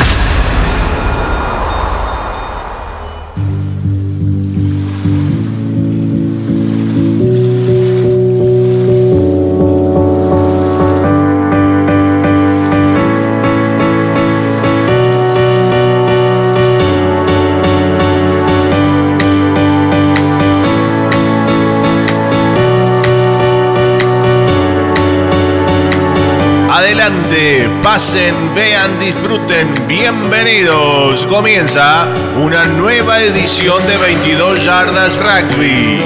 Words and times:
Vean, 28.55 28.99
disfruten, 28.99 29.73
bienvenidos. 29.87 31.25
Comienza 31.27 32.07
una 32.35 32.63
nueva 32.63 33.19
edición 33.19 33.85
de 33.85 33.95
22 33.97 34.63
Yardas 34.63 35.19
Rugby. 35.19 36.03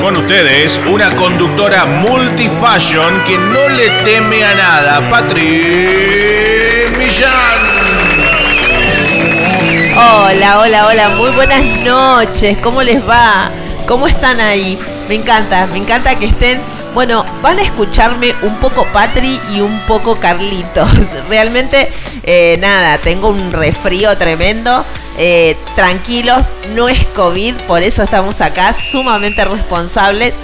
Con 0.00 0.16
ustedes, 0.16 0.80
una 0.90 1.10
conductora 1.10 1.84
multifashion 1.84 3.24
que 3.24 3.36
no 3.36 3.68
le 3.68 3.90
teme 4.02 4.44
a 4.44 4.54
nada, 4.54 5.10
Patri 5.10 6.86
Millán. 6.98 7.82
Hola, 9.94 10.58
hola, 10.60 10.86
hola, 10.86 11.08
muy 11.10 11.30
buenas 11.32 11.62
noches, 11.84 12.56
¿cómo 12.62 12.82
les 12.82 13.06
va? 13.06 13.50
¿Cómo 13.86 14.06
están 14.06 14.40
ahí? 14.40 14.78
Me 15.08 15.16
encanta, 15.16 15.66
me 15.66 15.78
encanta 15.78 16.16
que 16.16 16.26
estén. 16.26 16.60
Bueno, 16.94 17.24
van 17.40 17.58
a 17.58 17.62
escucharme 17.62 18.34
un 18.42 18.54
poco 18.56 18.86
Patri 18.92 19.40
y 19.54 19.60
un 19.60 19.80
poco 19.86 20.16
Carlitos. 20.16 20.88
Realmente, 21.28 21.90
eh, 22.22 22.58
nada, 22.60 22.98
tengo 22.98 23.28
un 23.28 23.50
resfrío 23.50 24.16
tremendo. 24.16 24.84
Eh, 25.18 25.56
tranquilos, 25.74 26.48
no 26.74 26.88
es 26.88 27.04
COVID, 27.08 27.54
por 27.66 27.82
eso 27.82 28.02
estamos 28.02 28.40
acá, 28.40 28.72
sumamente 28.72 29.44
responsables. 29.44 30.34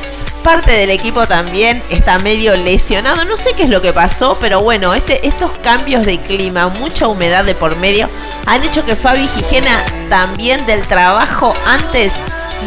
Parte 0.42 0.72
del 0.72 0.90
equipo 0.90 1.26
también 1.26 1.82
está 1.90 2.18
medio 2.18 2.54
lesionado. 2.54 3.24
No 3.24 3.36
sé 3.36 3.54
qué 3.54 3.64
es 3.64 3.70
lo 3.70 3.82
que 3.82 3.92
pasó, 3.92 4.36
pero 4.40 4.62
bueno, 4.62 4.94
este, 4.94 5.26
estos 5.26 5.50
cambios 5.62 6.06
de 6.06 6.18
clima, 6.18 6.68
mucha 6.68 7.08
humedad 7.08 7.44
de 7.44 7.54
por 7.54 7.76
medio, 7.76 8.08
han 8.46 8.62
hecho 8.62 8.84
que 8.84 8.96
Fabi 8.96 9.26
Gijena 9.28 9.84
también 10.08 10.64
del 10.66 10.86
trabajo 10.86 11.52
antes 11.66 12.14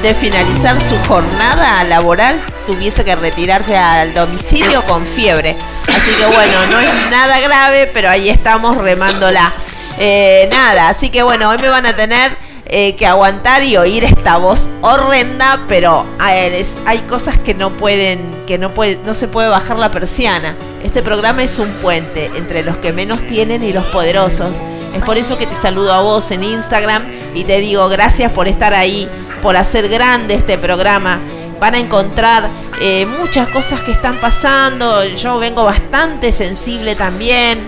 de 0.02 0.14
finalizar 0.16 0.80
su 0.82 0.98
jornada 1.08 1.84
laboral 1.84 2.40
tuviese 2.66 3.04
que 3.06 3.16
retirarse 3.16 3.78
al 3.78 4.14
domicilio 4.14 4.84
con 4.86 5.06
fiebre. 5.06 5.56
Así 5.88 6.12
que 6.12 6.26
bueno, 6.26 6.54
no 6.72 6.80
es 6.80 7.12
nada 7.12 7.40
grave, 7.40 7.90
pero 7.94 8.10
ahí 8.10 8.30
estamos 8.30 8.78
remándola. 8.78 9.52
Eh, 10.00 10.48
nada, 10.52 10.90
así 10.90 11.10
que 11.10 11.22
bueno, 11.22 11.50
hoy 11.50 11.58
me 11.60 11.68
van 11.68 11.86
a 11.86 11.96
tener 11.96 12.36
eh, 12.66 12.96
que 12.96 13.06
aguantar 13.06 13.64
y 13.64 13.76
oír 13.76 14.06
esta 14.06 14.38
voz 14.38 14.70
horrenda, 14.82 15.66
pero 15.68 16.06
hay 16.20 17.00
cosas 17.02 17.38
que 17.38 17.54
no 17.54 17.76
pueden, 17.76 18.44
que 18.48 18.58
no 18.58 18.74
puede, 18.74 18.98
no 19.06 19.14
se 19.14 19.28
puede 19.28 19.50
bajar 19.50 19.78
la 19.78 19.92
persiana. 19.92 20.56
Este 20.84 21.02
programa 21.02 21.44
es 21.44 21.60
un 21.60 21.70
puente 21.82 22.32
entre 22.38 22.64
los 22.64 22.78
que 22.78 22.94
menos 22.94 23.22
tienen 23.28 23.64
y 23.64 23.74
los 23.74 23.84
poderosos. 23.88 24.56
Es 24.96 25.04
por 25.04 25.18
eso 25.18 25.38
que 25.38 25.48
te 25.48 25.56
saludo 25.56 25.94
a 25.94 26.02
vos 26.02 26.32
en 26.32 26.44
Instagram 26.44 27.04
y 27.34 27.44
te 27.44 27.60
digo 27.60 27.88
gracias 27.90 28.32
por 28.32 28.48
estar 28.48 28.74
ahí, 28.74 29.08
por 29.42 29.58
hacer 29.58 29.90
grande 29.90 30.36
este 30.36 30.58
programa. 30.58 31.20
Van 31.60 31.76
a 31.76 31.80
encontrar 31.80 32.50
eh, 32.82 33.06
muchas 33.06 33.50
cosas 33.50 33.82
que 33.82 33.92
están 33.92 34.20
pasando. 34.20 35.06
Yo 35.06 35.38
vengo 35.40 35.64
bastante 35.64 36.32
sensible 36.32 36.96
también. 36.96 37.60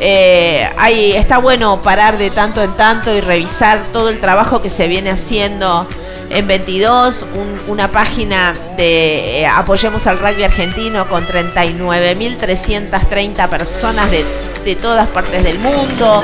Eh, 0.00 0.68
está 1.16 1.38
bueno 1.38 1.82
parar 1.82 2.18
de 2.18 2.30
tanto 2.30 2.62
en 2.62 2.72
tanto 2.74 3.12
y 3.14 3.20
revisar 3.20 3.80
todo 3.92 4.08
el 4.08 4.20
trabajo 4.20 4.62
que 4.62 4.70
se 4.70 4.86
viene 4.86 5.10
haciendo 5.10 5.88
en 6.30 6.46
22, 6.46 7.26
una 7.68 7.88
página 7.88 8.54
de 8.76 9.40
eh, 9.40 9.46
Apoyemos 9.46 10.06
al 10.06 10.18
Rugby 10.18 10.44
Argentino 10.44 11.08
con 11.08 11.26
39.330 11.26 13.48
personas 13.48 14.10
de, 14.10 14.22
de 14.64 14.76
todas 14.76 15.08
partes 15.08 15.42
del 15.42 15.58
mundo. 15.58 16.22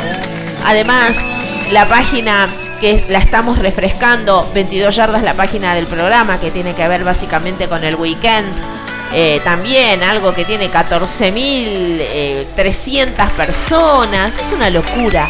Además, 0.65 1.17
la 1.71 1.89
página 1.89 2.51
que 2.81 3.05
la 3.09 3.19
estamos 3.19 3.59
refrescando, 3.59 4.49
22 4.55 4.95
yardas 4.95 5.23
la 5.23 5.35
página 5.35 5.75
del 5.75 5.87
programa, 5.87 6.41
que 6.41 6.51
tiene 6.51 6.75
que 6.75 6.89
ver 6.89 7.05
básicamente 7.05 7.69
con 7.69 7.85
el 7.85 7.97
weekend. 7.97 8.49
Eh, 9.13 9.41
también 9.45 10.03
algo 10.03 10.35
que 10.35 10.45
tiene 10.45 10.71
14.300 10.71 13.31
personas. 13.31 14.37
Es 14.39 14.53
una 14.53 14.71
locura, 14.71 15.29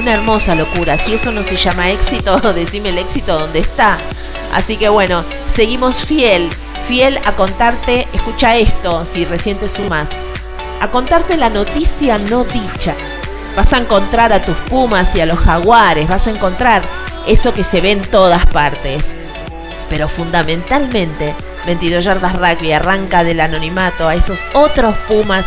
una 0.00 0.14
hermosa 0.14 0.54
locura. 0.54 0.96
Si 0.98 1.14
eso 1.14 1.32
no 1.32 1.42
se 1.42 1.56
llama 1.56 1.90
éxito, 1.90 2.38
decime 2.54 2.90
el 2.90 2.98
éxito 2.98 3.36
donde 3.38 3.58
está. 3.60 3.98
Así 4.52 4.76
que 4.76 4.88
bueno, 4.88 5.24
seguimos 5.48 6.04
fiel, 6.04 6.48
fiel 6.86 7.18
a 7.24 7.32
contarte, 7.32 8.06
escucha 8.12 8.56
esto, 8.56 9.04
si 9.04 9.24
recién 9.24 9.58
te 9.58 9.68
sumas, 9.68 10.10
a 10.80 10.86
contarte 10.88 11.36
la 11.36 11.50
noticia 11.50 12.18
no 12.18 12.44
dicha. 12.44 12.94
Vas 13.56 13.72
a 13.72 13.78
encontrar 13.78 14.32
a 14.32 14.42
tus 14.42 14.56
pumas 14.56 15.14
y 15.14 15.20
a 15.20 15.26
los 15.26 15.38
jaguares, 15.38 16.08
vas 16.08 16.26
a 16.26 16.30
encontrar 16.30 16.82
eso 17.26 17.54
que 17.54 17.64
se 17.64 17.80
ve 17.80 17.92
en 17.92 18.02
todas 18.02 18.44
partes. 18.46 19.14
Pero 19.88 20.08
fundamentalmente, 20.08 21.34
22 21.66 22.04
yardas 22.04 22.34
rugby 22.34 22.72
arranca 22.72 23.22
del 23.22 23.40
anonimato 23.40 24.08
a 24.08 24.14
esos 24.14 24.40
otros 24.54 24.96
pumas 25.08 25.46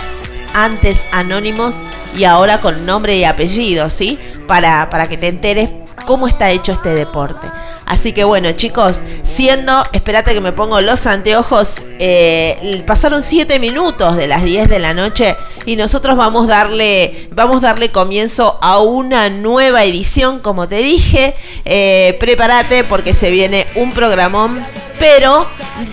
antes 0.53 1.06
anónimos 1.12 1.75
y 2.16 2.23
ahora 2.23 2.62
con 2.62 2.85
nombre 2.85 3.18
y 3.18 3.25
apellido, 3.25 3.90
¿sí? 3.90 4.18
Para, 4.47 4.89
para 4.89 5.07
que 5.07 5.18
te 5.18 5.28
enteres 5.28 5.69
cómo 6.06 6.28
está 6.28 6.50
hecho 6.51 6.72
este 6.72 6.89
deporte. 6.89 7.47
Así 7.87 8.11
que 8.11 8.25
bueno, 8.25 8.51
chicos, 8.51 8.99
siendo, 9.23 9.81
espérate 9.93 10.33
que 10.33 10.41
me 10.41 10.51
pongo 10.51 10.81
los 10.81 11.05
anteojos, 11.05 11.85
eh, 11.99 12.83
pasaron 12.85 13.23
7 13.23 13.59
minutos 13.59 14.17
de 14.17 14.27
las 14.27 14.43
10 14.43 14.67
de 14.67 14.79
la 14.79 14.93
noche 14.93 15.37
y 15.65 15.77
nosotros 15.77 16.17
vamos 16.17 16.49
a 16.49 16.57
darle, 16.57 17.29
vamos 17.31 17.61
darle 17.61 17.89
comienzo 17.89 18.59
a 18.61 18.79
una 18.79 19.29
nueva 19.29 19.85
edición, 19.85 20.39
como 20.39 20.67
te 20.67 20.79
dije. 20.79 21.33
Eh, 21.63 22.17
prepárate 22.19 22.83
porque 22.83 23.13
se 23.13 23.31
viene 23.31 23.65
un 23.75 23.91
programón, 23.93 24.61
pero 24.99 25.45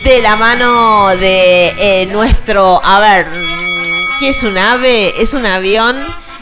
de 0.04 0.20
la 0.20 0.34
mano 0.34 1.10
de 1.10 1.74
eh, 1.78 2.08
nuestro, 2.10 2.80
a 2.84 2.98
ver, 2.98 3.26
¿qué 4.18 4.30
es 4.30 4.42
un 4.42 4.58
ave? 4.58 5.14
¿Es 5.22 5.32
un 5.32 5.46
avión? 5.46 5.96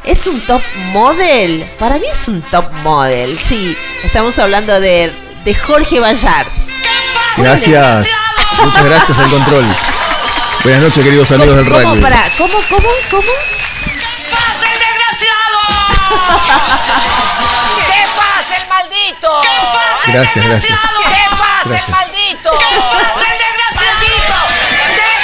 ¿Es 0.05 0.27
un 0.27 0.41
top 0.47 0.63
model? 0.93 1.63
Para 1.79 1.99
mí 1.99 2.07
es 2.11 2.27
un 2.27 2.41
top 2.41 2.73
model, 2.83 3.39
sí. 3.39 3.77
Estamos 4.03 4.39
hablando 4.39 4.81
de 4.81 5.13
de 5.45 5.55
Jorge 5.55 6.01
Bayar. 6.01 6.47
Gracias. 7.37 8.09
Muchas 8.63 8.85
gracias 8.85 9.19
al 9.19 9.31
control. 9.31 9.65
Buenas 10.63 10.83
noches, 10.83 11.05
queridos 11.05 11.33
amigos 11.33 11.57
del 11.57 11.69
¿Cómo, 11.69 11.81
rugby. 11.91 12.01
para, 12.01 12.31
¿Cómo, 12.39 12.55
cómo, 12.69 12.89
cómo? 13.11 13.23
¿Qué 13.23 13.91
pasa 14.31 14.67
el 14.73 14.79
desgraciado? 14.79 15.59
¿Qué 17.87 18.05
pasa 18.17 18.57
el 18.63 18.69
maldito? 18.69 19.41
¿Qué 19.43 19.49
pasa 19.73 20.07
el 20.07 20.13
Gracias, 20.13 20.45
gracias. 20.47 20.81
¿Qué 20.81 21.27
pasa 21.31 21.63
Gracias. 21.65 21.89
el 21.89 21.93
maldito? 21.93 22.51
¿Qué 22.59 22.77
pasa 22.79 23.25
el 23.33 23.39
desgraciadito? 23.43 24.12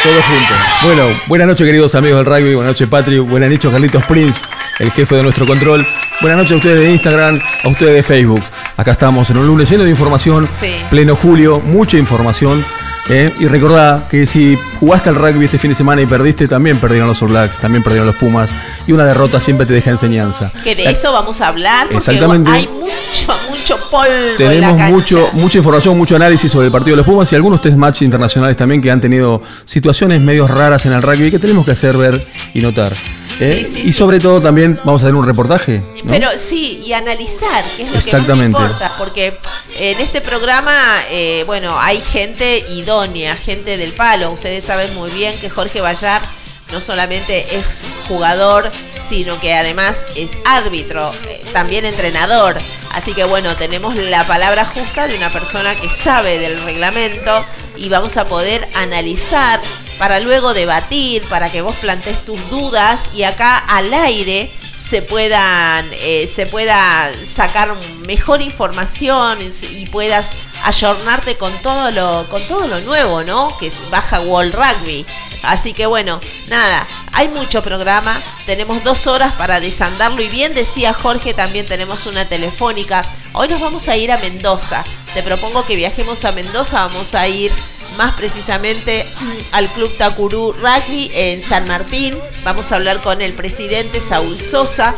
Todos 0.03 0.25
juntos. 0.25 0.57
Bueno, 0.85 1.03
buenas 1.27 1.49
noches, 1.49 1.67
queridos 1.67 1.95
amigos 1.95 2.19
del 2.19 2.27
rugby. 2.27 2.55
Buenas 2.55 2.73
noches, 2.75 2.89
Patri. 2.89 3.19
Buenas 3.19 3.51
noches, 3.51 3.71
Carlitos 3.71 4.05
Prince, 4.05 4.47
el 4.79 4.91
jefe 4.93 5.17
de 5.17 5.23
nuestro 5.25 5.47
control. 5.47 5.87
Buenas 6.21 6.39
noches 6.39 6.53
a 6.53 6.57
ustedes 6.57 6.79
de 6.79 6.91
Instagram, 6.93 7.41
a 7.65 7.69
ustedes 7.69 7.95
de 7.95 8.03
Facebook. 8.03 8.43
Acá 8.77 8.93
estamos 8.93 9.29
en 9.31 9.39
un 9.39 9.47
lunes 9.47 9.69
lleno 9.69 9.85
de 9.85 9.91
información. 9.91 10.49
Sí. 10.61 10.77
Pleno 10.89 11.17
julio, 11.17 11.61
mucha 11.61 11.97
información. 11.99 12.65
¿eh? 13.11 13.33
Y 13.41 13.47
recordá 13.47 14.07
que 14.09 14.25
si 14.27 14.57
jugaste 14.79 15.09
al 15.09 15.17
rugby 15.17 15.47
este 15.47 15.59
fin 15.59 15.71
de 15.71 15.75
semana 15.75 16.01
y 16.01 16.07
perdiste, 16.07 16.47
también 16.47 16.79
perdieron 16.79 17.09
los 17.09 17.21
All 17.23 17.29
Blacks, 17.29 17.59
también 17.59 17.83
perdieron 17.83 18.07
los 18.07 18.17
Pumas. 18.17 18.55
Y 18.87 18.93
una 18.93 19.05
derrota 19.05 19.41
siempre 19.41 19.67
te 19.67 19.73
deja 19.73 19.91
enseñanza. 19.91 20.53
Que 20.63 20.75
de 20.77 20.91
eso 20.91 21.13
vamos 21.13 21.41
a 21.41 21.49
hablar 21.49 21.85
porque 21.89 21.99
Exactamente. 21.99 22.51
hay 22.51 22.69
mucho, 22.69 23.37
mucho 23.75 23.91
polvo 23.91 24.13
en 24.13 24.31
la 24.33 24.37
Tenemos 24.37 24.91
mucho, 24.91 25.31
mucha 25.35 25.59
información, 25.59 25.97
mucho 25.97 26.17
análisis 26.17 26.51
sobre 26.51 26.67
el 26.67 26.73
partido 26.73 26.97
de 26.97 26.99
los 26.99 27.07
Pumas 27.07 27.31
y 27.33 27.37
algunos 27.37 27.61
test 27.61 27.77
match 27.77 28.03
internacionales 28.03 28.57
también 28.57 28.81
que 28.81 28.91
han 28.91 29.01
tenido 29.01 29.43
situaciones 29.65 30.21
medio 30.21 30.47
raras 30.49 30.87
en 30.87 30.93
el 30.93 31.03
rugby 31.03 31.31
que 31.31 31.39
tenemos 31.39 31.65
que 31.65 31.73
hacer 31.73 31.97
ver 31.97 32.27
y 32.55 32.61
notar. 32.61 32.93
¿eh? 33.41 33.67
Sí, 33.67 33.75
sí, 33.75 33.81
y 33.81 33.85
sí. 33.85 33.93
sobre 33.93 34.21
todo 34.21 34.41
también 34.41 34.79
vamos 34.85 35.03
a 35.03 35.07
hacer 35.07 35.15
un 35.15 35.27
reportaje. 35.27 35.83
¿no? 36.03 36.11
Pero 36.11 36.29
sí, 36.39 36.83
y 36.85 36.93
analizar, 36.93 37.65
que 37.77 37.83
es 37.83 37.91
lo 37.91 37.99
Exactamente. 37.99 38.57
que 38.57 38.63
más 38.63 38.71
importa, 38.73 38.95
porque 38.97 39.39
en 39.77 40.01
este 40.01 40.21
programa, 40.21 40.73
eh, 41.11 41.45
bueno, 41.47 41.79
hay 41.79 42.01
gente 42.01 42.65
idónea, 42.71 43.37
gente 43.37 43.77
del 43.77 43.93
palo. 43.93 44.33
Ustedes 44.33 44.65
saben 44.65 44.95
muy 44.95 45.11
bien 45.11 45.39
que 45.39 45.51
Jorge 45.51 45.81
Vallar 45.81 46.23
no 46.71 46.81
solamente 46.81 47.57
es 47.57 47.87
jugador, 48.07 48.71
sino 49.01 49.41
que 49.41 49.55
además 49.55 50.07
es 50.17 50.33
árbitro, 50.45 51.13
eh, 51.29 51.43
también 51.53 51.85
entrenador. 51.85 52.59
Así 52.93 53.13
que 53.15 53.25
bueno, 53.25 53.57
tenemos 53.57 53.97
la 53.97 54.27
palabra 54.27 54.65
justa 54.65 55.07
de 55.07 55.17
una 55.17 55.31
persona 55.31 55.75
que 55.75 55.89
sabe 55.89 56.39
del 56.39 56.63
reglamento 56.63 57.45
y 57.77 57.89
vamos 57.89 58.17
a 58.17 58.27
poder 58.27 58.67
analizar 58.75 59.61
para 59.99 60.21
luego 60.21 60.55
debatir, 60.55 61.27
para 61.29 61.51
que 61.51 61.63
vos 61.63 61.77
plantees 61.77 62.25
tus 62.25 62.49
dudas 62.51 63.11
y 63.13 63.25
acá 63.25 63.59
al 63.59 63.93
aire 63.93 64.53
se 64.79 65.03
puedan 65.03 65.91
eh, 65.93 66.29
se 66.29 66.47
pueda 66.47 67.11
sacar 67.25 67.75
mejor 68.07 68.41
información 68.41 69.39
y 69.73 69.87
puedas 69.87 70.31
ayornarte 70.63 71.37
con 71.37 71.53
todo 71.63 71.91
lo 71.91 72.29
con 72.31 72.47
todo 72.47 72.69
lo 72.69 72.81
nuevo, 72.81 73.25
¿no? 73.25 73.49
Que 73.59 73.67
es 73.67 73.83
baja 73.91 74.21
World 74.21 74.55
Rugby. 74.55 75.05
Así 75.43 75.73
que 75.73 75.87
bueno, 75.87 76.21
nada, 76.47 76.87
hay 77.13 77.29
mucho 77.29 77.63
programa, 77.63 78.23
tenemos 78.47 78.85
dos 78.85 79.09
horas 79.09 79.33
para 79.33 79.61
desandarlo 79.61 80.23
y 80.23 80.29
bien 80.29 80.55
decía 80.55 80.95
Jorge, 80.95 81.35
también 81.35 81.67
tenemos 81.67 82.07
una 82.07 82.29
telefónica. 82.29 83.05
Hoy 83.33 83.49
nos 83.49 83.61
vamos 83.61 83.89
a 83.89 83.97
ir 83.97 84.13
a 84.13 84.19
Mendoza. 84.19 84.85
Te 85.13 85.25
propongo 85.25 85.65
que 85.65 85.75
viajemos 85.75 86.25
a 86.25 86.33
Mendoza, 86.33 86.87
vamos 86.87 87.17
a 87.17 87.27
ir 87.27 87.53
más 87.99 88.15
precisamente 88.15 89.13
al 89.51 89.71
Club 89.73 89.97
Tacurú 89.97 90.53
Rugby 90.53 91.11
en 91.13 91.43
San 91.43 91.67
Martín. 91.67 92.17
Vamos 92.45 92.71
a 92.71 92.77
hablar 92.77 93.03
con 93.03 93.21
el 93.21 93.33
presidente 93.33 94.01
Saúl 94.01 94.39
Sosa, 94.39 94.95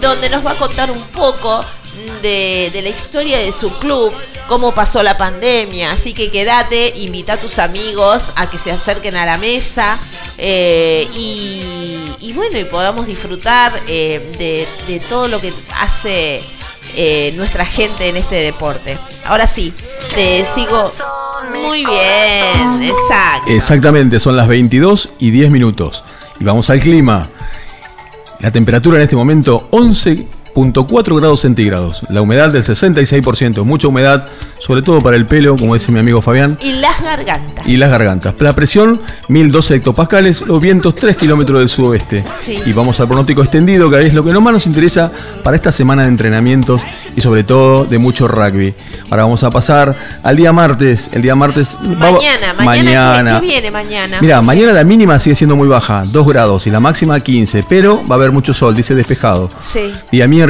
donde 0.00 0.30
nos 0.30 0.44
va 0.44 0.52
a 0.52 0.54
contar 0.54 0.90
un 0.90 1.02
poco 1.08 1.60
de, 2.22 2.70
la 2.82 2.88
historia 2.88 3.38
de 3.38 3.52
su 3.52 3.70
club, 3.78 4.14
cómo 4.48 4.72
pasó 4.72 5.02
la 5.02 5.18
pandemia. 5.18 5.90
Así 5.90 6.14
que 6.14 6.30
quédate, 6.30 6.94
invita 6.96 7.34
a 7.34 7.36
tus 7.36 7.58
amigos 7.58 8.32
a 8.34 8.48
que 8.48 8.56
se 8.56 8.72
acerquen 8.72 9.14
a 9.16 9.26
la 9.26 9.36
mesa 9.36 10.00
eh, 10.38 11.06
y, 11.12 12.14
y 12.18 12.32
bueno, 12.32 12.58
y 12.58 12.64
podamos 12.64 13.06
disfrutar 13.06 13.78
eh, 13.88 14.66
de 14.88 15.00
todo 15.00 15.28
lo 15.28 15.38
que 15.42 15.52
hace 15.78 16.40
eh, 16.94 17.32
nuestra 17.36 17.64
gente 17.64 18.08
en 18.08 18.16
este 18.16 18.36
deporte. 18.36 18.98
Ahora 19.24 19.46
sí, 19.46 19.72
te 20.14 20.44
sigo 20.44 20.90
muy 21.52 21.84
bien, 21.84 22.82
exacto. 22.82 23.50
Exactamente, 23.50 24.20
son 24.20 24.36
las 24.36 24.48
22 24.48 25.10
y 25.18 25.30
10 25.30 25.50
minutos. 25.50 26.04
Y 26.40 26.44
vamos 26.44 26.70
al 26.70 26.80
clima. 26.80 27.28
La 28.40 28.52
temperatura 28.52 28.96
en 28.98 29.02
este 29.02 29.16
momento 29.16 29.68
11.4 30.58 31.16
grados 31.20 31.40
centígrados. 31.40 32.02
La 32.08 32.20
humedad 32.20 32.50
del 32.50 32.64
66%. 32.64 33.62
Mucha 33.64 33.86
humedad, 33.86 34.26
sobre 34.58 34.82
todo 34.82 35.00
para 35.00 35.16
el 35.16 35.24
pelo, 35.24 35.56
como 35.56 35.74
dice 35.74 35.92
mi 35.92 36.00
amigo 36.00 36.20
Fabián. 36.20 36.58
Y 36.60 36.72
las 36.72 37.00
gargantas. 37.00 37.64
Y 37.66 37.76
las 37.76 37.90
gargantas. 37.90 38.34
La 38.40 38.52
presión 38.54 39.00
1012 39.28 39.76
hectopascales, 39.76 40.42
los 40.42 40.60
vientos 40.60 40.96
3 40.96 41.16
kilómetros 41.16 41.60
del 41.60 41.68
sudoeste. 41.68 42.24
Sí. 42.40 42.56
Y 42.66 42.72
vamos 42.72 42.98
al 42.98 43.06
pronóstico 43.06 43.40
extendido, 43.42 43.88
que 43.88 44.04
es 44.04 44.14
lo 44.14 44.24
que 44.24 44.32
más 44.38 44.52
nos 44.52 44.66
interesa 44.66 45.12
para 45.44 45.56
esta 45.56 45.70
semana 45.70 46.02
de 46.02 46.08
entrenamientos 46.08 46.82
y 47.16 47.20
sobre 47.20 47.44
todo 47.44 47.84
de 47.84 47.98
mucho 47.98 48.26
rugby. 48.26 48.74
Ahora 49.10 49.22
vamos 49.24 49.44
a 49.44 49.50
pasar 49.50 49.94
al 50.24 50.36
día 50.36 50.52
martes. 50.52 51.08
El 51.12 51.22
día 51.22 51.34
martes. 51.36 51.76
va- 52.02 52.10
Mañana, 52.12 52.54
mañana, 52.54 53.40
¿qué- 53.40 53.46
¿qué, 53.46 53.52
viene 53.52 53.70
mañana? 53.70 54.18
Mira, 54.20 54.42
mañana 54.42 54.72
la 54.72 54.82
mínima 54.84 55.18
sigue 55.20 55.36
siendo 55.36 55.54
muy 55.56 55.68
baja, 55.68 56.02
2 56.12 56.26
grados, 56.26 56.66
y 56.66 56.70
la 56.70 56.80
máxima 56.80 57.18
15, 57.20 57.64
pero 57.68 58.00
va 58.10 58.14
a 58.16 58.18
haber 58.18 58.32
mucho 58.32 58.52
sol, 58.52 58.74
dice 58.76 58.94
despejado. 58.96 59.50
Sí. 59.60 59.92
Día 60.10 60.26
miércoles 60.26 60.47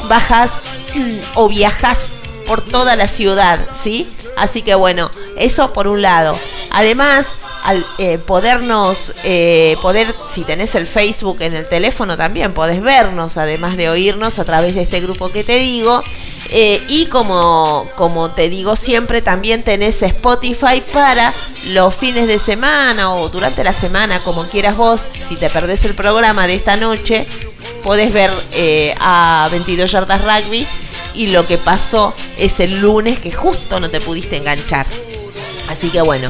bajas 0.10 0.58
o 1.36 1.48
viajas 1.48 2.10
por 2.46 2.62
toda 2.64 2.96
la 2.96 3.08
ciudad, 3.08 3.60
¿sí? 3.74 4.08
Así 4.38 4.62
que 4.62 4.76
bueno, 4.76 5.10
eso 5.38 5.74
por 5.74 5.88
un 5.88 6.02
lado. 6.02 6.38
Además, 6.72 7.34
al 7.64 7.86
eh, 7.98 8.20
podernos, 8.20 9.14
eh, 9.24 9.76
poder, 9.82 10.14
si 10.28 10.44
tenés 10.44 10.76
el 10.76 10.86
Facebook 10.86 11.38
en 11.42 11.56
el 11.56 11.68
teléfono 11.68 12.16
también, 12.16 12.54
podés 12.54 12.82
vernos, 12.82 13.38
además 13.38 13.76
de 13.76 13.90
oírnos 13.90 14.38
a 14.38 14.46
través 14.46 14.76
de 14.76 14.84
este 14.84 15.00
grupo 15.02 15.30
que 15.30 15.44
te 15.44 15.58
digo. 15.58 16.04
Eh, 16.50 16.84
y 16.88 17.08
como, 17.08 17.88
como 17.96 18.30
te 18.30 18.50
digo 18.50 18.76
siempre, 18.76 19.22
también 19.22 19.64
tenés 19.64 20.04
Spotify 20.04 20.84
para 20.94 21.34
los 21.66 21.96
fines 21.96 22.28
de 22.28 22.38
semana 22.38 23.16
o 23.16 23.30
durante 23.30 23.64
la 23.64 23.74
semana, 23.74 24.24
como 24.24 24.48
quieras 24.48 24.78
vos. 24.78 25.08
Si 25.28 25.36
te 25.36 25.50
perdés 25.50 25.86
el 25.86 25.96
programa 25.96 26.46
de 26.46 26.56
esta 26.56 26.78
noche, 26.78 27.26
podés 27.84 28.14
ver 28.14 28.32
eh, 28.52 28.94
a 29.00 29.48
22 29.52 29.92
Yardas 29.92 30.22
Rugby 30.22 30.68
y 31.16 31.28
lo 31.28 31.48
que 31.48 31.58
pasó 31.58 32.14
es 32.38 32.60
el 32.60 32.80
lunes 32.80 33.20
que 33.20 33.32
justo 33.32 33.80
no 33.80 33.90
te 33.90 34.02
pudiste 34.02 34.38
enganchar. 34.38 34.86
Así 35.70 35.90
que 35.90 36.02
bueno, 36.02 36.30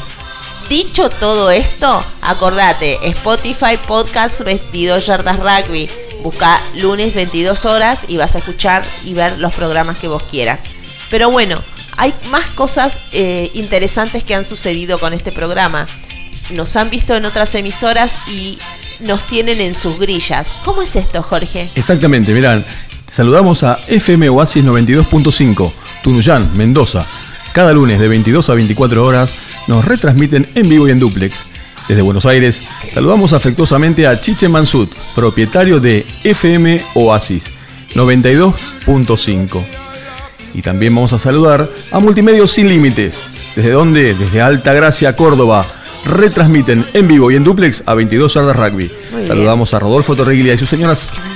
dicho 0.70 1.10
todo 1.10 1.52
esto, 1.52 2.06
acordate, 2.22 3.00
Spotify 3.10 3.78
Podcast 3.86 4.42
22 4.42 5.06
Yardas 5.06 5.38
Rugby. 5.40 5.90
Busca 6.24 6.60
lunes 6.76 7.14
22 7.14 7.66
horas 7.66 8.06
y 8.08 8.18
vas 8.18 8.36
a 8.36 8.40
escuchar 8.40 8.88
y 9.04 9.14
ver 9.14 9.38
los 9.38 9.54
programas 9.54 10.00
que 10.00 10.08
vos 10.08 10.24
quieras. 10.24 10.64
Pero 11.10 11.30
bueno, 11.30 11.64
hay 11.98 12.14
más 12.30 12.48
cosas 12.48 13.00
eh, 13.12 13.52
interesantes 13.54 14.24
que 14.24 14.34
han 14.34 14.46
sucedido 14.46 15.00
con 15.00 15.14
este 15.14 15.32
programa. 15.32 15.88
Nos 16.50 16.76
han 16.76 16.90
visto 16.90 17.16
en 17.16 17.26
otras 17.26 17.54
emisoras 17.56 18.16
y 18.28 18.58
nos 19.00 19.26
tienen 19.26 19.62
en 19.62 19.76
sus 19.76 20.00
grillas. 20.00 20.56
¿Cómo 20.64 20.82
es 20.82 20.96
esto, 20.96 21.22
Jorge? 21.22 21.70
Exactamente, 21.76 22.34
Saludamos 23.08 23.64
a 23.64 23.80
FM 23.88 24.30
Oasis 24.30 24.66
92.5, 24.66 25.72
Tunuyán, 26.04 26.56
Mendoza. 26.58 27.06
Cada 27.54 27.72
lunes 27.72 28.00
de 28.00 28.08
22 28.08 28.50
a 28.50 28.54
24 28.54 29.06
horas 29.06 29.34
nos 29.68 29.86
retransmiten 29.86 30.50
en 30.56 30.68
vivo 30.68 30.88
y 30.88 30.92
en 30.92 31.00
duplex. 31.00 31.46
Desde 31.88 32.02
Buenos 32.02 32.26
Aires, 32.26 32.64
saludamos 32.92 33.32
afectuosamente 33.34 34.08
a 34.08 34.20
Chiche 34.20 34.50
Mansut, 34.50 34.92
propietario 35.14 35.80
de 35.80 36.06
FM 36.24 36.84
Oasis 36.96 37.54
92.5. 37.94 39.64
Y 40.56 40.62
también 40.62 40.96
vamos 40.96 41.14
a 41.14 41.20
saludar 41.20 41.70
a 41.92 42.00
Multimedios 42.00 42.52
Sin 42.52 42.68
Límites. 42.68 43.24
¿Desde 43.56 43.72
dónde? 43.72 44.16
Desde 44.16 44.42
Alta 44.42 44.74
Gracia, 44.74 45.16
Córdoba. 45.16 45.68
Retransmiten 46.06 46.86
en 46.94 47.08
vivo 47.08 47.32
y 47.32 47.36
en 47.36 47.44
duplex 47.44 47.84
a 47.86 47.96
22 47.96 48.34
yardas 48.34 48.56
rugby. 48.56 48.92
bien. 49.12 49.26
Saludamos 49.26 49.74
a 49.74 49.80
Rodolfo 49.80 50.16
Torreglia 50.16 50.54
y 50.54 50.58
su 50.58 50.68
señora 50.68 50.94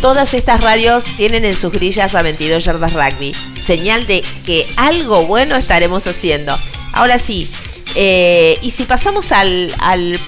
Todas 0.00 0.32
estas 0.34 0.60
radios 0.60 1.04
tienen 1.16 1.44
en 1.44 1.56
sus 1.56 1.72
grillas 1.72 2.14
a 2.14 2.22
22 2.22 2.64
yardas 2.64 2.92
rugby. 2.92 3.34
Señal 3.60 4.06
de 4.06 4.22
que 4.44 4.68
algo 4.76 5.26
bueno 5.26 5.56
estaremos 5.56 6.06
haciendo. 6.06 6.56
Ahora 6.92 7.18
sí, 7.18 7.50
eh, 7.94 8.58
y 8.62 8.70
si 8.72 8.84
pasamos 8.84 9.32
al, 9.32 9.74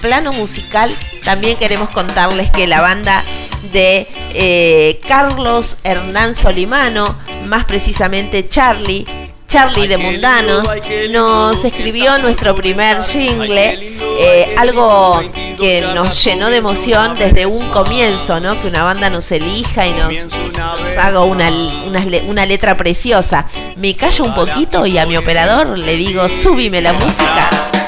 plano 0.01 0.33
musical, 0.33 0.91
también 1.23 1.57
queremos 1.57 1.89
contarles 1.89 2.51
que 2.51 2.67
la 2.67 2.81
banda 2.81 3.23
de 3.71 4.07
eh, 4.33 4.99
Carlos 5.07 5.77
Hernán 5.83 6.35
Solimano, 6.35 7.17
más 7.45 7.63
precisamente 7.65 8.49
Charlie, 8.49 9.05
Charlie 9.49 9.87
de 9.87 9.97
Mundanos, 9.97 10.69
nos 11.09 11.65
escribió 11.65 12.19
nuestro 12.19 12.53
primer 12.55 13.01
jingle, 13.01 13.97
eh, 14.19 14.55
algo 14.55 15.19
que 15.57 15.83
nos 15.95 16.23
llenó 16.23 16.51
de 16.51 16.57
emoción 16.57 17.15
desde 17.15 17.47
un 17.47 17.67
comienzo, 17.69 18.39
¿no? 18.39 18.61
Que 18.61 18.67
una 18.67 18.83
banda 18.83 19.09
nos 19.09 19.31
elija 19.31 19.87
y 19.87 19.93
nos, 19.93 20.27
nos 20.55 20.97
haga 20.97 21.21
una, 21.21 21.49
una, 21.49 22.05
una 22.27 22.45
letra 22.45 22.77
preciosa. 22.77 23.47
Me 23.75 23.95
callo 23.95 24.25
un 24.25 24.35
poquito 24.35 24.85
y 24.85 24.99
a 24.99 25.07
mi 25.07 25.17
operador 25.17 25.79
le 25.79 25.95
digo, 25.97 26.29
súbime 26.29 26.79
la 26.81 26.93
música. 26.93 27.78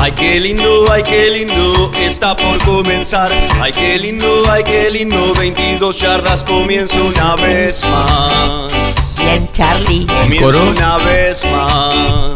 Ay, 0.00 0.12
qué 0.12 0.38
lindo, 0.40 0.86
ay, 0.92 1.02
qué 1.02 1.30
lindo, 1.30 1.90
está 2.00 2.36
por 2.36 2.56
comenzar. 2.64 3.28
Ay, 3.60 3.72
qué 3.72 3.98
lindo, 3.98 4.26
ay, 4.50 4.62
qué 4.64 4.90
lindo, 4.90 5.34
22 5.34 5.98
yardas 6.00 6.44
comienza 6.44 6.96
una 7.02 7.34
vez 7.36 7.82
más. 7.84 8.72
Bien, 9.18 9.48
Charlie. 9.52 10.06
Comienza 10.06 10.44
Coro. 10.44 10.70
una 10.70 10.98
vez 10.98 11.44
más. 11.46 12.34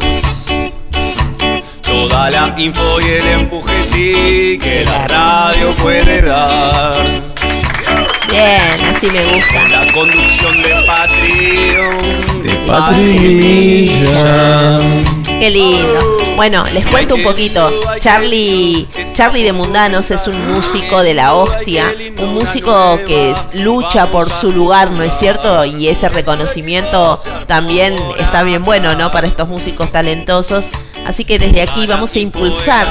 Toda 1.82 2.30
la 2.30 2.54
info 2.58 3.00
y 3.00 3.04
el 3.04 3.26
empuje 3.28 3.84
sí 3.84 4.58
que 4.60 4.84
la 4.84 5.06
radio 5.06 5.70
puede 5.82 6.22
dar. 6.22 7.22
Bien, 8.28 8.94
así 8.94 9.06
me 9.06 9.24
gusta. 9.26 9.68
La 9.68 9.92
conducción 9.92 10.62
de 10.62 10.74
Patreon. 10.86 12.02
De 12.42 12.54
Patrinilla. 12.66 14.22
Qué 15.42 15.50
lindo. 15.50 16.22
Bueno, 16.36 16.64
les 16.72 16.86
cuento 16.86 17.16
un 17.16 17.24
poquito. 17.24 17.68
Charlie, 17.98 18.86
Charlie 19.12 19.42
de 19.42 19.52
Mundanos 19.52 20.12
es 20.12 20.28
un 20.28 20.52
músico 20.52 21.02
de 21.02 21.14
la 21.14 21.34
hostia, 21.34 21.92
un 22.22 22.34
músico 22.34 22.96
que 23.08 23.34
lucha 23.54 24.06
por 24.06 24.30
su 24.30 24.52
lugar, 24.52 24.92
¿no 24.92 25.02
es 25.02 25.12
cierto? 25.12 25.64
Y 25.64 25.88
ese 25.88 26.08
reconocimiento 26.08 27.18
también 27.48 27.92
está 28.20 28.44
bien 28.44 28.62
bueno, 28.62 28.94
¿no? 28.94 29.10
Para 29.10 29.26
estos 29.26 29.48
músicos 29.48 29.90
talentosos. 29.90 30.66
Así 31.04 31.24
que 31.24 31.38
desde 31.38 31.62
aquí 31.62 31.86
vamos 31.86 32.14
a 32.14 32.18
impulsar 32.20 32.86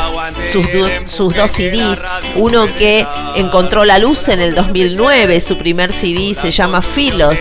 sus, 0.51 0.65
sus 1.05 1.35
dos 1.35 1.49
CDs. 1.51 1.99
Uno 2.35 2.65
que 2.77 3.05
encontró 3.35 3.85
la 3.85 3.99
luz 3.99 4.27
en 4.29 4.41
el 4.41 4.53
2009, 4.53 5.39
su 5.41 5.57
primer 5.57 5.93
CD 5.93 6.33
se 6.35 6.51
llama 6.51 6.81
Filos. 6.81 7.35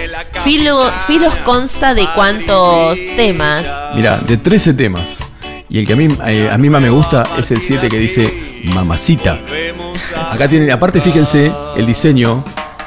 Filo- 0.44 0.90
Filos 1.06 1.32
consta 1.44 1.94
de 1.94 2.06
cuántos 2.14 2.98
temas. 3.16 3.66
Mira, 3.94 4.18
de 4.18 4.36
13 4.36 4.74
temas. 4.74 5.18
Y 5.68 5.78
el 5.78 5.86
que 5.86 5.92
a 5.92 5.96
mí, 5.96 6.08
eh, 6.26 6.48
a 6.50 6.58
mí 6.58 6.68
más 6.70 6.82
me 6.82 6.90
gusta 6.90 7.22
es 7.38 7.50
el 7.50 7.60
7 7.62 7.88
que 7.88 7.98
dice 7.98 8.32
Mamacita. 8.74 9.38
Acá 10.32 10.48
tienen, 10.48 10.70
aparte 10.70 11.00
fíjense, 11.00 11.52
el 11.76 11.86
diseño 11.86 12.44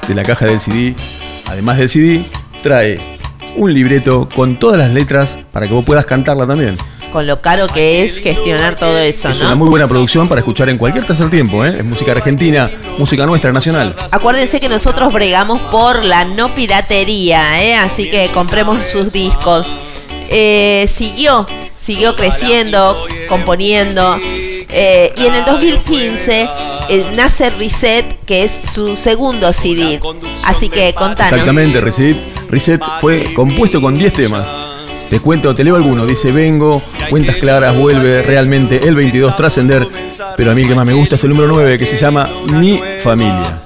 de 0.07 0.15
la 0.15 0.23
caja 0.23 0.45
del 0.45 0.59
CD. 0.59 0.95
Además 1.47 1.77
del 1.77 1.89
CD, 1.89 2.21
trae 2.61 2.97
un 3.55 3.73
libreto 3.73 4.27
con 4.35 4.57
todas 4.59 4.77
las 4.77 4.91
letras 4.91 5.37
para 5.51 5.67
que 5.67 5.73
vos 5.73 5.85
puedas 5.85 6.05
cantarla 6.05 6.45
también. 6.47 6.75
Con 7.13 7.27
lo 7.27 7.39
caro 7.41 7.67
que 7.67 8.03
es 8.03 8.17
gestionar 8.17 8.75
todo 8.75 8.97
eso, 8.97 9.29
Es 9.29 9.39
una 9.39 9.53
muy 9.53 9.69
buena 9.69 9.87
producción 9.87 10.27
para 10.27 10.39
escuchar 10.39 10.67
en 10.69 10.77
cualquier 10.77 11.05
tercer 11.05 11.29
tiempo, 11.29 11.63
¿eh? 11.63 11.75
Es 11.77 11.85
música 11.85 12.11
argentina, 12.11 12.69
música 12.97 13.25
nuestra, 13.27 13.53
nacional. 13.53 13.95
Acuérdense 14.11 14.59
que 14.59 14.67
nosotros 14.67 15.13
bregamos 15.13 15.61
por 15.71 16.03
la 16.03 16.25
no 16.25 16.49
piratería, 16.49 17.63
¿eh? 17.63 17.75
así 17.75 18.09
que 18.09 18.27
compremos 18.33 18.79
sus 18.91 19.13
discos. 19.13 19.73
Eh, 20.29 20.85
siguió, 20.87 21.45
siguió 21.77 22.15
creciendo, 22.15 22.97
componiendo. 23.29 24.17
eh, 24.75 25.13
y 25.15 25.25
en 25.27 25.35
el 25.35 25.45
2015 25.45 26.49
eh, 26.89 27.11
nace 27.13 27.51
Reset, 27.51 28.05
que 28.25 28.43
es 28.43 28.57
su 28.73 28.95
segundo 28.95 29.53
CD. 29.53 29.99
Así 30.45 30.67
que 30.69 30.95
contanos. 30.95 31.31
Exactamente, 31.31 31.79
Reset, 31.79 32.17
Reset 32.49 32.81
fue 32.99 33.23
compuesto 33.35 33.79
con 33.79 33.93
10 33.93 34.13
temas. 34.13 34.47
Te 35.09 35.19
cuento, 35.19 35.53
te 35.53 35.63
leo 35.63 35.75
alguno. 35.75 36.05
Dice, 36.05 36.31
vengo, 36.31 36.81
cuentas 37.09 37.35
claras, 37.37 37.77
vuelve, 37.77 38.21
realmente, 38.21 38.87
el 38.87 38.95
22, 38.95 39.35
trascender. 39.35 39.87
Pero 40.35 40.51
a 40.51 40.55
mí 40.55 40.61
el 40.63 40.67
que 40.67 40.75
más 40.75 40.87
me 40.87 40.93
gusta 40.93 41.15
es 41.15 41.23
el 41.23 41.29
número 41.29 41.47
9, 41.49 41.77
que 41.77 41.85
se 41.85 41.97
llama 41.97 42.27
Mi 42.53 42.81
Familia. 42.99 43.61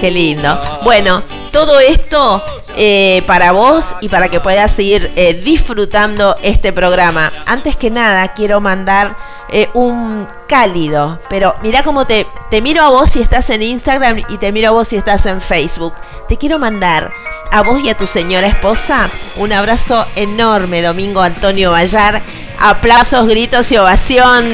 Qué 0.00 0.10
lindo. 0.10 0.58
Bueno, 0.82 1.22
todo 1.52 1.78
esto 1.80 2.42
eh, 2.76 3.22
para 3.26 3.52
vos 3.52 3.94
y 4.00 4.08
para 4.08 4.28
que 4.28 4.40
puedas 4.40 4.70
seguir 4.70 5.10
eh, 5.16 5.34
disfrutando 5.34 6.36
este 6.42 6.72
programa. 6.72 7.32
Antes 7.46 7.76
que 7.76 7.90
nada, 7.90 8.34
quiero 8.34 8.60
mandar 8.60 9.16
eh, 9.50 9.68
un 9.74 10.26
cálido, 10.48 11.20
pero 11.30 11.54
mira 11.62 11.82
cómo 11.82 12.06
te, 12.06 12.26
te 12.50 12.60
miro 12.62 12.82
a 12.82 12.88
vos 12.88 13.10
si 13.10 13.20
estás 13.20 13.48
en 13.50 13.62
Instagram 13.62 14.22
y 14.28 14.38
te 14.38 14.50
miro 14.52 14.68
a 14.68 14.72
vos 14.72 14.88
si 14.88 14.96
estás 14.96 15.26
en 15.26 15.40
Facebook. 15.40 15.94
Te 16.28 16.36
quiero 16.36 16.58
mandar 16.58 17.10
a 17.50 17.62
vos 17.62 17.82
y 17.82 17.88
a 17.90 17.96
tu 17.96 18.06
señora 18.06 18.46
esposa 18.46 19.08
un 19.36 19.52
abrazo 19.52 20.06
enorme, 20.16 20.82
Domingo 20.82 21.20
Antonio 21.20 21.70
Vallar. 21.72 22.22
Aplausos, 22.60 23.28
gritos 23.28 23.70
y 23.70 23.76
ovación 23.76 24.44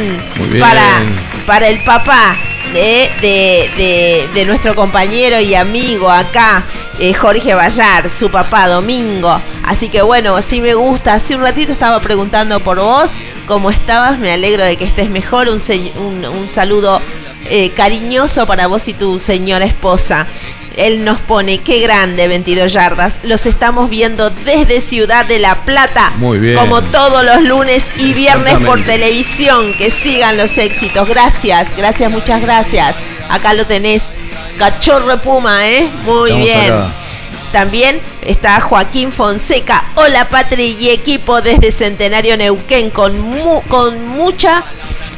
para, 0.60 0.82
para 1.46 1.68
el 1.68 1.82
papá 1.84 2.36
de, 2.74 3.10
de, 3.22 3.70
de- 3.78 4.28
de 4.34 4.44
nuestro 4.44 4.74
compañero 4.74 5.40
y 5.40 5.54
amigo 5.54 6.10
acá, 6.10 6.64
eh, 6.98 7.14
Jorge 7.14 7.54
Vallar, 7.54 8.10
su 8.10 8.30
papá 8.30 8.66
Domingo. 8.68 9.40
Así 9.64 9.88
que 9.88 10.02
bueno, 10.02 10.42
sí 10.42 10.60
me 10.60 10.74
gusta. 10.74 11.14
Hace 11.14 11.34
un 11.34 11.40
ratito 11.40 11.72
estaba 11.72 11.98
preguntando 12.00 12.60
por 12.60 12.78
vos, 12.78 13.08
cómo 13.46 13.70
estabas. 13.70 14.18
Me 14.18 14.32
alegro 14.32 14.64
de 14.64 14.76
que 14.76 14.84
estés 14.84 15.10
mejor. 15.10 15.48
Un, 15.48 15.60
se- 15.60 15.92
un- 15.96 16.24
un 16.24 16.48
saludo 16.48 17.00
eh, 17.50 17.70
cariñoso 17.70 18.46
para 18.46 18.66
vos 18.66 18.88
y 18.88 18.94
tu 18.94 19.18
señora 19.18 19.64
esposa. 19.64 20.26
Él 20.76 21.04
nos 21.04 21.20
pone, 21.20 21.58
qué 21.58 21.78
grande 21.78 22.26
22 22.26 22.72
yardas. 22.72 23.20
Los 23.22 23.46
estamos 23.46 23.88
viendo 23.88 24.30
desde 24.30 24.80
Ciudad 24.80 25.24
de 25.24 25.38
la 25.38 25.64
Plata. 25.64 26.10
Muy 26.16 26.38
bien. 26.38 26.56
Como 26.56 26.82
todos 26.82 27.24
los 27.24 27.42
lunes 27.42 27.90
y 27.96 28.12
viernes 28.12 28.58
por 28.58 28.82
televisión. 28.82 29.72
Que 29.74 29.90
sigan 29.90 30.36
los 30.36 30.58
éxitos. 30.58 31.08
Gracias, 31.08 31.68
gracias, 31.76 32.10
muchas 32.10 32.40
gracias. 32.40 32.94
Acá 33.30 33.54
lo 33.54 33.66
tenés. 33.66 34.02
Cachorro 34.58 35.18
Puma, 35.22 35.68
¿eh? 35.68 35.86
Muy 36.04 36.30
Estamos 36.30 36.44
bien. 36.46 36.72
acá. 36.72 36.88
También 37.54 38.00
está 38.26 38.58
Joaquín 38.60 39.12
Fonseca. 39.12 39.84
Hola, 39.94 40.28
Patri 40.28 40.76
y 40.80 40.90
equipo 40.90 41.40
desde 41.40 41.70
Centenario 41.70 42.36
Neuquén 42.36 42.90
con, 42.90 43.16
mu- 43.20 43.62
con 43.68 44.08
mucha. 44.08 44.64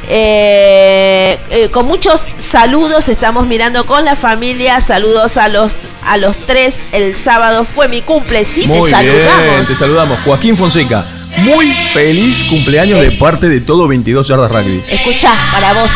eh, 0.07 1.35
eh, 1.49 1.69
con 1.71 1.87
muchos 1.87 2.21
saludos 2.37 3.09
estamos 3.09 3.47
mirando 3.47 3.87
con 3.87 4.05
la 4.05 4.15
familia 4.15 4.79
saludos 4.81 5.35
a 5.35 5.47
los 5.49 5.71
a 6.05 6.15
los 6.17 6.37
tres 6.45 6.75
el 6.93 7.15
sábado 7.15 7.65
fue 7.65 7.87
mi 7.89 8.01
cumple 8.01 8.45
sí 8.45 8.67
Muy 8.67 8.89
te 8.91 9.01
bien, 9.01 9.13
saludamos 9.27 9.67
te 9.67 9.75
saludamos. 9.75 10.19
Joaquín 10.23 10.55
Fonseca, 10.55 11.03
muy 11.39 11.65
feliz 11.71 12.43
cumpleaños 12.49 13.01
de 13.01 13.11
parte 13.13 13.49
de 13.49 13.59
todo 13.61 13.87
22 13.87 14.27
yardas 14.27 14.51
rugby. 14.51 14.81
escucha 14.89 15.33
para 15.51 15.73
vos 15.73 15.89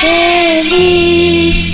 Feliz 0.00 1.66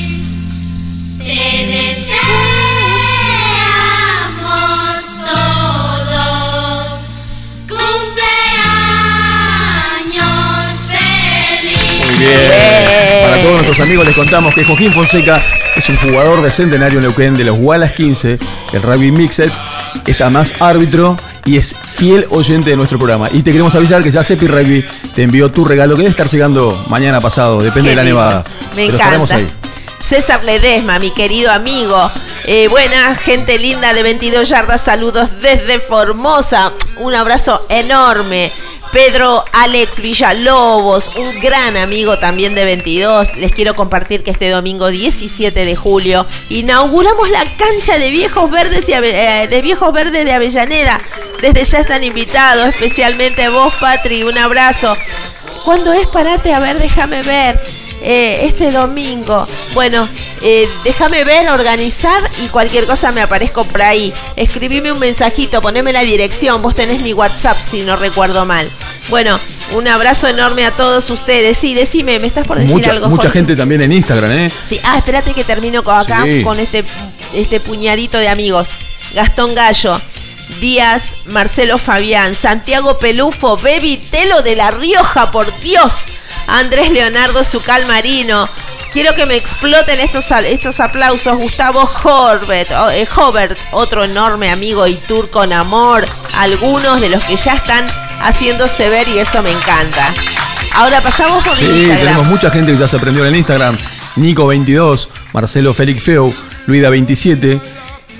Bien. 12.26 13.22
Para 13.30 13.38
todos 13.40 13.52
nuestros 13.54 13.80
amigos 13.80 14.06
les 14.06 14.14
contamos 14.14 14.54
que 14.54 14.64
Joaquín 14.64 14.92
Fonseca 14.92 15.40
es 15.76 15.88
un 15.88 15.96
jugador 15.98 16.42
de 16.42 16.50
Centenario 16.50 17.00
Neuquén 17.00 17.34
de 17.34 17.44
los 17.44 17.56
Wallace 17.58 17.94
15, 17.94 18.38
el 18.72 18.82
Rugby 18.82 19.10
Mixed, 19.12 19.50
es 20.06 20.20
además 20.20 20.54
árbitro 20.60 21.16
y 21.44 21.56
es 21.56 21.74
fiel 21.74 22.26
oyente 22.30 22.70
de 22.70 22.76
nuestro 22.76 22.98
programa. 22.98 23.28
Y 23.32 23.42
te 23.42 23.52
queremos 23.52 23.74
avisar 23.74 24.02
que 24.02 24.10
ya 24.10 24.24
Sepi 24.24 24.46
Rugby 24.46 24.84
te 25.14 25.22
envió 25.22 25.50
tu 25.50 25.64
regalo 25.64 25.94
que 25.94 26.02
debe 26.02 26.10
estar 26.10 26.28
llegando 26.28 26.84
mañana 26.88 27.20
pasado, 27.20 27.62
depende 27.62 27.90
Qué 27.90 27.90
de 27.90 27.96
la 27.96 28.02
lindo. 28.02 28.20
nevada. 28.20 28.44
Me 28.74 28.86
Pero 28.86 28.94
encanta. 28.98 29.36
ahí. 29.36 29.48
César 30.00 30.44
Ledesma, 30.44 30.98
mi 31.00 31.10
querido 31.10 31.50
amigo. 31.50 32.10
Eh, 32.44 32.68
buena 32.68 33.14
gente 33.16 33.58
linda 33.58 33.92
de 33.92 34.04
22 34.04 34.48
yardas, 34.48 34.82
saludos 34.82 35.28
desde 35.42 35.80
Formosa. 35.80 36.72
Un 36.98 37.14
abrazo 37.14 37.66
enorme. 37.68 38.52
Pedro 38.92 39.44
Alex 39.52 40.00
Villalobos, 40.00 41.10
un 41.16 41.38
gran 41.40 41.76
amigo 41.76 42.18
también 42.18 42.54
de 42.54 42.64
22. 42.64 43.36
Les 43.36 43.52
quiero 43.52 43.74
compartir 43.74 44.22
que 44.22 44.30
este 44.30 44.48
domingo 44.50 44.88
17 44.88 45.64
de 45.64 45.76
julio 45.76 46.26
inauguramos 46.48 47.28
la 47.30 47.44
cancha 47.56 47.98
de 47.98 48.10
viejos 48.10 48.50
verdes 48.50 48.88
eh, 48.88 49.46
de 49.50 49.62
viejos 49.62 49.92
verdes 49.92 50.24
de 50.24 50.32
Avellaneda. 50.32 51.00
Desde 51.40 51.64
ya 51.64 51.78
están 51.80 52.04
invitados, 52.04 52.68
especialmente 52.68 53.48
vos, 53.48 53.72
Patri. 53.80 54.22
Un 54.22 54.38
abrazo. 54.38 54.96
¿Cuándo 55.64 55.92
es? 55.92 56.06
Parate, 56.08 56.52
a 56.52 56.60
ver, 56.60 56.78
déjame 56.78 57.22
ver. 57.22 57.60
Eh, 58.08 58.46
este 58.46 58.70
domingo. 58.70 59.48
Bueno, 59.74 60.08
eh, 60.40 60.68
déjame 60.84 61.24
ver, 61.24 61.48
organizar 61.48 62.22
y 62.40 62.46
cualquier 62.46 62.86
cosa 62.86 63.10
me 63.10 63.20
aparezco 63.20 63.64
por 63.64 63.82
ahí. 63.82 64.12
Escribime 64.36 64.92
un 64.92 65.00
mensajito, 65.00 65.60
poneme 65.60 65.92
la 65.92 66.02
dirección. 66.02 66.62
Vos 66.62 66.76
tenés 66.76 67.02
mi 67.02 67.12
WhatsApp 67.12 67.60
si 67.60 67.82
no 67.82 67.96
recuerdo 67.96 68.44
mal. 68.46 68.70
Bueno, 69.08 69.40
un 69.72 69.88
abrazo 69.88 70.28
enorme 70.28 70.64
a 70.64 70.70
todos 70.70 71.10
ustedes. 71.10 71.58
Sí, 71.58 71.74
decime, 71.74 72.20
¿me 72.20 72.28
estás 72.28 72.46
por 72.46 72.58
decir 72.58 72.76
Mucha, 72.76 72.90
algo? 72.92 73.08
mucha 73.08 73.22
Jorge? 73.22 73.38
gente 73.40 73.56
también 73.56 73.82
en 73.82 73.90
Instagram, 73.90 74.30
¿eh? 74.30 74.52
Sí, 74.62 74.78
ah, 74.84 74.98
espérate 74.98 75.34
que 75.34 75.42
termino 75.42 75.82
con 75.82 75.96
acá 75.98 76.22
Sí. 76.24 76.44
con 76.44 76.60
este, 76.60 76.84
este 77.34 77.58
puñadito 77.58 78.18
de 78.18 78.28
amigos. 78.28 78.68
Gastón 79.14 79.52
Gallo, 79.56 80.00
Díaz, 80.60 81.14
Marcelo 81.24 81.76
Fabián, 81.76 82.36
Santiago 82.36 83.00
Pelufo, 83.00 83.56
Baby 83.56 83.96
Telo 83.96 84.42
de 84.42 84.54
La 84.54 84.70
Rioja, 84.70 85.32
por 85.32 85.58
Dios. 85.58 85.92
Andrés 86.46 86.90
Leonardo 86.90 87.42
Zucal 87.44 87.86
Marino. 87.86 88.48
Quiero 88.92 89.14
que 89.14 89.26
me 89.26 89.36
exploten 89.36 90.00
estos, 90.00 90.30
estos 90.30 90.80
aplausos. 90.80 91.36
Gustavo 91.36 91.88
Horbert, 92.04 92.70
eh, 92.92 93.06
Hobert, 93.14 93.58
otro 93.72 94.04
enorme 94.04 94.50
amigo 94.50 94.86
y 94.86 94.94
tour 94.94 95.28
con 95.30 95.52
amor. 95.52 96.06
Algunos 96.34 97.00
de 97.00 97.10
los 97.10 97.24
que 97.24 97.36
ya 97.36 97.54
están 97.54 97.86
haciéndose 98.20 98.88
ver 98.88 99.06
y 99.08 99.18
eso 99.18 99.42
me 99.42 99.50
encanta. 99.52 100.14
Ahora 100.74 101.02
pasamos 101.02 101.44
por 101.44 101.56
Sí, 101.56 101.64
Instagram. 101.66 101.98
tenemos 101.98 102.26
mucha 102.26 102.50
gente 102.50 102.72
que 102.72 102.78
ya 102.78 102.88
se 102.88 102.96
aprendió 102.96 103.22
en 103.24 103.28
el 103.28 103.36
Instagram. 103.36 103.76
Nico22, 104.16 105.08
Marcelo 105.34 105.74
Félix 105.74 106.02
Feu, 106.02 106.34
Luida27, 106.66 107.60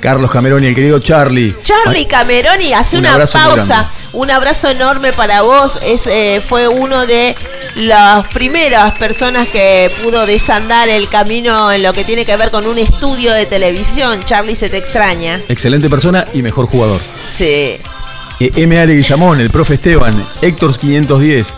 Carlos 0.06 0.30
Cameroni, 0.30 0.68
el 0.68 0.74
querido 0.76 1.00
Charlie. 1.00 1.52
Charlie 1.64 2.06
Cameroni, 2.06 2.72
hace 2.72 2.96
Un 2.96 3.06
una 3.06 3.26
pausa. 3.26 3.90
Un 4.12 4.30
abrazo 4.30 4.68
enorme 4.68 5.12
para 5.12 5.42
vos. 5.42 5.80
Es, 5.82 6.06
eh, 6.06 6.40
fue 6.40 6.68
uno 6.68 7.08
de 7.08 7.34
las 7.74 8.24
primeras 8.28 8.96
personas 9.00 9.48
que 9.48 9.90
pudo 10.04 10.24
desandar 10.24 10.88
el 10.88 11.08
camino 11.08 11.72
en 11.72 11.82
lo 11.82 11.92
que 11.92 12.04
tiene 12.04 12.24
que 12.24 12.36
ver 12.36 12.52
con 12.52 12.68
un 12.68 12.78
estudio 12.78 13.32
de 13.32 13.46
televisión. 13.46 14.22
Charlie, 14.24 14.54
se 14.54 14.68
te 14.68 14.76
extraña. 14.76 15.42
Excelente 15.48 15.90
persona 15.90 16.24
y 16.32 16.40
mejor 16.40 16.66
jugador. 16.66 17.00
Sí. 17.28 17.44
Eh, 18.38 18.52
M. 18.54 18.78
Ale 18.78 18.94
Guillamón, 18.94 19.40
el 19.40 19.50
profe 19.50 19.74
Esteban, 19.74 20.24
Héctor 20.40 20.78
510, 20.78 21.52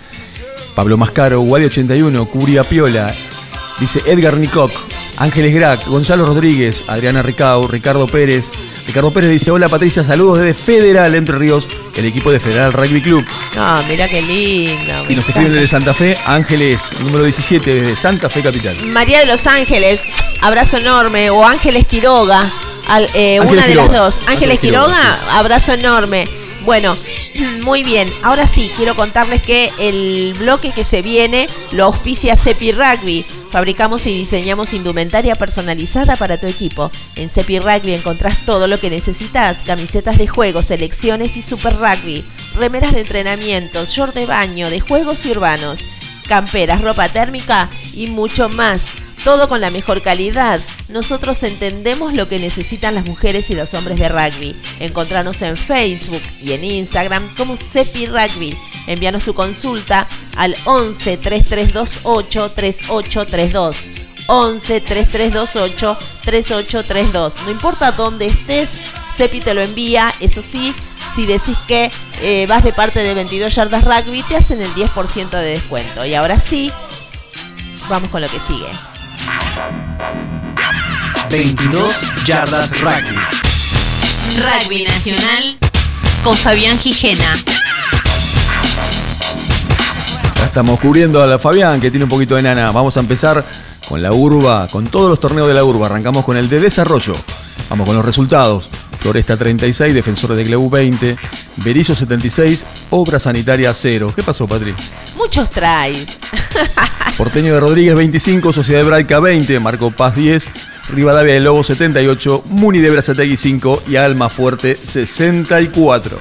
Pablo 0.74 0.96
Mascaro, 0.96 1.40
Guadi 1.40 1.66
81, 1.66 2.24
Curia 2.24 2.64
Piola, 2.64 3.14
dice 3.78 4.00
Edgar 4.06 4.38
Nicoc, 4.38 4.72
Ángeles 5.18 5.52
Grac, 5.52 5.86
Gonzalo 5.86 6.24
Rodríguez, 6.26 6.84
Adriana 6.86 7.22
Ricau, 7.22 7.66
Ricardo 7.66 8.06
Pérez. 8.06 8.52
Ricardo 8.86 9.10
Pérez 9.10 9.30
dice, 9.30 9.50
hola 9.50 9.68
Patricia, 9.68 10.04
saludos 10.04 10.38
desde 10.38 10.54
Federal 10.54 11.14
Entre 11.16 11.36
Ríos, 11.36 11.68
el 11.96 12.04
equipo 12.06 12.30
de 12.30 12.38
Federal 12.38 12.72
Rugby 12.72 13.02
Club. 13.02 13.24
No, 13.56 13.82
mira 13.84 14.08
qué 14.08 14.22
lindo. 14.22 15.04
Y 15.08 15.16
nos 15.16 15.28
escriben 15.28 15.52
desde 15.52 15.66
Santa 15.68 15.92
Fe, 15.92 16.16
Ángeles, 16.24 16.92
número 17.00 17.24
17, 17.24 17.74
desde 17.74 17.96
Santa 17.96 18.30
Fe 18.30 18.42
Capital. 18.42 18.76
María 18.86 19.18
de 19.18 19.26
los 19.26 19.46
Ángeles, 19.48 20.00
abrazo 20.40 20.76
enorme. 20.78 21.30
O 21.30 21.44
Ángeles 21.44 21.86
Quiroga, 21.86 22.48
al- 22.86 23.10
eh, 23.12 23.40
una 23.40 23.62
de 23.62 23.68
Quiroga. 23.70 23.92
las 23.92 23.98
dos. 23.98 24.14
Ángeles, 24.18 24.28
Ángeles 24.28 24.58
Quiroga, 24.60 24.86
Quiroga, 24.94 25.38
abrazo 25.38 25.72
enorme. 25.72 26.28
Bueno, 26.64 26.96
muy 27.64 27.82
bien. 27.82 28.12
Ahora 28.22 28.46
sí, 28.46 28.70
quiero 28.76 28.94
contarles 28.94 29.42
que 29.42 29.70
el 29.78 30.34
bloque 30.38 30.72
que 30.72 30.84
se 30.84 31.02
viene 31.02 31.48
lo 31.72 31.84
auspicia 31.84 32.36
Cepi 32.36 32.72
Rugby. 32.72 33.24
Fabricamos 33.50 34.06
y 34.06 34.10
diseñamos 34.10 34.74
indumentaria 34.74 35.34
personalizada 35.34 36.16
para 36.16 36.38
tu 36.38 36.46
equipo. 36.46 36.90
En 37.16 37.30
Cepi 37.30 37.58
Rugby 37.58 37.92
encontrás 37.92 38.44
todo 38.44 38.66
lo 38.66 38.78
que 38.78 38.90
necesitas: 38.90 39.60
camisetas 39.60 40.18
de 40.18 40.26
juego, 40.26 40.62
selecciones 40.62 41.36
y 41.36 41.42
super 41.42 41.76
rugby, 41.76 42.24
remeras 42.56 42.92
de 42.92 43.00
entrenamiento, 43.00 43.84
short 43.86 44.14
de 44.14 44.26
baño, 44.26 44.68
de 44.70 44.80
juegos 44.80 45.24
y 45.24 45.30
urbanos 45.30 45.84
camperas, 46.28 46.82
ropa 46.82 47.08
térmica 47.08 47.70
y 47.94 48.06
mucho 48.06 48.48
más. 48.48 48.82
Todo 49.24 49.48
con 49.48 49.60
la 49.60 49.70
mejor 49.70 50.02
calidad. 50.02 50.60
Nosotros 50.88 51.42
entendemos 51.42 52.14
lo 52.14 52.28
que 52.28 52.38
necesitan 52.38 52.94
las 52.94 53.06
mujeres 53.06 53.50
y 53.50 53.54
los 53.54 53.74
hombres 53.74 53.98
de 53.98 54.08
rugby. 54.08 54.56
Encontranos 54.80 55.42
en 55.42 55.56
Facebook 55.56 56.22
y 56.40 56.52
en 56.52 56.64
Instagram 56.64 57.34
como 57.36 57.56
Cepi 57.56 58.06
Rugby. 58.06 58.56
Envíanos 58.86 59.24
tu 59.24 59.34
consulta 59.34 60.08
al 60.36 60.56
11 60.64 61.18
3328 61.18 62.50
3832. 62.50 63.76
11 64.28 64.80
3328 64.80 65.98
3832. 66.24 67.34
No 67.44 67.50
importa 67.50 67.92
dónde 67.92 68.26
estés, 68.26 68.74
Cepi 69.10 69.40
te 69.40 69.54
lo 69.54 69.62
envía. 69.62 70.14
Eso 70.20 70.42
sí, 70.42 70.74
si 71.14 71.26
decís 71.26 71.56
que 71.66 71.90
eh, 72.20 72.46
vas 72.46 72.62
de 72.62 72.72
parte 72.72 73.00
de 73.00 73.14
22 73.14 73.54
yardas 73.54 73.84
rugby, 73.84 74.22
te 74.22 74.36
hacen 74.36 74.62
el 74.62 74.74
10% 74.74 75.30
de 75.30 75.50
descuento. 75.50 76.04
Y 76.04 76.14
ahora 76.14 76.38
sí, 76.38 76.70
vamos 77.88 78.08
con 78.10 78.22
lo 78.22 78.28
que 78.28 78.40
sigue. 78.40 78.68
22 81.30 81.92
yardas 82.24 82.80
rugby. 82.80 83.16
Rugby 84.36 84.84
Nacional 84.84 85.58
con 86.24 86.36
Fabián 86.36 86.78
Gijena. 86.78 87.34
Ya 90.36 90.44
estamos 90.44 90.80
cubriendo 90.80 91.22
a 91.22 91.26
la 91.26 91.38
Fabián, 91.38 91.80
que 91.80 91.90
tiene 91.90 92.04
un 92.04 92.10
poquito 92.10 92.34
de 92.36 92.42
nana. 92.42 92.70
Vamos 92.70 92.96
a 92.96 93.00
empezar 93.00 93.44
con 93.88 94.02
la 94.02 94.12
urba, 94.12 94.68
con 94.68 94.86
todos 94.86 95.10
los 95.10 95.20
torneos 95.20 95.48
de 95.48 95.54
la 95.54 95.64
urba. 95.64 95.86
Arrancamos 95.86 96.24
con 96.24 96.36
el 96.36 96.48
de 96.48 96.60
desarrollo. 96.60 97.14
Vamos 97.68 97.86
con 97.86 97.96
los 97.96 98.04
resultados. 98.04 98.68
Floresta 98.98 99.36
36, 99.36 99.94
Defensores 99.94 100.36
de 100.36 100.44
Clebu 100.44 100.68
20, 100.68 101.16
Berizo 101.56 101.94
76, 101.94 102.66
Obra 102.90 103.18
Sanitaria 103.18 103.72
0. 103.72 104.12
¿Qué 104.14 104.22
pasó, 104.22 104.46
Patri? 104.46 104.74
Muchos 105.16 105.48
tries. 105.50 106.18
Porteño 107.16 107.54
de 107.54 107.60
Rodríguez 107.60 107.96
25, 107.96 108.52
Sociedad 108.52 108.80
de 108.80 108.86
Braica 108.86 109.20
20, 109.20 109.58
Marco 109.60 109.90
Paz 109.90 110.14
10, 110.14 110.50
Rivadavia 110.90 111.34
de 111.34 111.40
Lobo 111.40 111.64
78, 111.64 112.44
Muni 112.46 112.80
de 112.80 112.90
Brazategui 112.90 113.36
5 113.36 113.84
y 113.88 113.96
Alma 113.96 114.28
Fuerte 114.28 114.76
64. 114.76 116.18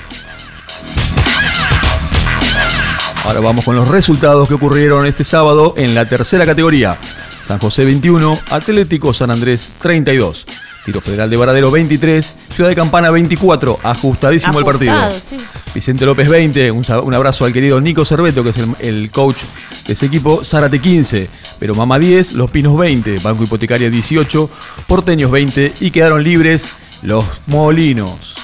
Ahora 3.25 3.39
vamos 3.41 3.65
con 3.65 3.75
los 3.75 3.87
resultados 3.89 4.47
que 4.47 4.53
ocurrieron 4.53 5.05
este 5.05 5.23
sábado 5.23 5.73
en 5.77 5.93
la 5.93 6.05
tercera 6.05 6.45
categoría. 6.45 6.97
San 7.43 7.59
José 7.59 7.85
21, 7.85 8.39
Atlético 8.49 9.13
San 9.13 9.31
Andrés 9.31 9.73
32, 9.81 10.45
Tiro 10.87 11.01
Federal 11.01 11.29
de 11.29 11.35
Varadero 11.35 11.69
23, 11.69 12.35
Ciudad 12.55 12.69
de 12.69 12.75
Campana 12.77 13.11
24, 13.11 13.77
ajustadísimo 13.83 14.59
el 14.59 14.63
partido. 14.63 14.95
Sí. 15.11 15.35
Vicente 15.75 16.05
López 16.05 16.29
20, 16.29 16.71
un, 16.71 17.13
abrazo 17.13 17.43
al 17.43 17.51
querido 17.51 17.81
Nico 17.81 18.05
Cerveto, 18.05 18.41
que 18.41 18.51
es 18.51 18.57
el, 18.57 18.73
el 18.79 19.11
coach 19.11 19.41
de 19.85 19.91
ese 19.91 20.05
equipo, 20.05 20.45
Zárate 20.45 20.79
15, 20.79 21.27
pero 21.59 21.75
Mama 21.75 21.99
10, 21.99 22.31
Los 22.35 22.49
Pinos 22.51 22.77
20, 22.77 23.19
Banco 23.19 23.43
Hipotecaria 23.43 23.89
18, 23.89 24.49
Porteños 24.87 25.29
20 25.29 25.73
y 25.81 25.91
quedaron 25.91 26.23
libres 26.23 26.69
los 27.01 27.25
Molinos. 27.47 28.35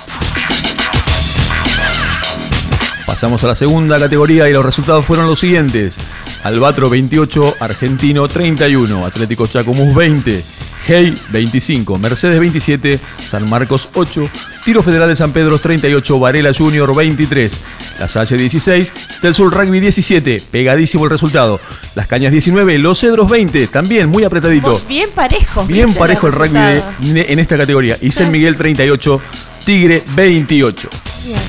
Pasamos 3.05 3.41
a 3.45 3.47
la 3.47 3.55
segunda 3.55 3.97
categoría 3.97 4.49
y 4.49 4.53
los 4.53 4.65
resultados 4.65 5.05
fueron 5.05 5.27
los 5.27 5.39
siguientes. 5.39 5.97
Albatro 6.43 6.89
28, 6.89 7.55
Argentino 7.61 8.27
31, 8.27 9.05
Atlético 9.05 9.47
Chacomús 9.47 9.95
20, 9.95 10.43
Hey 10.85 11.15
25, 11.29 11.97
Mercedes 11.97 12.39
27, 12.39 12.99
San 13.29 13.49
Marcos 13.49 13.87
8, 13.93 14.29
Tiro 14.65 14.83
Federal 14.83 15.07
de 15.07 15.15
San 15.15 15.31
Pedro 15.31 15.57
38, 15.57 16.19
Varela 16.19 16.51
Junior 16.53 16.93
23, 16.93 17.61
La 17.99 18.07
Salle 18.09 18.35
16, 18.37 18.91
Del 19.21 19.33
Sur 19.33 19.53
Rugby 19.53 19.79
17, 19.79 20.43
pegadísimo 20.51 21.05
el 21.05 21.09
resultado. 21.11 21.61
Las 21.95 22.07
Cañas 22.07 22.33
19, 22.33 22.77
Los 22.79 22.99
Cedros 22.99 23.29
20, 23.31 23.67
también 23.67 24.09
muy 24.09 24.25
apretadito. 24.25 24.79
Bien 24.87 25.09
parejo. 25.15 25.65
Bien 25.65 25.93
parejo 25.93 26.27
el 26.27 26.33
rugby 26.33 26.59
de- 27.13 27.25
en 27.31 27.39
esta 27.39 27.57
categoría. 27.57 27.97
Y 28.01 28.11
San 28.11 28.29
Miguel 28.29 28.57
38, 28.57 29.21
Tigre 29.65 30.03
28. 30.15 30.89
Bien. 31.25 31.39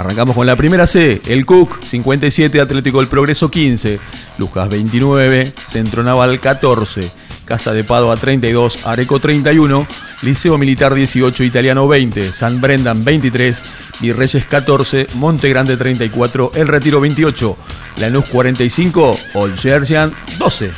Arrancamos 0.00 0.34
con 0.34 0.46
la 0.46 0.56
primera 0.56 0.86
C, 0.86 1.20
el 1.26 1.44
Cook 1.44 1.82
57, 1.82 2.58
Atlético 2.58 3.00
del 3.00 3.08
Progreso 3.08 3.50
15, 3.50 4.00
Lucas 4.38 4.70
29, 4.70 5.52
Centro 5.62 6.02
Naval 6.02 6.40
14, 6.40 7.02
Casa 7.44 7.74
de 7.74 7.84
Padua 7.84 8.16
32, 8.16 8.86
Areco 8.86 9.20
31, 9.20 9.86
Liceo 10.22 10.56
Militar 10.56 10.94
18, 10.94 11.44
Italiano 11.44 11.86
20, 11.86 12.32
San 12.32 12.62
Brendan 12.62 13.04
23, 13.04 13.62
Virreyes 14.00 14.46
14, 14.46 15.06
Monte 15.16 15.50
Grande 15.50 15.76
34, 15.76 16.52
El 16.54 16.68
Retiro 16.68 17.02
28, 17.02 17.56
Lanús 17.98 18.24
45, 18.30 19.18
Olgersian 19.34 20.14
12. 20.38 20.70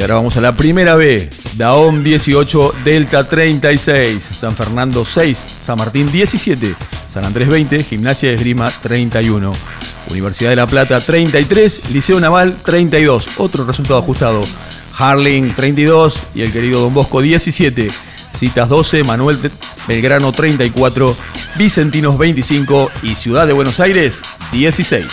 Y 0.00 0.02
ahora 0.02 0.14
vamos 0.14 0.38
a 0.38 0.40
la 0.40 0.56
primera 0.56 0.94
B. 0.94 1.28
Daom 1.58 2.02
18, 2.02 2.74
Delta 2.86 3.28
36, 3.28 4.30
San 4.32 4.56
Fernando 4.56 5.04
6, 5.04 5.58
San 5.60 5.76
Martín 5.76 6.10
17, 6.10 6.74
San 7.06 7.26
Andrés 7.26 7.50
20, 7.50 7.84
Gimnasia 7.84 8.30
de 8.30 8.36
Esgrima 8.36 8.70
31, 8.70 9.52
Universidad 10.08 10.48
de 10.48 10.56
La 10.56 10.66
Plata 10.66 11.02
33, 11.02 11.90
Liceo 11.90 12.18
Naval 12.18 12.56
32, 12.64 13.28
otro 13.36 13.66
resultado 13.66 13.98
ajustado, 13.98 14.40
Harling 14.96 15.54
32 15.54 16.22
y 16.34 16.40
el 16.40 16.50
querido 16.50 16.80
Don 16.80 16.94
Bosco 16.94 17.20
17, 17.20 17.90
Citas 18.34 18.70
12, 18.70 19.04
Manuel 19.04 19.38
Belgrano 19.86 20.32
34, 20.32 21.14
Vicentinos 21.56 22.16
25 22.16 22.90
y 23.02 23.16
Ciudad 23.16 23.46
de 23.46 23.52
Buenos 23.52 23.78
Aires 23.80 24.22
16. 24.50 25.04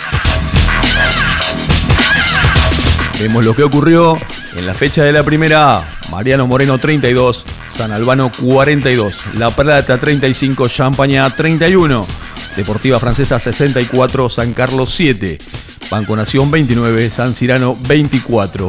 Vemos 3.19 3.43
lo 3.43 3.54
que 3.54 3.63
ocurrió 3.63 4.15
en 4.58 4.65
la 4.65 4.74
fecha 4.74 5.04
de 5.04 5.12
la 5.12 5.24
primera. 5.24 5.88
Mariano 6.12 6.48
Moreno 6.48 6.78
32, 6.78 7.46
San 7.67 7.91
Albano 7.91 8.32
42, 8.41 9.36
La 9.36 9.52
Plata 9.52 9.98
35, 10.00 10.67
Champaña 10.67 11.30
31, 11.30 12.06
Deportiva 12.56 13.00
Francesa 13.00 13.39
64, 13.39 14.30
San 14.30 14.54
Carlos 14.54 14.93
7, 14.93 15.38
Banco 15.89 16.15
Nación 16.15 16.50
29, 16.50 17.10
San 17.12 17.34
Cirano 17.34 17.78
24. 17.88 18.67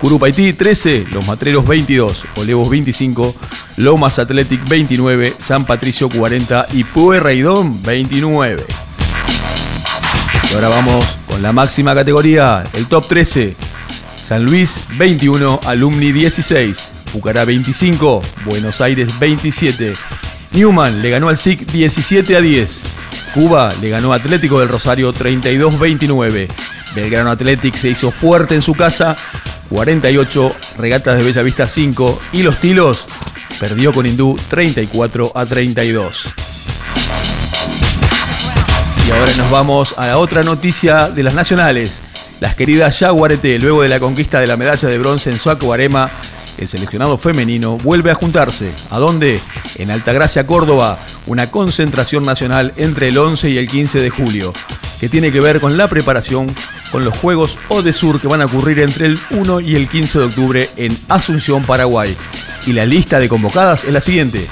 Curupaití 0.00 0.52
13, 0.52 1.06
Los 1.12 1.26
Matreros 1.26 1.66
22, 1.66 2.26
Olevos 2.36 2.68
25, 2.68 3.34
Lomas 3.76 4.18
Athletic 4.18 4.68
29, 4.68 5.34
San 5.40 5.64
Patricio 5.64 6.08
40 6.08 6.66
y 6.72 6.84
Pueyrredón 6.84 7.82
29. 7.82 8.64
Y 10.50 10.54
ahora 10.54 10.68
vamos 10.68 11.04
con 11.28 11.42
la 11.42 11.52
máxima 11.52 11.94
categoría, 11.94 12.64
el 12.74 12.86
top 12.86 13.08
13. 13.08 13.73
San 14.24 14.46
Luis 14.46 14.80
21, 14.96 15.60
Alumni 15.66 16.10
16, 16.10 16.92
Pucará 17.12 17.44
25, 17.44 18.22
Buenos 18.46 18.80
Aires 18.80 19.18
27. 19.18 19.92
Newman 20.52 21.02
le 21.02 21.10
ganó 21.10 21.28
al 21.28 21.36
SIC 21.36 21.66
17 21.66 22.34
a 22.34 22.40
10. 22.40 22.82
Cuba 23.34 23.70
le 23.82 23.90
ganó 23.90 24.14
a 24.14 24.16
Atlético 24.16 24.58
del 24.60 24.70
Rosario 24.70 25.12
32-29. 25.12 26.48
Belgrano 26.94 27.30
Athletic 27.30 27.76
se 27.76 27.90
hizo 27.90 28.10
fuerte 28.10 28.54
en 28.54 28.62
su 28.62 28.72
casa 28.72 29.14
48, 29.68 30.56
Regatas 30.78 31.18
de 31.18 31.22
Bellavista 31.22 31.68
5 31.68 32.18
y 32.32 32.44
Los 32.44 32.58
Tilos 32.62 33.04
perdió 33.60 33.92
con 33.92 34.06
Hindú 34.06 34.40
34 34.48 35.32
a 35.34 35.44
32. 35.44 36.34
Y 39.06 39.10
ahora 39.10 39.32
nos 39.36 39.50
vamos 39.50 39.94
a 39.98 40.06
la 40.06 40.16
otra 40.16 40.42
noticia 40.42 41.10
de 41.10 41.22
las 41.22 41.34
nacionales. 41.34 42.00
Las 42.40 42.56
queridas 42.56 42.98
Yaguareté, 43.00 43.58
luego 43.58 43.82
de 43.82 43.88
la 43.88 44.00
conquista 44.00 44.40
de 44.40 44.46
la 44.46 44.56
medalla 44.56 44.88
de 44.88 44.98
bronce 44.98 45.30
en 45.30 45.38
Suaco 45.38 45.68
Barema, 45.68 46.10
el 46.58 46.68
seleccionado 46.68 47.18
femenino 47.18 47.78
vuelve 47.78 48.10
a 48.10 48.14
juntarse. 48.14 48.70
¿A 48.90 48.98
dónde? 48.98 49.40
En 49.76 49.90
Altagracia, 49.90 50.46
Córdoba, 50.46 50.98
una 51.26 51.50
concentración 51.50 52.24
nacional 52.24 52.72
entre 52.76 53.08
el 53.08 53.18
11 53.18 53.50
y 53.50 53.58
el 53.58 53.66
15 53.66 54.00
de 54.00 54.10
julio, 54.10 54.52
que 55.00 55.08
tiene 55.08 55.32
que 55.32 55.40
ver 55.40 55.60
con 55.60 55.76
la 55.76 55.88
preparación 55.88 56.54
con 56.90 57.04
los 57.04 57.18
Juegos 57.18 57.58
Odesur 57.68 58.20
que 58.20 58.28
van 58.28 58.40
a 58.40 58.44
ocurrir 58.44 58.78
entre 58.78 59.06
el 59.06 59.18
1 59.30 59.60
y 59.60 59.74
el 59.74 59.88
15 59.88 60.18
de 60.20 60.24
octubre 60.26 60.70
en 60.76 60.96
Asunción, 61.08 61.64
Paraguay. 61.64 62.16
Y 62.66 62.72
la 62.72 62.86
lista 62.86 63.18
de 63.18 63.28
convocadas 63.28 63.84
es 63.84 63.92
la 63.92 64.00
siguiente. 64.00 64.46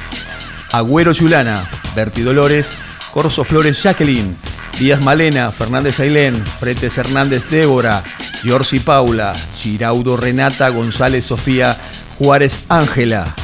Agüero 0.73 1.14
Chulana, 1.14 1.71
Berti 1.95 2.23
Dolores, 2.23 2.79
Corso 3.12 3.45
Flores 3.45 3.81
Jacqueline, 3.83 4.37
Díaz 4.78 5.00
Malena, 5.02 5.52
Fernández 5.52 6.00
Ailén, 6.00 6.44
Fretes 6.44 6.98
Hernández 6.98 7.48
Débora, 7.48 8.02
Giorgi 8.42 8.80
Paula, 8.80 9.32
Giraudo 9.56 10.16
Renata, 10.16 10.68
González 10.70 11.24
Sofía, 11.24 11.76
Juárez 12.18 12.61
Ángela, 12.68 13.35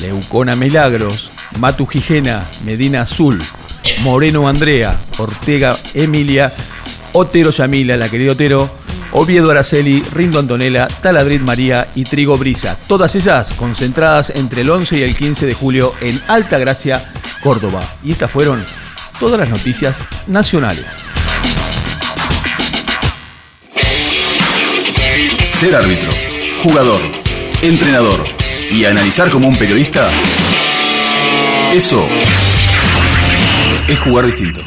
Leucona 0.00 0.56
Milagros, 0.56 1.30
Matu 1.58 1.86
Gijena, 1.86 2.46
Medina 2.64 3.02
Azul, 3.02 3.38
Moreno 4.02 4.48
Andrea, 4.48 4.98
Ortega 5.18 5.76
Emilia, 5.94 6.50
Otero 7.12 7.50
Yamila, 7.50 7.96
la 7.96 8.08
querida 8.08 8.32
Otero, 8.32 8.70
Oviedo 9.12 9.50
Araceli, 9.50 10.02
Rindo 10.14 10.38
Antonella, 10.38 10.86
Taladrid 10.86 11.40
María 11.40 11.88
y 11.94 12.04
Trigo 12.04 12.38
Brisa. 12.38 12.78
Todas 12.86 13.14
ellas 13.16 13.52
concentradas 13.54 14.30
entre 14.30 14.62
el 14.62 14.70
11 14.70 14.98
y 14.98 15.02
el 15.02 15.16
15 15.16 15.46
de 15.46 15.54
julio 15.54 15.92
en 16.00 16.20
Alta 16.28 16.58
Gracia, 16.58 17.12
Córdoba. 17.42 17.80
Y 18.04 18.12
estas 18.12 18.30
fueron 18.30 18.64
todas 19.20 19.38
las 19.38 19.50
noticias 19.50 20.02
nacionales. 20.26 21.06
Ser 25.50 25.76
árbitro, 25.76 26.10
jugador, 26.62 27.02
entrenador 27.60 28.24
y 28.70 28.86
analizar 28.86 29.30
como 29.30 29.46
un 29.46 29.56
periodista, 29.56 30.08
eso 31.74 32.08
es 33.86 33.98
jugar 34.00 34.24
distinto. 34.24 34.62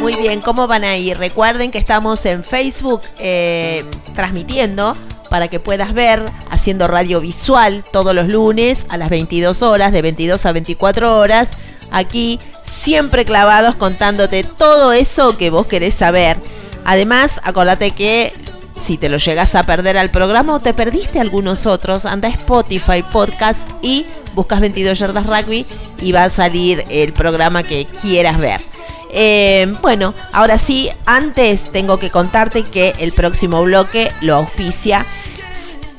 Muy 0.00 0.14
bien, 0.16 0.42
¿cómo 0.42 0.66
van 0.66 0.84
a 0.84 0.98
ir? 0.98 1.16
Recuerden 1.16 1.70
que 1.70 1.78
estamos 1.78 2.26
en 2.26 2.44
Facebook 2.44 3.00
eh, 3.18 3.86
transmitiendo 4.14 4.94
para 5.30 5.48
que 5.48 5.60
puedas 5.60 5.94
ver 5.94 6.22
haciendo 6.50 6.86
radio 6.86 7.20
visual 7.20 7.84
todos 7.92 8.14
los 8.14 8.28
lunes 8.28 8.86
a 8.88 8.96
las 8.96 9.10
22 9.10 9.62
horas, 9.62 9.92
de 9.92 10.02
22 10.02 10.46
a 10.46 10.52
24 10.52 11.18
horas, 11.18 11.50
aquí 11.90 12.38
siempre 12.62 13.24
clavados 13.24 13.74
contándote 13.76 14.44
todo 14.44 14.92
eso 14.92 15.36
que 15.36 15.50
vos 15.50 15.66
querés 15.66 15.94
saber. 15.94 16.36
Además, 16.84 17.40
acordate 17.44 17.90
que 17.92 18.32
si 18.80 18.98
te 18.98 19.08
lo 19.08 19.16
llegas 19.16 19.54
a 19.54 19.62
perder 19.62 19.98
al 19.98 20.10
programa 20.10 20.54
o 20.54 20.60
te 20.60 20.74
perdiste 20.74 21.20
algunos 21.20 21.66
otros, 21.66 22.04
anda 22.04 22.28
a 22.28 22.32
Spotify 22.32 23.02
Podcast 23.10 23.68
y 23.82 24.04
buscas 24.34 24.60
22 24.60 24.98
yardas 24.98 25.26
rugby 25.26 25.66
y 26.00 26.12
va 26.12 26.24
a 26.24 26.30
salir 26.30 26.84
el 26.90 27.12
programa 27.12 27.62
que 27.62 27.86
quieras 28.02 28.38
ver. 28.38 28.75
Eh, 29.10 29.74
bueno, 29.82 30.14
ahora 30.32 30.58
sí, 30.58 30.90
antes 31.04 31.70
tengo 31.72 31.98
que 31.98 32.10
contarte 32.10 32.64
que 32.64 32.94
el 32.98 33.12
próximo 33.12 33.62
bloque 33.62 34.10
lo 34.20 34.34
auspicia 34.34 35.04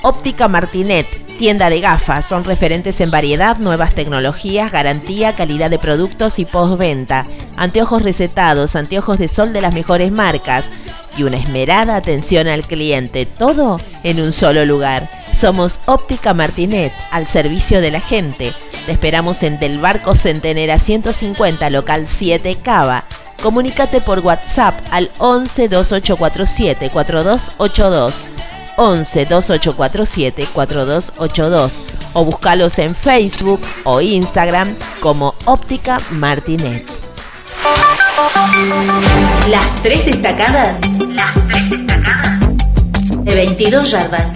Óptica 0.04 0.48
Martinet, 0.48 1.06
tienda 1.38 1.70
de 1.70 1.82
gafas. 1.82 2.26
Son 2.26 2.44
referentes 2.44 3.02
en 3.02 3.12
variedad, 3.12 3.58
nuevas 3.58 3.94
tecnologías, 3.96 4.72
garantía, 4.72 5.34
calidad 5.34 5.70
de 5.70 5.80
productos 5.80 6.40
y 6.40 6.46
postventa. 6.46 7.26
Anteojos 7.56 8.04
recetados, 8.04 8.76
anteojos 8.76 9.18
de 9.18 9.28
sol 9.28 9.54
de 9.54 9.62
las 9.62 9.74
mejores 9.74 10.12
marcas 10.12 10.72
y 11.18 11.24
una 11.24 11.38
esmerada 11.38 11.96
atención 11.96 12.48
al 12.48 12.66
cliente. 12.66 13.26
Todo 13.26 13.80
en 14.04 14.22
un 14.22 14.32
solo 14.32 14.66
lugar. 14.66 15.08
Somos 15.34 15.80
Óptica 15.86 16.34
Martinet, 16.34 16.94
al 17.12 17.26
servicio 17.26 17.82
de 17.82 17.92
la 17.92 18.00
gente. 18.00 18.54
Te 18.86 18.92
esperamos 18.92 19.44
en 19.44 19.60
Del 19.60 19.80
Barco 19.80 20.16
Centenera 20.16 20.80
150, 20.80 21.70
local 21.72 22.08
7, 22.08 22.56
Cava. 22.62 23.04
Comunícate 23.42 24.02
por 24.02 24.20
WhatsApp 24.20 24.74
al 24.92 25.12
11 25.18 25.68
2847 25.68 26.90
4282. 26.90 28.26
11 28.78 29.26
2847 29.26 30.48
4282 30.54 31.74
o 32.14 32.26
búscalos 32.26 32.80
en 32.80 32.96
Facebook 32.96 33.60
o 33.84 34.00
Instagram 34.02 34.74
como 35.02 35.36
Óptica 35.46 36.00
Martinet. 36.12 36.88
Las 39.50 39.76
tres 39.82 40.06
destacadas. 40.06 40.80
Las 41.10 41.34
tres 41.48 41.70
destacadas. 41.70 42.40
De 43.24 43.36
22 43.36 43.92
yardas. 43.92 44.34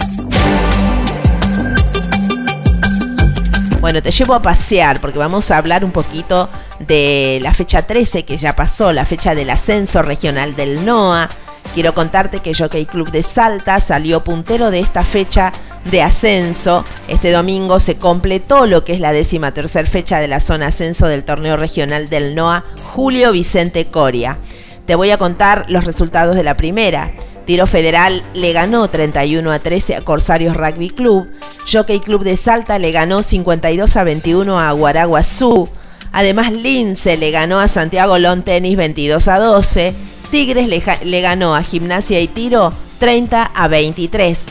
Bueno, 3.80 4.00
te 4.00 4.12
llevo 4.12 4.34
a 4.34 4.42
pasear 4.42 5.00
porque 5.00 5.18
vamos 5.18 5.50
a 5.50 5.56
hablar 5.56 5.84
un 5.84 5.90
poquito 5.90 6.48
de 6.78 7.40
la 7.42 7.52
fecha 7.52 7.82
13 7.82 8.24
que 8.24 8.36
ya 8.36 8.54
pasó, 8.54 8.92
la 8.92 9.04
fecha 9.04 9.34
del 9.34 9.50
ascenso 9.50 10.02
regional 10.02 10.54
del 10.54 10.84
NOA. 10.84 11.28
Quiero 11.74 11.94
contarte 11.94 12.40
que 12.40 12.54
Jockey 12.54 12.84
Club 12.84 13.10
de 13.10 13.22
Salta 13.22 13.80
salió 13.80 14.22
puntero 14.22 14.70
de 14.70 14.80
esta 14.80 15.04
fecha 15.04 15.52
de 15.90 16.02
ascenso. 16.02 16.84
Este 17.08 17.30
domingo 17.30 17.80
se 17.80 17.96
completó 17.96 18.66
lo 18.66 18.84
que 18.84 18.92
es 18.92 19.00
la 19.00 19.12
décima 19.12 19.52
tercera 19.52 19.88
fecha 19.88 20.18
de 20.18 20.28
la 20.28 20.40
zona 20.40 20.66
ascenso 20.66 21.06
del 21.06 21.24
torneo 21.24 21.56
regional 21.56 22.08
del 22.08 22.34
NOA 22.34 22.64
Julio 22.92 23.32
Vicente 23.32 23.86
Coria. 23.86 24.38
Te 24.86 24.94
voy 24.96 25.10
a 25.10 25.18
contar 25.18 25.64
los 25.70 25.84
resultados 25.84 26.36
de 26.36 26.42
la 26.42 26.56
primera. 26.56 27.12
Tiro 27.46 27.66
Federal 27.66 28.22
le 28.34 28.52
ganó 28.52 28.88
31 28.88 29.50
a 29.50 29.58
13 29.58 29.96
a 29.96 30.00
Corsarios 30.02 30.56
Rugby 30.56 30.90
Club. 30.90 31.26
Jockey 31.70 32.00
Club 32.00 32.24
de 32.24 32.36
Salta 32.36 32.78
le 32.78 32.92
ganó 32.92 33.22
52 33.22 33.96
a 33.96 34.04
21 34.04 34.60
a 34.60 34.72
Guaraguazú. 34.72 35.68
Además, 36.12 36.52
Lince 36.52 37.16
le 37.16 37.30
ganó 37.30 37.58
a 37.58 37.68
Santiago 37.68 38.18
Lon 38.18 38.42
Tenis 38.42 38.76
22 38.76 39.28
a 39.28 39.38
12. 39.38 39.94
Tigres 40.32 40.66
le, 41.04 41.20
ganó 41.20 41.54
a 41.54 41.62
Gimnasia 41.62 42.18
y 42.18 42.26
Tiro 42.26 42.70
30 43.00 43.50
a 43.54 43.68
23. 43.68 44.46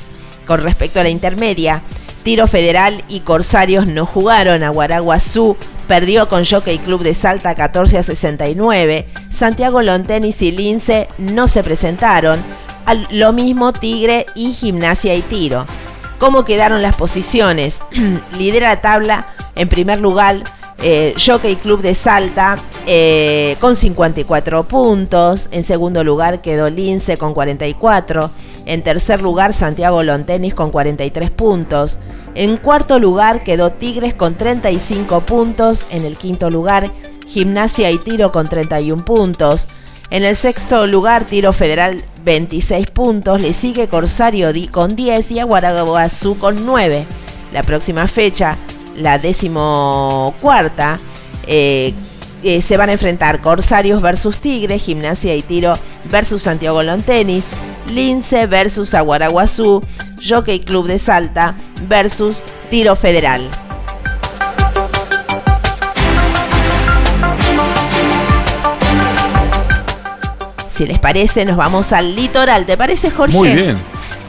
Con 0.46 0.62
respecto 0.62 1.00
a 1.00 1.04
la 1.04 1.10
intermedia, 1.10 1.82
Tiro 2.22 2.46
Federal 2.46 3.04
y 3.10 3.22
Corsarios 3.22 3.88
no 3.88 4.06
jugaron. 4.06 4.62
A 4.62 4.70
Guaraguazú 4.70 5.58
perdió 5.88 6.30
con 6.30 6.46
Jockey 6.46 6.78
Club 6.78 7.02
de 7.02 7.16
Salta 7.16 7.56
14 7.56 7.98
a 7.98 8.04
69. 8.04 9.08
Santiago 9.32 9.82
Lon 9.82 10.04
Tenis 10.04 10.44
y 10.44 10.52
Lince 10.52 11.08
no 11.18 11.48
se 11.48 11.64
presentaron. 11.64 12.44
Lo 13.10 13.34
mismo 13.34 13.74
Tigre 13.74 14.28
y 14.36 14.54
Gimnasia 14.54 15.16
y 15.16 15.24
Tiro. 15.24 15.66
¿Cómo 16.20 16.46
quedaron 16.46 16.84
las 16.84 16.96
posiciones? 16.96 17.80
Lidera 18.38 18.68
la 18.68 18.82
tabla 18.82 19.26
en 19.56 19.68
primer 19.68 20.00
lugar 20.00 20.44
eh, 20.84 21.14
Jockey 21.18 21.56
Club 21.56 21.82
de 21.82 21.94
Salta 21.94 22.56
eh, 22.86 23.56
con 23.60 23.76
54 23.76 24.64
puntos. 24.64 25.48
En 25.52 25.64
segundo 25.64 26.04
lugar 26.04 26.42
quedó 26.42 26.70
Lince 26.70 27.18
con 27.18 27.34
44. 27.34 28.32
En 28.66 28.84
tercer 28.84 29.22
lugar 29.22 29.54
Santiago 29.54 30.04
Lontenis 30.04 30.54
con 30.54 30.72
43 30.72 31.32
puntos. 31.32 32.00
En 32.36 32.58
cuarto 32.58 33.00
lugar 33.00 33.44
quedó 33.44 33.72
Tigres 33.72 34.14
con 34.14 34.36
35 34.36 35.22
puntos. 35.22 35.86
En 35.90 36.06
el 36.06 36.18
quinto 36.18 36.50
lugar 36.50 36.90
Gimnasia 37.28 37.92
y 37.92 37.98
Tiro 37.98 38.32
con 38.32 38.48
31 38.50 39.06
puntos. 39.06 39.68
En 40.12 40.26
el 40.26 40.36
sexto 40.36 40.88
lugar, 40.88 41.26
Tiro 41.26 41.54
Federal 41.54 42.04
26 42.26 42.90
puntos, 42.90 43.40
le 43.40 43.54
sigue 43.54 43.88
Corsario 43.88 44.50
con 44.70 44.98
10 44.98 45.32
y 45.32 45.40
Aguaraguazú 45.40 46.38
con 46.38 46.66
9. 46.66 47.06
La 47.54 47.64
próxima 47.64 48.08
fecha, 48.08 48.58
la 48.96 49.18
decimocuarta, 49.18 50.98
eh, 51.48 51.94
eh, 52.44 52.62
se 52.62 52.78
van 52.78 52.90
a 52.90 52.94
enfrentar 52.94 53.42
Corsarios 53.42 54.02
versus 54.02 54.38
Tigre, 54.38 54.80
Gimnasia 54.80 55.36
y 55.36 55.42
Tiro 55.42 55.76
versus 56.10 56.44
Santiago 56.44 56.82
Lontenis, 56.82 57.50
Lince 57.88 58.48
versus 58.48 58.94
Aguaraguazú, 58.94 59.82
Jockey 60.28 60.60
Club 60.60 60.88
de 60.88 61.00
Salta 61.00 61.56
versus 61.88 62.38
Tiro 62.70 62.96
Federal. 62.96 63.48
Si 70.68 70.88
les 70.88 70.98
parece, 71.00 71.46
nos 71.46 71.58
vamos 71.58 71.94
al 71.94 72.16
litoral. 72.16 72.66
¿Te 72.66 72.76
parece, 72.76 73.12
Jorge? 73.12 73.38
Muy 73.38 73.54
bien. 73.54 73.76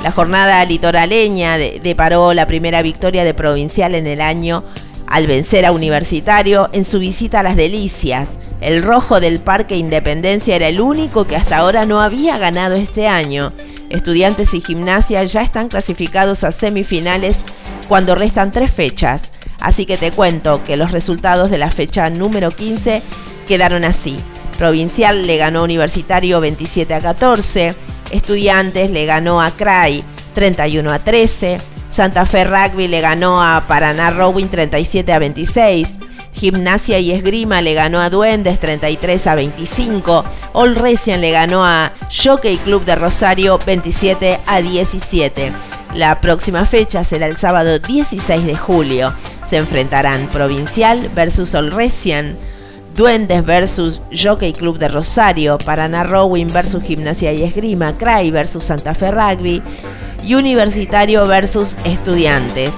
La 0.03 0.11
jornada 0.11 0.65
litoraleña 0.65 1.59
deparó 1.59 2.35
la 2.35 2.47
primera 2.47 2.83
victoria 2.83 3.23
de 3.23 3.35
Provincial 3.35 3.95
en 3.95 4.09
el 4.09 4.21
año 4.21 4.65
al 5.07 5.29
vencer 5.29 5.65
a 5.65 5.71
Universitario 5.73 6.69
en 6.73 6.85
su 6.85 6.99
visita 6.99 7.41
a 7.41 7.43
las 7.45 7.55
Delicias. 7.55 8.31
El 8.61 8.83
rojo 8.83 9.21
del 9.21 9.39
Parque 9.41 9.77
Independencia 9.77 10.57
era 10.57 10.69
el 10.69 10.81
único 10.81 11.27
que 11.27 11.37
hasta 11.37 11.59
ahora 11.59 11.87
no 11.87 12.01
había 12.01 12.39
ganado 12.39 12.75
este 12.75 13.07
año. 13.07 13.53
Estudiantes 13.91 14.55
y 14.55 14.61
gimnasia 14.61 15.23
ya 15.23 15.43
están 15.43 15.69
clasificados 15.69 16.43
a 16.43 16.51
semifinales 16.51 17.43
cuando 17.89 18.17
restan 18.17 18.51
tres 18.51 18.73
fechas. 18.73 19.31
Así 19.61 19.87
que 19.87 19.99
te 19.99 20.11
cuento 20.11 20.65
que 20.65 20.77
los 20.77 20.91
resultados 20.91 21.49
de 21.49 21.59
la 21.59 21.71
fecha 21.71 22.11
número 22.11 22.51
15 22.51 23.03
quedaron 23.47 23.85
así. 23.85 24.17
Provincial 24.59 25.27
le 25.27 25.37
ganó 25.37 25.63
Universitario 25.63 26.41
27 26.41 26.93
a 26.95 27.01
14. 27.01 27.92
Estudiantes 28.13 28.91
le 28.91 29.07
ganó 29.07 29.43
a 29.43 29.51
CRAI 29.51 30.05
31 30.35 30.91
a 30.91 30.99
13. 30.99 31.59
Santa 31.91 32.25
Fe 32.25 32.45
Rugby 32.45 32.89
le 32.89 33.01
ganó 33.01 33.43
a 33.43 33.65
Paraná 33.67 34.11
Rowing 34.11 34.47
37 34.47 35.13
a 35.13 35.19
26. 35.19 35.97
Gimnasia 36.35 36.99
y 36.99 37.13
Esgrima 37.13 37.61
le 37.61 37.75
ganó 37.75 38.01
a 38.01 38.09
Duendes 38.09 38.59
33 38.59 39.27
a 39.27 39.35
25. 39.35 40.25
All 40.55 40.75
Recian 40.77 41.21
le 41.21 41.31
ganó 41.31 41.65
a 41.65 41.93
Jockey 42.11 42.57
Club 42.59 42.85
de 42.85 42.97
Rosario 42.97 43.59
27 43.59 44.41
a 44.47 44.63
17. 44.63 45.53
La 45.95 46.21
próxima 46.23 46.65
fecha 46.65 47.05
será 47.05 47.27
el 47.27 47.37
sábado 47.37 47.79
16 47.79 48.47
de 48.47 48.57
julio. 48.57 49.13
Se 49.45 49.59
enfrentarán 49.59 50.29
Provincial 50.29 51.11
versus 51.15 51.55
All 51.55 51.71
Recian. 51.71 52.37
Duendes 52.95 53.45
versus 53.45 54.03
Jockey 54.13 54.53
Club 54.53 54.79
de 54.79 54.89
Rosario, 54.89 55.59
Paraná 55.59 56.05
Rowing 56.05 56.49
versus 56.49 56.83
Gimnasia 56.83 57.33
y 57.33 57.43
Esgrima, 57.43 57.97
Cray 57.97 58.31
versus 58.31 58.65
Santa 58.65 58.95
Fe 58.95 59.11
Rugby 59.11 59.63
y 60.25 60.35
Universitario 60.35 61.27
versus 61.27 61.77
Estudiantes. 61.85 62.75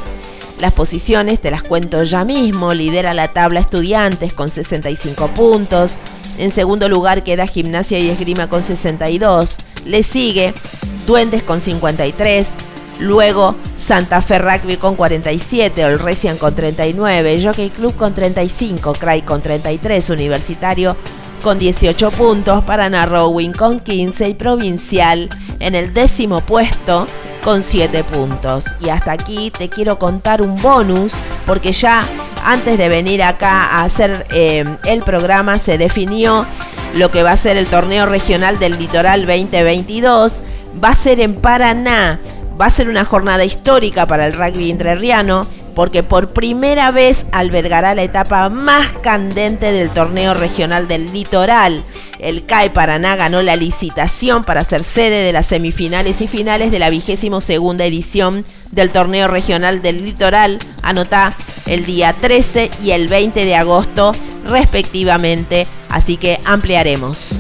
Las 0.61 0.73
posiciones 0.73 1.41
te 1.41 1.51
las 1.51 1.63
cuento 1.63 2.05
ya 2.05 2.25
mismo. 2.25 2.73
Lidera 2.75 3.13
la 3.13 3.29
tabla 3.29 3.61
Estudiantes 3.61 4.33
con 4.33 4.51
65 4.51 5.29
puntos. 5.29 5.97
En 6.39 6.53
segundo 6.53 6.89
lugar 6.89 7.25
queda 7.25 7.47
Gimnasia 7.47 7.99
y 7.99 8.09
Esgrima 8.09 8.49
con 8.49 8.63
62. 8.63 9.57
Le 9.85 10.03
sigue 10.03 10.55
Duendes 11.07 11.43
con 11.43 11.61
53. 11.61 12.47
Luego 13.01 13.57
Santa 13.77 14.23
Fe 14.23 14.39
Rugby 14.39 14.77
con 14.77 14.95
47, 14.95 15.85
Olresian 15.85 16.37
con 16.39 16.55
39, 16.55 17.43
Jockey 17.45 17.71
Club 17.71 17.97
con 17.97 18.15
35, 18.15 18.93
Cray 18.93 19.23
con 19.23 19.43
33, 19.43 20.11
Universitario 20.11 20.97
con 21.43 21.59
18 21.59 22.11
puntos, 22.13 22.65
Paraná 22.65 23.05
Rowing 23.05 23.53
con 23.53 23.81
15 23.81 24.29
y 24.29 24.35
Provincial 24.35 25.29
en 25.59 25.75
el 25.75 25.93
décimo 25.93 26.41
puesto 26.41 27.07
con 27.43 27.63
7 27.63 28.05
puntos. 28.05 28.65
Y 28.81 28.89
hasta 28.89 29.13
aquí 29.13 29.51
te 29.51 29.69
quiero 29.69 29.99
contar 29.99 30.41
un 30.41 30.61
bonus 30.63 31.15
porque 31.47 31.73
ya 31.73 32.09
antes 32.45 32.79
de 32.79 32.89
venir 32.89 33.23
acá 33.23 33.65
a 33.65 33.85
hacer 33.85 34.27
eh, 34.31 34.65
el 34.87 35.03
programa 35.03 35.59
se 35.59 35.77
definió 35.79 36.47
lo 36.95 37.11
que 37.11 37.23
va 37.23 37.33
a 37.33 37.37
ser 37.37 37.57
el 37.57 37.67
torneo 37.67 38.07
regional 38.07 38.59
del 38.59 38.79
Litoral 38.79 39.27
2022. 39.27 40.41
Va 40.83 40.89
a 40.89 40.95
ser 40.95 41.21
en 41.21 41.35
Paraná 41.35 42.21
Va 42.61 42.67
a 42.67 42.71
ser 42.71 42.89
una 42.89 43.05
jornada 43.05 43.45
histórica 43.45 44.07
para 44.07 44.27
el 44.27 44.33
rugby 44.33 44.71
entrerriano 44.71 45.43
porque 45.75 46.03
por 46.03 46.33
primera 46.33 46.91
vez 46.91 47.27
albergará 47.33 47.95
la 47.95 48.03
etapa 48.03 48.49
más 48.49 48.93
candente 48.93 49.73
del 49.73 49.91
torneo 49.91 50.35
regional 50.35 50.89
del 50.89 51.13
litoral. 51.13 51.83
El 52.19 52.47
CAE 52.47 52.71
Paraná 52.71 53.17
ganó 53.17 53.43
la 53.43 53.57
licitación 53.57 54.45
para 54.45 54.65
ser 54.65 54.83
sede 54.83 55.25
de 55.25 55.33
las 55.33 55.47
semifinales 55.47 56.21
y 56.21 56.29
finales 56.29 56.71
de 56.71 56.79
la 56.79 56.91
vigésimo 56.91 57.41
segunda 57.41 57.85
edición 57.85 58.45
del 58.71 58.91
torneo 58.91 59.29
regional 59.29 59.83
del 59.83 60.05
litoral. 60.05 60.59
Anota 60.83 61.35
el 61.67 61.85
día 61.85 62.15
13 62.21 62.71
y 62.83 62.93
el 62.93 63.09
20 63.09 63.45
de 63.45 63.57
agosto 63.57 64.13
respectivamente, 64.47 65.67
así 65.89 66.17
que 66.17 66.39
ampliaremos. 66.45 67.39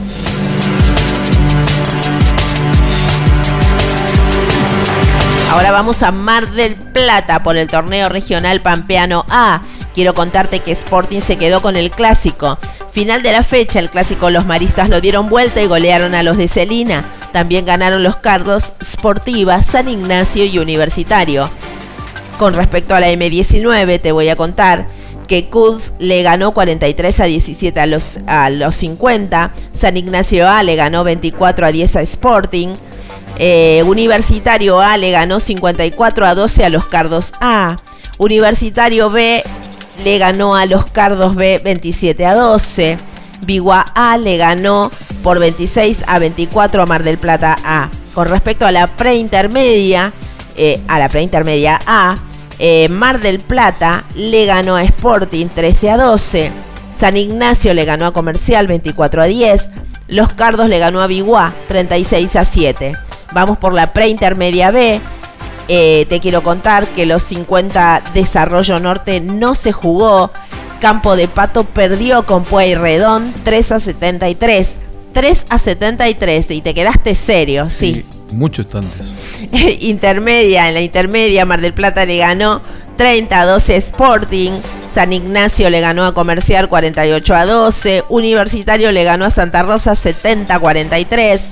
Ahora 5.55 5.71
vamos 5.71 6.03
a 6.03 6.11
Mar 6.11 6.51
del 6.51 6.75
Plata 6.75 7.45
por 7.45 7.57
el 7.57 7.69
torneo 7.69 8.09
regional 8.09 8.61
Pampeano 8.61 9.25
A. 9.29 9.63
Quiero 9.95 10.13
contarte 10.13 10.59
que 10.59 10.73
Sporting 10.73 11.21
se 11.21 11.37
quedó 11.37 11.63
con 11.63 11.77
el 11.77 11.91
clásico. 11.91 12.59
Final 12.91 13.23
de 13.23 13.31
la 13.31 13.45
fecha, 13.45 13.79
el 13.79 13.89
clásico 13.89 14.31
los 14.31 14.47
maristas 14.47 14.89
lo 14.89 15.01
dieron 15.01 15.29
vuelta 15.29 15.63
y 15.63 15.69
golearon 15.69 16.17
a 16.17 16.25
los 16.25 16.39
de 16.39 16.49
Celina. 16.49 17.05
También 17.33 17.67
ganaron 17.67 18.03
los 18.03 18.17
cardos 18.17 18.73
Sportiva, 18.83 19.63
San 19.63 19.89
Ignacio 19.89 20.45
y 20.45 20.59
Universitario. 20.59 21.49
Con 22.37 22.55
respecto 22.55 22.97
a 22.97 22.99
la 22.99 23.13
M19, 23.13 24.01
te 24.01 24.11
voy 24.11 24.31
a 24.31 24.37
contar 24.37 24.89
que 25.29 25.51
Kuds 25.51 25.93
le 26.01 26.25
ganó 26.25 26.53
43 26.53 27.21
a 27.21 27.25
17 27.27 27.79
a 27.79 27.87
los, 27.87 28.19
a 28.27 28.51
los 28.51 28.75
50, 28.75 29.53
San 29.73 29.97
Ignacio 29.97 30.49
A 30.49 30.65
le 30.65 30.75
ganó 30.75 31.05
24 31.05 31.67
a 31.67 31.71
10 31.71 31.97
a 31.97 32.03
Sporting, 32.03 32.75
eh, 33.39 33.83
Universitario 33.87 34.81
A 34.81 34.97
le 34.97 35.11
ganó 35.11 35.41
54 35.41 36.27
a 36.27 36.35
12 36.35 36.65
a 36.65 36.69
los 36.69 36.87
Cardos 36.87 37.33
A. 37.41 37.77
Universitario 38.19 39.11
B 39.11 39.43
le 40.03 40.19
ganó 40.19 40.55
a 40.57 40.67
los 40.67 40.87
Cardos 40.87 41.35
B 41.35 41.61
27 41.63 42.27
a 42.27 42.35
12. 42.35 42.97
Bigua 43.47 43.81
A 43.95 44.17
le 44.17 44.37
ganó 44.37 44.91
por 45.23 45.39
26 45.39 46.05
a 46.07 46.19
24 46.19 46.83
a 46.83 46.87
Mar 46.87 47.03
del 47.03 47.19
Plata 47.19 47.57
A. 47.65 47.89
Con 48.15 48.29
respecto 48.29 48.67
a 48.67 48.73
la 48.73 48.87
preintermedia, 48.87 50.13
eh, 50.57 50.81
a 50.87 50.99
la 50.99 51.09
preintermedia 51.09 51.81
A, 51.87 52.15
eh, 52.59 52.89
Mar 52.89 53.21
del 53.21 53.41
Plata 53.41 54.05
le 54.15 54.47
ganó 54.47 54.77
a 54.77 54.85
Sporting 54.85 55.49
13 55.49 55.91
a 55.91 55.97
12. 55.97 56.53
San 56.93 57.17
Ignacio 57.17 57.75
le 57.75 57.85
ganó 57.85 58.07
a 58.07 58.13
Comercial 58.13 58.69
24 58.69 59.23
a 59.23 59.27
10. 59.27 59.71
Los 60.07 60.33
Cardos 60.35 60.69
le 60.69 60.79
ganó 60.79 61.01
a 61.01 61.09
Biguá 61.09 61.55
36 61.67 62.37
a 62.37 62.45
7. 62.45 62.97
Vamos 63.35 63.59
por 63.59 63.75
la 63.75 63.93
preintermedia 63.93 64.71
B. 64.71 65.01
Eh, 65.67 66.07
te 66.09 66.21
quiero 66.21 66.43
contar 66.43 66.87
que 66.89 67.05
los 67.05 67.23
50 67.25 68.03
Desarrollo 68.15 68.79
Norte 68.79 69.21
no 69.21 69.55
se 69.55 69.73
jugó. 69.73 70.31
Campo 70.81 71.17
de 71.17 71.29
Pato 71.29 71.65
perdió 71.65 72.25
con 72.27 72.45
Pueyrredón 72.45 73.33
3 73.45 73.73
a 73.73 73.81
73. 73.81 74.75
3 75.13 75.45
a 75.49 75.59
73 75.59 76.51
y 76.51 76.61
te 76.61 76.75
quedaste 76.75 77.15
serio, 77.15 77.69
sí. 77.71 78.05
Muchos 78.33 78.69
tantos. 78.69 79.13
intermedia, 79.81 80.69
en 80.69 80.75
la 80.75 80.81
intermedia, 80.81 81.45
Mar 81.45 81.61
del 81.61 81.73
Plata 81.73 82.05
le 82.05 82.19
ganó 82.19 82.63
30 82.97 83.41
a 83.41 83.47
12 83.47 83.77
Sporting. 83.77 84.53
San 84.93 85.13
Ignacio 85.13 85.71
le 85.71 85.81
ganó 85.81 86.05
a 86.05 86.15
Comercial 86.15 86.69
48 86.69 87.35
a 87.35 87.47
12. 87.47 88.05
Universitario 88.09 88.93
le 88.93 89.03
ganó 89.03 89.25
a 89.25 89.31
Santa 89.31 89.63
Rosa 89.63 89.97
70 89.97 90.55
a 90.55 90.61
43. 90.61 91.51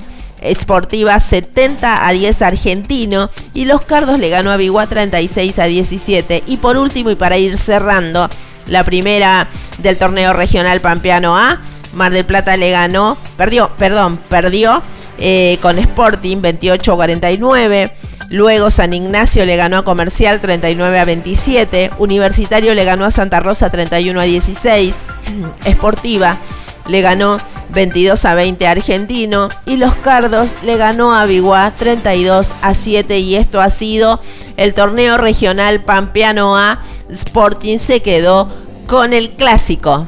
Sportiva 0.53 1.19
70 1.19 2.07
a 2.07 2.11
10 2.11 2.41
Argentino 2.41 3.29
y 3.53 3.65
Los 3.65 3.83
Cardos 3.85 4.19
le 4.19 4.29
ganó 4.29 4.51
a 4.51 4.57
Biguá 4.57 4.87
36 4.87 5.59
a 5.59 5.65
17 5.65 6.43
y 6.47 6.57
por 6.57 6.77
último 6.77 7.11
y 7.11 7.15
para 7.15 7.37
ir 7.37 7.57
cerrando 7.57 8.29
la 8.67 8.83
primera 8.83 9.47
del 9.79 9.97
torneo 9.97 10.33
regional 10.33 10.79
Pampeano 10.79 11.37
A 11.37 11.59
Mar 11.93 12.11
del 12.11 12.25
Plata 12.25 12.57
le 12.57 12.71
ganó, 12.71 13.17
perdió, 13.37 13.69
perdón, 13.77 14.17
perdió 14.29 14.81
eh, 15.19 15.57
con 15.61 15.77
Sporting 15.77 16.41
28 16.41 16.91
a 16.91 16.95
49. 16.95 17.91
Luego 18.29 18.71
San 18.71 18.93
Ignacio 18.93 19.45
le 19.45 19.55
ganó 19.55 19.77
a 19.77 19.83
Comercial 19.83 20.41
39 20.41 20.99
a 20.99 21.05
27. 21.05 21.91
Universitario 21.99 22.73
le 22.73 22.83
ganó 22.83 23.05
a 23.05 23.11
Santa 23.11 23.39
Rosa 23.39 23.69
31 23.69 24.19
a 24.19 24.23
16. 24.23 24.95
Sportiva 25.71 26.39
le 26.87 27.01
ganó 27.01 27.37
22 27.69 28.25
a 28.25 28.35
20 28.35 28.67
a 28.67 28.71
Argentino 28.71 29.49
y 29.65 29.77
Los 29.77 29.95
Cardos 29.95 30.51
le 30.63 30.77
ganó 30.77 31.13
a 31.15 31.25
Biguá 31.25 31.73
32 31.77 32.51
a 32.61 32.73
7 32.73 33.19
y 33.19 33.35
esto 33.35 33.61
ha 33.61 33.69
sido 33.69 34.19
el 34.57 34.73
torneo 34.73 35.17
regional 35.17 35.81
Pampeano 35.81 36.57
A. 36.57 36.79
Sporting 37.09 37.79
se 37.79 38.01
quedó 38.01 38.49
con 38.87 39.13
el 39.13 39.31
clásico. 39.31 40.07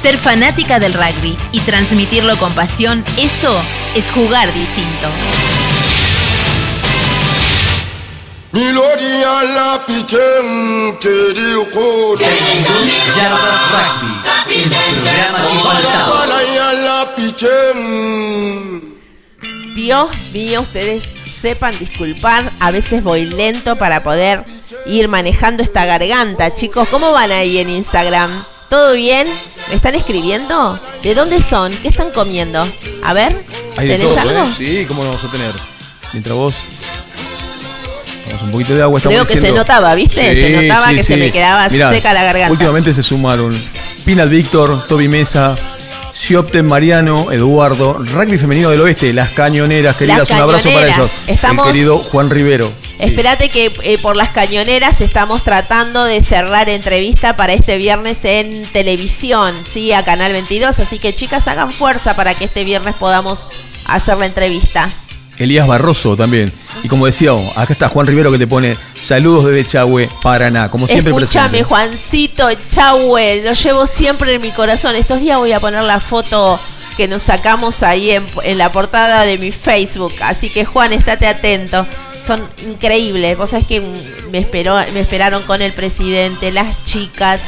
Ser 0.00 0.16
fanática 0.16 0.78
del 0.78 0.94
rugby 0.94 1.36
y 1.50 1.60
transmitirlo 1.60 2.36
con 2.36 2.52
pasión, 2.52 3.04
eso 3.18 3.60
es 3.96 4.12
jugar 4.12 4.52
distinto. 4.54 5.08
Yardas 13.14 13.60
Rugby, 13.70 14.16
el 14.56 14.70
programa 14.70 15.38
que 15.38 15.92
Dios 19.74 20.10
mío, 20.32 20.62
ustedes 20.62 21.04
sepan 21.26 21.78
disculpar, 21.78 22.50
a 22.58 22.70
veces 22.70 23.02
voy 23.04 23.26
lento 23.26 23.76
para 23.76 24.02
poder 24.02 24.42
ir 24.86 25.08
manejando 25.08 25.62
esta 25.62 25.84
garganta. 25.84 26.54
Chicos, 26.54 26.88
¿cómo 26.88 27.12
van 27.12 27.32
ahí 27.32 27.58
en 27.58 27.68
Instagram? 27.68 28.42
¿Todo 28.70 28.94
bien? 28.94 29.28
¿Me 29.68 29.74
están 29.74 29.94
escribiendo? 29.94 30.80
¿De 31.02 31.14
dónde 31.14 31.42
son? 31.42 31.76
¿Qué 31.82 31.88
están 31.88 32.10
comiendo? 32.10 32.66
A 33.04 33.12
ver, 33.12 33.36
Hay 33.76 33.86
de 33.86 33.98
¿tenés 33.98 34.14
todo, 34.14 34.20
algo? 34.20 34.44
¿eh? 34.48 34.54
Sí, 34.56 34.86
¿cómo 34.88 35.04
lo 35.04 35.10
vamos 35.10 35.24
a 35.24 35.30
tener? 35.30 35.54
Mientras 36.14 36.34
vos. 36.34 36.56
Un 38.42 38.50
poquito 38.50 38.74
de 38.74 38.82
agua. 38.82 38.98
estamos 38.98 39.14
Creo 39.16 39.26
que 39.26 39.36
se 39.40 39.52
notaba, 39.52 39.94
¿viste? 39.94 40.34
Se 40.34 40.68
notaba 40.68 40.90
que 40.92 41.02
se 41.02 41.16
me 41.16 41.30
quedaba 41.32 41.68
seca 41.68 42.12
la 42.12 42.22
garganta. 42.24 42.52
Últimamente 42.52 42.92
se 42.94 43.02
sumaron 43.02 43.60
Pinal 44.04 44.28
Víctor, 44.28 44.86
Toby 44.86 45.08
Mesa, 45.08 45.56
Siopten 46.12 46.66
Mariano, 46.66 47.30
Eduardo, 47.32 47.94
Rugby 47.94 48.38
Femenino 48.38 48.70
del 48.70 48.80
Oeste, 48.80 49.12
Las 49.12 49.30
Cañoneras, 49.30 49.96
queridas, 49.96 50.30
un 50.30 50.36
abrazo 50.38 50.70
para 50.72 50.88
ellos. 50.88 51.10
Estamos- 51.26 51.66
El 51.66 51.72
querido 51.72 51.98
Juan 51.98 52.30
Rivero. 52.30 52.72
Espérate 52.98 53.50
que 53.50 53.72
eh, 53.82 53.98
por 53.98 54.16
las 54.16 54.30
cañoneras 54.30 55.02
estamos 55.02 55.44
tratando 55.44 56.04
de 56.04 56.22
cerrar 56.22 56.70
entrevista 56.70 57.36
para 57.36 57.52
este 57.52 57.76
viernes 57.76 58.24
en 58.24 58.64
televisión, 58.72 59.54
sí, 59.64 59.92
a 59.92 60.02
Canal 60.02 60.32
22. 60.32 60.80
Así 60.80 60.98
que 60.98 61.14
chicas, 61.14 61.46
hagan 61.46 61.72
fuerza 61.72 62.14
para 62.14 62.34
que 62.34 62.46
este 62.46 62.64
viernes 62.64 62.94
podamos 62.94 63.46
hacer 63.84 64.16
la 64.16 64.24
entrevista. 64.24 64.88
Elías 65.38 65.66
Barroso 65.66 66.16
también. 66.16 66.52
Y 66.82 66.88
como 66.88 67.06
decía, 67.06 67.34
oh, 67.34 67.52
acá 67.56 67.72
está 67.72 67.88
Juan 67.88 68.06
Rivero 68.06 68.30
que 68.30 68.38
te 68.38 68.46
pone 68.46 68.76
saludos 69.00 69.46
desde 69.46 69.66
Chahue, 69.66 70.08
Paraná, 70.22 70.70
como 70.70 70.86
siempre 70.86 71.12
Escúchame, 71.12 71.48
presente. 71.48 71.64
Juancito, 71.64 72.48
Chahue, 72.68 73.42
lo 73.44 73.52
llevo 73.52 73.86
siempre 73.86 74.34
en 74.34 74.40
mi 74.40 74.52
corazón. 74.52 74.96
Estos 74.96 75.20
días 75.20 75.38
voy 75.38 75.52
a 75.52 75.60
poner 75.60 75.82
la 75.82 76.00
foto 76.00 76.60
que 76.96 77.08
nos 77.08 77.22
sacamos 77.22 77.82
ahí 77.82 78.10
en, 78.10 78.26
en 78.42 78.58
la 78.58 78.72
portada 78.72 79.24
de 79.24 79.38
mi 79.38 79.52
Facebook. 79.52 80.14
Así 80.20 80.48
que, 80.48 80.64
Juan, 80.64 80.92
estate 80.92 81.26
atento. 81.26 81.86
Son 82.24 82.42
increíbles. 82.66 83.36
Vos 83.38 83.50
sabés 83.50 83.66
que 83.66 83.80
me, 84.32 84.38
esperó, 84.38 84.76
me 84.92 85.00
esperaron 85.00 85.42
con 85.44 85.62
el 85.62 85.72
presidente, 85.72 86.50
las 86.50 86.84
chicas. 86.84 87.42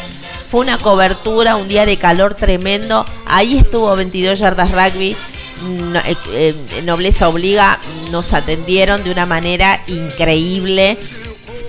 Fue 0.51 0.61
una 0.61 0.79
cobertura, 0.79 1.57
un 1.57 1.69
día 1.69 1.85
de 1.85 1.97
calor 1.97 2.35
tremendo. 2.35 3.05
Ahí 3.27 3.59
estuvo 3.59 3.95
22 3.97 4.39
yardas 4.39 4.71
rugby. 4.73 5.17
No- 5.63 6.01
eh, 6.01 6.17
eh, 6.33 6.55
nobleza 6.85 7.29
obliga, 7.29 7.79
nos 8.11 8.33
atendieron 8.33 9.05
de 9.05 9.11
una 9.11 9.27
manera 9.27 9.83
increíble. 9.87 10.97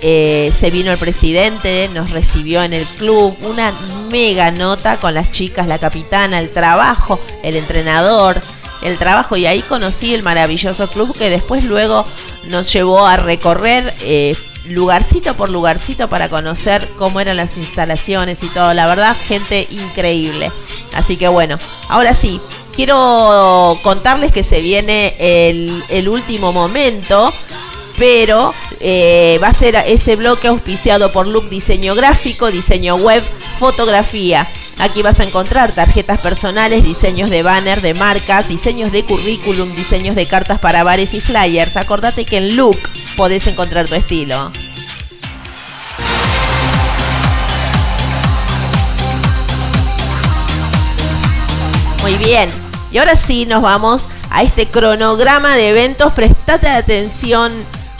Eh, 0.02 0.50
se 0.56 0.70
vino 0.70 0.92
el 0.92 0.98
presidente, 0.98 1.88
nos 1.92 2.10
recibió 2.10 2.62
en 2.62 2.72
el 2.74 2.86
club, 2.86 3.36
una 3.42 3.72
mega 4.10 4.50
nota 4.50 4.98
con 4.98 5.14
las 5.14 5.32
chicas, 5.32 5.66
la 5.66 5.78
capitana, 5.78 6.38
el 6.38 6.50
trabajo, 6.50 7.18
el 7.42 7.56
entrenador, 7.56 8.40
el 8.82 8.98
trabajo 8.98 9.36
y 9.36 9.46
ahí 9.46 9.62
conocí 9.62 10.14
el 10.14 10.22
maravilloso 10.22 10.88
club 10.90 11.16
que 11.16 11.30
después 11.30 11.64
luego 11.64 12.04
nos 12.44 12.70
llevó 12.72 13.06
a 13.06 13.16
recorrer 13.16 13.92
lugarcito 14.66 15.34
por 15.34 15.48
lugarcito 15.48 16.08
para 16.08 16.28
conocer 16.28 16.86
cómo 16.98 17.20
eran 17.20 17.36
las 17.36 17.56
instalaciones 17.56 18.42
y 18.42 18.48
todo, 18.48 18.72
la 18.74 18.86
verdad, 18.86 19.16
gente 19.26 19.66
increíble. 19.70 20.52
Así 20.94 21.16
que 21.16 21.28
bueno, 21.28 21.58
ahora 21.88 22.14
sí, 22.14 22.40
quiero 22.80 23.78
contarles 23.82 24.32
que 24.32 24.42
se 24.42 24.62
viene 24.62 25.14
el, 25.18 26.08
último 26.08 26.50
momento 26.50 27.30
pero 27.98 28.54
eh, 28.80 29.38
va 29.42 29.48
a 29.48 29.52
ser 29.52 29.76
ese 29.86 30.16
bloque 30.16 30.48
auspiciado 30.48 31.12
por 31.12 31.26
Look 31.26 31.50
Diseño 31.50 31.94
Gráfico, 31.94 32.50
Diseño 32.50 32.94
Web, 32.96 33.22
Fotografía. 33.58 34.48
Aquí 34.78 35.02
vas 35.02 35.20
a 35.20 35.24
encontrar 35.24 35.72
tarjetas 35.72 36.20
personales, 36.20 36.82
diseños 36.82 37.28
de 37.28 37.42
banner, 37.42 37.82
de 37.82 37.92
marcas, 37.92 38.48
diseños 38.48 38.92
de 38.92 39.04
currículum, 39.04 39.76
diseños 39.76 40.16
de 40.16 40.24
cartas 40.24 40.58
para 40.58 40.82
bares 40.82 41.12
y 41.12 41.20
flyers. 41.20 41.76
Acordate 41.76 42.24
que 42.24 42.38
en 42.38 42.56
Look 42.56 42.78
podés 43.14 43.46
encontrar 43.46 43.88
tu 43.88 43.94
estilo. 43.94 44.50
Muy 52.02 52.16
bien. 52.16 52.59
Y 52.90 52.98
ahora 52.98 53.16
sí 53.16 53.46
nos 53.46 53.62
vamos 53.62 54.06
a 54.30 54.42
este 54.42 54.66
cronograma 54.66 55.56
de 55.56 55.70
eventos. 55.70 56.12
Prestate 56.12 56.68
atención, 56.68 57.52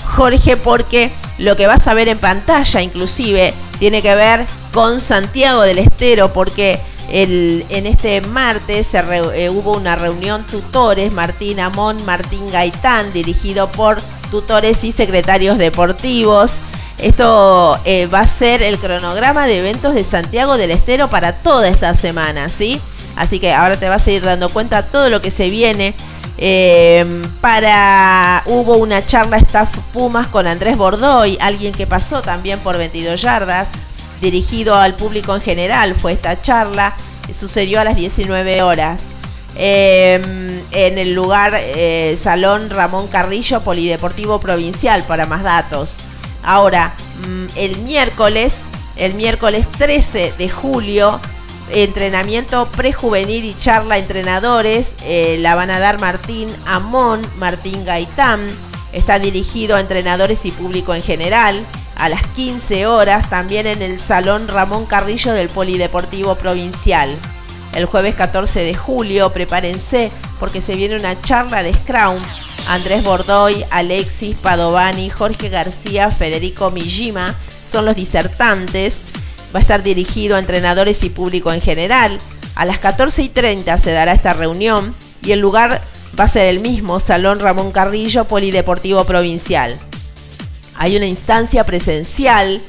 Jorge, 0.05 0.57
porque 0.57 1.11
lo 1.39 1.57
que 1.57 1.67
vas 1.67 1.87
a 1.87 1.95
ver 1.95 2.09
en 2.09 2.19
pantalla 2.19 2.83
inclusive 2.83 3.55
tiene 3.79 4.03
que 4.03 4.15
ver 4.15 4.47
con 4.73 5.01
Santiago 5.01 5.63
del 5.63 5.79
Estero, 5.79 6.33
porque 6.33 6.81
el, 7.11 7.65
en 7.71 7.87
este 7.87 8.21
martes 8.21 8.87
se 8.87 8.99
eh, 8.99 9.51
hubo 9.51 9.77
una 9.77 9.97
reunión 9.97 10.47
tutores, 10.47 11.13
Martín 11.13 11.61
Amón, 11.61 11.99
Martín 12.05 12.47
Gaitán, 12.51 13.13
dirigido 13.13 13.71
por 13.73 14.01
tutores 14.31 14.85
y 14.85 14.93
secretarios 14.93 15.59
deportivos. 15.59 16.53
Esto 16.99 17.79
eh, 17.85 18.07
va 18.07 18.21
a 18.21 18.27
ser 18.27 18.63
el 18.63 18.79
cronograma 18.79 19.47
de 19.47 19.61
eventos 19.61 19.95
de 19.95 20.05
Santiago 20.05 20.57
del 20.57 20.71
Estero 20.71 21.09
para 21.09 21.37
toda 21.37 21.69
esta 21.69 21.95
semana, 21.95 22.49
¿sí? 22.49 22.81
Así 23.17 23.41
que 23.41 23.53
ahora 23.53 23.79
te 23.79 23.89
vas 23.89 24.07
a 24.07 24.11
ir 24.11 24.23
dando 24.23 24.49
cuenta 24.49 24.85
todo 24.85 25.09
lo 25.11 25.21
que 25.21 25.31
se 25.31 25.49
viene. 25.51 25.95
Eh, 26.39 27.05
para 27.43 28.43
hubo 28.47 28.77
una 28.79 29.05
charla 29.05 29.37
staff 29.37 29.77
Pumas 29.93 30.27
con 30.29 30.47
Andrés 30.47 30.77
Bordoy, 30.79 31.37
alguien 31.39 31.73
que 31.73 31.87
pasó 31.87 32.23
también 32.23 32.59
por 32.61 32.79
22 32.79 33.21
yardas, 33.21 33.71
dirigido 34.23 34.77
al 34.77 34.95
público 34.95 35.35
en 35.35 35.43
general. 35.43 35.95
Fue 35.95 36.13
esta 36.13 36.41
charla, 36.41 36.95
sucedió 37.33 37.81
a 37.81 37.85
las 37.85 37.97
19 37.97 38.63
horas. 38.63 39.03
Eh, 39.57 40.63
en 40.71 40.99
el 40.99 41.13
lugar 41.13 41.53
eh, 41.57 42.17
Salón 42.21 42.71
Ramón 42.71 43.09
Carrillo, 43.09 43.61
Polideportivo 43.61 44.41
Provincial, 44.41 45.03
para 45.05 45.27
más 45.27 45.43
datos. 45.43 45.97
Ahora, 46.43 46.95
mm, 47.27 47.47
el 47.57 47.79
miércoles, 47.79 48.61
el 48.97 49.15
miércoles 49.15 49.67
13 49.73 50.33
de 50.39 50.49
julio, 50.49 51.21
entrenamiento 51.73 52.71
prejuvenil 52.71 53.45
y 53.45 53.59
charla 53.59 53.99
entrenadores. 53.99 54.95
eh, 55.03 55.37
la 55.41 55.55
van 55.55 55.71
a 55.71 55.79
dar 55.79 56.01
Martín 56.01 56.49
Amón, 56.67 57.23
Martín 57.37 57.85
Gaitán. 57.85 58.47
Está 58.93 59.19
dirigido 59.19 59.77
a 59.77 59.81
entrenadores 59.81 60.45
y 60.47 60.51
público 60.51 60.95
en 60.95 61.03
general. 61.03 61.67
A 61.97 62.09
las 62.09 62.27
15 62.29 62.87
horas, 62.87 63.29
también 63.29 63.67
en 63.67 63.83
el 63.83 63.99
Salón 63.99 64.49
Ramón 64.49 64.87
Carrillo 64.87 65.33
del 65.33 65.49
Polideportivo 65.49 66.35
Provincial. 66.35 67.11
El 67.75 67.85
jueves 67.85 68.15
14 68.15 68.61
de 68.61 68.75
julio, 68.75 69.33
prepárense 69.33 70.11
porque 70.41 70.61
se 70.61 70.75
viene 70.75 70.97
una 70.97 71.21
charla 71.21 71.63
de 71.63 71.75
Scrum. 71.75 72.17
Andrés 72.69 73.05
Bordoy, 73.05 73.65
Alexis 73.71 74.39
Padovani, 74.39 75.11
Jorge 75.11 75.49
García, 75.49 76.11
Federico 76.11 76.71
Mijima 76.71 77.35
son 77.71 77.85
los 77.85 77.97
disertantes. 77.97 79.13
Va 79.55 79.59
a 79.59 79.63
estar 79.63 79.83
dirigido 79.83 80.37
a 80.37 80.39
entrenadores 80.39 81.03
y 81.03 81.11
público 81.11 81.53
en 81.53 81.61
general. 81.61 82.19
A 82.55 82.65
las 82.65 82.79
14 82.79 83.23
y 83.23 83.29
30 83.29 83.79
se 83.79 83.93
dará 83.93 84.13
esta 84.13 84.33
reunión 84.33 84.95
y 85.23 85.33
el 85.33 85.41
lugar 85.41 85.83
va 86.19 86.25
a 86.25 86.29
ser 86.29 86.47
el 86.47 86.61
mismo, 86.61 87.01
Salón 87.01 87.41
Ramón 87.41 87.73
Carrillo, 87.73 88.25
Polideportivo 88.25 89.05
Provincial. 89.05 89.75
Hay 90.77 90.97
una 90.97 91.07
instancia 91.07 91.65
presencial 91.65 92.61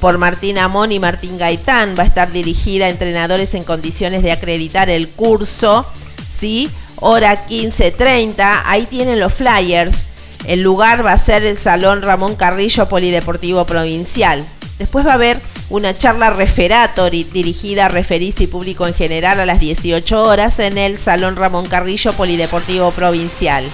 por 0.00 0.18
Martín 0.18 0.58
Amón 0.58 0.92
y 0.92 0.98
Martín 0.98 1.38
Gaitán. 1.38 1.96
Va 1.98 2.04
a 2.04 2.06
estar 2.06 2.30
dirigida 2.32 2.86
a 2.86 2.88
entrenadores 2.88 3.54
en 3.54 3.64
condiciones 3.64 4.22
de 4.22 4.32
acreditar 4.32 4.88
el 4.90 5.08
curso. 5.08 5.84
¿sí? 6.30 6.70
Hora 6.96 7.36
15.30. 7.46 8.62
Ahí 8.64 8.86
tienen 8.86 9.20
los 9.20 9.34
flyers. 9.34 10.06
El 10.46 10.62
lugar 10.62 11.04
va 11.04 11.12
a 11.12 11.18
ser 11.18 11.44
el 11.44 11.58
Salón 11.58 12.02
Ramón 12.02 12.36
Carrillo 12.36 12.88
Polideportivo 12.88 13.66
Provincial. 13.66 14.44
Después 14.78 15.06
va 15.06 15.12
a 15.12 15.14
haber 15.14 15.38
una 15.70 15.96
charla 15.96 16.30
referator 16.30 17.10
dirigida 17.10 17.86
a 17.86 17.88
referís 17.88 18.40
y 18.40 18.46
público 18.46 18.86
en 18.86 18.94
general 18.94 19.38
a 19.40 19.46
las 19.46 19.60
18 19.60 20.22
horas 20.22 20.58
en 20.60 20.78
el 20.78 20.96
Salón 20.96 21.36
Ramón 21.36 21.66
Carrillo 21.66 22.12
Polideportivo 22.14 22.90
Provincial. 22.92 23.64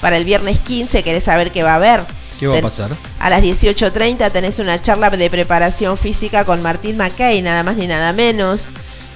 Para 0.00 0.16
el 0.16 0.24
viernes 0.24 0.58
15, 0.58 1.02
¿querés 1.02 1.24
saber 1.24 1.50
qué 1.50 1.62
va 1.62 1.72
a 1.72 1.76
haber? 1.76 2.02
¿Qué 2.38 2.46
va 2.46 2.58
a 2.58 2.62
pasar? 2.62 2.90
A 3.18 3.30
las 3.30 3.42
18.30 3.42 4.30
tenés 4.30 4.58
una 4.58 4.80
charla 4.80 5.10
de 5.10 5.30
preparación 5.30 5.96
física 5.96 6.44
con 6.44 6.62
Martín 6.62 6.96
McKay, 6.96 7.40
nada 7.42 7.62
más 7.62 7.76
ni 7.76 7.86
nada 7.86 8.12
menos. 8.12 8.68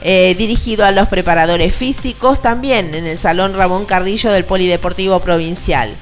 Eh, 0.02 0.34
dirigido 0.36 0.84
a 0.84 0.90
los 0.90 1.08
preparadores 1.08 1.74
físicos 1.74 2.42
también 2.42 2.94
en 2.94 3.06
el 3.06 3.16
Salón 3.16 3.54
Ramón 3.54 3.86
Carrillo 3.86 4.30
del 4.32 4.44
Polideportivo 4.44 5.20
Provincial. 5.20 5.94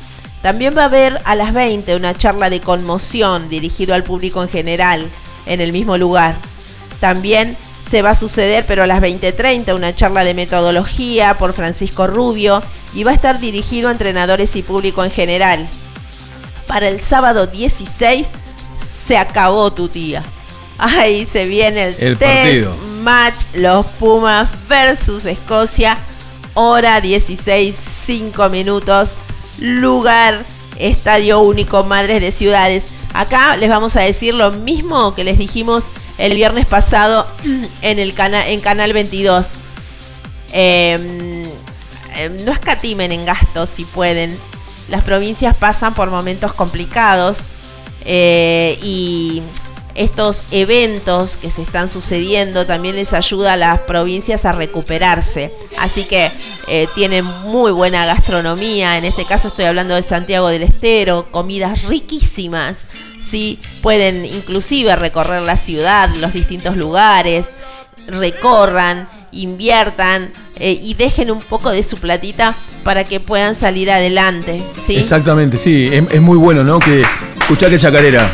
También 0.42 0.76
va 0.76 0.82
a 0.82 0.86
haber 0.86 1.20
a 1.24 1.36
las 1.36 1.52
20 1.52 1.94
una 1.94 2.14
charla 2.14 2.50
de 2.50 2.60
conmoción 2.60 3.48
dirigido 3.48 3.94
al 3.94 4.02
público 4.02 4.42
en 4.42 4.48
general 4.48 5.08
en 5.46 5.60
el 5.60 5.72
mismo 5.72 5.96
lugar. 5.98 6.36
También 7.00 7.56
se 7.88 8.02
va 8.02 8.10
a 8.10 8.14
suceder, 8.14 8.64
pero 8.66 8.82
a 8.84 8.86
las 8.86 9.00
20.30, 9.02 9.74
una 9.74 9.94
charla 9.94 10.24
de 10.24 10.34
metodología 10.34 11.34
por 11.34 11.52
Francisco 11.52 12.06
Rubio 12.06 12.62
y 12.94 13.04
va 13.04 13.10
a 13.10 13.14
estar 13.14 13.40
dirigido 13.40 13.88
a 13.88 13.92
entrenadores 13.92 14.54
y 14.56 14.62
público 14.62 15.02
en 15.04 15.10
general. 15.10 15.68
Para 16.66 16.88
el 16.88 17.00
sábado 17.00 17.46
16 17.46 18.26
se 19.06 19.18
acabó 19.18 19.72
tu 19.72 19.88
tía. 19.88 20.22
Ahí 20.78 21.26
se 21.26 21.44
viene 21.44 21.88
el, 21.88 21.94
El 21.98 22.18
test 22.18 22.64
partido. 22.64 22.76
match, 23.02 23.36
los 23.54 23.86
Pumas 23.86 24.48
versus 24.68 25.24
Escocia. 25.24 25.98
Hora 26.54 27.00
16, 27.00 27.74
5 28.06 28.48
minutos. 28.48 29.14
Lugar, 29.58 30.42
Estadio 30.82 31.40
Único, 31.40 31.84
Madres 31.84 32.20
de 32.20 32.32
Ciudades. 32.32 32.84
Acá 33.14 33.56
les 33.56 33.68
vamos 33.68 33.96
a 33.96 34.00
decir 34.00 34.34
lo 34.34 34.50
mismo 34.52 35.14
que 35.14 35.24
les 35.24 35.38
dijimos 35.38 35.84
el 36.18 36.34
viernes 36.34 36.66
pasado 36.66 37.26
en, 37.82 37.98
el 37.98 38.14
en 38.18 38.60
Canal 38.60 38.92
22. 38.92 39.46
Eh, 40.52 41.42
eh, 42.16 42.36
no 42.44 42.52
escatimen 42.52 43.12
en 43.12 43.24
gastos 43.24 43.70
si 43.70 43.84
pueden. 43.84 44.36
Las 44.88 45.04
provincias 45.04 45.56
pasan 45.56 45.94
por 45.94 46.10
momentos 46.10 46.52
complicados 46.52 47.38
eh, 48.04 48.78
y 48.82 49.42
estos 49.94 50.44
eventos 50.52 51.36
que 51.36 51.50
se 51.50 51.62
están 51.62 51.88
sucediendo 51.88 52.66
también 52.66 52.96
les 52.96 53.12
ayuda 53.12 53.54
a 53.54 53.56
las 53.56 53.80
provincias 53.80 54.44
a 54.44 54.52
recuperarse. 54.52 55.52
Así 55.78 56.04
que 56.04 56.32
eh, 56.68 56.88
tienen 56.94 57.24
muy 57.24 57.72
buena 57.72 58.06
gastronomía. 58.06 58.96
En 58.98 59.04
este 59.04 59.24
caso 59.24 59.48
estoy 59.48 59.66
hablando 59.66 59.94
de 59.94 60.02
Santiago 60.02 60.48
del 60.48 60.62
Estero, 60.62 61.26
comidas 61.30 61.84
riquísimas. 61.84 62.84
Sí, 63.20 63.60
pueden 63.82 64.24
inclusive 64.24 64.96
recorrer 64.96 65.42
la 65.42 65.56
ciudad, 65.56 66.08
los 66.16 66.32
distintos 66.32 66.76
lugares, 66.76 67.50
recorran, 68.08 69.08
inviertan 69.30 70.30
eh, 70.56 70.78
y 70.80 70.94
dejen 70.94 71.30
un 71.30 71.40
poco 71.40 71.70
de 71.70 71.82
su 71.82 71.96
platita 71.98 72.54
para 72.84 73.04
que 73.04 73.20
puedan 73.20 73.54
salir 73.54 73.90
adelante. 73.90 74.62
¿sí? 74.84 74.96
Exactamente, 74.96 75.58
sí. 75.58 75.88
Es, 75.92 76.20
muy 76.20 76.36
bueno, 76.36 76.64
¿no? 76.64 76.78
Que 76.78 77.02
escuchá 77.40 77.70
que 77.70 77.78
chacarera. 77.78 78.30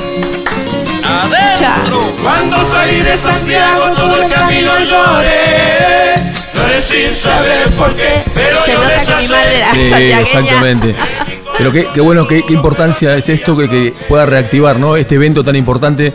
Adentro. 1.09 2.01
Cuando 2.23 2.63
salí 2.65 3.01
de 3.01 3.17
Santiago 3.17 3.85
todo 3.95 4.23
el 4.23 4.31
camino 4.33 4.73
lloré. 4.81 6.33
Lloré 6.55 6.81
sin 6.81 7.15
saber 7.15 7.69
por 7.77 7.95
qué, 7.95 8.23
pero 8.35 8.63
Se 8.65 8.73
lloré 8.73 8.97
nota 8.97 9.05
que 9.17 9.21
mi 9.21 9.27
sé. 9.27 9.33
madre 9.33 9.59
era 9.59 9.71
Sí, 9.73 10.13
exactamente. 10.23 10.95
Pero 11.57 11.73
qué, 11.73 11.87
qué 11.93 12.01
bueno, 12.01 12.27
qué, 12.29 12.43
qué 12.47 12.53
importancia 12.53 13.17
es 13.17 13.29
esto 13.29 13.57
que, 13.57 13.69
que 13.69 13.93
pueda 14.09 14.27
reactivar, 14.27 14.79
¿no? 14.79 14.97
Este 14.97 15.17
evento 15.17 15.43
tan 15.43 15.57
importante, 15.57 16.07
eh, 16.09 16.13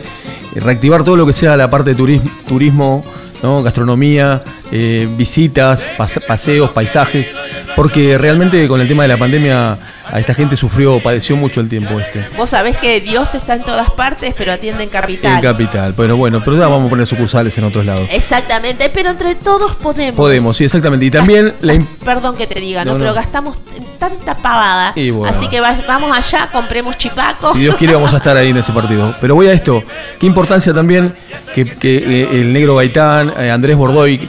reactivar 0.60 1.04
todo 1.04 1.16
lo 1.16 1.26
que 1.26 1.32
sea 1.34 1.56
la 1.56 1.68
parte 1.68 1.90
de 1.90 1.96
turismo, 1.96 2.30
turismo 2.48 3.04
¿no? 3.42 3.62
gastronomía, 3.62 4.42
eh, 4.72 5.06
visitas, 5.18 5.90
pase- 5.98 6.20
paseos, 6.20 6.70
paisajes, 6.70 7.30
porque 7.76 8.18
realmente 8.18 8.66
con 8.68 8.80
el 8.80 8.88
tema 8.88 9.02
de 9.02 9.08
la 9.08 9.16
pandemia 9.16 9.78
a 10.10 10.20
esta 10.20 10.34
gente 10.34 10.56
sufrió, 10.56 11.00
padeció 11.00 11.36
mucho 11.36 11.60
el 11.60 11.68
tiempo 11.68 11.98
este. 11.98 12.26
Vos 12.36 12.50
sabés 12.50 12.76
que 12.76 13.00
Dios 13.00 13.34
está 13.34 13.54
en 13.54 13.62
todas 13.62 13.90
partes, 13.90 14.34
pero 14.36 14.52
atiende 14.52 14.84
en 14.84 14.90
capital. 14.90 15.36
En 15.36 15.40
capital, 15.40 15.94
pero 15.96 16.16
bueno, 16.16 16.40
pero 16.44 16.56
ya 16.56 16.68
vamos 16.68 16.86
a 16.86 16.90
poner 16.90 17.06
sucursales 17.06 17.56
en 17.58 17.64
otros 17.64 17.84
lados. 17.84 18.08
Exactamente, 18.10 18.90
pero 18.92 19.10
entre 19.10 19.34
todos 19.34 19.74
podemos. 19.76 20.16
Podemos, 20.16 20.56
sí, 20.56 20.64
exactamente. 20.64 21.06
Y 21.06 21.10
también 21.10 21.54
la, 21.60 21.78
Perdón 22.04 22.36
que 22.36 22.46
te 22.46 22.60
diga, 22.60 22.84
¿no? 22.84 22.92
No, 22.92 22.98
no. 22.98 23.04
Pero 23.04 23.14
gastamos 23.14 23.56
tanta 23.98 24.34
pavada. 24.34 24.92
Y 24.94 25.10
bueno. 25.10 25.34
Así 25.34 25.48
que 25.48 25.60
vamos 25.60 26.16
allá, 26.16 26.48
compremos 26.52 26.96
chipaco. 26.98 27.52
Si 27.54 27.60
Dios 27.60 27.76
quiere, 27.76 27.94
vamos 27.94 28.12
a 28.12 28.18
estar 28.18 28.36
ahí 28.36 28.50
en 28.50 28.58
ese 28.58 28.72
partido. 28.72 29.14
Pero 29.20 29.34
voy 29.34 29.48
a 29.48 29.52
esto. 29.52 29.82
Qué 30.18 30.26
importancia 30.26 30.74
también 30.74 31.14
que, 31.54 31.64
que, 31.64 31.96
eh, 31.96 32.40
el 32.40 32.52
negro 32.52 32.76
Gaitán, 32.76 33.32
eh, 33.38 33.50
Andrés 33.50 33.76
Bordoy, 33.76 34.28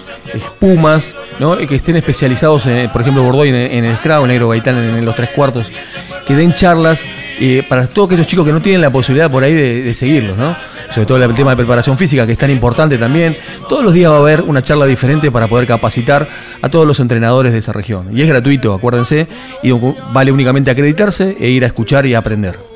Pumas, 0.60 1.16
¿no? 1.40 1.58
Que 1.58 1.76
estén 1.76 1.96
especializados, 1.98 2.66
en, 2.66 2.90
por 2.90 3.02
ejemplo, 3.02 3.24
En, 3.44 3.86
el 3.86 3.96
scrum, 3.98 4.24
el 4.24 4.28
negro 4.30 4.50
Gaitán 4.50 4.78
en, 4.78 5.06
los 5.06 5.16
tres 5.16 5.30
cuartos, 5.30 5.72
que 6.26 6.36
den 6.36 6.54
charlas 6.54 7.04
eh, 7.40 7.64
para 7.68 7.86
todos 7.86 8.08
aquellos 8.10 8.28
chicos 8.28 8.46
que 8.46 8.52
no 8.52 8.62
tienen 8.62 8.82
la 8.82 8.90
posibilidad 8.90 9.30
por 9.30 9.44
ahí 9.44 9.54
de, 9.54 9.94
seguirlos, 9.94 10.38
¿no? 10.38 10.56
Sobre 10.94 11.06
todo 11.06 11.24
el 11.24 11.36
tema 11.36 11.52
de 11.52 11.58
preparación 11.58 11.98
física, 11.98 12.26
que 12.26 12.32
es 12.32 12.38
tan 12.38 12.50
importante 12.50 12.98
también. 12.98 13.36
Todos 13.68 13.84
los 13.84 13.94
días 13.94 14.12
va 14.12 14.16
a 14.16 14.20
haber 14.20 14.42
una 14.42 14.62
charla 14.62 14.86
diferente 14.86 15.32
para 15.32 15.48
poder 15.48 15.68
capacitar 15.68 16.28
a 16.62 16.70
todos 16.70 16.88
los 16.88 17.00
entrenadores 17.00 17.52
de 17.52 17.60
esa 17.60 17.74
región. 17.74 18.16
Y 18.16 18.22
es 18.22 18.28
gratuito, 18.28 18.74
acuérdense, 18.74 19.28
y 19.64 19.72
vale 20.14 20.32
únicamente 20.32 20.72
acreditarse 20.72 21.36
e 21.40 21.50
ir 21.50 21.64
a 21.64 21.68
escuchar 21.68 22.06
y 22.06 22.14
aprender. 22.14 22.75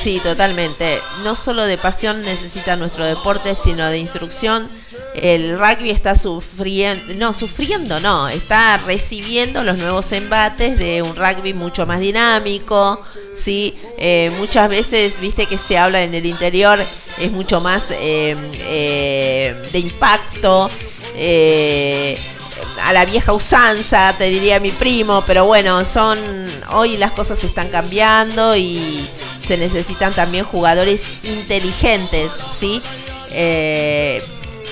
Sí, 0.00 0.18
totalmente. 0.22 1.02
No 1.22 1.36
solo 1.36 1.66
de 1.66 1.76
pasión 1.76 2.22
necesita 2.22 2.74
nuestro 2.74 3.04
deporte, 3.04 3.54
sino 3.54 3.86
de 3.88 3.98
instrucción. 3.98 4.66
El 5.14 5.58
rugby 5.58 5.90
está 5.90 6.14
sufriendo, 6.14 7.12
no, 7.14 7.34
sufriendo 7.34 8.00
no, 8.00 8.30
está 8.30 8.78
recibiendo 8.78 9.62
los 9.62 9.76
nuevos 9.76 10.10
embates 10.12 10.78
de 10.78 11.02
un 11.02 11.14
rugby 11.16 11.52
mucho 11.52 11.84
más 11.84 12.00
dinámico, 12.00 13.02
¿sí? 13.36 13.76
Eh, 13.98 14.32
muchas 14.38 14.70
veces, 14.70 15.20
viste 15.20 15.44
que 15.44 15.58
se 15.58 15.76
habla 15.76 16.02
en 16.02 16.14
el 16.14 16.24
interior, 16.24 16.82
es 17.18 17.30
mucho 17.30 17.60
más 17.60 17.84
eh, 17.90 18.34
eh, 18.54 19.54
de 19.70 19.78
impacto. 19.78 20.70
eh, 21.14 22.18
a 22.82 22.92
la 22.92 23.04
vieja 23.04 23.32
usanza, 23.32 24.14
te 24.16 24.24
diría 24.24 24.60
mi 24.60 24.70
primo, 24.70 25.22
pero 25.26 25.44
bueno, 25.44 25.84
son 25.84 26.18
hoy 26.72 26.96
las 26.96 27.12
cosas 27.12 27.42
están 27.44 27.68
cambiando 27.68 28.56
y 28.56 29.06
se 29.50 29.56
necesitan 29.56 30.14
también 30.14 30.44
jugadores 30.44 31.08
inteligentes, 31.24 32.30
¿sí? 32.56 32.80
Eh, 33.32 34.22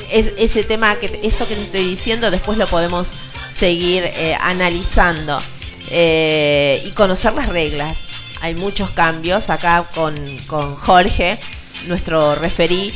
es, 0.08 0.30
ese 0.38 0.62
tema, 0.62 0.94
que 1.00 1.18
esto 1.24 1.48
que 1.48 1.56
te 1.56 1.62
estoy 1.62 1.84
diciendo, 1.84 2.30
después 2.30 2.56
lo 2.56 2.68
podemos 2.68 3.08
seguir 3.48 4.04
eh, 4.04 4.36
analizando 4.40 5.42
eh, 5.90 6.80
y 6.86 6.92
conocer 6.92 7.32
las 7.32 7.48
reglas. 7.48 8.06
Hay 8.40 8.54
muchos 8.54 8.90
cambios 8.90 9.50
acá 9.50 9.84
con, 9.92 10.14
con 10.46 10.76
Jorge, 10.76 11.40
nuestro 11.88 12.36
referí, 12.36 12.94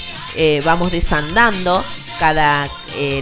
vamos 0.65 0.93
desandando 0.93 1.85
cada, 2.21 2.71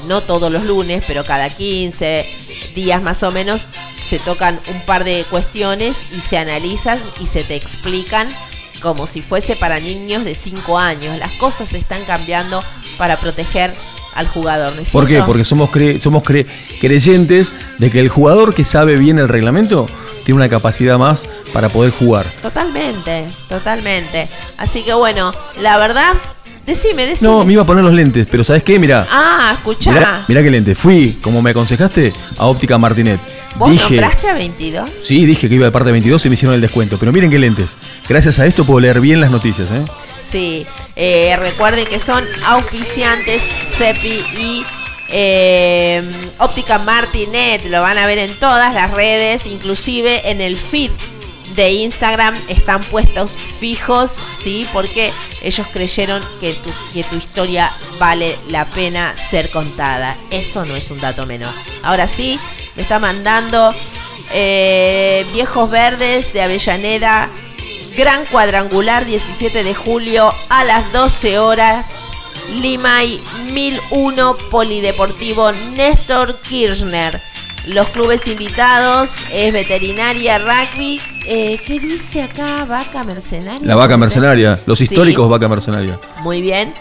no 0.04 0.20
todos 0.20 0.52
los 0.52 0.64
lunes, 0.64 1.02
pero 1.06 1.24
cada 1.24 1.48
15 1.48 2.26
días 2.74 3.00
más 3.00 3.22
o 3.22 3.32
menos 3.32 3.64
se 4.06 4.18
tocan 4.18 4.60
un 4.68 4.82
par 4.82 5.04
de 5.04 5.24
cuestiones 5.30 5.96
y 6.12 6.20
se 6.20 6.36
analizan 6.36 7.00
y 7.20 7.26
se 7.26 7.42
te 7.42 7.54
explican 7.54 8.28
como 8.80 9.06
si 9.06 9.20
fuese 9.22 9.56
para 9.56 9.78
niños 9.80 10.24
de 10.24 10.34
5 10.34 10.78
años. 10.78 11.18
Las 11.18 11.32
cosas 11.32 11.72
están 11.72 12.04
cambiando 12.04 12.62
para 12.98 13.20
proteger 13.20 13.74
al 14.14 14.26
jugador. 14.28 14.74
¿no 14.74 14.80
es 14.82 14.90
¿Por 14.90 15.06
qué? 15.06 15.22
Porque 15.22 15.44
somos, 15.44 15.70
cre- 15.70 15.98
somos 16.00 16.22
cre- 16.22 16.46
creyentes 16.80 17.52
de 17.78 17.90
que 17.90 18.00
el 18.00 18.08
jugador 18.08 18.54
que 18.54 18.64
sabe 18.64 18.96
bien 18.96 19.18
el 19.18 19.28
reglamento 19.28 19.86
tiene 20.24 20.36
una 20.36 20.48
capacidad 20.48 20.98
más 20.98 21.22
para 21.52 21.68
poder 21.68 21.92
jugar. 21.92 22.30
Totalmente, 22.42 23.26
totalmente. 23.48 24.28
Así 24.58 24.82
que 24.82 24.92
bueno, 24.94 25.32
la 25.60 25.78
verdad, 25.78 26.14
decime, 26.66 27.06
decime. 27.06 27.30
No, 27.30 27.44
me 27.44 27.52
iba 27.54 27.62
a 27.62 27.66
poner 27.66 27.82
los 27.84 27.92
lentes, 27.92 28.26
pero 28.30 28.44
¿sabes 28.44 28.62
qué? 28.62 28.78
Mirá. 28.78 29.06
Ah, 29.10 29.52
escuchá. 29.58 29.92
Mirá, 29.92 30.24
mirá 30.28 30.42
qué 30.42 30.50
lente. 30.50 30.74
Fui, 30.74 31.18
como 31.22 31.42
me 31.42 31.50
aconsejaste, 31.50 32.12
a 32.36 32.46
Óptica 32.46 32.78
Martinet. 32.78 33.20
¿Vos 33.56 33.70
Dije, 33.70 33.94
nombraste 33.96 34.28
a 34.28 34.34
22? 34.34 34.88
sí, 35.04 35.24
dije 35.26 35.48
que 35.48 35.54
iba 35.54 35.66
de 35.66 35.72
parte 35.72 35.86
de 35.86 35.92
22 35.92 36.24
y 36.24 36.28
me 36.28 36.34
hicieron 36.34 36.54
el 36.54 36.60
descuento. 36.60 36.98
Pero 36.98 37.12
miren 37.12 37.30
qué 37.30 37.38
lentes. 37.38 37.76
Gracias 38.08 38.38
a 38.38 38.46
esto 38.46 38.64
puedo 38.64 38.80
leer 38.80 39.00
bien 39.00 39.20
las 39.20 39.30
noticias, 39.30 39.70
¿eh? 39.70 39.82
Sí, 40.26 40.64
eh, 40.94 41.36
recuerden 41.38 41.86
que 41.86 41.98
son 41.98 42.24
auspiciantes 42.46 43.42
CEPI 43.76 44.20
y 44.38 44.64
Eh, 45.12 46.00
Óptica 46.38 46.78
Martinet, 46.78 47.64
lo 47.68 47.80
van 47.80 47.98
a 47.98 48.06
ver 48.06 48.18
en 48.18 48.38
todas 48.38 48.72
las 48.72 48.92
redes, 48.92 49.44
inclusive 49.44 50.30
en 50.30 50.40
el 50.40 50.56
feed 50.56 50.92
de 51.54 51.70
Instagram 51.70 52.36
están 52.48 52.82
puestos 52.84 53.36
fijos, 53.58 54.22
¿sí? 54.36 54.66
Porque 54.72 55.12
ellos 55.42 55.66
creyeron 55.72 56.22
que 56.40 56.54
tu, 56.54 57.16
historia 57.16 57.76
vale 57.98 58.38
la 58.48 58.68
pena 58.70 59.16
ser 59.16 59.50
contada. 59.50 60.16
Eso 60.30 60.64
no 60.64 60.76
es 60.76 60.90
un 60.90 61.00
dato 61.00 61.26
menor. 61.26 61.52
Ahora 61.82 62.06
sí, 62.06 62.38
me 62.76 62.82
está 62.82 62.98
mandando 62.98 63.74
eh, 64.32 65.26
Viejos 65.32 65.70
Verdes 65.70 66.32
de 66.32 66.42
Avellaneda, 66.42 67.28
Gran 67.96 68.26
Cuadrangular, 68.26 69.04
17 69.04 69.64
de 69.64 69.74
julio 69.74 70.32
a 70.48 70.64
las 70.64 70.92
12 70.92 71.38
horas. 71.38 71.86
Limay 72.60 73.22
1001 73.52 74.36
Polideportivo 74.50 75.52
Néstor 75.52 76.40
Kirchner. 76.40 77.20
Los 77.66 77.88
clubes 77.88 78.26
invitados 78.26 79.10
es 79.32 79.52
Veterinaria 79.52 80.38
Rugby. 80.38 81.00
Eh, 81.26 81.60
¿Qué 81.66 81.78
dice 81.78 82.22
acá? 82.22 82.64
Vaca 82.64 83.04
Mercenaria. 83.04 83.60
La 83.62 83.76
vaca 83.76 83.96
mercenaria, 83.96 84.58
los 84.66 84.78
Sí. 84.78 84.84
históricos 84.84 85.28
vaca 85.28 85.48
mercenaria. 85.48 85.98
Muy 86.22 86.40
bien. 86.40 86.72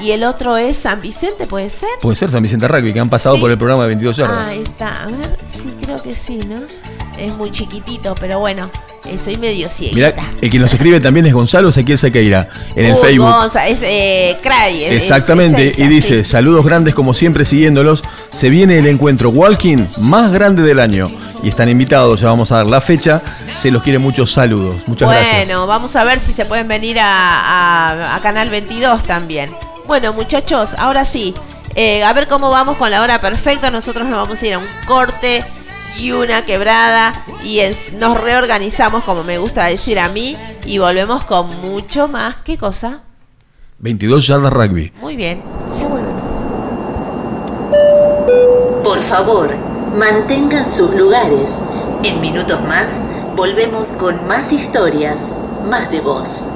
Y 0.00 0.12
el 0.12 0.22
otro 0.22 0.56
es 0.56 0.76
San 0.76 1.00
Vicente, 1.00 1.46
¿puede 1.48 1.68
ser? 1.70 1.88
Puede 2.00 2.14
ser 2.14 2.30
San 2.30 2.40
Vicente 2.40 2.68
Rugby, 2.68 2.92
que 2.92 3.00
han 3.00 3.10
pasado 3.10 3.34
Sí. 3.34 3.40
por 3.40 3.50
el 3.50 3.58
programa 3.58 3.82
de 3.82 3.88
22 3.88 4.16
yardas. 4.16 4.38
Ah, 4.38 4.46
ahí 4.50 4.62
está. 4.62 5.02
A 5.02 5.06
ver, 5.06 5.36
sí, 5.44 5.74
creo 5.82 6.00
que 6.00 6.14
sí, 6.14 6.38
¿no? 6.48 6.60
Es 7.18 7.32
muy 7.36 7.50
chiquitito, 7.50 8.14
pero 8.20 8.38
bueno, 8.38 8.70
eh, 9.06 9.18
soy 9.18 9.34
medio 9.38 9.66
Mirá, 9.66 9.70
cieguita. 9.70 10.22
el 10.40 10.48
que 10.50 10.58
nos 10.60 10.72
escribe 10.72 11.00
también 11.00 11.26
es 11.26 11.34
Gonzalo 11.34 11.70
Ezequiel 11.70 11.98
Sequeira 11.98 12.48
en 12.76 12.86
el 12.86 12.96
Facebook. 12.96 13.28
Gonza, 13.28 13.66
es 13.66 13.80
eh, 13.82 14.36
Cray. 14.40 14.84
es- 14.84 14.92
Exactamente, 14.92 15.70
es 15.70 15.74
esa, 15.74 15.82
y 15.84 15.88
dice, 15.88 16.22
sí. 16.24 16.30
saludos 16.30 16.64
grandes 16.64 16.94
como 16.94 17.12
siempre 17.12 17.44
siguiéndolos, 17.44 18.04
se 18.30 18.50
viene 18.50 18.78
el 18.78 18.86
encuentro 18.86 19.30
Walking 19.30 19.78
más 20.02 20.30
grande 20.32 20.62
del 20.62 20.80
año 20.80 21.10
y 21.42 21.48
están 21.48 21.68
invitados, 21.68 22.20
ya 22.20 22.28
vamos 22.28 22.50
a 22.52 22.56
dar 22.56 22.66
la 22.66 22.80
fecha, 22.80 23.22
se 23.56 23.70
los 23.70 23.82
quiere 23.82 23.98
muchos 23.98 24.32
saludos, 24.32 24.76
muchas 24.86 25.08
bueno, 25.08 25.26
gracias. 25.28 25.66
vamos 25.66 25.96
a 25.96 26.04
ver 26.04 26.20
si 26.20 26.32
se 26.32 26.44
pueden 26.44 26.68
venir 26.68 26.98
a, 27.00 27.08
a- 27.90 28.16
a 28.16 28.20
Canal 28.20 28.50
22 28.50 29.02
también. 29.04 29.50
Bueno, 29.86 30.12
muchachos, 30.12 30.70
ahora 30.78 31.04
sí, 31.04 31.34
eh, 31.74 32.02
a 32.04 32.12
ver 32.12 32.26
cómo 32.28 32.50
vamos 32.50 32.76
con 32.76 32.90
la 32.90 33.02
hora 33.02 33.20
perfecta. 33.20 33.70
Nosotros 33.70 34.06
nos 34.06 34.16
vamos 34.16 34.42
a 34.42 34.46
ir 34.46 34.54
a 34.54 34.58
un 34.58 34.64
corte 34.86 35.44
y 35.98 36.10
una 36.12 36.44
quebrada 36.44 37.12
y 37.44 37.60
es- 37.60 37.92
nos 37.94 38.20
reorganizamos, 38.20 39.04
como 39.04 39.22
me 39.24 39.38
gusta 39.38 39.64
decir 39.66 39.98
a 39.98 40.08
mí, 40.08 40.36
y 40.66 40.78
volvemos 40.78 41.24
con 41.24 41.46
mucho 41.62 42.06
más. 42.08 42.36
¿Qué 42.44 42.58
cosa? 42.58 43.00
22 43.78 44.26
yardas 44.26 44.52
rugby. 44.52 44.92
Muy 45.00 45.14
bien, 45.16 45.40
ya 45.78 45.86
volvemos. 45.86 46.07
Por 48.88 49.02
favor, 49.02 49.50
mantengan 49.98 50.66
sus 50.66 50.94
lugares. 50.94 51.62
En 52.04 52.22
minutos 52.22 52.58
más, 52.66 53.04
volvemos 53.36 53.92
con 53.92 54.26
más 54.26 54.50
historias, 54.50 55.36
más 55.68 55.90
de 55.90 56.00
voz. 56.00 56.52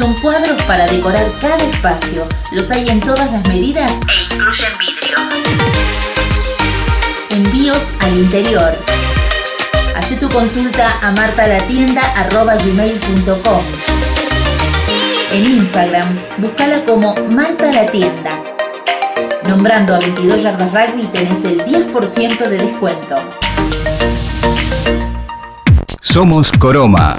Son 0.00 0.14
cuadros 0.14 0.60
para 0.62 0.86
decorar 0.86 1.30
cada 1.42 1.58
espacio. 1.58 2.26
Los 2.52 2.70
hay 2.70 2.88
en 2.88 3.00
todas 3.00 3.30
las 3.32 3.46
medidas 3.48 3.92
e 3.92 4.34
incluyen 4.34 4.72
vidrio. 4.78 5.18
Envíos 7.28 8.00
al 8.00 8.16
interior. 8.16 8.74
Hacé 9.94 10.16
tu 10.16 10.26
consulta 10.30 10.98
a 11.02 11.12
martalatienda.gmail.com 11.12 13.62
En 15.32 15.44
Instagram, 15.44 16.18
búscala 16.38 16.82
como 16.86 17.14
Marta 17.28 17.70
la 17.70 17.84
Tienda. 17.84 18.42
Nombrando 19.46 19.94
a 19.94 19.98
22 19.98 20.42
Yardas 20.42 20.72
Rugby 20.72 21.02
tenés 21.12 21.44
el 21.44 21.62
10% 21.62 22.48
de 22.48 22.56
descuento. 22.56 23.16
Somos 26.00 26.50
Coroma. 26.52 27.18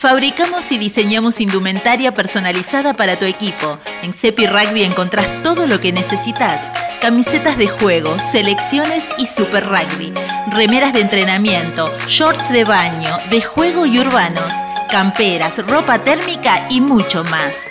Fabricamos 0.00 0.72
y 0.72 0.78
diseñamos 0.78 1.42
indumentaria 1.42 2.14
personalizada 2.14 2.94
para 2.94 3.18
tu 3.18 3.26
equipo. 3.26 3.78
En 4.02 4.14
Cepi 4.14 4.46
Rugby 4.46 4.82
encontrás 4.82 5.42
todo 5.42 5.66
lo 5.66 5.78
que 5.78 5.92
necesitas. 5.92 6.70
Camisetas 7.02 7.58
de 7.58 7.66
juego, 7.66 8.18
selecciones 8.18 9.04
y 9.18 9.26
super 9.26 9.66
rugby. 9.66 10.10
Remeras 10.52 10.94
de 10.94 11.02
entrenamiento, 11.02 11.92
shorts 12.08 12.48
de 12.50 12.64
baño, 12.64 13.14
de 13.28 13.42
juego 13.42 13.84
y 13.84 13.98
urbanos. 13.98 14.54
Camperas, 14.90 15.58
ropa 15.66 16.02
térmica 16.02 16.66
y 16.70 16.80
mucho 16.80 17.22
más. 17.24 17.70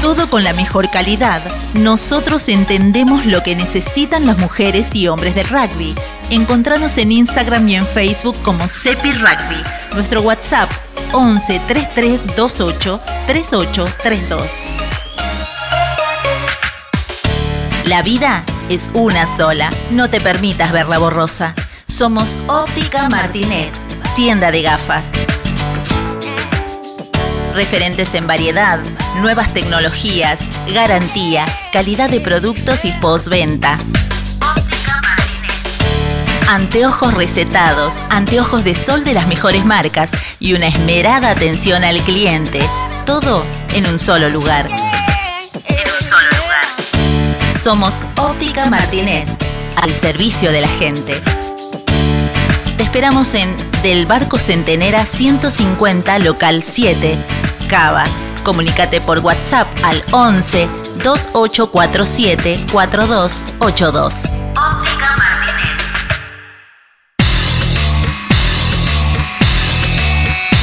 Todo 0.00 0.30
con 0.30 0.42
la 0.42 0.54
mejor 0.54 0.88
calidad. 0.88 1.42
Nosotros 1.74 2.48
entendemos 2.48 3.26
lo 3.26 3.42
que 3.42 3.54
necesitan 3.54 4.24
las 4.24 4.38
mujeres 4.38 4.94
y 4.94 5.08
hombres 5.08 5.34
del 5.34 5.48
rugby. 5.48 5.94
Encontranos 6.30 6.98
en 6.98 7.12
Instagram 7.12 7.68
y 7.68 7.76
en 7.76 7.86
Facebook 7.86 8.36
como 8.42 8.68
Cepi 8.68 9.12
Rugby. 9.12 9.62
Nuestro 9.94 10.22
WhatsApp 10.22 10.68
11 11.12 11.60
33 11.68 12.26
28 12.26 13.00
3832. 13.28 14.70
La 17.84 18.02
vida 18.02 18.42
es 18.68 18.90
una 18.94 19.28
sola. 19.28 19.70
No 19.92 20.10
te 20.10 20.20
permitas 20.20 20.72
verla 20.72 20.98
borrosa. 20.98 21.54
Somos 21.86 22.40
Óptica 22.48 23.08
Martinet, 23.08 23.72
tienda 24.16 24.50
de 24.50 24.62
gafas. 24.62 25.12
Referentes 27.54 28.12
en 28.14 28.26
variedad, 28.26 28.80
nuevas 29.20 29.54
tecnologías, 29.54 30.40
garantía, 30.74 31.46
calidad 31.72 32.10
de 32.10 32.18
productos 32.18 32.84
y 32.84 32.90
postventa. 33.00 33.78
Anteojos 36.48 37.12
recetados, 37.14 37.94
anteojos 38.08 38.62
de 38.62 38.76
sol 38.76 39.02
de 39.02 39.14
las 39.14 39.26
mejores 39.26 39.64
marcas 39.64 40.12
y 40.38 40.54
una 40.54 40.68
esmerada 40.68 41.30
atención 41.30 41.82
al 41.82 42.00
cliente. 42.02 42.60
Todo 43.04 43.44
en 43.74 43.88
un 43.88 43.98
solo 43.98 44.28
lugar. 44.28 44.64
En 44.66 45.92
un 45.92 46.02
solo 46.02 46.22
lugar. 46.22 46.64
Somos 47.52 48.00
Óptica 48.16 48.70
Martinet, 48.70 49.28
al 49.82 49.92
servicio 49.92 50.52
de 50.52 50.60
la 50.60 50.68
gente. 50.68 51.20
Te 52.76 52.84
esperamos 52.84 53.34
en 53.34 53.52
Del 53.82 54.06
Barco 54.06 54.38
Centenera 54.38 55.04
150, 55.04 56.20
local 56.20 56.62
7, 56.62 57.16
Cava. 57.68 58.04
Comunícate 58.44 59.00
por 59.00 59.18
WhatsApp 59.18 59.66
al 59.82 60.00
11 60.12 60.68
2847 61.02 62.66
4282. 62.70 64.45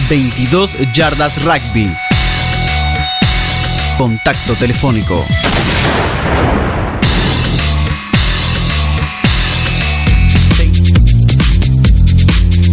22 0.10 0.78
Yardas 0.94 1.44
Rugby. 1.44 1.90
Contacto 3.98 4.54
telefónico. 4.56 5.26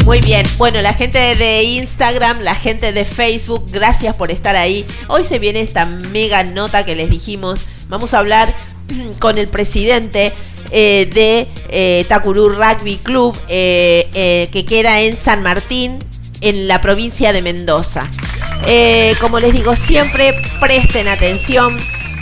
Muy 0.05 0.21
bien, 0.23 0.45
bueno, 0.59 0.81
la 0.81 0.93
gente 0.93 1.19
de 1.37 1.63
Instagram, 1.63 2.41
la 2.41 2.55
gente 2.55 2.93
de 2.93 3.05
Facebook, 3.05 3.69
gracias 3.71 4.15
por 4.17 4.31
estar 4.31 4.57
ahí. 4.57 4.85
Hoy 5.07 5.25
se 5.25 5.39
viene 5.39 5.61
esta 5.61 5.87
mega 5.87 6.43
nota 6.43 6.85
que 6.85 6.97
les 6.97 7.11
dijimos. 7.11 7.67
Vamos 7.89 8.13
a 8.15 8.19
hablar 8.19 8.53
con 9.21 9.39
el 9.39 9.47
presidente 9.47 10.33
eh, 10.73 11.09
de 11.13 11.47
eh, 11.69 12.05
Takuru 12.09 12.49
Rugby 12.49 12.97
Club, 12.97 13.37
eh, 13.49 14.09
eh, 14.15 14.49
que 14.53 14.65
queda 14.65 15.01
en 15.01 15.17
San 15.17 15.43
Martín, 15.43 15.99
en 16.41 16.69
la 16.69 16.81
provincia 16.81 17.33
de 17.33 17.43
Mendoza. 17.43 18.09
Eh, 18.67 19.15
como 19.21 19.41
les 19.41 19.53
digo 19.53 19.77
siempre, 19.77 20.35
presten 20.61 21.09
atención, 21.09 21.77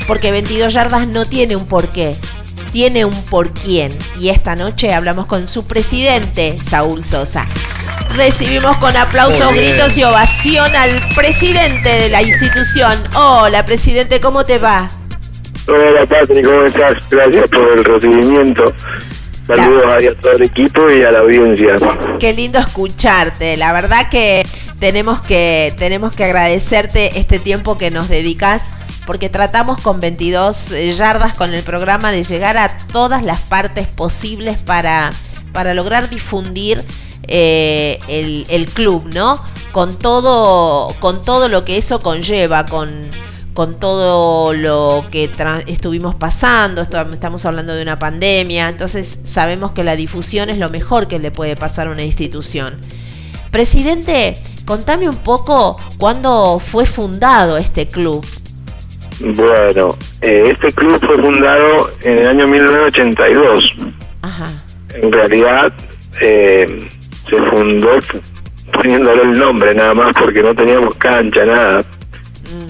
porque 0.07 0.33
22 0.33 0.73
yardas 0.73 1.09
no 1.09 1.27
tiene 1.27 1.57
un 1.57 1.67
porqué, 1.67 2.17
tiene 2.73 3.05
un 3.05 3.25
por 3.27 3.51
quién. 3.51 3.93
Y 4.19 4.29
esta 4.29 4.57
noche 4.57 4.93
hablamos 4.93 5.27
con 5.27 5.49
su 5.49 5.67
presidente, 5.67 6.57
Saúl 6.59 7.05
Sosa. 7.05 7.47
Recibimos 8.15 8.77
con 8.79 8.97
aplausos, 8.97 9.53
gritos 9.53 9.97
y 9.97 10.05
ovación 10.05 10.75
al 10.75 10.91
presidente 11.15 11.89
de 11.89 12.09
la 12.09 12.23
institución. 12.23 12.93
Hola, 13.15 13.65
presidente, 13.65 14.21
¿cómo 14.21 14.45
te 14.45 14.59
va? 14.59 14.91
Hola 15.67 16.07
Patrick, 16.07 16.47
¿cómo 16.47 16.63
estás? 16.63 16.97
Gracias 17.11 17.49
por 17.51 17.79
el 17.79 17.85
recibimiento. 17.85 18.73
Saludos 19.49 19.85
ahí 19.89 20.07
a 20.07 20.15
todo 20.15 20.33
el 20.33 20.43
equipo 20.43 20.91
y 20.91 21.03
a 21.03 21.11
la 21.11 21.21
audiencia. 21.21 21.77
Qué 22.21 22.35
lindo 22.35 22.59
escucharte. 22.59 23.57
La 23.57 23.73
verdad 23.73 24.11
que 24.11 24.47
tenemos 24.79 25.21
que 25.21 25.75
tenemos 25.79 26.13
que 26.13 26.25
agradecerte 26.25 27.19
este 27.19 27.39
tiempo 27.39 27.79
que 27.79 27.91
nos 27.91 28.09
dedicas 28.09 28.69
porque 29.07 29.31
tratamos 29.31 29.81
con 29.81 30.01
22 30.01 30.69
yardas 30.95 31.33
con 31.33 31.55
el 31.55 31.63
programa 31.63 32.13
de 32.13 32.25
llegar 32.25 32.59
a 32.59 32.77
todas 32.93 33.23
las 33.23 33.41
partes 33.41 33.89
posibles 33.89 34.59
para 34.59 35.13
para 35.55 35.73
lograr 35.73 36.11
difundir 36.11 36.85
eh, 37.27 37.99
el, 38.09 38.45
el 38.51 38.67
club, 38.67 39.09
¿no? 39.15 39.43
Con 39.73 39.99
todo, 39.99 40.95
con 41.01 41.23
todo 41.23 41.49
lo 41.49 41.65
que 41.65 41.79
eso 41.79 42.01
conlleva, 42.01 42.67
con, 42.67 43.11
con 43.59 43.81
todo 43.81 44.55
lo 44.55 45.05
que 45.11 45.29
estuvimos 45.67 46.15
pasando, 46.15 46.81
estamos 46.81 47.45
hablando 47.45 47.75
de 47.75 47.83
una 47.83 47.99
pandemia, 47.99 48.69
entonces 48.69 49.19
sabemos 49.25 49.73
que 49.73 49.83
la 49.83 49.97
difusión 49.97 50.49
es 50.49 50.59
lo 50.59 50.71
mejor 50.71 51.09
que 51.09 51.19
le 51.19 51.33
puede 51.33 51.57
pasar 51.57 51.89
a 51.89 51.91
una 51.91 52.05
institución. 52.05 52.81
Presidente, 53.51 54.37
contame 54.65 55.09
un 55.09 55.17
poco 55.17 55.77
cuándo 55.99 56.61
fue 56.61 56.87
fundado 56.87 57.57
este 57.59 57.89
club. 57.89 58.25
Bueno, 59.19 59.97
eh, 60.21 60.45
este 60.53 60.71
club 60.71 61.05
fue 61.05 61.17
fundado 61.21 61.91
en 62.03 62.19
el 62.19 62.29
año 62.29 62.47
1982. 62.47 63.75
En 64.95 65.11
realidad 65.11 65.73
eh, 66.21 66.89
se 67.29 67.37
fundó 67.37 67.91
poniéndole 68.73 69.23
el 69.23 69.37
nombre 69.37 69.75
nada 69.75 69.95
más 69.95 70.13
porque 70.13 70.45
no 70.45 70.55
teníamos 70.55 70.95
cancha, 70.95 71.45
nada. 71.45 71.85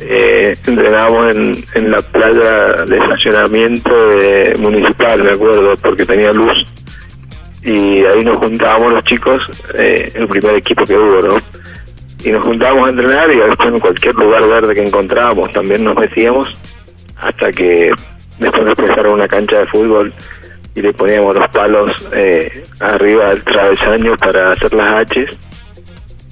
Eh, 0.00 0.56
entrenábamos 0.66 1.36
en, 1.36 1.64
en 1.74 1.90
la 1.90 2.02
playa 2.02 2.84
de 2.84 2.98
estacionamiento 2.98 4.08
de 4.16 4.56
municipal, 4.58 5.22
me 5.22 5.32
acuerdo, 5.32 5.76
porque 5.76 6.04
tenía 6.04 6.32
luz. 6.32 6.66
Y 7.62 8.04
ahí 8.04 8.24
nos 8.24 8.36
juntábamos 8.38 8.92
los 8.92 9.04
chicos, 9.04 9.50
eh, 9.74 10.10
el 10.14 10.28
primer 10.28 10.54
equipo 10.56 10.84
que 10.84 10.96
hubo, 10.96 11.20
¿no? 11.20 11.42
y 12.24 12.30
nos 12.30 12.44
juntábamos 12.44 12.86
a 12.86 12.90
entrenar 12.90 13.32
y 13.32 13.36
después 13.36 13.68
en 13.68 13.80
cualquier 13.80 14.14
lugar 14.16 14.46
verde 14.48 14.74
que 14.74 14.82
encontrábamos 14.82 15.52
también 15.52 15.84
nos 15.84 15.96
metíamos 15.96 16.48
hasta 17.16 17.52
que 17.52 17.92
después 18.38 18.64
nos 18.64 18.74
prestaron 18.74 19.14
una 19.14 19.28
cancha 19.28 19.60
de 19.60 19.66
fútbol 19.66 20.12
y 20.74 20.82
le 20.82 20.92
poníamos 20.92 21.34
los 21.34 21.48
palos 21.50 21.92
eh, 22.12 22.64
arriba 22.80 23.28
del 23.28 23.42
travesaño 23.42 24.16
para 24.16 24.52
hacer 24.52 24.72
las 24.74 25.00
H 25.00 25.26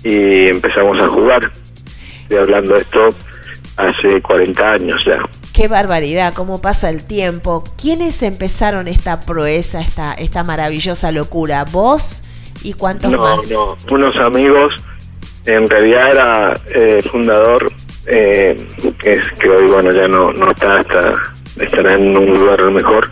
y 0.05 0.47
empezamos 0.49 1.01
a 1.01 1.09
jugar. 1.09 1.51
Estoy 2.22 2.38
hablando 2.38 2.74
de 2.74 2.80
esto 2.80 3.14
hace 3.77 4.20
40 4.20 4.72
años 4.72 5.03
ya. 5.05 5.18
Qué 5.53 5.68
barbaridad, 5.68 6.35
cómo 6.35 6.61
pasa 6.61 6.91
el 6.91 7.07
tiempo. 7.07 7.64
¿Quiénes 7.81 8.22
empezaron 8.22 8.89
esta 8.89 9.22
proeza, 9.22 9.81
esta, 9.81 10.12
esta 10.14 10.45
maravillosa 10.45 11.12
locura? 11.12 11.64
¿Vos 11.64 12.22
y 12.62 12.74
cuántos 12.74 13.11
No, 13.11 13.18
más? 13.18 13.51
no, 13.51 13.77
unos 13.91 14.16
amigos, 14.16 14.74
en 15.47 15.68
realidad 15.68 16.11
era 16.12 16.61
eh, 16.74 17.03
fundador, 17.11 17.72
eh, 18.07 18.66
que, 18.99 19.12
es, 19.14 19.33
que 19.39 19.49
hoy 19.49 19.66
bueno 19.66 19.93
ya 19.93 20.07
no, 20.09 20.33
no 20.33 20.51
está, 20.51 20.81
está, 20.81 21.14
estará 21.59 21.95
en 21.95 22.16
un 22.16 22.35
lugar 22.35 22.62
mejor, 22.70 23.11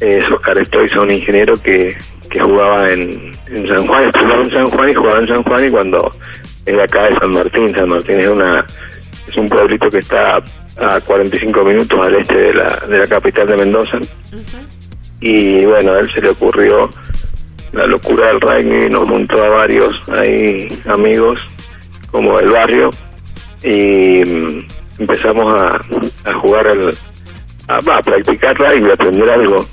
es 0.00 0.30
Oscar 0.30 0.64
Stoiza, 0.66 1.00
un 1.00 1.10
ingeniero 1.12 1.56
que, 1.56 1.96
que 2.30 2.40
jugaba 2.40 2.92
en, 2.92 3.32
en 3.46 3.68
San 3.68 3.86
Juan, 3.86 4.04
estudiaba 4.04 4.42
en 4.42 4.50
San 4.50 4.68
Juan 4.68 4.90
y 4.90 4.94
jugaba 4.94 5.18
en 5.20 5.28
San 5.28 5.42
Juan 5.44 5.66
y 5.66 5.70
cuando 5.70 6.12
era 6.66 6.84
acá 6.84 7.04
de 7.04 7.16
San 7.16 7.30
Martín, 7.32 7.74
San 7.74 7.88
Martín 7.88 8.20
es 8.20 8.28
una 8.28 8.66
es 9.28 9.36
un 9.36 9.48
pueblito 9.48 9.90
que 9.90 9.98
está 9.98 10.42
a 10.76 11.00
45 11.00 11.64
minutos 11.64 11.98
al 12.00 12.14
este 12.16 12.34
de 12.34 12.54
la, 12.54 12.76
de 12.88 12.98
la 12.98 13.06
capital 13.06 13.46
de 13.46 13.56
Mendoza 13.56 13.98
y 15.20 15.64
bueno, 15.64 15.92
a 15.92 16.00
él 16.00 16.10
se 16.12 16.20
le 16.20 16.30
ocurrió 16.30 16.92
la 17.72 17.86
locura 17.86 18.28
del 18.28 18.40
rugby, 18.40 18.90
nos 18.90 19.08
juntó 19.08 19.42
a 19.42 19.48
varios 19.48 20.08
ahí 20.08 20.68
amigos 20.86 21.40
como 22.10 22.38
del 22.38 22.50
barrio 22.50 22.90
y 23.62 24.22
mm, 24.24 24.66
empezamos 25.00 25.60
a, 25.60 25.80
a 26.24 26.34
jugar, 26.34 26.66
el, 26.66 26.94
a, 27.68 27.76
a 27.76 28.02
practicar 28.02 28.56
rugby, 28.56 28.90
a 28.90 28.94
aprender 28.94 29.30
algo 29.30 29.66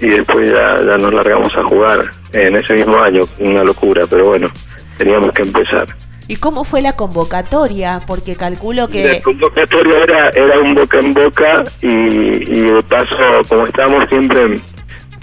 y 0.00 0.08
después 0.08 0.48
ya, 0.48 0.78
ya 0.84 0.98
nos 0.98 1.12
largamos 1.12 1.54
a 1.56 1.62
jugar 1.64 2.10
en 2.32 2.56
ese 2.56 2.74
mismo 2.74 2.98
año, 2.98 3.28
una 3.38 3.64
locura, 3.64 4.06
pero 4.08 4.26
bueno, 4.26 4.50
teníamos 4.96 5.32
que 5.32 5.42
empezar. 5.42 5.86
¿Y 6.28 6.36
cómo 6.36 6.64
fue 6.64 6.82
la 6.82 6.92
convocatoria? 6.92 8.00
Porque 8.06 8.36
calculo 8.36 8.82
La 8.82 8.88
que... 8.88 9.20
convocatoria 9.22 10.02
era, 10.02 10.28
era 10.30 10.60
un 10.60 10.74
boca 10.74 10.98
en 10.98 11.14
boca 11.14 11.64
y, 11.80 11.88
y 11.88 12.60
de 12.70 12.82
paso, 12.82 13.16
como 13.48 13.66
estábamos 13.66 14.08
siempre 14.10 14.42
en, 14.42 14.62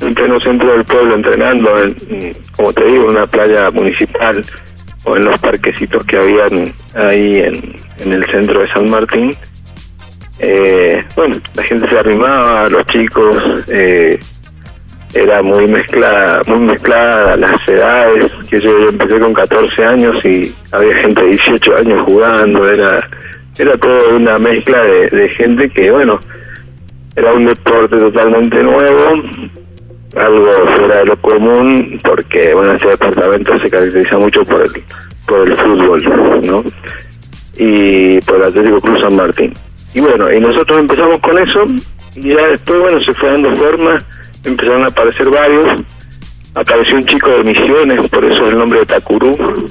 en 0.01 0.15
pleno 0.15 0.39
centro 0.39 0.73
del 0.73 0.83
pueblo 0.83 1.15
entrenando, 1.15 1.83
en, 1.83 2.35
como 2.55 2.73
te 2.73 2.85
digo, 2.85 3.03
en 3.03 3.09
una 3.11 3.27
playa 3.27 3.69
municipal 3.69 4.43
o 5.03 5.15
en 5.15 5.25
los 5.25 5.39
parquecitos 5.39 6.03
que 6.05 6.17
habían 6.17 6.73
ahí 6.95 7.37
en, 7.37 7.75
en 7.99 8.11
el 8.13 8.25
centro 8.25 8.61
de 8.61 8.67
San 8.67 8.89
Martín, 8.89 9.37
eh, 10.39 11.03
bueno, 11.15 11.37
la 11.53 11.63
gente 11.63 11.87
se 11.89 11.97
arrimaba, 11.97 12.67
los 12.69 12.85
chicos, 12.87 13.37
eh, 13.67 14.19
era 15.15 15.41
muy 15.41 15.67
mezclada, 15.67 16.41
muy 16.45 16.59
mezclada 16.59 17.35
las 17.37 17.67
edades, 17.67 18.31
que 18.49 18.59
yo, 18.59 18.89
empecé 18.89 19.19
con 19.19 19.33
14 19.33 19.85
años 19.85 20.25
y 20.25 20.53
había 20.71 20.95
gente 20.97 21.21
de 21.21 21.29
18 21.29 21.77
años 21.77 22.01
jugando, 22.03 22.69
era 22.69 23.09
era 23.57 23.77
toda 23.77 24.15
una 24.15 24.37
mezcla 24.37 24.81
de, 24.83 25.29
gente 25.29 25.69
que, 25.69 25.89
bueno, 25.89 26.19
era 27.15 27.31
un 27.33 27.45
deporte 27.45 27.97
totalmente 27.97 28.61
nuevo, 28.61 29.23
algo 30.15 30.51
fuera 30.75 30.97
de 30.97 31.05
lo 31.05 31.21
común, 31.21 31.99
porque, 32.03 32.53
bueno, 32.53 32.73
este 32.73 32.89
departamento 32.89 33.57
se 33.59 33.69
caracteriza 33.69 34.17
mucho 34.17 34.43
por 34.43 34.61
el, 34.61 34.71
por 35.25 35.47
el 35.47 35.55
fútbol, 35.55 36.41
¿no? 36.45 36.63
Y 37.57 38.19
por 38.21 38.37
el 38.37 38.43
Atlético 38.43 38.81
Cruz 38.81 39.01
San 39.01 39.15
Martín. 39.15 39.53
Y 39.93 40.01
bueno, 40.01 40.31
y 40.31 40.39
nosotros 40.41 40.79
empezamos 40.79 41.19
con 41.21 41.37
eso, 41.37 41.65
y 42.15 42.33
ya 42.33 42.47
después, 42.47 42.79
bueno, 42.79 42.99
se 42.99 43.13
fue 43.13 43.31
dando 43.31 43.55
forma, 43.55 44.03
empezaron 44.45 44.83
a 44.83 44.87
aparecer 44.87 45.29
varios, 45.29 45.81
apareció 46.53 46.95
un 46.95 47.05
chico 47.05 47.29
de 47.29 47.43
Misiones, 47.43 48.09
por 48.09 48.23
eso 48.25 48.47
el 48.49 48.57
nombre 48.57 48.79
de 48.79 48.85
Takuru, 48.85 49.69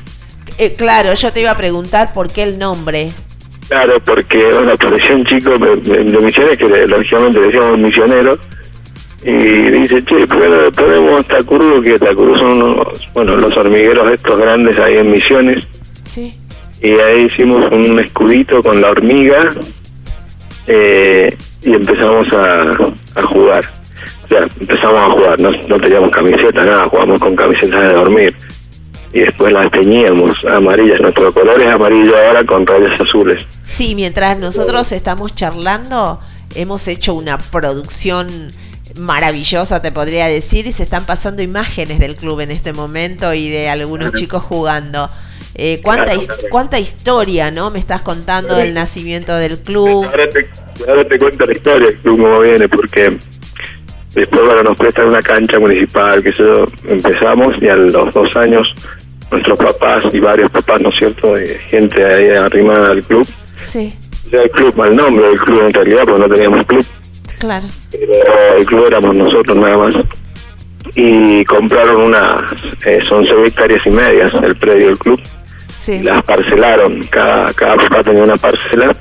eh, 0.58 0.74
claro, 0.74 1.14
yo 1.14 1.32
te 1.32 1.40
iba 1.40 1.50
a 1.50 1.56
preguntar 1.56 2.12
por 2.12 2.30
qué 2.30 2.42
el 2.44 2.58
nombre. 2.58 3.12
Claro, 3.68 3.94
porque 4.04 4.38
bueno, 4.52 4.72
apareció 4.72 5.16
un 5.16 5.24
chico 5.24 5.58
de, 5.58 5.76
de- 5.76 6.04
de 6.04 6.18
misiones 6.20 6.58
que 6.58 6.68
lógicamente 6.86 7.40
le 7.40 7.46
decíamos 7.46 7.78
misionero 7.78 8.38
y 9.24 9.32
dice, 9.32 10.04
che, 10.04 10.26
¿por 10.26 10.38
qué 10.40 10.48
no 10.48 10.60
le 10.60 10.70
ponemos 10.70 11.26
Takuru? 11.26 11.82
Que 11.82 11.98
Takuru 11.98 12.38
son 12.38 12.52
unos, 12.62 12.86
bueno, 13.14 13.34
los 13.36 13.56
hormigueros 13.56 14.12
estos 14.12 14.38
grandes 14.38 14.78
ahí 14.78 14.98
en 14.98 15.10
misiones. 15.10 15.64
Sí. 16.04 16.36
Y 16.82 16.90
ahí 17.00 17.22
hicimos 17.22 17.64
un 17.72 17.98
escudito 17.98 18.62
con 18.62 18.80
la 18.82 18.90
hormiga 18.90 19.50
eh, 20.66 21.34
y 21.62 21.72
empezamos 21.72 22.30
a, 22.32 22.62
a 23.16 23.22
jugar. 23.22 23.64
Empezamos 24.60 24.98
a 24.98 25.10
jugar, 25.10 25.40
no, 25.40 25.50
no 25.50 25.80
teníamos 25.80 26.10
camisetas, 26.10 26.66
nada, 26.66 26.88
jugamos 26.88 27.20
con 27.20 27.36
camisetas 27.36 27.82
de 27.82 27.92
dormir. 27.92 28.36
Y 29.12 29.20
después 29.20 29.52
las 29.52 29.70
teñíamos 29.70 30.44
amarillas, 30.44 31.00
nuestro 31.00 31.32
color 31.32 31.62
es 31.62 31.72
amarillo 31.72 32.16
ahora 32.16 32.44
con 32.44 32.66
rayas 32.66 33.00
azules. 33.00 33.44
Sí, 33.64 33.94
mientras 33.94 34.38
nosotros 34.38 34.90
estamos 34.92 35.34
charlando, 35.36 36.18
hemos 36.56 36.88
hecho 36.88 37.14
una 37.14 37.38
producción 37.38 38.52
maravillosa, 38.96 39.82
te 39.82 39.92
podría 39.92 40.26
decir, 40.26 40.66
y 40.66 40.72
se 40.72 40.84
están 40.84 41.04
pasando 41.04 41.42
imágenes 41.42 41.98
del 41.98 42.16
club 42.16 42.40
en 42.40 42.50
este 42.50 42.72
momento 42.72 43.34
y 43.34 43.50
de 43.50 43.68
algunos 43.68 44.12
chicos 44.12 44.42
jugando. 44.42 45.08
Eh, 45.56 45.80
¿cuánta, 45.82 46.12
¿Cuánta 46.50 46.78
historia, 46.78 47.50
no? 47.50 47.70
Me 47.70 47.78
estás 47.78 48.02
contando 48.02 48.56
del 48.56 48.74
nacimiento 48.74 49.36
del 49.36 49.58
club. 49.58 50.04
Ahora 50.04 50.28
te, 50.30 50.48
ahora 50.88 51.04
te 51.06 51.18
cuento 51.18 51.46
la 51.46 51.52
historia 51.52 51.86
del 51.86 51.96
club 51.96 52.20
cómo 52.20 52.40
viene, 52.40 52.68
porque 52.68 53.18
después 54.14 54.44
bueno, 54.44 54.62
nos 54.62 54.76
prestan 54.76 55.08
una 55.08 55.22
cancha 55.22 55.58
municipal, 55.58 56.22
que 56.22 56.30
eso 56.30 56.66
empezamos 56.88 57.54
y 57.62 57.68
a 57.68 57.76
los 57.76 58.12
dos 58.12 58.36
años 58.36 58.74
nuestros 59.30 59.58
papás 59.58 60.04
y 60.12 60.20
varios 60.20 60.50
papás, 60.50 60.80
¿no 60.80 60.90
es 60.90 60.96
cierto?, 60.96 61.34
de 61.34 61.46
gente 61.68 62.04
ahí 62.04 62.28
arrimada 62.30 62.90
al 62.92 63.02
club, 63.02 63.26
Sí, 63.62 63.92
sea, 64.34 64.42
el 64.42 64.50
club, 64.50 64.74
mal 64.76 64.94
nombre 64.94 65.26
del 65.26 65.38
club 65.38 65.62
en 65.62 65.72
realidad, 65.72 66.02
porque 66.04 66.20
no 66.20 66.28
teníamos 66.28 66.66
club, 66.66 66.86
claro. 67.38 67.66
pero 67.90 68.58
el 68.58 68.66
club 68.66 68.86
éramos 68.86 69.16
nosotros 69.16 69.56
nada 69.56 69.76
más. 69.76 69.94
Y 70.96 71.44
compraron 71.46 72.02
unas, 72.02 72.52
eh, 72.84 73.00
son 73.02 73.26
seis 73.26 73.38
hectáreas 73.46 73.84
y 73.86 73.90
medias 73.90 74.32
el 74.34 74.54
predio 74.56 74.88
del 74.88 74.98
club. 74.98 75.20
Sí. 75.68 76.02
Las 76.02 76.22
parcelaron, 76.24 77.02
cada, 77.04 77.52
cada 77.54 77.76
papá 77.76 78.02
tenía 78.02 78.22
una 78.22 78.36
parcela. 78.36 78.94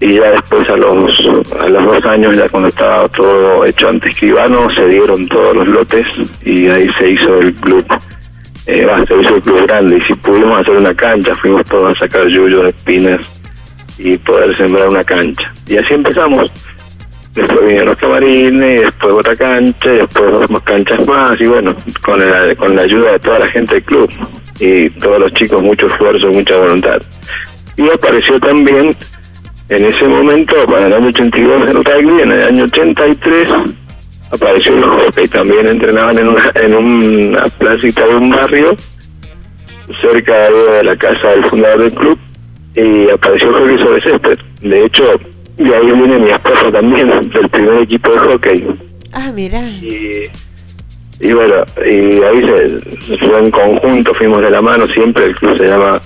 Y 0.00 0.14
ya 0.14 0.30
después 0.30 0.68
a 0.70 0.76
los, 0.76 1.20
a 1.60 1.68
los 1.68 1.84
dos 1.84 2.04
años, 2.04 2.36
ya 2.36 2.48
cuando 2.48 2.68
estaba 2.68 3.08
todo 3.08 3.64
hecho 3.64 3.88
ante 3.88 4.08
escribano, 4.08 4.70
se 4.70 4.86
dieron 4.86 5.26
todos 5.26 5.56
los 5.56 5.66
lotes 5.66 6.06
y 6.44 6.68
ahí 6.68 6.88
se 6.98 7.10
hizo 7.10 7.40
el 7.40 7.52
club. 7.54 7.84
Eh, 8.66 8.86
se 9.08 9.20
hizo 9.20 9.34
el 9.34 9.42
club 9.42 9.66
grande 9.66 9.96
y 9.96 10.00
si 10.02 10.14
pudimos 10.14 10.60
hacer 10.60 10.76
una 10.76 10.94
cancha, 10.94 11.34
fuimos 11.36 11.64
todos 11.66 11.96
a 11.96 12.00
sacar 12.00 12.28
yuyo 12.28 12.62
de 12.62 12.68
espinas 12.68 13.20
y 13.98 14.16
poder 14.18 14.56
sembrar 14.56 14.88
una 14.88 15.02
cancha. 15.02 15.52
Y 15.66 15.76
así 15.78 15.94
empezamos. 15.94 16.52
Después 17.34 17.60
vinieron 17.60 17.88
los 17.88 17.98
camarines, 17.98 18.80
después 18.82 19.14
otra 19.14 19.36
cancha, 19.36 19.90
después 19.90 20.48
dos 20.48 20.62
canchas 20.62 21.06
más, 21.06 21.40
y 21.40 21.46
bueno, 21.46 21.74
con 22.02 22.18
la, 22.18 22.54
con 22.56 22.74
la 22.74 22.82
ayuda 22.82 23.12
de 23.12 23.18
toda 23.18 23.38
la 23.40 23.46
gente 23.46 23.74
del 23.74 23.84
club 23.84 24.10
y 24.60 24.90
todos 24.90 25.20
los 25.20 25.32
chicos, 25.34 25.62
mucho 25.62 25.86
esfuerzo, 25.86 26.30
mucha 26.30 26.56
voluntad. 26.56 27.00
Y 27.76 27.88
apareció 27.88 28.40
también 28.40 28.96
en 29.70 29.84
ese 29.84 30.08
momento, 30.08 30.54
para 30.66 30.86
el 30.86 30.92
año 30.94 31.08
82 31.08 31.70
el 31.70 31.84
rugby, 31.84 32.22
en 32.22 32.32
el 32.32 32.42
año 32.44 32.64
83 32.64 33.48
apareció 34.30 34.74
el 34.76 34.82
hockey 34.84 35.28
también 35.28 35.68
entrenaban 35.68 36.18
en 36.18 36.28
una 36.28 36.50
en 36.54 36.74
una 36.74 37.44
placita 37.58 38.06
de 38.06 38.14
un 38.16 38.30
barrio 38.30 38.76
cerca 40.02 40.50
de 40.50 40.84
la 40.84 40.96
casa 40.96 41.28
del 41.28 41.44
fundador 41.46 41.80
del 41.82 41.94
club 41.94 42.18
y 42.74 43.10
apareció 43.10 43.48
el 43.48 43.54
hockey 43.62 43.78
sobre 43.78 44.02
césped 44.02 44.38
de 44.60 44.84
hecho 44.84 45.04
de 45.56 45.74
ahí 45.76 45.86
viene 45.86 46.18
mi 46.18 46.30
esposa 46.30 46.70
también 46.70 47.08
del 47.08 47.48
primer 47.50 47.82
equipo 47.82 48.12
de 48.12 48.18
hockey 48.18 48.66
Ah, 49.14 49.32
mira. 49.34 49.60
y, 49.62 50.24
y 51.20 51.32
bueno 51.32 51.54
y 51.86 52.22
ahí 52.22 52.42
se, 52.46 53.16
fue 53.16 53.38
en 53.38 53.50
conjunto 53.50 54.12
fuimos 54.12 54.42
de 54.42 54.50
la 54.50 54.60
mano 54.60 54.86
siempre 54.88 55.24
el 55.24 55.34
club 55.36 55.56
se 55.56 55.66
llama 55.66 56.00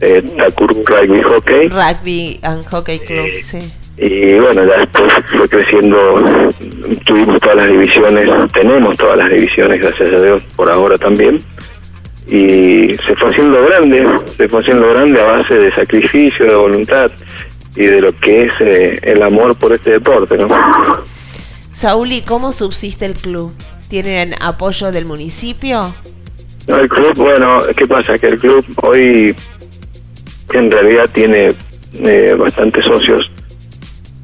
eh, 0.00 0.22
Takuru 0.36 0.82
Rugby 0.84 1.22
Hockey 1.22 1.68
Rugby 1.68 2.38
and 2.42 2.64
Hockey 2.66 2.98
Club, 2.98 3.26
sí. 3.42 3.58
y 3.96 4.34
bueno, 4.34 4.64
ya 4.64 4.78
después 4.78 5.12
fue 5.36 5.48
creciendo, 5.48 6.52
tuvimos 7.04 7.40
todas 7.40 7.56
las 7.56 7.68
divisiones, 7.68 8.52
tenemos 8.52 8.96
todas 8.96 9.18
las 9.18 9.30
divisiones, 9.30 9.80
gracias 9.80 10.12
a 10.12 10.22
Dios, 10.22 10.42
por 10.54 10.70
ahora 10.70 10.98
también. 10.98 11.42
Y 12.28 12.96
se 13.06 13.14
fue 13.14 13.30
haciendo 13.30 13.64
grande, 13.64 14.04
se 14.36 14.48
fue 14.48 14.60
haciendo 14.60 14.88
grande 14.90 15.20
a 15.20 15.24
base 15.26 15.54
de 15.54 15.72
sacrificio, 15.72 16.44
de 16.44 16.54
voluntad 16.56 17.10
y 17.76 17.86
de 17.86 18.00
lo 18.00 18.12
que 18.16 18.46
es 18.46 18.52
eh, 18.60 18.98
el 19.02 19.22
amor 19.22 19.56
por 19.56 19.72
este 19.72 19.92
deporte, 19.92 20.36
¿no? 20.36 20.48
Saúl, 21.72 22.10
¿y 22.10 22.22
cómo 22.22 22.52
subsiste 22.52 23.06
el 23.06 23.14
club? 23.14 23.52
¿Tienen 23.88 24.34
apoyo 24.40 24.90
del 24.90 25.04
municipio? 25.04 25.94
No, 26.66 26.78
el 26.78 26.88
club, 26.88 27.14
bueno, 27.14 27.60
¿qué 27.76 27.86
pasa? 27.86 28.18
Que 28.18 28.28
el 28.28 28.38
club 28.38 28.64
hoy 28.82 29.36
en 30.52 30.70
realidad 30.70 31.08
tiene 31.12 31.52
eh, 31.94 32.34
bastantes 32.38 32.84
socios. 32.84 33.30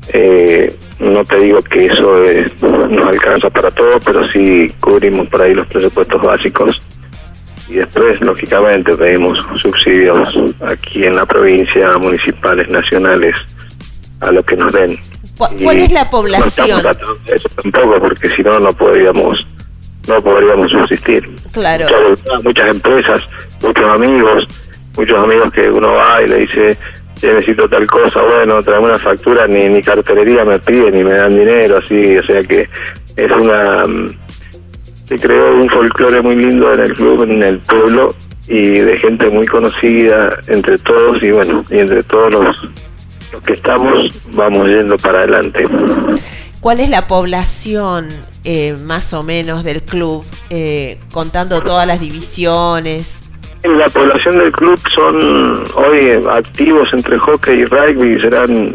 Eh, 0.08 0.74
no 0.98 1.24
te 1.24 1.40
digo 1.40 1.60
que 1.62 1.86
eso 1.86 2.22
eh, 2.24 2.50
nos 2.60 3.06
alcanza 3.06 3.50
para 3.50 3.70
todo, 3.70 3.98
pero 4.04 4.26
sí 4.28 4.72
cubrimos 4.80 5.28
por 5.28 5.42
ahí 5.42 5.54
los 5.54 5.66
presupuestos 5.66 6.22
básicos. 6.22 6.82
Y 7.68 7.74
después, 7.74 8.20
lógicamente, 8.20 8.94
pedimos 8.96 9.38
subsidios 9.60 10.36
aquí 10.66 11.04
en 11.04 11.16
la 11.16 11.24
provincia, 11.24 11.96
municipales, 11.98 12.68
nacionales, 12.68 13.34
a 14.20 14.30
lo 14.30 14.42
que 14.42 14.56
nos 14.56 14.72
den. 14.72 14.96
¿Cu- 15.38 15.46
¿Cuál 15.62 15.78
es 15.78 15.90
la 15.92 16.04
No 16.04 16.10
población? 16.10 16.82
de 17.26 17.34
eso 17.34 17.48
tampoco, 17.62 17.98
porque 18.00 18.28
si 18.28 18.42
no, 18.42 18.60
no 18.60 18.72
podríamos, 18.72 19.46
no 20.06 20.20
podríamos 20.22 20.70
subsistir. 20.70 21.24
Claro. 21.52 21.86
Muchas, 22.10 22.44
muchas 22.44 22.68
empresas, 22.68 23.20
muchos 23.62 23.84
amigos, 23.90 24.46
muchos 24.96 25.18
amigos 25.22 25.52
que 25.52 25.70
uno 25.70 25.92
va 25.92 26.22
y 26.22 26.28
le 26.28 26.36
dice, 26.38 26.76
"Che, 27.20 27.32
necesito 27.34 27.68
tal 27.68 27.86
cosa, 27.86 28.22
bueno, 28.22 28.62
traeme 28.62 28.86
una 28.86 28.98
factura, 28.98 29.46
ni, 29.46 29.68
ni 29.68 29.82
cartelería 29.82 30.44
me 30.44 30.58
piden, 30.58 30.94
ni 30.94 31.04
me 31.04 31.12
dan 31.14 31.38
dinero, 31.38 31.78
así, 31.78 32.16
o 32.18 32.22
sea 32.22 32.42
que 32.42 32.68
es 33.16 33.30
una... 33.32 33.84
mm, 33.86 34.16
Se 35.08 35.18
creó 35.18 35.54
un 35.56 35.68
folclore 35.68 36.22
muy 36.22 36.36
lindo 36.36 36.72
en 36.72 36.80
el 36.80 36.94
club, 36.94 37.24
en 37.24 37.42
el 37.42 37.58
pueblo, 37.58 38.14
y 38.48 38.78
de 38.78 38.98
gente 38.98 39.28
muy 39.28 39.46
conocida 39.46 40.38
entre 40.46 40.78
todos, 40.78 41.22
y 41.22 41.30
bueno, 41.32 41.64
y 41.70 41.78
entre 41.80 42.02
todos 42.02 42.32
los, 42.32 42.56
los 43.32 43.42
que 43.42 43.52
estamos, 43.52 44.08
vamos 44.32 44.68
yendo 44.68 44.96
para 44.96 45.18
adelante. 45.18 45.66
¿Cuál 46.60 46.80
es 46.80 46.88
la 46.88 47.06
población 47.08 48.08
eh, 48.44 48.74
más 48.84 49.12
o 49.12 49.22
menos 49.22 49.64
del 49.64 49.82
club? 49.82 50.24
Eh, 50.48 50.98
contando 51.12 51.60
todas 51.60 51.86
las 51.86 52.00
divisiones. 52.00 53.18
La 53.64 53.88
población 53.88 54.38
del 54.38 54.50
club 54.50 54.80
son 54.92 55.64
hoy 55.76 56.20
activos 56.30 56.92
entre 56.92 57.16
hockey 57.16 57.60
y 57.60 57.64
rugby, 57.64 58.20
serán 58.20 58.74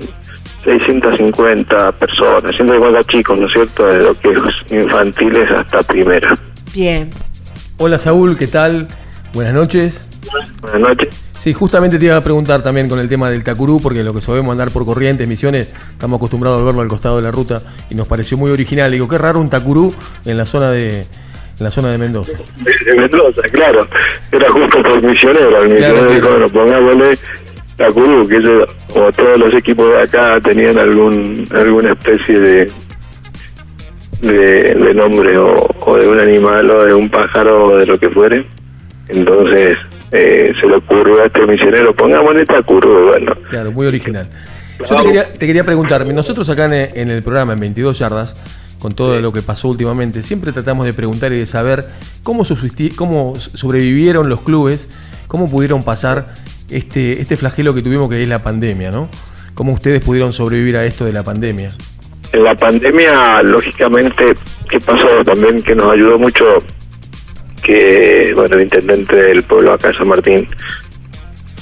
650 0.63 1.91
personas, 1.93 2.55
150 2.55 3.03
chicos, 3.03 3.37
¿no 3.37 3.47
es 3.47 3.51
cierto? 3.51 3.85
De 3.85 3.97
lo 3.99 4.13
que 4.17 4.31
es 4.31 4.71
infantiles 4.71 5.51
hasta 5.51 5.83
primera. 5.83 6.37
Bien. 6.73 7.09
Hola 7.77 7.99
Saúl, 7.99 8.37
¿qué 8.37 8.47
tal? 8.47 8.87
Buenas 9.33 9.53
noches. 9.53 10.07
Buenas 10.61 10.81
noches. 10.81 11.23
Sí, 11.37 11.53
justamente 11.53 11.99
te 11.99 12.05
iba 12.05 12.15
a 12.15 12.23
preguntar 12.23 12.63
también 12.63 12.89
con 12.89 12.99
el 12.99 13.09
tema 13.09 13.29
del 13.29 13.43
Tacurú, 13.43 13.79
porque 13.81 14.03
lo 14.03 14.13
que 14.13 14.21
sabemos 14.21 14.51
andar 14.51 14.71
por 14.71 14.85
corrientes, 14.85 15.27
misiones, 15.27 15.69
estamos 15.91 16.17
acostumbrados 16.17 16.61
a 16.61 16.65
verlo 16.65 16.81
al 16.81 16.87
costado 16.87 17.17
de 17.17 17.21
la 17.21 17.31
ruta 17.31 17.61
y 17.89 17.95
nos 17.95 18.07
pareció 18.07 18.37
muy 18.37 18.51
original. 18.51 18.91
Digo, 18.91 19.07
qué 19.07 19.17
raro 19.17 19.39
un 19.39 19.49
Tacurú 19.49 19.93
en 20.25 20.37
la 20.37 20.45
zona 20.45 20.71
de, 20.71 21.05
en 21.59 21.63
la 21.63 21.71
zona 21.71 21.91
de 21.91 21.97
Mendoza. 21.97 22.37
De 22.85 22.93
Mendoza, 22.95 23.41
claro. 23.51 23.87
Era 24.31 24.49
justo 24.49 24.81
por 24.83 25.01
misionero. 25.03 25.61
El 25.63 25.69
misionero 25.69 26.09
dijo, 26.11 26.29
bueno, 26.29 26.49
pongámosle 26.49 27.17
la 27.77 27.91
Curú, 27.91 28.27
que 28.27 28.37
ellos, 28.37 28.69
como 28.93 29.11
todos 29.11 29.39
los 29.39 29.53
equipos 29.53 29.89
de 29.89 30.01
acá, 30.01 30.39
tenían 30.41 30.77
algún 30.77 31.47
alguna 31.51 31.91
especie 31.91 32.39
de 32.39 32.71
de, 34.21 34.73
de 34.73 34.93
nombre 34.93 35.37
o, 35.37 35.67
o 35.79 35.97
de 35.97 36.07
un 36.07 36.19
animal 36.19 36.69
o 36.71 36.85
de 36.85 36.93
un 36.93 37.09
pájaro 37.09 37.67
o 37.67 37.77
de 37.77 37.85
lo 37.85 37.99
que 37.99 38.09
fuere. 38.09 38.47
Entonces 39.09 39.77
eh, 40.11 40.53
se 40.59 40.67
le 40.67 40.75
ocurrió 40.77 41.21
a 41.21 41.25
este 41.25 41.45
misionero, 41.45 41.95
pongámosle 41.95 42.45
Tacurú, 42.45 43.07
bueno. 43.07 43.35
Claro, 43.49 43.71
muy 43.71 43.87
original. 43.87 44.27
Yo 44.79 44.95
te 44.95 45.03
quería, 45.05 45.33
te 45.33 45.47
quería 45.47 45.63
preguntar, 45.63 46.05
nosotros 46.05 46.49
acá 46.49 46.65
en, 46.65 46.73
en 46.73 47.09
el 47.09 47.23
programa, 47.23 47.53
en 47.53 47.59
22 47.59 47.97
yardas, 47.97 48.35
con 48.79 48.93
todo 48.93 49.19
lo 49.21 49.33
que 49.33 49.41
pasó 49.41 49.69
últimamente, 49.69 50.23
siempre 50.23 50.51
tratamos 50.51 50.85
de 50.85 50.93
preguntar 50.93 51.33
y 51.33 51.37
de 51.37 51.45
saber 51.45 51.85
cómo, 52.23 52.43
cómo 52.95 53.39
sobrevivieron 53.39 54.29
los 54.29 54.41
clubes, 54.41 54.89
cómo 55.27 55.49
pudieron 55.49 55.83
pasar 55.83 56.25
este, 56.69 57.21
este 57.21 57.37
flagelo 57.37 57.73
que 57.73 57.81
tuvimos 57.81 58.09
que 58.09 58.21
es 58.21 58.29
la 58.29 58.43
pandemia, 58.43 58.91
¿no? 58.91 59.09
¿Cómo 59.55 59.73
ustedes 59.73 60.03
pudieron 60.03 60.33
sobrevivir 60.33 60.77
a 60.77 60.85
esto 60.85 61.05
de 61.05 61.13
la 61.13 61.23
pandemia? 61.23 61.71
En 62.33 62.43
la 62.43 62.53
pandemia, 62.55 63.41
lógicamente, 63.41 64.35
¿qué 64.69 64.79
pasó 64.79 65.23
también? 65.23 65.63
Que 65.63 65.73
nos 65.73 65.93
ayudó 65.93 66.19
mucho 66.19 66.43
que, 67.63 68.33
bueno, 68.35 68.55
el 68.55 68.63
intendente 68.63 69.15
del 69.15 69.43
pueblo 69.43 69.73
acá 69.73 69.93
San 69.93 70.07
Martín, 70.07 70.47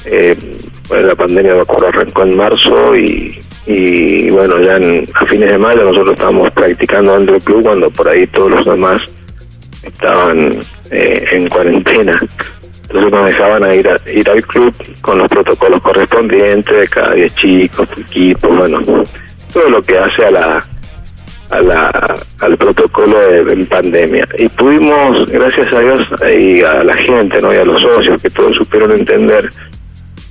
eh, 0.05 0.36
la 0.91 1.15
pandemia 1.15 1.53
me 1.55 1.61
acuerdo, 1.61 1.88
arrancó 1.88 2.23
en 2.23 2.38
marzo 2.38 2.95
y, 2.95 3.39
y 3.65 4.29
bueno, 4.29 4.61
ya 4.61 4.77
en- 4.77 5.07
a 5.15 5.25
fines 5.25 5.49
de 5.49 5.57
mayo 5.57 5.83
nosotros 5.83 6.11
estábamos 6.13 6.53
practicando 6.53 7.15
dentro 7.17 7.33
del 7.33 7.43
club 7.43 7.63
cuando 7.63 7.89
por 7.91 8.07
ahí 8.07 8.27
todos 8.27 8.51
los 8.51 8.65
demás 8.65 9.01
estaban 9.83 10.59
eh, 10.91 11.25
en 11.31 11.47
cuarentena. 11.49 12.19
Entonces 12.83 13.11
nos 13.11 13.25
dejaban 13.25 13.63
a 13.63 13.73
ir, 13.75 13.88
a, 13.88 13.97
ir 14.09 14.29
al 14.29 14.45
club 14.45 14.73
con 15.01 15.17
los 15.17 15.27
protocolos 15.27 15.81
correspondientes, 15.81 16.89
cada 16.89 17.13
10 17.13 17.36
chicos, 17.36 17.89
tu 17.89 18.01
equipo, 18.01 18.47
bueno, 18.49 18.81
todo 19.53 19.69
lo 19.69 19.81
que 19.81 19.97
hace 19.97 20.25
a 20.25 20.31
la, 20.31 20.65
a 21.49 21.61
la, 21.61 22.15
al 22.41 22.57
protocolo 22.57 23.19
de, 23.19 23.53
en 23.53 23.65
pandemia. 23.65 24.27
Y 24.38 24.47
pudimos, 24.49 25.27
gracias 25.27 25.73
a 25.73 25.79
Dios, 25.79 26.07
y 26.38 26.61
a 26.61 26.83
la 26.83 26.93
gente 26.95 27.41
¿no? 27.41 27.51
y 27.53 27.57
a 27.57 27.65
los 27.65 27.81
socios, 27.81 28.21
que 28.21 28.29
todos 28.29 28.55
supieron 28.55 28.91
entender 28.91 29.51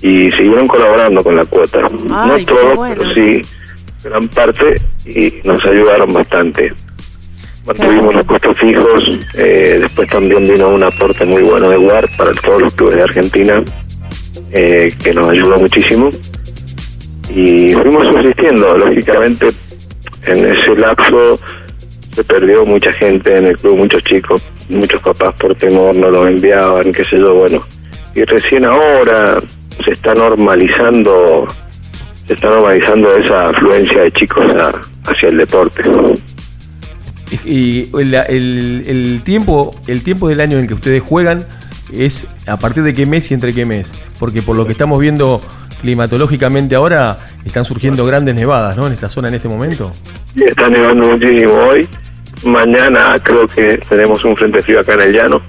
y 0.05 0.31
siguieron 0.33 0.69
colaborando 0.69 1.25
con 1.25 1.35
la 1.35 1.47
cuota. 1.47 1.81
no 1.81 2.35
Ay, 2.35 2.45
todos, 2.45 2.75
bueno. 2.75 2.95
pero 2.99 3.15
sí 3.15 3.41
gran 4.05 4.29
parte 4.29 4.79
y 5.07 5.33
nos 5.45 5.65
ayudaron 5.65 6.13
bastante. 6.13 6.71
Mantuvimos 7.67 8.15
los 8.15 8.27
costos 8.27 8.59
fijos, 8.59 9.19
eh, 9.33 9.79
después 9.81 10.07
también 10.11 10.47
vino 10.47 10.69
un 10.69 10.83
aporte 10.83 11.25
muy 11.25 11.43
bueno 11.43 11.71
de 11.71 11.79
WAR 11.79 12.07
para 12.19 12.33
todos 12.35 12.61
los 12.61 12.75
clubes 12.75 12.97
de 12.97 13.03
Argentina, 13.03 13.65
eh, 14.53 14.93
que 15.03 15.15
nos 15.15 15.31
ayudó 15.31 15.57
muchísimo. 15.57 16.11
Y 17.35 17.73
fuimos 17.73 18.07
subsistiendo, 18.07 18.77
lógicamente, 18.77 19.49
en 20.27 20.55
ese 20.55 20.77
lapso 20.77 21.41
se 22.13 22.23
perdió 22.25 22.67
mucha 22.67 22.93
gente 22.93 23.39
en 23.39 23.47
el 23.47 23.57
club, 23.57 23.79
muchos 23.79 24.05
chicos, 24.05 24.43
muchos 24.69 25.01
papás 25.01 25.35
por 25.37 25.55
temor 25.55 25.97
no 25.97 26.11
los 26.11 26.29
enviaban, 26.29 26.93
qué 26.93 27.05
sé 27.05 27.19
yo, 27.19 27.33
bueno. 27.33 27.63
Y 28.15 28.23
recién 28.25 28.67
ahora 28.67 29.41
se 29.85 29.93
está 29.93 30.15
normalizando, 30.15 31.47
se 32.27 32.35
está 32.35 32.49
normalizando 32.49 33.15
esa 33.17 33.49
afluencia 33.49 34.03
de 34.03 34.13
chicos 34.13 34.45
a- 34.57 35.11
hacia 35.11 35.29
el 35.29 35.37
deporte. 35.39 35.83
Y 37.45 37.89
el, 37.99 38.15
el- 38.15 38.85
el 38.87 39.21
tiempo, 39.25 39.75
el 39.87 40.03
tiempo 40.03 40.29
del 40.29 40.41
año 40.41 40.59
en 40.59 40.67
que 40.69 40.75
ustedes 40.75 41.03
juegan 41.03 41.45
es 41.93 42.27
a 42.47 42.59
partir 42.59 42.83
de 42.83 42.95
qué 42.95 43.07
mes 43.07 43.31
y 43.31 43.35
entre 43.35 43.53
qué 43.53 43.67
mes. 43.67 43.95
Porque 44.19 44.43
por 44.43 44.57
lo 44.57 44.67
que 44.67 44.73
estamos 44.73 45.01
viendo 45.01 45.43
climatológicamente 45.81 46.75
ahora, 46.75 47.19
están 47.45 47.65
surgiendo 47.65 48.07
grandes 48.07 48.35
nevadas, 48.35 48.77
¿no? 48.77 48.87
En 48.87 48.93
esta 48.95 49.09
zona 49.09 49.29
en 49.29 49.35
este 49.35 49.49
momento. 49.49 49.93
Y 50.35 50.45
está 50.45 50.69
nevando 50.69 51.09
muchísimo 51.11 51.53
hoy. 51.55 51.87
Mañana 52.45 53.17
creo 53.23 53.47
que 53.49 53.79
tenemos 53.89 54.25
un 54.25 54.37
frente 54.37 54.63
frío 54.63 54.81
acá 54.81 54.95
en 54.95 55.01
el 55.03 55.13
llano. 55.13 55.41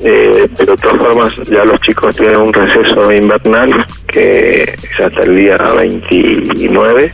Eh, 0.00 0.46
pero 0.56 0.76
de 0.76 0.82
todas 0.82 0.98
formas 0.98 1.34
ya 1.48 1.64
los 1.64 1.80
chicos 1.80 2.14
tienen 2.16 2.36
un 2.36 2.52
receso 2.52 3.10
invernal 3.10 3.86
que 4.06 4.62
es 4.64 5.00
hasta 5.00 5.22
el 5.22 5.36
día 5.36 5.56
29 5.56 7.12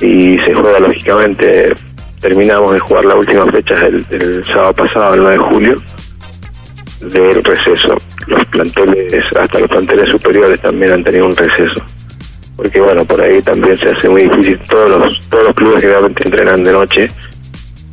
y 0.00 0.38
se 0.38 0.54
juega 0.54 0.78
lógicamente, 0.80 1.74
terminamos 2.20 2.74
de 2.74 2.80
jugar 2.80 3.04
la 3.04 3.16
última 3.16 3.46
fecha 3.46 3.74
el, 3.86 4.44
sábado 4.46 4.72
pasado, 4.74 5.14
el 5.14 5.20
9 5.22 5.38
de 5.38 5.44
julio, 5.44 5.82
del 7.00 7.44
receso. 7.44 7.96
Los 8.26 8.44
planteles, 8.46 9.24
hasta 9.36 9.58
los 9.58 9.68
planteles 9.68 10.08
superiores 10.10 10.60
también 10.60 10.92
han 10.92 11.04
tenido 11.04 11.26
un 11.26 11.36
receso. 11.36 11.80
Porque 12.56 12.80
bueno, 12.80 13.04
por 13.04 13.20
ahí 13.20 13.40
también 13.42 13.78
se 13.78 13.90
hace 13.90 14.08
muy 14.08 14.22
difícil. 14.22 14.58
Todos 14.68 14.90
los, 14.90 15.20
todos 15.28 15.44
los 15.44 15.54
clubes 15.54 15.80
que 15.80 15.88
realmente 15.88 16.22
entrenan 16.24 16.64
de 16.64 16.72
noche 16.72 17.10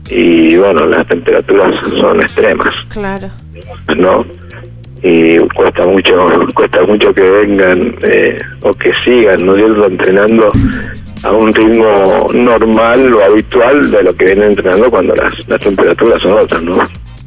y 0.09 0.55
bueno, 0.57 0.85
las 0.87 1.07
temperaturas 1.07 1.73
son 1.99 2.21
extremas, 2.21 2.73
Claro. 2.89 3.29
¿no? 3.97 4.25
Y 5.01 5.37
cuesta 5.55 5.85
mucho, 5.85 6.13
cuesta 6.55 6.83
mucho 6.83 7.13
que 7.13 7.21
vengan 7.21 7.95
eh, 8.03 8.39
o 8.61 8.73
que 8.73 8.91
sigan, 9.03 9.45
¿no 9.45 9.55
es 9.55 9.63
cierto?, 9.63 9.85
entrenando 9.87 10.51
a 11.23 11.31
un 11.31 11.53
ritmo 11.53 12.29
normal 12.33 13.13
o 13.13 13.23
habitual 13.23 13.91
de 13.91 14.03
lo 14.03 14.15
que 14.15 14.25
vienen 14.25 14.51
entrenando 14.51 14.89
cuando 14.89 15.15
las, 15.15 15.47
las 15.47 15.59
temperaturas 15.59 16.21
son 16.21 16.31
otras, 16.33 16.61
¿no? 16.63 16.77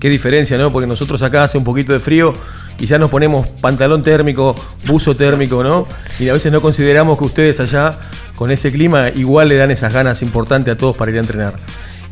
Qué 0.01 0.09
diferencia, 0.09 0.57
¿no? 0.59 0.73
Porque 0.73 0.87
nosotros 0.87 1.23
acá 1.23 1.45
hace 1.45 1.59
un 1.59 1.65
poquito 1.65 1.93
de 1.93 2.01
frío 2.01 2.33
y 2.79 2.87
ya 2.87 2.99
nos 2.99 3.11
ponemos 3.11 3.47
pantalón 3.61 4.03
térmico, 4.03 4.55
buzo 4.87 5.17
térmico, 5.17 5.63
¿no? 5.63 5.87
Y 6.21 6.29
a 6.29 6.33
veces 6.33 6.53
no 6.53 6.61
consideramos 6.61 7.19
que 7.19 7.25
ustedes 7.25 7.59
allá, 7.61 7.99
con 8.37 8.51
ese 8.51 8.71
clima, 8.73 9.09
igual 9.11 9.49
le 9.49 9.57
dan 9.57 9.71
esas 9.73 9.93
ganas 9.93 10.23
importantes 10.23 10.75
a 10.75 10.79
todos 10.79 10.97
para 10.97 11.11
ir 11.11 11.17
a 11.17 11.21
entrenar. 11.21 11.55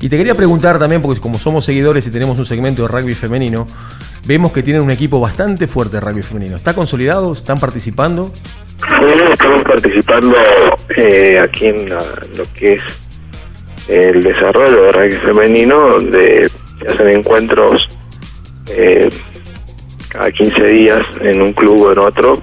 Y 0.00 0.08
te 0.08 0.16
quería 0.18 0.34
preguntar 0.34 0.78
también, 0.78 1.00
porque 1.00 1.20
como 1.20 1.38
somos 1.38 1.64
seguidores 1.64 2.06
y 2.06 2.10
tenemos 2.10 2.38
un 2.38 2.44
segmento 2.44 2.82
de 2.82 2.88
rugby 2.88 3.14
femenino, 3.14 3.66
vemos 4.26 4.52
que 4.52 4.62
tienen 4.62 4.82
un 4.82 4.90
equipo 4.90 5.20
bastante 5.20 5.66
fuerte 5.66 5.96
de 5.96 6.00
rugby 6.00 6.22
femenino. 6.22 6.56
¿Está 6.56 6.74
consolidado? 6.74 7.32
¿Están 7.32 7.58
participando? 7.58 8.30
Sí, 8.78 9.06
estamos 9.32 9.62
participando 9.62 10.36
eh, 10.96 11.38
aquí 11.42 11.66
en 11.68 11.88
la- 11.88 12.04
lo 12.36 12.44
que 12.52 12.74
es 12.74 12.82
el 13.88 14.22
desarrollo 14.22 14.82
de 14.82 14.92
rugby 14.92 15.16
femenino, 15.16 15.78
donde 15.88 16.50
se 16.80 16.88
hacen 16.88 17.08
encuentros 17.08 17.88
eh, 18.68 19.08
cada 20.10 20.30
15 20.30 20.62
días 20.66 21.02
en 21.22 21.40
un 21.40 21.52
club 21.54 21.80
o 21.82 21.92
en 21.92 21.98
otro, 22.00 22.42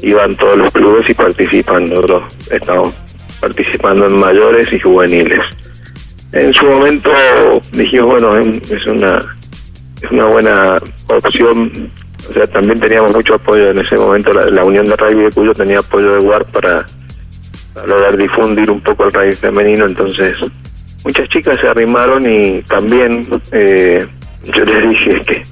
y 0.00 0.12
van 0.14 0.36
todos 0.36 0.56
los 0.56 0.72
clubes 0.72 1.08
y 1.10 1.14
participan. 1.14 1.88
Nosotros 1.90 2.24
estamos 2.50 2.94
participando 3.40 4.06
en 4.06 4.16
mayores 4.18 4.72
y 4.72 4.78
juveniles. 4.80 5.40
En 6.34 6.52
su 6.52 6.64
momento 6.66 7.10
dijimos, 7.72 8.12
bueno, 8.12 8.36
es 8.38 8.86
una, 8.86 9.24
es 10.02 10.10
una 10.10 10.26
buena 10.26 10.78
opción 11.08 11.90
o 12.28 12.32
sea, 12.32 12.46
también 12.46 12.80
teníamos 12.80 13.12
mucho 13.12 13.34
apoyo 13.34 13.70
en 13.70 13.78
ese 13.78 13.96
momento. 13.96 14.32
La, 14.32 14.46
la 14.46 14.64
Unión 14.64 14.86
de 14.86 14.96
Rugby 14.96 15.24
de 15.24 15.30
Cuyo 15.30 15.54
tenía 15.54 15.80
apoyo 15.80 16.14
de 16.14 16.18
WAR 16.20 16.44
para, 16.46 16.86
para 17.74 17.86
lograr 17.86 18.16
difundir 18.16 18.70
un 18.70 18.80
poco 18.80 19.04
el 19.04 19.12
rugby 19.12 19.34
femenino. 19.34 19.86
Entonces, 19.86 20.36
muchas 21.04 21.28
chicas 21.28 21.60
se 21.60 21.68
arrimaron 21.68 22.30
y 22.30 22.62
también 22.62 23.26
eh, 23.52 24.06
yo 24.44 24.64
les 24.64 24.88
dije 24.88 25.20
que 25.22 25.46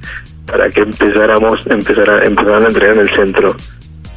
para 0.46 0.70
que 0.70 0.80
empezáramos, 0.80 1.66
empezara, 1.66 2.24
empezaran 2.24 2.64
a 2.64 2.68
entrenar 2.68 2.96
en 2.96 3.00
el 3.00 3.10
centro, 3.14 3.56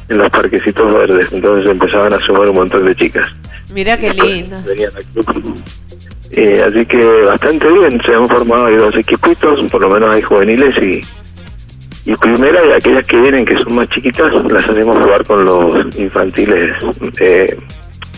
en 0.08 0.18
los 0.18 0.30
parquecitos 0.30 0.92
verdes. 0.92 1.32
Entonces 1.32 1.70
empezaban 1.70 2.12
a 2.12 2.18
sumar 2.20 2.48
un 2.48 2.56
montón 2.56 2.86
de 2.86 2.94
chicas. 2.94 3.28
Mira 3.72 3.98
qué 3.98 4.12
lindo. 4.14 4.56
Venían 4.64 4.92
al 4.96 5.04
club. 5.04 5.58
Eh, 6.32 6.62
así 6.66 6.84
que 6.86 6.98
bastante 7.22 7.66
bien, 7.68 8.00
se 8.04 8.14
han 8.14 8.28
formado 8.28 8.66
ahí 8.66 8.76
dos 8.76 8.94
equipitos, 8.96 9.60
por 9.70 9.80
lo 9.80 9.88
menos 9.88 10.14
hay 10.14 10.22
juveniles 10.22 10.74
y, 10.82 11.00
y 12.10 12.16
primera 12.16 12.60
y 12.66 12.72
aquellas 12.72 13.06
que 13.06 13.20
vienen 13.20 13.44
que 13.44 13.56
son 13.58 13.74
más 13.76 13.88
chiquitas 13.90 14.32
las 14.50 14.68
hacemos 14.68 14.96
jugar 14.98 15.24
con 15.24 15.44
los 15.44 15.96
infantiles 15.96 16.74
eh, 17.20 17.56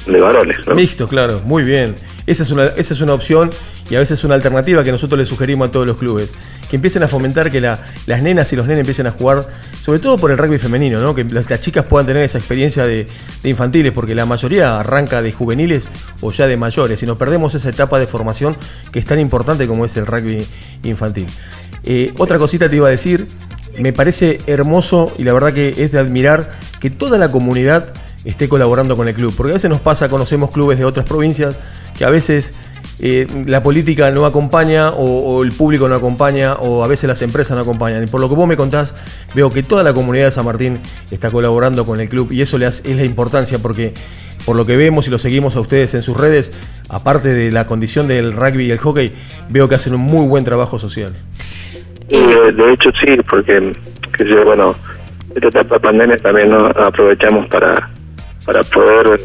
de 0.07 0.21
varones. 0.21 0.57
Mixto, 0.75 1.07
claro, 1.07 1.41
muy 1.45 1.63
bien. 1.63 1.95
Esa 2.27 2.43
es, 2.43 2.51
una, 2.51 2.65
esa 2.65 2.95
es 2.95 3.01
una 3.01 3.15
opción 3.15 3.51
y 3.91 3.95
a 3.97 4.01
veces 4.01 4.19
es 4.19 4.25
una 4.25 4.35
alternativa 4.35 4.85
que 4.85 4.93
nosotros 4.93 5.19
le 5.19 5.25
sugerimos 5.27 5.69
a 5.69 5.73
todos 5.73 5.87
los 5.87 5.97
clubes. 5.97 6.33
Que 6.69 6.77
empiecen 6.77 7.03
a 7.03 7.09
fomentar 7.09 7.51
que 7.51 7.61
la- 7.63 7.79
las 8.07 8.23
nenas 8.23 8.53
y 8.53 8.57
los 8.57 8.67
nenes 8.67 8.81
empiecen 8.81 9.07
a 9.07 9.11
jugar, 9.13 9.45
sobre 9.89 10.01
todo 10.01 10.19
por 10.19 10.31
el 10.31 10.37
rugby 10.37 10.59
femenino, 10.59 11.01
¿no? 11.01 11.15
que 11.15 11.25
las, 11.25 11.47
chicas 11.63 11.87
puedan 11.87 12.07
tener 12.07 12.23
esa 12.23 12.37
experiencia 12.37 12.85
de, 12.85 13.07
de 13.43 13.49
infantiles, 13.49 13.91
porque 13.91 14.15
la 14.15 14.27
mayoría 14.27 14.79
arranca 14.79 15.23
de 15.23 15.33
juveniles 15.33 15.89
o 16.21 16.31
ya 16.31 16.47
de 16.47 16.59
mayores, 16.59 17.03
y 17.03 17.07
nos 17.07 17.17
perdemos 17.17 17.55
esa 17.55 17.71
etapa 17.71 17.99
de 17.99 18.07
formación 18.07 18.55
que 18.93 18.99
es 18.99 19.07
tan 19.07 19.19
importante 19.19 19.67
como 19.67 19.87
es 19.87 19.97
el 19.97 20.05
rugby 20.05 20.47
infantil. 20.83 21.27
Eh, 21.85 22.13
otra 22.19 22.37
cosita 22.37 22.69
te 22.69 22.77
iba 22.77 22.89
a 22.89 22.91
decir, 22.91 23.29
me 23.79 23.95
parece 23.95 24.43
hermoso 24.47 25.11
y 25.17 25.25
la 25.25 25.33
verdad 25.33 25.55
que 25.55 25.71
es 25.71 25.91
de 25.91 25.99
admirar 25.99 26.51
que 26.81 26.91
toda 26.91 27.17
la 27.17 27.31
comunidad 27.31 27.95
esté 28.27 28.47
colaborando 28.47 28.95
con 28.95 29.09
el 29.09 29.15
club. 29.15 29.33
Porque 29.35 29.53
a 29.53 29.55
veces 29.55 29.71
nos 29.71 29.81
pasa, 29.81 30.11
conocemos 30.11 30.51
clubes 30.51 30.79
de 30.79 30.85
otras 30.85 31.07
provincias 31.07 31.57
que 31.97 32.05
a 32.05 32.11
veces 32.11 32.53
eh, 33.01 33.27
la 33.47 33.63
política 33.63 34.11
no 34.11 34.27
acompaña 34.27 34.91
o, 34.91 35.43
el 35.45 35.53
público 35.53 35.89
no 35.89 35.95
acompaña 35.95 36.55
o 36.55 36.83
a 36.83 36.89
veces 36.89 37.09
las 37.09 37.23
empresas 37.23 37.57
no 37.57 37.63
acompañan. 37.63 38.03
Y 38.03 38.07
por 38.07 38.21
lo 38.21 38.29
que 38.29 38.35
vos 38.35 38.49
me 38.49 38.57
contás, 38.57 38.95
veo 39.35 39.53
que 39.53 39.63
toda 39.63 39.83
la 39.83 39.93
comunidad 39.95 40.27
de 40.27 40.31
San 40.33 40.45
Martín 40.45 40.81
está 41.11 41.31
colaborando 41.31 41.87
con 41.87 42.01
el 42.01 42.09
club 42.09 42.33
y 42.33 42.43
eso 42.43 42.59
le 42.59 42.67
hace- 42.67 42.91
es 42.91 42.97
la 42.97 43.05
importancia 43.05 43.59
porque 43.61 43.95
por 44.45 44.57
lo 44.57 44.65
que 44.65 44.77
vemos 44.77 45.07
y 45.07 45.11
lo 45.11 45.19
seguimos 45.19 45.57
a 45.57 45.61
ustedes 45.61 45.95
en 45.95 46.03
sus 46.03 46.17
redes, 46.17 46.53
aparte 46.89 47.29
de 47.29 47.53
la 47.53 47.67
condición 47.67 48.09
del 48.09 48.33
rugby 48.33 48.67
y 48.67 48.71
el 48.71 48.79
hockey, 48.79 49.13
veo 49.49 49.69
que 49.69 49.75
hacen 49.75 49.95
un 49.95 50.01
muy 50.01 50.27
buen 50.27 50.45
trabajo 50.45 50.79
social. 50.79 51.15
Y 52.09 52.19
de, 52.19 52.73
hecho 52.73 52.91
sí, 53.01 53.17
porque 53.29 53.77
yo, 54.21 54.45
bueno, 54.45 54.75
esta 55.35 55.49
etapa 55.49 55.75
de 55.75 55.81
pandemia 55.81 56.17
también 56.19 56.51
nos 56.51 56.75
aprovechamos 56.77 57.47
para, 57.49 57.91
para 58.47 58.63
poder 58.63 59.21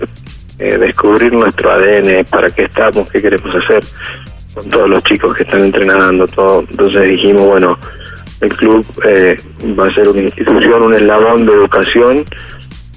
eh, 0.60 0.78
descubrir 0.78 1.34
nuestro 1.34 1.72
ADN, 1.72 2.26
para 2.26 2.50
qué 2.50 2.64
estamos, 2.64 3.10
qué 3.12 3.22
queremos 3.22 3.54
hacer 3.56 3.84
con 4.54 4.70
todos 4.70 4.90
los 4.90 5.04
chicos 5.04 5.36
que 5.36 5.44
están 5.44 5.62
entrenando, 5.62 6.28
todo. 6.28 6.64
Entonces 6.70 7.10
dijimos, 7.10 7.46
bueno, 7.48 7.78
el 8.42 8.56
club 8.56 8.86
eh, 9.06 9.40
va 9.78 9.88
a 9.88 9.94
ser 9.94 10.08
una 10.08 10.22
institución, 10.22 10.84
un 10.84 10.94
eslabón 10.94 11.46
de 11.46 11.54
educación 11.54 12.26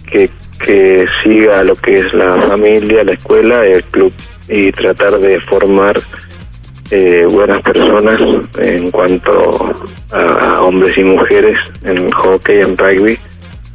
que, 0.07 0.31
que 0.59 1.07
siga 1.23 1.63
lo 1.63 1.77
que 1.77 2.01
es 2.01 2.13
la 2.13 2.41
familia, 2.43 3.05
la 3.05 3.13
escuela, 3.13 3.65
el 3.65 3.83
club 3.85 4.13
y 4.49 4.71
tratar 4.73 5.19
de 5.19 5.41
formar 5.41 5.99
eh, 6.91 7.27
buenas 7.29 7.63
personas 7.63 8.21
en 8.59 8.91
cuanto 8.91 9.75
a, 10.13 10.19
a 10.21 10.63
hombres 10.63 10.97
y 10.99 11.03
mujeres 11.03 11.59
en 11.83 12.11
hockey, 12.11 12.61
en 12.61 12.77
rugby, 12.77 13.19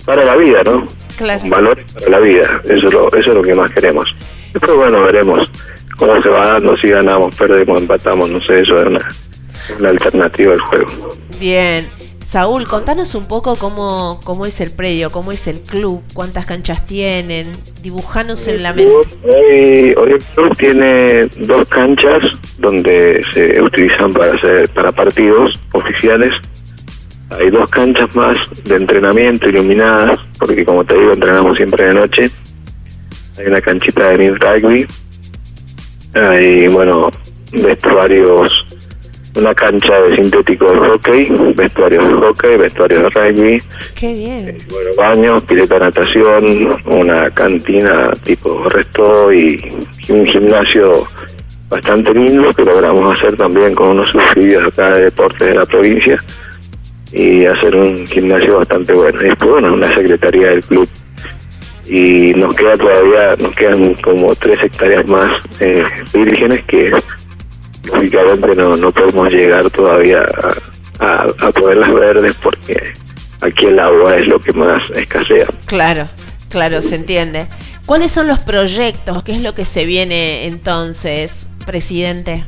para 0.05 0.23
la 0.23 0.35
vida, 0.35 0.63
¿no? 0.63 0.87
Claro. 1.21 1.47
Valores 1.49 1.85
para 1.93 2.09
la 2.09 2.19
vida, 2.19 2.61
eso 2.63 2.87
es 2.87 2.93
lo, 2.93 3.07
eso 3.09 3.29
es 3.29 3.35
lo 3.35 3.43
que 3.43 3.53
más 3.53 3.71
queremos. 3.71 4.09
Después, 4.53 4.75
bueno, 4.75 5.03
veremos 5.03 5.51
cómo 5.97 6.19
se 6.19 6.29
va 6.29 6.47
dando, 6.47 6.75
si 6.75 6.89
ganamos, 6.89 7.35
perdemos, 7.35 7.79
empatamos, 7.79 8.27
no 8.31 8.41
sé, 8.41 8.61
eso 8.61 8.81
es 8.81 8.87
una, 8.87 9.07
una 9.77 9.89
alternativa 9.89 10.53
al 10.53 10.59
juego. 10.61 11.15
Bien. 11.39 11.85
Saúl, 12.23 12.67
contanos 12.67 13.13
un 13.13 13.27
poco 13.27 13.55
cómo, 13.55 14.19
cómo 14.23 14.47
es 14.47 14.61
el 14.61 14.71
predio, 14.71 15.11
cómo 15.11 15.31
es 15.31 15.45
el 15.47 15.59
club, 15.59 16.01
cuántas 16.13 16.47
canchas 16.47 16.87
tienen, 16.87 17.47
dibujanos 17.83 18.47
en 18.47 18.63
la 18.63 18.73
mente. 18.73 18.91
Hoy, 19.23 19.93
hoy 19.95 20.11
el 20.13 20.23
club 20.35 20.57
tiene 20.57 21.25
dos 21.37 21.67
canchas 21.67 22.23
donde 22.57 23.21
se 23.33 23.61
utilizan 23.61 24.13
para 24.13 24.33
hacer 24.33 24.69
para 24.69 24.91
partidos 24.91 25.59
oficiales. 25.73 26.33
Hay 27.31 27.49
dos 27.49 27.69
canchas 27.69 28.13
más 28.15 28.37
de 28.65 28.75
entrenamiento 28.75 29.47
iluminadas, 29.47 30.19
porque 30.37 30.65
como 30.65 30.83
te 30.83 30.95
digo, 30.97 31.13
entrenamos 31.13 31.55
siempre 31.57 31.85
de 31.85 31.93
noche. 31.93 32.29
Hay 33.37 33.47
una 33.47 33.61
canchita 33.61 34.09
de 34.09 34.17
mid 34.17 34.33
rugby. 34.33 34.85
Hay, 36.13 36.67
bueno, 36.67 37.09
vestuarios, 37.53 38.67
una 39.35 39.55
cancha 39.55 39.97
de 40.01 40.15
sintético 40.17 40.71
de 40.71 40.79
hockey, 40.79 41.29
vestuarios 41.55 42.05
de 42.05 42.13
hockey, 42.15 42.57
vestuarios 42.57 43.03
de 43.03 43.09
rugby, 43.09 43.63
Qué 43.95 44.13
bien. 44.13 44.57
bueno, 44.69 44.89
baños, 44.97 45.43
pileta 45.43 45.75
de 45.75 45.79
natación, 45.79 46.77
una 46.85 47.29
cantina 47.29 48.11
tipo 48.23 48.67
resto 48.67 49.31
y 49.31 49.71
un 50.09 50.25
gimnasio 50.25 51.07
bastante 51.69 52.13
lindo 52.13 52.53
que 52.53 52.65
logramos 52.65 53.17
hacer 53.17 53.37
también 53.37 53.73
con 53.73 53.91
unos 53.91 54.09
subsidios 54.09 54.65
acá 54.65 54.95
de 54.95 55.05
deportes 55.05 55.47
de 55.47 55.55
la 55.55 55.65
provincia 55.65 56.21
y 57.13 57.45
hacer 57.45 57.75
un 57.75 58.07
gimnasio 58.07 58.59
bastante 58.59 58.93
bueno. 58.93 59.21
Y 59.21 59.25
después, 59.25 59.49
bueno, 59.51 59.73
una 59.73 59.93
secretaría 59.93 60.49
del 60.49 60.63
club. 60.63 60.87
Y 61.87 62.33
nos 62.35 62.55
queda 62.55 62.77
todavía, 62.77 63.35
nos 63.39 63.51
quedan 63.53 63.95
como 63.95 64.33
tres 64.35 64.59
hectáreas 64.63 65.05
más 65.07 65.29
eh, 65.59 65.83
vírgenes 66.13 66.63
que 66.65 66.91
lógicamente 67.91 68.55
no, 68.55 68.77
no 68.77 68.91
podemos 68.91 69.29
llegar 69.33 69.69
todavía 69.71 70.21
a, 70.99 71.05
a, 71.05 71.47
a 71.47 71.51
poderlas 71.51 71.93
verdes 71.93 72.37
porque 72.41 72.93
aquí 73.41 73.65
el 73.65 73.79
agua 73.79 74.15
es 74.15 74.27
lo 74.27 74.39
que 74.39 74.53
más 74.53 74.89
escasea. 74.91 75.47
Claro, 75.65 76.07
claro, 76.49 76.81
se 76.81 76.95
entiende. 76.95 77.47
¿Cuáles 77.85 78.11
son 78.11 78.27
los 78.27 78.39
proyectos? 78.39 79.23
¿Qué 79.23 79.33
es 79.33 79.43
lo 79.43 79.53
que 79.53 79.65
se 79.65 79.85
viene 79.85 80.45
entonces, 80.45 81.47
presidente? 81.65 82.43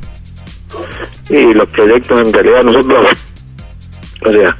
Y 1.28 1.52
los 1.52 1.68
proyectos 1.68 2.26
en 2.26 2.32
realidad 2.32 2.62
nosotros, 2.62 3.08
o 4.22 4.32
sea, 4.32 4.56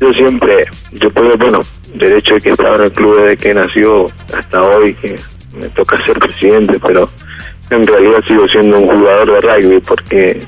yo 0.00 0.12
siempre, 0.12 0.64
yo 0.92 1.10
puedo, 1.10 1.36
bueno, 1.36 1.60
del 1.94 2.14
hecho 2.14 2.34
de 2.34 2.40
que 2.40 2.50
estaba 2.50 2.76
en 2.76 2.82
el 2.82 2.92
club 2.92 3.16
desde 3.16 3.36
que 3.36 3.54
nació 3.54 4.10
hasta 4.36 4.62
hoy, 4.62 4.94
que 4.94 5.16
me 5.58 5.68
toca 5.70 6.04
ser 6.04 6.18
presidente, 6.18 6.78
pero 6.84 7.08
en 7.70 7.86
realidad 7.86 8.20
sigo 8.26 8.46
siendo 8.48 8.78
un 8.78 8.98
jugador 8.98 9.32
de 9.32 9.40
rugby 9.40 9.80
porque 9.80 10.42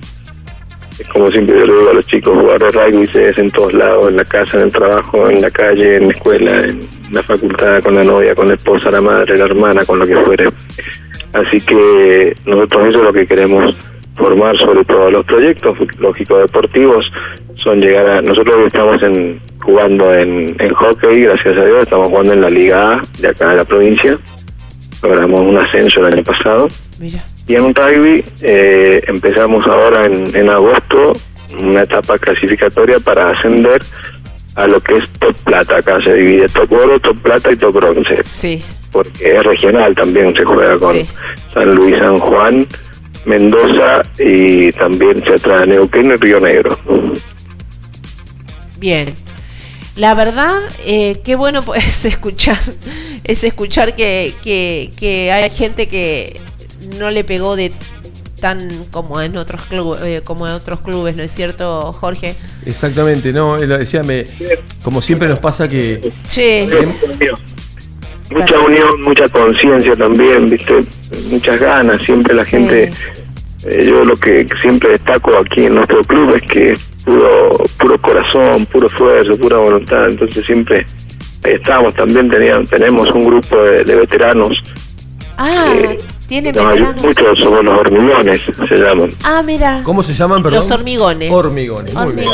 como 1.13 1.31
siempre 1.31 1.59
yo 1.59 1.67
le 1.67 1.73
digo 1.75 1.91
a 1.91 1.95
los 1.95 2.07
chicos, 2.07 2.39
jugar 2.39 2.59
de 2.61 2.71
rugby 2.71 3.07
se 3.07 3.29
es 3.29 3.39
en 3.39 3.51
todos 3.51 3.73
lados, 3.73 4.09
en 4.09 4.17
la 4.17 4.25
casa, 4.25 4.57
en 4.57 4.65
el 4.65 4.73
trabajo, 4.73 5.29
en 5.31 5.41
la 5.41 5.51
calle, 5.51 5.97
en 5.97 6.09
la 6.09 6.15
escuela, 6.15 6.65
en 6.65 6.89
la 7.13 7.23
facultad, 7.23 7.83
con 7.83 7.95
la 7.95 8.03
novia, 8.03 8.35
con 8.35 8.49
la 8.49 8.55
esposa, 8.55 8.91
la 8.91 9.01
madre, 9.01 9.39
la 9.39 9.45
hermana, 9.45 9.85
con 9.85 9.99
lo 9.99 10.07
que 10.07 10.17
fuere. 10.17 10.49
Así 11.33 11.61
que 11.61 12.37
nosotros 12.47 12.89
eso 12.89 12.99
es 12.99 13.05
lo 13.05 13.13
que 13.13 13.27
queremos 13.27 13.77
formar 14.19 14.57
sobre 14.59 14.85
todo 14.85 15.11
los 15.11 15.25
proyectos 15.25 15.77
lógicos 15.99 16.41
deportivos 16.43 17.11
son 17.55 17.81
llegar 17.81 18.09
a 18.09 18.23
nosotros 18.23 18.66
estamos 18.66 19.03
en 19.03 19.41
jugando 19.62 20.14
en, 20.14 20.57
en 20.61 20.75
hockey 20.75 21.23
gracias 21.23 21.57
a 21.57 21.64
Dios 21.64 21.83
estamos 21.83 22.09
jugando 22.09 22.33
en 22.33 22.41
la 22.41 22.51
liga 22.51 22.93
A 22.93 23.03
de 23.19 23.29
acá 23.29 23.51
de 23.51 23.57
la 23.57 23.64
provincia. 23.64 24.16
Logramos 25.03 25.41
un 25.41 25.59
ascenso 25.59 26.01
el 26.01 26.14
año 26.14 26.25
pasado. 26.25 26.69
Y 27.47 27.55
en 27.55 27.75
rugby 27.75 28.25
eh, 28.43 29.03
empezamos 29.07 29.66
ahora 29.66 30.07
en, 30.07 30.35
en 30.35 30.51
agosto 30.51 31.12
una 31.59 31.83
etapa 31.83 32.19
clasificatoria 32.19 32.99
para 33.01 33.31
ascender 33.31 33.81
a 34.57 34.66
lo 34.66 34.81
que 34.81 34.97
es 34.97 35.09
top 35.21 35.35
plata. 35.45 35.77
Acá 35.77 36.03
se 36.03 36.14
divide 36.14 36.49
top 36.49 36.73
oro 36.73 36.99
top 37.01 37.16
plata 37.23 37.53
y 37.53 37.57
top 37.57 37.75
bronce. 37.75 38.23
Sí. 38.25 38.62
porque 38.93 39.37
es 39.37 39.43
regional 39.45 39.95
también, 39.95 40.35
se 40.35 40.45
juega 40.45 40.79
con 40.79 40.97
San 41.53 41.75
Luis, 41.75 41.97
San 41.99 42.19
Juan, 42.19 42.66
Mendoza 43.29 44.03
y 44.18 44.72
también 44.72 45.22
se 45.24 45.39
trae 45.39 45.66
Neuquén 45.66 46.07
y 46.07 46.16
Río 46.16 46.41
Negro. 46.41 46.79
Bien. 48.79 49.14
La 49.97 50.14
verdad, 50.14 50.61
eh, 50.87 51.20
qué 51.24 51.35
bueno 51.37 51.62
es 51.74 52.05
escuchar, 52.05 52.59
es 53.24 53.45
escuchar 53.45 53.95
que, 53.95 54.33
que, 54.43 54.93
que 54.97 55.33
hay 55.33 55.51
gente 55.51 55.89
que 55.89 56.41
no 56.99 57.11
le 57.11 57.24
pegó 57.24 57.57
de 57.57 57.72
tan 58.41 58.68
como 58.91 59.20
en 59.20 59.37
otros 59.37 59.62
clubes, 59.62 60.22
como 60.22 60.47
en 60.47 60.53
otros 60.55 60.81
clubes, 60.81 61.16
¿no 61.16 61.22
es 61.22 61.33
cierto, 61.33 61.93
Jorge? 61.93 62.35
Exactamente, 62.66 63.33
no, 63.33 63.57
él 63.57 63.68
lo 63.68 63.79
decía, 63.79 64.03
me, 64.03 64.26
como 64.83 65.03
siempre 65.03 65.29
nos 65.29 65.39
pasa 65.41 65.68
que 65.68 66.12
Che, 66.29 66.68
Mucha 68.31 68.59
unión, 68.61 69.03
mucha 69.03 69.29
conciencia 69.29 69.97
también, 69.97 70.51
viste, 70.51 70.85
muchas 71.31 71.59
ganas, 71.61 72.03
siempre 72.03 72.35
la 72.35 72.45
gente, 72.45 72.91
eh, 73.64 73.85
yo 73.87 74.05
lo 74.05 74.16
que 74.16 74.47
siempre 74.61 74.91
destaco 74.91 75.37
aquí 75.39 75.64
en 75.64 75.76
nuestro 75.76 76.03
club 76.05 76.35
es 76.37 76.43
que 76.43 76.72
es 76.72 76.83
puro, 77.05 77.57
puro 77.79 77.99
corazón, 77.99 78.66
puro 78.66 78.87
esfuerzo, 78.87 79.37
pura 79.39 79.57
voluntad, 79.57 80.09
entonces 80.11 80.45
siempre 80.45 80.87
ahí 81.45 81.53
estamos, 81.55 81.95
también 81.95 82.29
tenían, 82.29 82.66
tenemos 82.66 83.11
un 83.12 83.24
grupo 83.24 83.57
de, 83.62 83.85
de 83.85 83.97
veteranos, 83.97 84.62
ah, 85.39 85.72
tiene 86.29 86.53
la 86.53 86.62
mayor- 86.64 86.95
veteranos. 86.95 87.05
muchos 87.05 87.39
somos 87.39 87.64
los 87.64 87.81
hormigones, 87.81 88.43
se 88.68 88.76
llaman. 88.76 89.11
Ah, 89.24 89.43
mira. 89.43 89.81
¿Cómo 89.85 90.03
se 90.03 90.12
llaman, 90.12 90.43
perdón? 90.43 90.59
Los 90.61 90.70
hormigones. 90.70 91.33
Hormigones, 91.33 91.95
muy 91.95 92.12
bien. 92.14 92.29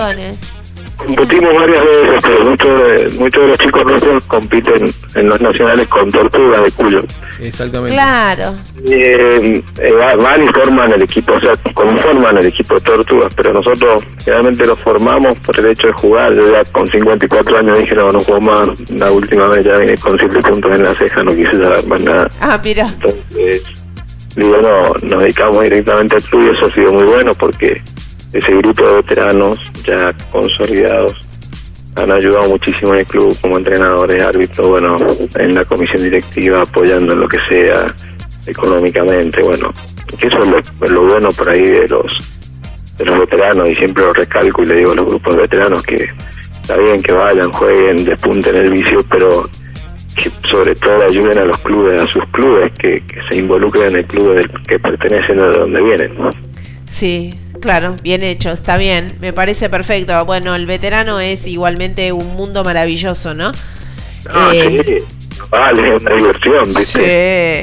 Competimos 1.07 1.52
varias 1.55 1.84
veces, 1.84 2.20
pero 2.22 2.44
muchos 2.44 2.82
de, 2.82 3.11
muchos 3.18 3.42
de 3.42 3.48
los 3.48 3.59
chicos 3.59 3.84
nuestros 3.86 4.24
compiten 4.24 4.90
en 5.14 5.28
los 5.28 5.40
nacionales 5.40 5.88
con 5.88 6.11
tortugas 6.11 6.62
de 6.64 6.70
Cuyo. 6.72 7.00
Exactamente. 7.40 7.92
Claro. 7.94 8.55
Eh, 8.86 9.62
eh, 9.80 9.92
va- 9.92 10.16
van 10.16 10.44
y 10.44 10.48
forman 10.48 10.92
el 10.92 11.02
equipo, 11.02 11.32
o 11.34 11.40
sea, 11.40 11.55
conforman 11.74 12.38
el 12.38 12.46
equipo 12.46 12.74
de 12.74 12.80
tortugas, 12.82 13.32
pero 13.34 13.52
nosotros 13.52 14.05
generalmente 14.24 14.66
los 14.66 14.78
formamos 14.78 15.36
por 15.38 15.59
el 15.59 15.66
hecho 15.66 15.88
de 15.88 15.92
jugar. 15.94 16.32
Yo 16.34 16.50
ya 16.52 16.64
con 16.66 16.88
54 16.90 17.59
años 17.59 17.78
dije, 17.78 17.94
no, 17.94 18.12
no 18.12 18.20
juego 18.20 18.40
más. 18.40 18.68
La 18.90 19.11
última 19.11 19.48
vez 19.48 19.64
ya 19.64 19.76
vine 19.76 19.96
con 19.98 20.18
7 20.18 20.40
puntos 20.40 20.72
en 20.72 20.84
la 20.84 20.94
ceja, 20.94 21.22
no 21.22 21.34
quise 21.34 21.52
saber 21.52 21.86
más 21.86 22.00
nada. 22.00 22.30
Ah, 22.40 22.61
mira. 22.62 22.88
Entonces, 22.88 23.62
digo, 24.36 24.57
no, 24.62 24.94
nos 25.09 25.22
dedicamos 25.22 25.62
directamente 25.64 26.16
al 26.16 26.22
club 26.22 26.46
y 26.46 26.57
eso 26.57 26.66
ha 26.66 26.74
sido 26.74 26.92
muy 26.92 27.05
bueno 27.05 27.34
porque 27.34 27.80
ese 28.32 28.52
grupo 28.57 28.82
de 28.82 28.96
veteranos 28.96 29.59
ya 29.85 30.12
consolidados 30.30 31.24
han 31.97 32.11
ayudado 32.11 32.49
muchísimo 32.49 32.95
el 32.95 33.07
club 33.07 33.37
como 33.41 33.57
entrenadores, 33.57 34.22
árbitros, 34.22 34.66
bueno, 34.66 34.97
en 35.37 35.55
la 35.55 35.64
comisión 35.64 36.03
directiva, 36.03 36.62
apoyando 36.62 37.12
en 37.12 37.20
lo 37.20 37.28
que 37.28 37.39
sea 37.49 37.95
económicamente, 38.47 39.43
bueno, 39.43 39.72
que 40.18 40.26
eso 40.26 40.41
es 40.43 40.91
lo, 40.91 41.07
bueno 41.07 41.30
por 41.32 41.49
ahí 41.49 41.62
de 41.62 41.89
los 41.89 42.12
de 42.99 43.05
los 43.05 43.18
veteranos 43.18 43.68
y 43.68 43.74
siempre 43.74 44.05
lo 44.05 44.12
recalco 44.12 44.62
y 44.62 44.66
le 44.66 44.74
digo 44.76 44.93
a 44.93 44.95
los 44.95 45.07
grupos 45.07 45.35
de 45.35 45.43
veteranos 45.43 45.82
que 45.82 46.09
está 46.61 46.76
bien 46.76 47.03
que 47.03 47.12
vayan, 47.12 47.51
jueguen, 47.51 48.05
despunten 48.05 48.57
el 48.57 48.70
vicio, 48.70 49.05
pero 49.11 49.49
que 50.16 50.30
sobre 50.49 50.76
todo 50.76 51.05
ayuden 51.05 51.39
a 51.39 51.45
los 51.45 51.59
clubes, 51.59 52.01
a 52.01 52.07
sus 52.07 52.24
clubes, 52.28 52.72
que, 52.78 53.03
se 53.28 53.37
involucren 53.37 53.87
en 53.87 53.97
el 53.97 54.07
club 54.07 54.49
que 54.68 54.78
pertenecen 54.78 55.41
a 55.41 55.47
donde 55.49 55.82
vienen. 55.82 56.16
¿no? 56.16 56.30
Sí, 56.87 57.35
claro, 57.65 57.97
bien 58.03 58.23
hecho, 58.23 58.51
está 58.53 58.77
bien, 58.77 59.17
me 59.21 59.33
parece 59.33 59.69
perfecto. 59.71 60.25
Bueno, 60.27 60.55
el 60.55 60.67
veterano 60.67 61.21
es 61.21 61.47
igualmente 61.47 62.12
un 62.12 62.29
mundo 62.37 62.65
maravilloso, 62.65 63.35
¿no? 63.35 63.53
Ah, 64.29 64.53
Eh, 64.55 64.83
sí, 64.87 64.99
vale, 65.51 65.89
es 65.97 66.03
una 66.03 66.15
diversión, 66.15 66.75
¿viste? 66.75 67.11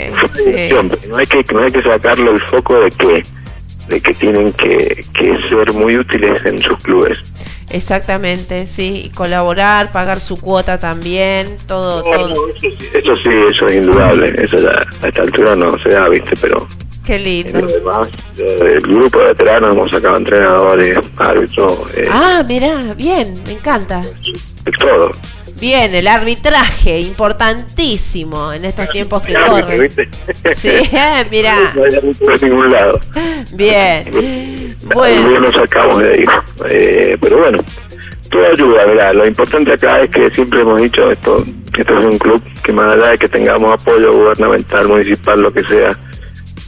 Sí, 0.10 0.12
una 0.12 0.28
diversión, 0.32 0.97
no 1.10 1.18
hay 1.18 1.28
que 1.28 1.45
no 1.54 1.62
hay 1.64 1.72
que 1.72 1.82
sacarle 1.84 2.32
el 2.32 2.41
foco 2.41 2.80
de 2.82 2.91
que 2.91 3.26
de 3.88 4.02
que 4.02 4.16
tienen 4.16 4.54
que, 4.54 5.08
que 5.14 5.38
ser 5.49 5.74
muy 5.74 5.97
útiles 5.97 6.45
en 6.45 6.60
sus 6.62 6.80
clubes. 6.80 7.20
exactamente, 7.70 8.68
sí, 8.68 9.04
y 9.06 9.10
colaborar, 9.12 9.91
pagar 9.91 10.20
su 10.20 10.39
cuota 10.39 10.80
también, 10.80 11.58
todo, 11.68 12.06
todo. 12.10 12.41
Eso 12.93 13.16
sí, 13.18 13.30
eso 13.49 13.68
es 13.68 13.76
indudable, 13.76 14.34
eso 14.43 14.58
ya 14.58 14.86
a 15.02 15.08
esta 15.08 15.22
altura 15.24 15.56
no 15.56 15.78
se 15.80 15.89
da, 15.89 16.10
¿viste? 16.10 16.36
Pero 16.38 16.68
Qué 17.06 17.18
lindo. 17.20 17.60
lo 17.62 17.68
demás, 17.68 18.10
eh, 18.38 18.74
el 18.76 18.82
grupo 18.82 19.20
de 19.20 19.26
veteranos 19.30 19.72
hemos 19.76 19.89
sacado 19.91 20.18
entrenadores, 20.18 20.99
árbitros, 21.18 21.80
eh, 21.95 22.08
Ah, 22.10 22.43
mirá, 22.47 22.93
bien, 22.95 23.34
me 23.45 23.54
encanta. 23.54 24.02
todo. 24.80 25.12
Bien, 25.60 25.93
el 25.93 26.08
arbitraje, 26.08 26.99
importantísimo 27.02 28.52
en 28.54 28.66
estos 28.66 28.89
tiempos 28.89 29.22
que 29.22 29.34
corren. 29.34 29.80
¿viste? 29.82 30.10
Sí, 30.56 30.70
eh, 30.70 31.26
mirá, 31.30 31.72
No 31.76 31.84
hay 31.84 31.95
árbitro 31.95 32.38
de 32.38 32.49
ningún 32.49 32.72
lado. 32.72 32.99
bien. 33.54 34.76
Bueno, 34.93 35.39
lo 35.39 35.52
sacamos 35.54 35.99
de 36.02 36.14
ahí. 36.14 36.24
Eh, 36.70 37.18
pero 37.22 37.38
bueno, 37.39 37.60
todo 38.30 38.45
ayuda, 38.45 38.86
mirá, 38.88 39.14
lo 39.14 39.28
importante 39.28 39.74
acá 39.74 40.02
es 40.02 40.10
que 40.10 40.30
siempre 40.32 40.62
hemos 40.62 40.82
dicho 40.82 41.12
esto, 41.12 41.43
esto 41.78 41.99
es 41.99 42.06
un 42.06 42.18
club 42.18 42.41
que 42.64 42.72
más 42.74 42.95
allá 42.95 43.08
de 43.12 43.18
que 43.20 43.28
tengamos 43.30 43.72
apoyo 43.74 44.14
gubernamental, 44.14 44.88
municipal, 44.88 45.41
lo 45.41 45.52
que 45.54 45.64
sea, 45.64 45.91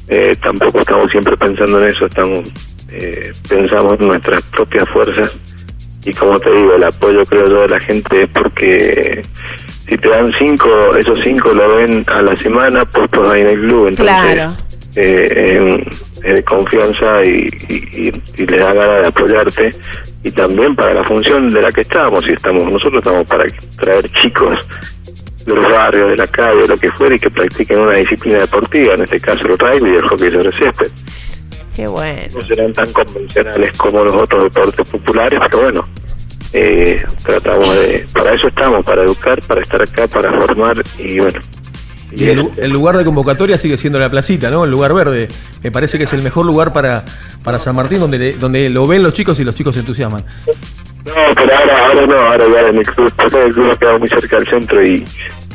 eh, 0.10 0.36
tampoco 0.42 0.80
estamos 0.80 1.10
siempre 1.12 1.36
pensando 1.38 1.82
en 1.84 1.90
eso, 1.90 2.06
estamos 2.06 2.50
eh, 2.92 3.32
pensamos 3.50 4.00
en 4.00 4.08
nuestras 4.08 4.44
propias 4.44 4.88
fuerzas 4.90 5.36
y 6.06 6.14
como 6.14 6.40
te 6.40 6.52
digo, 6.54 6.76
el 6.76 6.84
apoyo 6.84 7.26
creo 7.26 7.48
yo 7.48 7.62
de 7.62 7.70
la 7.70 7.80
gente 7.80 8.24
es 8.24 8.30
porque 8.30 9.24
si 9.88 9.98
te 9.98 10.10
dan 10.10 10.32
cinco, 10.38 10.96
esos 10.98 11.20
cinco 11.24 11.54
lo 11.54 11.76
ven 11.78 12.04
a 12.08 12.22
la 12.22 12.36
semana 12.38 12.84
puestos 12.86 13.28
ahí 13.30 13.42
en 13.42 13.50
el 13.50 13.60
club, 13.60 13.88
entonces 13.88 14.16
claro. 14.16 14.56
eh, 14.96 15.58
en- 15.58 16.42
confianza 16.46 17.24
y, 17.26 17.50
y, 17.68 18.08
y- 18.08 18.22
y 18.44 18.46
le 18.46 18.58
da 18.58 18.72
ganas 18.74 19.02
de 19.02 19.08
apoyarte 19.08 19.76
y 20.24 20.32
también 20.32 20.74
para 20.76 20.94
la 20.94 21.04
función 21.04 21.52
de 21.52 21.62
la 21.62 21.70
que 21.72 21.82
estamos 21.82 22.26
y 22.28 22.32
estamos 22.32 22.64
nosotros 22.72 23.00
estamos 23.04 23.28
para 23.28 23.44
traer 23.78 24.10
chicos 24.22 24.58
de 25.46 25.56
los 25.56 25.70
barrios 25.70 26.10
de 26.10 26.18
la 26.18 26.28
calle 26.28 26.68
lo 26.68 26.78
que 26.78 26.92
fuera 26.92 27.16
y 27.16 27.20
que 27.20 27.30
practiquen 27.30 27.80
una 27.80 27.98
disciplina 27.98 28.40
deportiva 28.40 28.94
en 28.94 29.02
este 29.04 29.20
caso 29.20 29.46
el 29.48 29.58
rugby 29.58 29.90
y 29.92 29.96
el 29.96 30.08
hockey 30.08 30.32
sobre 30.32 30.52
césped 30.52 30.92
Qué 31.76 31.88
bueno. 31.88 32.22
no 32.40 32.46
serán 32.46 32.72
tan 32.74 32.92
convencionales 32.94 33.72
como 33.78 34.04
los 34.04 34.16
otros 34.16 34.44
deportes 34.46 34.86
populares 34.88 35.40
pero 35.46 35.62
bueno 35.64 35.86
eh, 36.54 37.04
tratamos 37.26 37.68
de 37.76 38.06
para 38.14 38.34
eso 38.34 38.48
estamos 38.48 38.86
para 38.86 39.02
educar 39.04 39.42
para 39.44 39.62
estar 39.62 39.82
acá 39.82 40.08
para 40.08 40.32
formar 40.32 40.84
y 41.00 41.20
bueno 41.20 41.40
Y 42.12 42.26
el, 42.26 42.48
el 42.58 42.72
lugar 42.72 42.96
de 42.98 43.04
convocatoria 43.06 43.58
sigue 43.58 43.76
siendo 43.76 43.98
la 43.98 44.08
placita, 44.08 44.52
¿no? 44.52 44.66
El 44.66 44.70
lugar 44.70 44.94
verde. 44.94 45.28
Me 45.64 45.72
parece 45.72 45.98
que 45.98 46.04
es 46.04 46.14
el 46.14 46.22
mejor 46.22 46.46
lugar 46.46 46.72
para, 46.72 47.04
para 47.44 47.58
San 47.58 47.76
Martín, 47.76 48.00
donde, 48.00 48.20
le- 48.20 48.34
donde 48.34 48.70
lo 48.70 48.86
ven 48.86 49.02
los 49.02 49.14
chicos 49.14 49.40
y 49.40 49.44
los 49.44 49.56
chicos 49.56 49.74
se 49.74 49.80
entusiasman. 49.80 50.24
No, 51.06 51.14
pero 51.36 51.56
ahora, 51.58 51.88
ahora 51.88 52.06
no, 52.08 52.14
ahora 52.16 52.46
ya 52.54 52.70
en 52.70 52.78
el 52.78 52.86
club, 52.86 53.12
el 53.46 53.54
club 53.54 53.72
ha 53.72 53.78
quedado 53.78 54.00
muy 54.00 54.10
cerca 54.10 54.38
del 54.38 54.48
centro 54.48 54.86
y, 54.86 55.04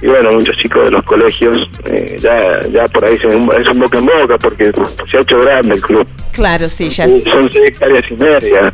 y 0.03 0.07
bueno, 0.07 0.33
muchos 0.33 0.57
chicos 0.59 0.85
de 0.85 0.91
los 0.91 1.05
colegios, 1.05 1.71
eh, 1.87 2.17
ya, 2.21 2.67
ya 2.69 2.87
por 2.89 3.05
ahí 3.05 3.17
se, 3.19 3.29
es 3.29 3.69
un 3.69 3.79
boca 3.81 3.99
en 3.99 4.07
boca 4.07 4.39
porque 4.39 4.73
se 5.11 5.17
ha 5.17 5.21
hecho 5.21 5.41
grande 5.41 5.75
el 5.77 5.81
club. 5.81 6.07
Claro, 6.33 6.69
sí, 6.69 6.91
ya. 6.91 7.07
Son 7.07 7.51
seis 7.51 7.65
hectáreas 7.69 8.05
y 8.11 8.15
media. 8.15 8.73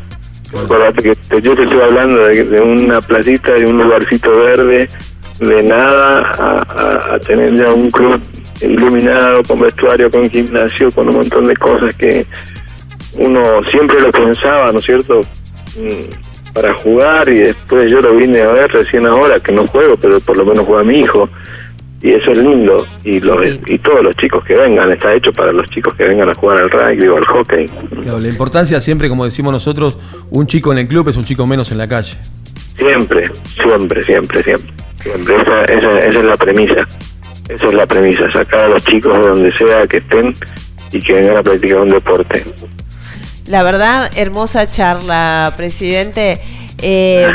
Acordate 0.64 1.02
que 1.02 1.14
te- 1.16 1.42
yo 1.42 1.54
te 1.56 1.62
estoy 1.64 1.80
hablando 1.80 2.18
de, 2.26 2.44
de 2.44 2.60
una 2.60 3.00
placita, 3.00 3.52
de 3.52 3.66
un 3.66 3.76
lugarcito 3.82 4.30
verde, 4.40 4.88
de 5.40 5.62
nada 5.62 6.20
a, 6.38 6.62
a- 7.10 7.14
a 7.14 7.18
tener 7.20 7.54
ya 7.56 7.72
un 7.72 7.90
club 7.90 8.20
iluminado, 8.60 9.42
con 9.44 9.60
vestuario, 9.60 10.10
con 10.10 10.28
gimnasio, 10.30 10.90
con 10.92 11.08
un 11.08 11.16
montón 11.16 11.46
de 11.46 11.56
cosas 11.56 11.94
que 11.96 12.24
uno 13.14 13.62
siempre 13.70 14.00
lo 14.00 14.10
pensaba, 14.10 14.70
¿no 14.72 14.78
es 14.78 14.84
cierto? 14.84 15.20
Mm, 15.76 16.23
Para 16.54 16.72
jugar 16.74 17.28
y 17.28 17.38
después 17.38 17.90
yo 17.90 18.00
lo 18.00 18.16
vine 18.16 18.40
a 18.40 18.52
ver 18.52 18.70
recién 18.70 19.06
ahora, 19.06 19.40
que 19.40 19.52
no 19.52 19.66
juego, 19.66 19.96
pero 19.96 20.20
por 20.20 20.36
lo 20.36 20.46
menos 20.46 20.64
juega 20.66 20.84
mi 20.84 21.00
hijo. 21.00 21.28
Y 22.00 22.12
eso 22.12 22.30
es 22.30 22.38
lindo. 22.38 22.86
Y, 23.02 23.18
los, 23.20 23.40
y 23.66 23.78
todos 23.78 24.02
los 24.02 24.14
chicos 24.16 24.44
que 24.44 24.54
vengan, 24.54 24.92
está 24.92 25.12
hecho 25.14 25.32
para 25.32 25.52
los 25.52 25.68
chicos 25.70 25.94
que 25.94 26.04
vengan 26.04 26.30
a 26.30 26.34
jugar 26.34 26.58
al 26.58 26.70
rugby 26.70 27.08
o 27.08 27.16
al 27.16 27.24
hockey. 27.24 27.66
Claro, 28.02 28.20
la 28.20 28.28
importancia 28.28 28.80
siempre, 28.80 29.08
como 29.08 29.24
decimos 29.24 29.52
nosotros, 29.52 29.98
un 30.30 30.46
chico 30.46 30.70
en 30.70 30.78
el 30.78 30.86
club 30.86 31.08
es 31.08 31.16
un 31.16 31.24
chico 31.24 31.46
menos 31.46 31.72
en 31.72 31.78
la 31.78 31.88
calle. 31.88 32.16
Siempre, 32.76 33.30
siempre, 33.44 34.04
siempre, 34.04 34.42
siempre. 34.42 34.74
siempre. 35.00 35.34
Esa, 35.34 35.64
esa, 35.64 35.98
esa 35.98 36.18
es 36.18 36.24
la 36.24 36.36
premisa. 36.36 36.88
Esa 37.48 37.66
es 37.66 37.74
la 37.74 37.86
premisa, 37.86 38.30
sacar 38.32 38.60
a 38.60 38.68
los 38.68 38.84
chicos 38.84 39.16
de 39.18 39.28
donde 39.28 39.52
sea 39.52 39.86
que 39.86 39.98
estén 39.98 40.34
y 40.92 41.00
que 41.00 41.12
vengan 41.12 41.36
a 41.36 41.42
practicar 41.42 41.78
un 41.78 41.90
deporte. 41.90 42.42
La 43.46 43.62
verdad, 43.62 44.10
hermosa 44.16 44.70
charla, 44.70 45.52
presidente. 45.56 46.40
Eh, 46.82 47.26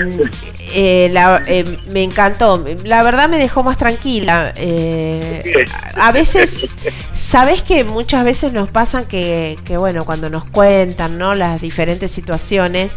eh, 0.73 1.09
la- 1.11 1.43
eh, 1.47 1.77
me 1.89 2.03
encantó. 2.03 2.63
La 2.83 3.03
verdad 3.03 3.29
me 3.29 3.37
dejó 3.39 3.63
más 3.63 3.77
tranquila. 3.77 4.53
Eh, 4.55 5.65
a 5.95 6.11
veces, 6.11 6.67
sabes 7.13 7.61
que 7.63 7.83
muchas 7.83 8.25
veces 8.25 8.53
nos 8.53 8.69
pasan 8.71 9.05
que, 9.05 9.57
que, 9.65 9.77
bueno, 9.77 10.05
cuando 10.05 10.29
nos 10.29 10.45
cuentan, 10.45 11.17
¿no? 11.17 11.35
Las 11.35 11.61
diferentes 11.61 12.11
situaciones, 12.11 12.93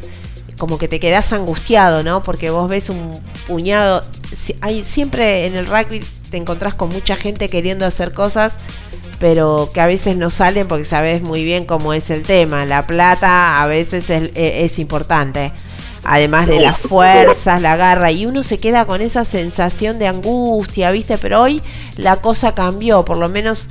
como 0.58 0.78
que 0.78 0.88
te 0.88 1.00
quedas 1.00 1.32
angustiado, 1.32 2.02
¿no? 2.02 2.22
Porque 2.22 2.50
vos 2.50 2.68
ves 2.68 2.88
un 2.90 3.20
puñado. 3.46 4.02
Hay, 4.62 4.84
siempre 4.84 5.46
en 5.46 5.56
el 5.56 5.66
rugby 5.66 6.00
te 6.30 6.36
encontrás 6.38 6.74
con 6.74 6.88
mucha 6.88 7.16
gente 7.16 7.48
queriendo 7.50 7.84
hacer 7.84 8.12
cosas 8.12 8.54
pero 9.22 9.70
que 9.72 9.80
a 9.80 9.86
veces 9.86 10.16
no 10.16 10.30
salen 10.30 10.66
porque 10.66 10.82
sabes 10.82 11.22
muy 11.22 11.44
bien 11.44 11.64
cómo 11.64 11.92
es 11.92 12.10
el 12.10 12.24
tema. 12.24 12.66
La 12.66 12.88
plata 12.88 13.62
a 13.62 13.68
veces 13.68 14.10
es, 14.10 14.30
eh, 14.34 14.64
es 14.64 14.80
importante. 14.80 15.52
Además 16.02 16.48
de 16.48 16.58
las 16.58 16.76
fuerzas, 16.80 17.62
la 17.62 17.76
garra, 17.76 18.10
y 18.10 18.26
uno 18.26 18.42
se 18.42 18.58
queda 18.58 18.84
con 18.84 19.00
esa 19.00 19.24
sensación 19.24 20.00
de 20.00 20.08
angustia, 20.08 20.90
¿viste? 20.90 21.18
Pero 21.18 21.42
hoy 21.42 21.62
la 21.96 22.16
cosa 22.16 22.56
cambió, 22.56 23.04
por 23.04 23.16
lo 23.16 23.28
menos 23.28 23.68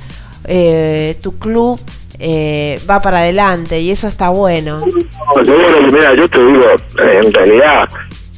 eh, 0.48 1.18
tu 1.20 1.38
club 1.38 1.78
eh, 2.18 2.80
va 2.88 3.02
para 3.02 3.18
adelante 3.18 3.78
y 3.78 3.90
eso 3.90 4.08
está 4.08 4.30
bueno. 4.30 4.80
No, 4.80 5.44
seguro 5.44 5.80
que, 5.80 5.92
mira, 5.92 6.14
yo 6.14 6.26
te 6.30 6.46
digo, 6.46 6.64
en 6.98 7.30
realidad, 7.30 7.90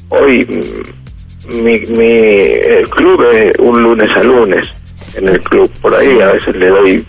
hoy 0.08 0.44
mm, 0.44 1.62
mi, 1.62 1.78
mi, 1.78 2.10
el 2.10 2.88
club 2.90 3.24
es 3.32 3.56
un 3.60 3.84
lunes 3.84 4.10
a 4.16 4.24
lunes 4.24 4.68
en 5.16 5.28
el 5.28 5.40
club. 5.40 5.70
Por 5.80 5.94
ahí 5.94 6.20
a 6.20 6.28
veces 6.28 6.56
le 6.56 6.68
doy 6.68 7.04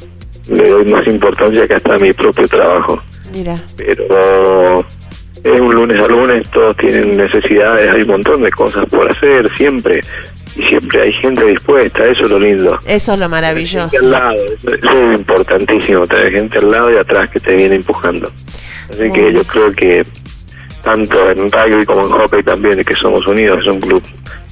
le 0.48 0.70
doy 0.70 0.86
más 0.86 1.06
importancia 1.08 1.68
que 1.68 1.74
hasta 1.74 1.96
a 1.96 2.00
mi 2.00 2.14
propio 2.14 2.48
trabajo. 2.48 3.00
Mira, 3.34 3.60
Pero 3.78 4.86
es 5.44 5.60
un 5.60 5.76
lunes 5.76 6.00
a 6.00 6.08
lunes, 6.08 6.50
todos 6.52 6.76
tienen 6.78 7.18
necesidades, 7.18 7.92
hay 7.92 8.02
un 8.02 8.08
montón 8.08 8.42
de 8.42 8.52
cosas 8.52 8.88
por 8.90 9.10
hacer 9.12 9.50
siempre. 9.58 10.02
Y 10.56 10.64
siempre 10.64 11.02
hay 11.02 11.12
gente 11.12 11.46
dispuesta, 11.46 12.06
eso 12.06 12.24
es 12.24 12.30
lo 12.30 12.40
lindo. 12.40 12.80
eso 12.86 13.14
es 13.14 13.20
lo 13.20 13.28
maravilloso. 13.28 13.90
Gente 13.90 14.06
al 14.06 14.12
lado, 14.12 14.36
eso, 14.36 14.70
es 14.72 15.20
importantísimo, 15.20 16.08
tener 16.08 16.32
gente 16.32 16.60
al 16.60 16.72
lado 16.72 16.94
y 16.94 16.96
atrás 16.96 17.30
que 17.30 17.40
te 17.42 17.56
viene 17.56 17.76
empujando. 17.76 18.32
Así 18.90 19.12
que 19.12 19.34
yo 19.34 19.44
creo 19.44 19.72
que 19.72 20.06
tanto 20.82 21.32
en 21.32 21.52
rugby 21.52 21.86
como 21.86 22.02
en 22.06 22.12
hockey 22.12 22.44
también, 22.44 22.82
que 22.84 22.94
somos 22.94 23.28
unidos, 23.28 23.60
es 23.60 23.68
un 23.68 23.82
club, 23.82 24.04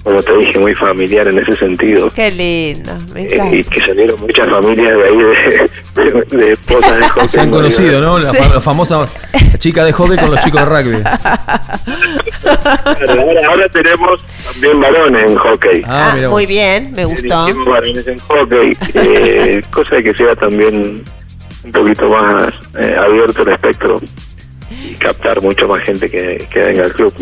como 0.04 0.22
te 0.22 0.38
dije, 0.38 0.60
muy 0.60 0.76
familiar 0.76 1.28
en 1.30 1.40
ese 1.40 1.56
sentido. 1.56 2.12
Qué 2.14 2.30
lindo, 2.32 2.92
me 3.14 3.22
Eh, 3.24 3.34
encanta. 3.36 3.56
y 3.56 3.64
que 3.64 3.80
salieron 3.82 4.20
muchas 4.20 4.50
familias 4.50 4.98
de 4.98 5.04
ahí 5.04 5.18
de, 5.18 6.02
de, 6.12 6.38
de 6.38 6.54
esposas 6.54 6.98
de 7.00 7.10
hockey. 7.10 7.28
Se 7.30 7.40
han 7.40 7.50
conocido, 7.52 8.02
¿no? 8.02 8.20
La, 8.20 8.32
Sí. 8.32 8.38
fa- 8.38 8.54
la 8.54 8.62
famosa 8.62 9.06
chica 9.60 9.86
de 9.86 9.94
hockey 9.94 10.18
con 10.18 10.32
los 10.32 10.40
chicos 10.42 10.60
de 10.62 10.66
rugby. 10.66 11.04
Ahora, 13.08 13.48
ahora 13.50 13.70
tenemos 13.70 14.22
también 14.52 14.80
varones 14.82 15.32
en 15.32 15.36
hockey. 15.38 15.82
Ah, 15.86 16.16
Ah, 16.22 16.28
muy 16.30 16.46
bien, 16.46 16.92
me 16.96 17.06
gustó. 17.06 17.46
Tenemos 17.46 17.68
varones 17.68 18.08
en 18.08 18.20
hockey, 18.20 18.78
eh, 18.96 19.62
cosa 19.72 19.96
de 19.96 20.04
que 20.04 20.14
sea 20.14 20.36
también 20.36 21.04
un 21.64 21.72
poquito 21.72 22.10
más 22.10 22.54
eh, 22.78 22.96
abierto 23.00 23.44
el 23.44 23.50
espectro 23.54 24.02
y 24.90 24.94
captar 24.96 25.42
mucho 25.42 25.68
más 25.68 25.82
gente 25.84 26.10
que, 26.10 26.48
que 26.52 26.60
venga 26.60 26.84
al 26.84 26.94
club. 26.94 27.14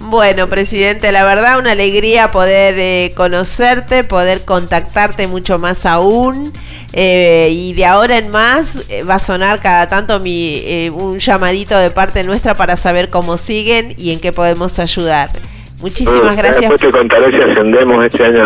Bueno, 0.00 0.48
presidente, 0.48 1.10
la 1.12 1.24
verdad 1.24 1.58
una 1.58 1.72
alegría 1.72 2.30
poder 2.30 2.74
eh, 2.78 3.12
conocerte, 3.16 4.04
poder 4.04 4.44
contactarte 4.44 5.26
mucho 5.26 5.58
más 5.58 5.84
aún. 5.86 6.52
eh, 6.94 7.50
y 7.52 7.74
de 7.74 7.84
ahora 7.84 8.16
en 8.16 8.30
más 8.30 8.88
eh, 8.88 9.02
va 9.02 9.16
a 9.16 9.18
sonar 9.18 9.60
cada 9.60 9.88
tanto 9.88 10.20
mi, 10.20 10.62
eh, 10.64 10.90
un 10.90 11.18
llamadito 11.18 11.76
de 11.76 11.90
parte 11.90 12.24
nuestra 12.24 12.54
para 12.54 12.76
saber 12.76 13.10
cómo 13.10 13.36
siguen 13.36 13.92
y 13.98 14.12
en 14.12 14.20
qué 14.20 14.32
podemos 14.32 14.78
ayudar. 14.78 15.28
Muchísimas 15.80 16.34
Mm, 16.34 16.38
gracias. 16.38 16.70
Después 16.70 16.80
te 16.80 16.90
contaré 16.90 17.30
si 17.36 17.42
ascendemos 17.50 18.04
este 18.04 18.24
año 18.24 18.44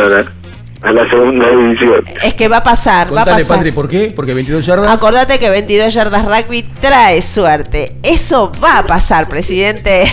a 0.82 0.92
la 0.92 1.09
segunda 1.09 1.48
división. 1.48 2.04
Es 2.22 2.34
que 2.34 2.48
va 2.48 2.59
a 2.59 2.62
pasar, 2.62 3.14
va 3.14 3.22
a 3.22 3.24
pasar. 3.24 3.59
Patri, 3.59 3.72
¿por 3.72 3.88
qué? 3.88 4.12
Porque 4.14 4.34
22 4.34 4.66
yardas. 4.66 4.90
Acordate 4.90 5.38
que 5.38 5.48
22 5.48 5.94
yardas 5.94 6.24
rugby 6.24 6.62
trae 6.80 7.22
suerte. 7.22 7.96
Eso 8.02 8.52
va 8.62 8.78
a 8.78 8.86
pasar, 8.86 9.28
presidente. 9.28 10.02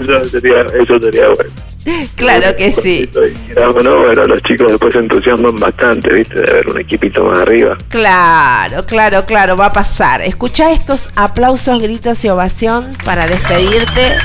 eso, 0.00 0.24
sería, 0.24 0.60
eso 0.80 0.98
sería 0.98 1.28
bueno. 1.28 1.50
claro 2.16 2.56
que 2.56 2.72
sí. 2.72 3.08
Quieras 3.46 3.74
o 3.74 3.80
no, 3.80 3.98
bueno, 3.98 4.26
los 4.26 4.42
chicos 4.42 4.68
después 4.68 4.92
se 4.92 5.00
entusiasman 5.00 5.56
bastante, 5.56 6.12
¿viste? 6.12 6.40
De 6.40 6.52
ver 6.52 6.68
un 6.68 6.80
equipito 6.80 7.24
más 7.24 7.40
arriba. 7.40 7.76
Claro, 7.88 8.84
claro, 8.86 9.24
claro, 9.24 9.56
va 9.56 9.66
a 9.66 9.72
pasar. 9.72 10.22
Escucha 10.22 10.72
estos 10.72 11.10
aplausos, 11.16 11.82
gritos 11.82 12.24
y 12.24 12.28
ovación 12.28 12.96
para 13.04 13.26
despedirte. 13.26 14.16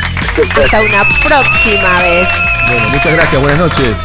Hasta 0.64 0.82
una 0.82 1.04
próxima 1.26 2.00
vez. 2.04 2.28
Bueno, 2.68 2.90
muchas 2.90 3.14
gracias, 3.14 3.42
buenas 3.42 3.60
noches. 3.60 3.96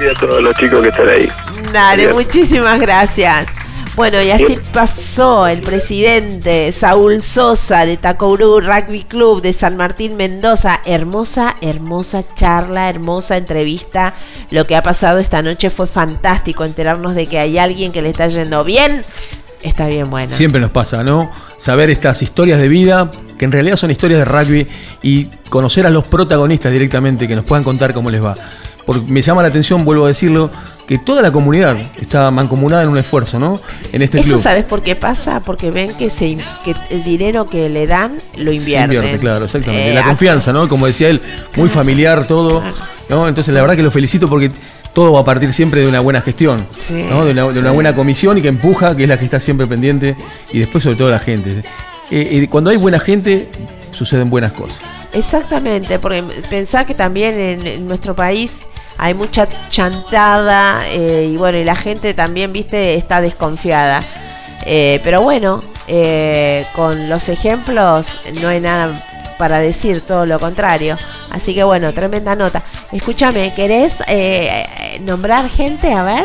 Y 0.00 0.08
a 0.08 0.14
todos 0.18 0.42
los 0.42 0.54
chicos 0.56 0.80
que 0.80 0.88
están 0.88 1.08
ahí. 1.08 1.28
Dale, 1.72 2.12
muchísimas 2.12 2.80
gracias. 2.80 3.63
Bueno, 3.96 4.20
y 4.20 4.32
así 4.32 4.58
pasó 4.72 5.46
el 5.46 5.60
presidente 5.60 6.72
Saúl 6.72 7.22
Sosa 7.22 7.86
de 7.86 7.96
Tacourú 7.96 8.60
Rugby 8.60 9.04
Club 9.04 9.40
de 9.40 9.52
San 9.52 9.76
Martín 9.76 10.16
Mendoza. 10.16 10.80
Hermosa, 10.84 11.54
hermosa 11.60 12.24
charla, 12.34 12.90
hermosa 12.90 13.36
entrevista. 13.36 14.14
Lo 14.50 14.66
que 14.66 14.74
ha 14.74 14.82
pasado 14.82 15.20
esta 15.20 15.42
noche 15.42 15.70
fue 15.70 15.86
fantástico. 15.86 16.64
Enterarnos 16.64 17.14
de 17.14 17.28
que 17.28 17.38
hay 17.38 17.56
alguien 17.56 17.92
que 17.92 18.02
le 18.02 18.10
está 18.10 18.26
yendo 18.26 18.64
bien. 18.64 19.02
Está 19.62 19.86
bien 19.86 20.10
bueno. 20.10 20.34
Siempre 20.34 20.60
nos 20.60 20.70
pasa, 20.70 21.04
¿no? 21.04 21.30
Saber 21.56 21.88
estas 21.88 22.20
historias 22.20 22.58
de 22.58 22.66
vida, 22.66 23.12
que 23.38 23.44
en 23.44 23.52
realidad 23.52 23.76
son 23.76 23.92
historias 23.92 24.18
de 24.18 24.24
rugby, 24.24 24.66
y 25.02 25.26
conocer 25.48 25.86
a 25.86 25.90
los 25.90 26.04
protagonistas 26.04 26.72
directamente, 26.72 27.28
que 27.28 27.36
nos 27.36 27.44
puedan 27.44 27.62
contar 27.62 27.94
cómo 27.94 28.10
les 28.10 28.22
va. 28.22 28.34
Porque 28.86 29.02
me 29.10 29.22
llama 29.22 29.42
la 29.42 29.48
atención, 29.48 29.84
vuelvo 29.84 30.04
a 30.04 30.08
decirlo, 30.08 30.50
que 30.86 30.98
toda 30.98 31.22
la 31.22 31.32
comunidad 31.32 31.76
está 31.96 32.30
mancomunada 32.30 32.82
en 32.82 32.90
un 32.90 32.98
esfuerzo, 32.98 33.38
¿no? 33.38 33.58
En 33.92 34.02
este 34.02 34.20
Eso 34.20 34.30
club. 34.30 34.42
sabes 34.42 34.64
por 34.66 34.82
qué 34.82 34.94
pasa, 34.94 35.40
porque 35.40 35.70
ven 35.70 35.94
que, 35.94 36.10
se, 36.10 36.36
que 36.64 36.74
el 36.90 37.02
dinero 37.04 37.48
que 37.48 37.70
le 37.70 37.86
dan 37.86 38.18
lo 38.36 38.50
Se 38.50 38.56
invierten. 38.56 38.96
invierte, 38.96 39.18
claro, 39.18 39.46
exactamente. 39.46 39.90
Eh, 39.90 39.94
la 39.94 40.00
acá- 40.00 40.08
confianza, 40.10 40.52
¿no? 40.52 40.68
Como 40.68 40.86
decía 40.86 41.08
él, 41.08 41.22
muy 41.56 41.70
familiar 41.70 42.26
todo. 42.26 42.62
¿no? 43.08 43.26
Entonces, 43.28 43.54
la 43.54 43.62
verdad 43.62 43.76
que 43.76 43.82
lo 43.82 43.90
felicito 43.90 44.28
porque 44.28 44.50
todo 44.92 45.12
va 45.12 45.20
a 45.20 45.24
partir 45.24 45.52
siempre 45.54 45.80
de 45.80 45.88
una 45.88 46.00
buena 46.00 46.20
gestión, 46.20 46.64
Sí, 46.78 47.06
¿no? 47.08 47.24
de, 47.24 47.32
una, 47.32 47.42
de 47.50 47.58
una 47.60 47.70
sí. 47.70 47.74
buena 47.74 47.94
comisión 47.94 48.36
y 48.38 48.42
que 48.42 48.48
empuja, 48.48 48.94
que 48.94 49.04
es 49.04 49.08
la 49.08 49.18
que 49.18 49.24
está 49.24 49.40
siempre 49.40 49.66
pendiente, 49.66 50.14
y 50.52 50.58
después, 50.58 50.84
sobre 50.84 50.96
todo, 50.96 51.10
la 51.10 51.18
gente. 51.18 51.50
Eh, 52.10 52.28
eh, 52.42 52.48
cuando 52.50 52.68
hay 52.70 52.76
buena 52.76 53.00
gente, 53.00 53.48
suceden 53.92 54.28
buenas 54.28 54.52
cosas. 54.52 54.76
Exactamente, 55.14 55.98
porque 55.98 56.22
pensá 56.50 56.84
que 56.84 56.94
también 56.94 57.38
en, 57.40 57.66
en 57.66 57.86
nuestro 57.86 58.14
país 58.14 58.58
hay 58.98 59.14
mucha 59.14 59.48
chantada 59.70 60.82
eh, 60.88 61.30
y 61.32 61.36
bueno, 61.36 61.58
y 61.58 61.64
la 61.64 61.76
gente 61.76 62.14
también, 62.14 62.52
viste, 62.52 62.94
está 62.94 63.20
desconfiada. 63.20 64.02
Eh, 64.66 65.00
pero 65.04 65.22
bueno, 65.22 65.60
eh, 65.88 66.64
con 66.74 67.08
los 67.08 67.28
ejemplos 67.28 68.20
no 68.40 68.48
hay 68.48 68.60
nada 68.60 68.90
para 69.38 69.58
decir, 69.58 70.00
todo 70.00 70.26
lo 70.26 70.38
contrario. 70.38 70.96
Así 71.30 71.54
que 71.54 71.64
bueno, 71.64 71.92
tremenda 71.92 72.34
nota. 72.34 72.62
Escúchame, 72.92 73.52
¿querés 73.54 73.98
eh, 74.06 75.00
nombrar 75.02 75.48
gente? 75.48 75.92
A 75.92 76.04
ver. 76.04 76.24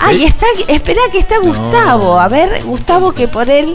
Ahí 0.00 0.24
está, 0.24 0.46
espera 0.66 1.00
que 1.12 1.18
está 1.18 1.36
No. 1.36 1.44
Gustavo. 1.44 2.18
A 2.18 2.28
ver, 2.28 2.64
Gustavo, 2.64 3.12
que 3.12 3.28
por 3.28 3.48
él. 3.48 3.74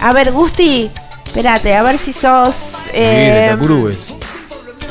A 0.00 0.12
ver, 0.12 0.32
Gusti, 0.32 0.90
espérate, 1.26 1.74
a 1.74 1.82
ver 1.82 1.98
si 1.98 2.12
sos. 2.12 2.54
Sí, 2.92 2.98
de. 2.98 3.56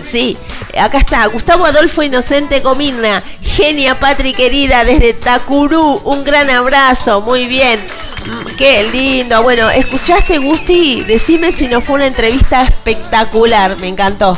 Sí, 0.04 0.38
acá 0.78 1.00
está, 1.00 1.26
Gustavo 1.28 1.66
Adolfo 1.66 2.04
Inocente 2.04 2.62
Comina, 2.62 3.24
genia 3.42 4.00
Patri 4.00 4.34
querida 4.34 4.84
desde 4.84 5.14
Tacurú, 5.14 6.02
un 6.04 6.24
gran 6.24 6.50
abrazo, 6.50 7.22
muy 7.22 7.46
bien, 7.46 7.80
Mm, 8.26 8.56
qué 8.58 8.88
lindo, 8.92 9.44
bueno, 9.44 9.70
¿escuchaste 9.70 10.38
Gusti? 10.38 11.04
Decime 11.04 11.52
si 11.52 11.68
no 11.68 11.82
fue 11.82 11.96
una 11.96 12.08
entrevista 12.08 12.64
espectacular, 12.64 13.76
me 13.80 13.90
encantó, 13.90 14.38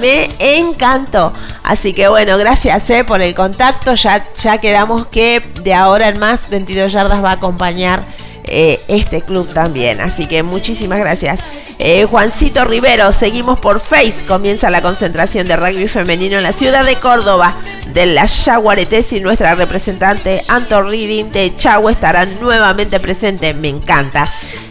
me 0.00 0.30
encantó, 0.38 1.34
así 1.62 1.92
que 1.92 2.08
bueno, 2.08 2.38
gracias 2.38 2.88
eh, 2.88 3.04
por 3.04 3.20
el 3.20 3.34
contacto, 3.34 3.92
ya, 3.94 4.24
ya 4.34 4.58
quedamos 4.58 5.08
que 5.08 5.42
de 5.62 5.74
ahora 5.74 6.08
en 6.08 6.18
más 6.18 6.48
22 6.48 6.90
yardas 6.90 7.22
va 7.22 7.30
a 7.30 7.34
acompañar 7.34 8.02
eh, 8.50 8.80
este 8.88 9.22
club 9.22 9.52
también. 9.52 10.00
Así 10.00 10.26
que 10.26 10.42
muchísimas 10.42 10.98
gracias. 11.00 11.40
Eh, 11.80 12.06
Juancito 12.06 12.64
Rivero, 12.64 13.12
seguimos 13.12 13.60
por 13.60 13.78
Face. 13.80 14.26
Comienza 14.26 14.68
la 14.70 14.80
concentración 14.82 15.46
de 15.46 15.54
rugby 15.56 15.86
femenino 15.86 16.36
en 16.38 16.42
la 16.42 16.52
ciudad 16.52 16.84
de 16.84 16.96
Córdoba. 16.96 17.54
De 17.94 18.06
la 18.06 18.26
Yaguaretés 18.26 19.12
y 19.12 19.20
nuestra 19.20 19.54
representante 19.54 20.40
Anto 20.48 20.82
Reading 20.82 21.26
de 21.30 21.54
Chagua 21.56 21.92
estarán 21.92 22.40
nuevamente 22.40 22.98
presente. 23.00 23.54
Me 23.54 23.68
encanta. 23.68 24.24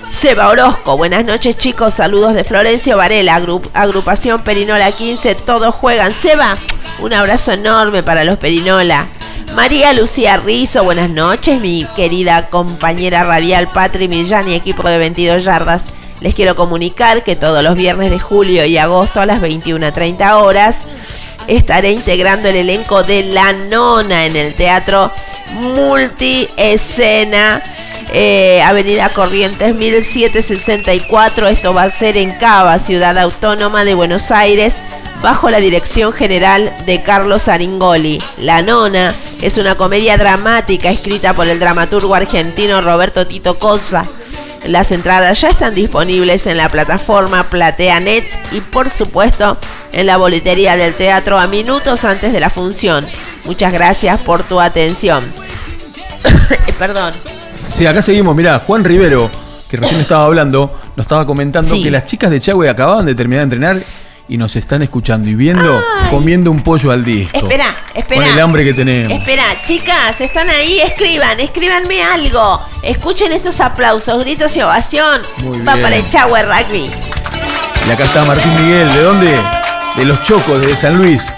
Seba 0.10 0.49
Orozco, 0.49 0.95
buenas 0.95 1.26
noches 1.26 1.58
chicos, 1.58 1.94
saludos 1.95 2.34
de 2.34 2.45
Florencio 2.45 2.95
Varela, 2.95 3.38
agru- 3.41 3.70
agrupación 3.74 4.41
Perinola 4.41 4.91
15, 4.94 5.36
todos 5.36 5.76
juegan. 5.76 6.14
Seba, 6.14 6.58
un 6.99 7.14
abrazo 7.14 7.52
enorme 7.52 8.04
para 8.04 8.24
los 8.24 8.38
Perinola. 8.38 9.08
María 9.53 9.94
Lucía 9.94 10.38
Rizo, 10.38 10.84
buenas 10.84 11.10
noches, 11.10 11.60
mi 11.60 11.86
querida 11.95 12.48
compañera 12.49 13.24
radial 13.24 13.68
Patri 13.68 14.07
Millán 14.07 14.48
y 14.49 14.53
equipo 14.56 14.88
de 14.88 14.98
22 14.99 15.44
yardas. 15.44 15.86
Les 16.22 16.36
quiero 16.36 16.56
comunicar 16.56 17.24
que 17.24 17.36
todos 17.36 17.64
los 17.64 17.76
viernes 17.78 18.11
de 18.11 18.19
julio 18.19 18.65
y 18.65 18.78
agosto 18.78 19.19
a 19.22 19.26
las 19.26 19.41
21.30 19.41 20.34
horas 20.41 20.76
estaré 21.48 21.91
integrando 21.91 22.49
el 22.49 22.56
elenco 22.57 23.03
de 23.03 23.24
La 23.24 23.53
Nona 23.53 24.26
en 24.26 24.36
el 24.36 24.53
Teatro 24.53 25.11
Multiescena. 25.53 27.61
eh, 28.14 28.61
Avenida 28.64 29.10
Corrientes 29.10 29.76
1764. 29.76 31.48
Esto 31.48 31.74
va 31.74 31.84
a 31.84 31.91
ser 31.91 32.18
en 32.18 32.32
Cava, 32.32 32.78
Ciudad 32.80 33.18
Autónoma 33.18 33.86
de 33.86 33.94
Buenos 33.95 34.30
Aires, 34.32 34.76
bajo 35.22 35.49
la 35.49 35.60
dirección 35.60 36.14
general 36.14 36.72
de 36.85 37.02
Carlos 37.02 37.48
Aringoli. 37.48 38.22
La 38.39 38.61
Nona 38.61 39.14
es 39.41 39.57
una 39.57 39.76
comedia 39.76 40.18
dramática 40.18 40.89
escrita 40.89 41.34
por 41.34 41.48
el 41.48 41.60
dramaturgo 41.60 42.15
argentino 42.15 42.81
Roberto 42.81 43.26
Tito 43.27 43.57
Cosa. 43.57 44.06
Las 44.65 44.91
entradas 44.91 45.39
ya 45.41 45.49
están 45.49 45.73
disponibles 45.76 46.45
en 46.48 46.57
la 46.57 46.69
plataforma 46.69 47.44
PlateaNet 47.44 48.26
y 48.52 48.61
por 48.61 48.89
supuesto 48.89 49.57
en 49.94 50.06
la 50.07 50.18
boletería 50.18 50.76
del 50.76 50.94
teatro 50.94 51.39
a 51.39 51.48
minutos 51.48 52.03
antes 52.03 52.34
de 52.34 52.39
la 52.39 52.49
función. 52.49 53.06
Muchas 53.45 53.72
gracias 53.72 54.19
por 54.22 54.44
tu 54.44 54.60
atención. 54.60 55.23
Perdón. 56.80 57.14
Sí, 57.73 57.85
acá 57.85 58.02
seguimos. 58.02 58.35
Mirá, 58.35 58.60
Juan 58.60 58.84
Rivero, 58.84 59.30
que 59.69 59.77
recién 59.77 60.02
estaba 60.02 60.26
hablando, 60.26 60.77
nos 60.95 61.06
estaba 61.06 61.26
comentando 61.26 61.73
Sí. 61.73 61.84
que 61.84 61.91
las 61.91 62.06
chicas 62.06 62.30
de 62.31 62.41
Chagüe 62.41 62.69
acababan 62.69 63.06
de 63.06 63.15
terminar 63.15 63.48
de 63.48 63.56
entrenar 63.56 63.84
y 64.30 64.38
nos 64.38 64.56
están 64.56 64.82
escuchando 64.82 65.30
y 65.30 65.36
viendo 65.36 65.82
comiendo 66.10 66.52
un 66.52 66.62
pollo 66.64 66.91
al 66.91 67.04
disco. 67.06 67.38
Espera, 67.38 67.76
espera. 67.94 68.22
Con 68.24 68.34
el 68.34 68.40
hambre 68.41 68.64
que 68.66 68.74
tenemos. 68.74 69.18
Espera, 69.18 69.62
chicas, 69.64 70.20
están 70.20 70.49
ahí, 70.49 70.80
escriban, 70.80 71.40
escríbanme 71.40 72.04
algo. 72.04 72.62
Escuchen 72.84 73.32
estos 73.32 73.60
aplausos, 73.62 74.20
gritos 74.24 74.56
y 74.58 74.62
ovación. 74.62 75.22
Muy 75.44 75.60
Va 75.62 75.74
bien. 75.74 75.84
para 75.84 75.95
el 75.95 76.08
Chagüe 76.10 76.44
Rugby. 76.44 76.90
Y 77.88 77.91
acá 77.91 78.04
está 78.04 78.26
Martín 78.26 78.52
Miguel. 78.64 78.94
¿De 78.94 79.02
dónde? 79.02 79.36
De 79.95 80.06
los 80.06 80.22
Chocos, 80.24 80.60
de 80.62 80.76
San 80.76 80.98
Luis. 80.98 81.32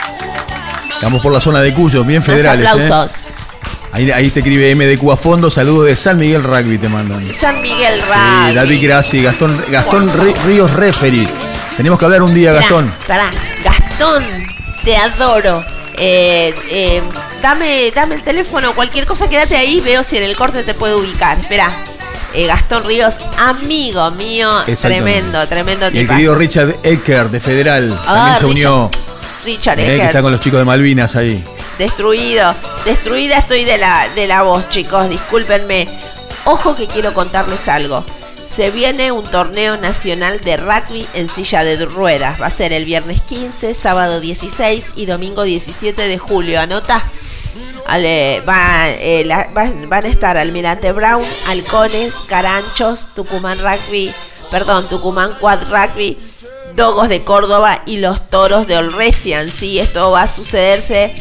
Estamos 0.91 1.21
por 1.21 1.31
la 1.31 1.39
zona 1.39 1.61
de 1.61 1.73
Cuyo, 1.73 2.03
bien 2.03 2.19
Los 2.19 2.25
federales. 2.25 2.65
¿eh? 2.65 2.69
aplausos. 2.69 3.17
Ahí, 3.91 4.11
ahí 4.11 4.29
te 4.29 4.39
escribe 4.39 4.73
MDQ 4.75 5.11
a 5.11 5.17
fondo. 5.17 5.49
Saludos 5.49 5.85
de 5.87 5.95
San 5.95 6.17
Miguel 6.17 6.43
Rugby 6.43 6.77
te 6.77 6.89
mandan. 6.89 7.21
San 7.33 7.61
Miguel 7.61 7.93
Sí, 8.01 8.01
Rugby. 8.07 8.55
David 8.55 8.83
Graci, 8.83 9.21
Gastón, 9.23 9.63
Gastón 9.69 10.09
Rí- 10.11 10.33
Ríos 10.45 10.71
Referi. 10.73 11.27
Tenemos 11.79 11.97
que 11.97 12.03
hablar 12.03 12.21
un 12.23 12.33
día, 12.33 12.51
Gastón. 12.51 12.89
esperá. 12.89 13.29
Gastón, 13.63 14.21
te 14.83 14.97
adoro. 14.97 15.63
Eh, 15.95 16.53
eh, 16.69 17.01
dame, 17.41 17.89
dame 17.95 18.15
el 18.15 18.21
teléfono, 18.21 18.73
cualquier 18.73 19.05
cosa, 19.05 19.29
quédate 19.29 19.55
ahí, 19.55 19.79
veo 19.79 20.03
si 20.03 20.17
en 20.17 20.23
el 20.23 20.35
corte 20.35 20.63
te 20.63 20.73
puedo 20.73 20.97
ubicar. 20.99 21.39
Espera. 21.39 21.69
Eh, 22.33 22.47
Gastón 22.47 22.83
Ríos, 22.83 23.15
amigo 23.37 24.11
mío, 24.11 24.49
tremendo, 24.81 25.47
tremendo 25.47 25.85
Y 25.85 25.87
el 25.87 25.93
tipazo. 26.03 26.15
querido 26.17 26.35
Richard 26.35 26.75
Ecker 26.83 27.29
de 27.29 27.39
Federal 27.39 27.87
también 28.03 28.05
Ah, 28.07 28.35
se 28.37 28.45
unió. 28.45 28.91
Richard 29.45 29.79
eh, 29.79 29.85
que 29.85 30.03
está 30.03 30.21
con 30.21 30.33
los 30.33 30.41
chicos 30.41 30.59
de 30.59 30.65
Malvinas 30.65 31.15
ahí. 31.15 31.41
Destruido, 31.77 32.53
destruida 32.83 33.37
estoy 33.37 33.63
de 33.63 33.77
la, 33.77 34.09
de 34.15 34.27
la 34.27 34.41
voz, 34.41 34.67
chicos, 34.67 35.09
discúlpenme. 35.09 35.87
Ojo 36.43 36.75
que 36.75 36.87
quiero 36.87 37.13
contarles 37.13 37.69
algo. 37.69 38.03
Se 38.49 38.71
viene 38.71 39.11
un 39.11 39.23
torneo 39.23 39.77
nacional 39.77 40.41
de 40.41 40.57
rugby 40.57 41.07
en 41.13 41.29
silla 41.29 41.63
de 41.63 41.85
ruedas. 41.85 42.41
Va 42.41 42.47
a 42.47 42.49
ser 42.49 42.73
el 42.73 42.83
viernes 42.83 43.21
15, 43.21 43.73
sábado 43.73 44.19
16 44.19 44.93
y 44.95 45.05
domingo 45.05 45.43
17 45.43 46.07
de 46.07 46.17
julio. 46.17 46.59
Anota. 46.59 47.01
Ale- 47.87 48.37
eh, 48.37 49.23
la- 49.25 49.47
va- 49.55 49.71
van 49.87 50.05
a 50.05 50.09
estar 50.09 50.37
Almirante 50.37 50.91
Brown, 50.91 51.25
Halcones, 51.47 52.13
Caranchos, 52.27 53.07
Tucumán 53.15 53.59
Rugby, 53.59 54.13
perdón, 54.51 54.87
Tucumán 54.89 55.35
Quad 55.39 55.59
Rugby, 55.69 56.17
Dogos 56.75 57.09
de 57.09 57.23
Córdoba 57.23 57.81
y 57.87 57.97
los 57.97 58.29
Toros 58.29 58.67
de 58.67 58.77
Olresian. 58.77 59.51
Sí, 59.51 59.79
esto 59.79 60.11
va 60.11 60.23
a 60.23 60.27
sucederse 60.27 61.15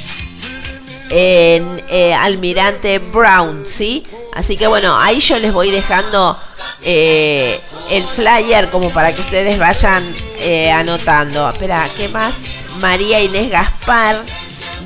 en 1.11 1.83
eh, 1.89 2.15
Almirante 2.15 2.99
Brown, 2.99 3.65
¿sí? 3.67 4.07
Así 4.35 4.57
que 4.57 4.67
bueno, 4.67 4.97
ahí 4.97 5.21
yo 5.21 5.39
les 5.39 5.53
voy 5.53 5.71
dejando 5.71 6.39
eh, 6.83 7.61
el 7.91 8.07
flyer 8.07 8.71
como 8.71 8.91
para 8.91 9.15
que 9.15 9.21
ustedes 9.21 9.59
vayan 9.59 10.03
eh, 10.39 10.71
anotando. 10.71 11.49
Espera, 11.49 11.89
¿qué 11.97 12.09
más? 12.09 12.37
María 12.81 13.21
Inés 13.21 13.51
Gaspar 13.51 14.23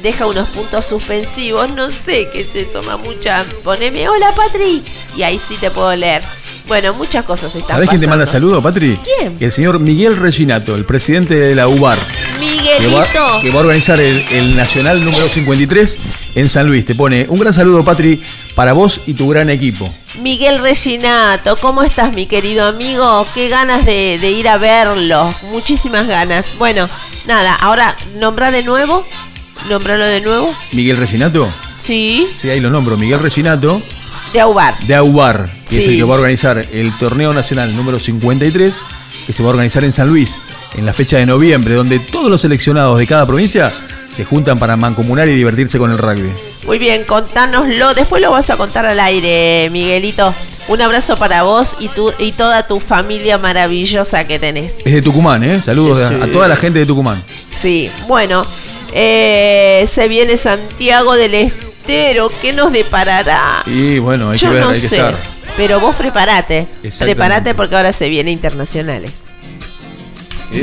deja 0.03 0.27
unos 0.27 0.49
puntos 0.51 0.85
suspensivos. 0.87 1.71
No 1.73 1.91
sé 1.91 2.29
qué 2.31 2.41
es 2.41 2.55
eso, 2.55 2.83
mamucha. 2.83 3.45
Poneme, 3.63 4.09
hola 4.09 4.35
Patri. 4.35 4.83
Y 5.17 5.23
ahí 5.23 5.39
sí 5.39 5.57
te 5.57 5.71
puedo 5.71 5.95
leer. 5.95 6.23
Bueno, 6.69 6.93
muchas 6.95 7.25
cosas 7.25 7.55
están 7.55 7.69
¿Sabés 7.77 7.89
quién 7.89 8.01
te 8.01 8.07
manda 8.07 8.25
saludos, 8.27 8.63
Patri? 8.63 8.99
¿Quién? 9.03 9.37
El 9.39 9.53
señor 9.53 9.79
Miguel 9.81 10.17
Reginato, 10.17 10.75
el 10.75 10.85
presidente 10.85 11.35
de 11.35 11.55
la 11.55 11.69
UBAR. 11.69 11.99
Que 11.99 12.39
Miguelito. 12.41 12.97
va, 12.97 13.41
que 13.41 13.51
va 13.51 13.57
a 13.57 13.61
organizar 13.61 14.01
el, 14.01 14.23
el 14.31 14.57
Nacional 14.57 15.05
número 15.05 15.29
53 15.29 15.99
en 16.37 16.49
San 16.49 16.67
Luis. 16.67 16.85
Te 16.85 16.95
pone 16.95 17.27
un 17.29 17.39
gran 17.39 17.53
saludo, 17.53 17.85
Patri, 17.85 18.23
para 18.55 18.73
vos 18.73 19.01
y 19.07 19.15
tu 19.15 19.29
gran 19.29 19.51
equipo. 19.51 19.93
Miguel 20.21 20.61
Reginato, 20.61 21.57
¿cómo 21.57 21.83
estás, 21.83 22.15
mi 22.15 22.27
querido 22.27 22.67
amigo? 22.67 23.27
Qué 23.35 23.49
ganas 23.49 23.85
de, 23.85 24.19
de 24.21 24.31
ir 24.31 24.49
a 24.49 24.57
verlo. 24.59 25.35
Muchísimas 25.51 26.07
ganas. 26.07 26.57
Bueno, 26.59 26.89
nada, 27.27 27.55
ahora 27.55 27.97
nombra 28.19 28.51
de 28.51 28.63
nuevo. 28.63 29.07
Nómbralo 29.69 30.07
de 30.07 30.21
nuevo. 30.21 30.53
Miguel 30.73 30.97
Reginato. 30.97 31.49
Sí, 31.81 32.29
Sí, 32.41 32.49
ahí 32.49 32.61
lo 32.61 32.71
nombro. 32.71 32.97
Miguel 32.97 33.19
Reginato 33.21 33.83
de 34.33 34.41
Aubar. 34.41 34.79
de 34.87 34.95
AUBAR, 34.95 35.51
que 35.69 35.79
es 35.79 35.87
el 35.87 35.97
que 35.97 36.03
va 36.05 36.15
a 36.15 36.19
organizar 36.19 36.59
el 36.73 36.93
torneo 36.99 37.33
nacional 37.35 37.75
número 37.75 37.99
53, 38.01 38.81
que 39.27 39.33
se 39.33 39.43
va 39.43 39.49
a 39.49 39.51
organizar 39.51 39.85
en 39.85 39.93
San 39.93 40.09
Luis 40.09 40.41
en 40.75 40.87
la 40.87 40.93
fecha 40.95 41.19
de 41.19 41.27
noviembre, 41.27 41.75
donde 41.75 41.99
todos 41.99 42.31
los 42.31 42.41
seleccionados 42.41 42.99
de 42.99 43.07
cada 43.07 43.27
provincia 43.27 43.73
se 44.11 44.25
juntan 44.25 44.59
para 44.59 44.77
mancomunar 44.77 45.29
y 45.29 45.35
divertirse 45.35 45.79
con 45.79 45.91
el 45.91 45.99
rugby. 45.99 46.31
Muy 46.67 46.79
bien, 46.79 47.05
contánoslo. 47.05 47.95
Después 47.95 48.21
lo 48.23 48.31
vas 48.31 48.49
a 48.51 48.57
contar 48.57 48.87
al 48.87 49.01
aire, 49.01 49.69
Miguelito. 49.71 50.35
Un 50.69 50.81
abrazo 50.81 51.17
para 51.17 51.43
vos 51.43 51.77
y, 51.81 51.89
tu, 51.89 52.13
y 52.19 52.33
toda 52.33 52.67
tu 52.67 52.79
familia 52.79 53.37
maravillosa 53.39 54.27
que 54.27 54.39
tenés. 54.39 54.77
Es 54.85 54.93
de 54.93 55.03
Tucumán, 55.03 55.43
¿eh? 55.43 55.61
Saludos 55.61 55.99
a- 55.99 56.09
Sí. 56.11 56.15
a 56.23 56.31
toda 56.31 56.47
la 56.49 56.57
gente 56.57 56.79
de 56.79 56.87
Tucumán. 56.87 57.23
Sí, 57.51 57.91
bueno, 58.07 58.47
eh, 58.93 59.85
se 59.89 60.07
viene 60.09 60.37
Santiago 60.37 61.15
del 61.15 61.35
¿Qué 61.87 62.53
nos 62.55 62.73
deparará? 62.73 63.63
Y 63.67 63.99
bueno, 63.99 64.31
hay 64.31 64.39
Yo 64.39 64.49
que 64.49 64.55
ver, 64.55 64.65
no 64.65 64.71
hay 64.71 64.81
que 64.81 64.89
sé, 64.89 64.97
estar. 64.97 65.15
pero 65.57 65.81
vos 65.81 65.95
preparate. 65.97 66.67
Exactamente. 66.83 67.05
Preparate 67.17 67.55
porque 67.55 67.77
ahora 67.77 67.93
se 67.93 68.09
viene 68.09 68.31
internacionales. 68.31 69.23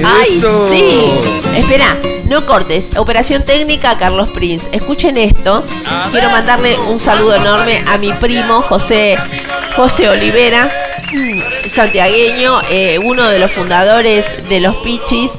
¡Ay, 0.05 0.29
sí! 0.69 1.09
Espera, 1.57 1.97
no 2.25 2.45
cortes. 2.45 2.85
Operación 2.95 3.43
técnica 3.43 3.97
Carlos 3.97 4.29
Prince. 4.29 4.67
Escuchen 4.71 5.17
esto. 5.17 5.63
Quiero 6.11 6.29
mandarle 6.29 6.77
un 6.77 6.99
saludo 6.99 7.35
enorme 7.35 7.83
a 7.87 7.97
mi 7.97 8.11
primo 8.13 8.61
José, 8.61 9.17
José 9.75 10.09
Olivera, 10.09 10.69
mm, 11.11 11.69
santiagueño, 11.69 12.61
eh, 12.69 12.99
uno 13.03 13.27
de 13.29 13.39
los 13.39 13.49
fundadores 13.51 14.25
de 14.47 14.59
los 14.59 14.75
Pichis, 14.77 15.31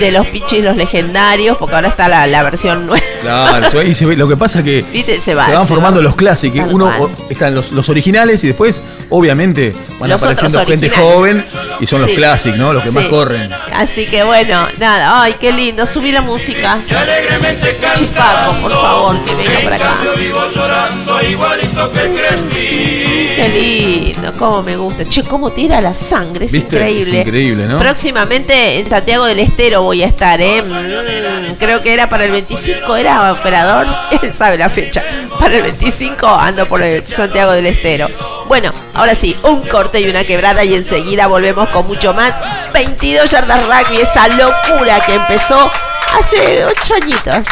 de 0.00 0.10
los 0.12 0.26
Pichis 0.28 0.62
los 0.64 0.76
legendarios, 0.76 1.56
porque 1.58 1.74
ahora 1.74 1.88
está 1.88 2.08
la, 2.08 2.26
la 2.26 2.42
versión 2.42 2.86
nueva. 2.86 3.04
Claro, 3.22 3.70
se 3.94 4.06
ve. 4.06 4.16
Lo 4.16 4.26
que 4.28 4.36
pasa 4.36 4.62
que 4.64 4.82
¿Viste? 4.92 5.20
Se 5.20 5.34
va. 5.34 5.46
se 5.46 5.52
van 5.54 5.62
se 5.62 5.68
formando 5.68 6.00
va. 6.00 6.04
los 6.04 6.16
clásicos. 6.16 6.60
Tal 6.64 6.74
Uno 6.74 7.10
están 7.30 7.54
los, 7.54 7.70
los 7.72 7.88
originales 7.88 8.42
y 8.44 8.48
después, 8.48 8.82
obviamente, 9.10 9.72
van 10.00 10.10
Los 10.10 10.20
apareciendo 10.22 10.64
gente 10.66 10.90
joven 10.90 11.44
y 11.80 11.86
son 11.86 12.00
los 12.00 12.10
Sí. 12.10 12.16
clásicos, 12.16 12.58
¿no? 12.58 12.72
Los 12.72 12.82
que 12.82 12.90
más 12.90 13.06
corren. 13.06 13.50
Así 13.74 14.06
que 14.06 14.24
bueno, 14.24 14.66
nada, 14.78 15.22
ay, 15.22 15.36
qué 15.40 15.52
lindo, 15.52 15.86
subí 15.86 16.10
la 16.12 16.20
música. 16.22 16.80
Chipaco, 17.96 18.60
por 18.62 18.72
favor, 18.72 19.16
que 19.24 19.34
venga 19.34 19.60
para 19.62 19.76
acá. 19.76 19.98
Qué 23.36 23.48
lindo, 23.48 24.32
cómo 24.38 24.62
me 24.62 24.76
gusta. 24.76 25.04
Che, 25.08 25.22
cómo 25.24 25.50
tira 25.50 25.80
la 25.80 25.94
sangre, 25.94 26.46
es 26.46 26.52
¿Viste? 26.52 26.76
increíble. 26.76 27.20
Es 27.20 27.26
increíble, 27.26 27.66
¿no? 27.66 27.78
Próximamente 27.78 28.78
en 28.78 28.88
Santiago 28.88 29.24
del 29.26 29.40
Estero 29.40 29.81
voy 29.82 30.02
a 30.02 30.06
estar, 30.06 30.40
¿eh? 30.40 30.62
Mm, 30.62 31.54
creo 31.54 31.82
que 31.82 31.92
era 31.92 32.08
para 32.08 32.24
el 32.24 32.30
25, 32.30 32.96
era 32.96 33.32
operador, 33.32 33.86
él 34.22 34.34
sabe 34.34 34.58
la 34.58 34.68
fecha. 34.68 35.02
Para 35.38 35.56
el 35.56 35.62
25 35.62 36.26
ando 36.26 36.66
por 36.66 36.82
el 36.82 37.04
Santiago 37.04 37.52
del 37.52 37.66
Estero. 37.66 38.08
Bueno, 38.46 38.72
ahora 38.94 39.14
sí, 39.14 39.36
un 39.44 39.62
corte 39.62 40.00
y 40.00 40.08
una 40.08 40.24
quebrada 40.24 40.64
y 40.64 40.74
enseguida 40.74 41.26
volvemos 41.26 41.68
con 41.70 41.86
mucho 41.86 42.14
más. 42.14 42.34
22 42.72 43.30
yardas 43.30 43.64
rugby, 43.64 44.00
esa 44.00 44.28
locura 44.28 45.00
que 45.04 45.14
empezó 45.14 45.70
hace 46.18 46.64
8 46.64 46.94
añitos. 46.94 47.46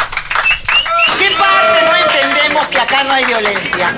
¿Qué 1.17 1.29
parte 1.37 1.81
no 1.85 1.95
entendemos 1.95 2.65
que 2.67 2.79
acá 2.79 3.03
no 3.03 3.11
hay 3.11 3.25
violencia? 3.25 3.93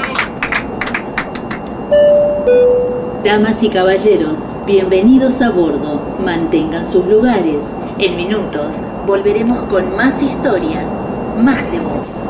Damas 3.24 3.64
y 3.64 3.70
caballeros, 3.70 4.40
bienvenidos 4.66 5.42
a 5.42 5.50
bordo. 5.50 6.13
Mantengan 6.24 6.86
sus 6.86 7.06
lugares. 7.06 7.74
En 8.00 8.16
minutos 8.16 8.84
volveremos 9.06 9.64
con 9.64 9.96
más 9.98 10.22
historias, 10.24 11.06
más 11.38 11.70
de 11.72 11.80
voz. 11.82 12.30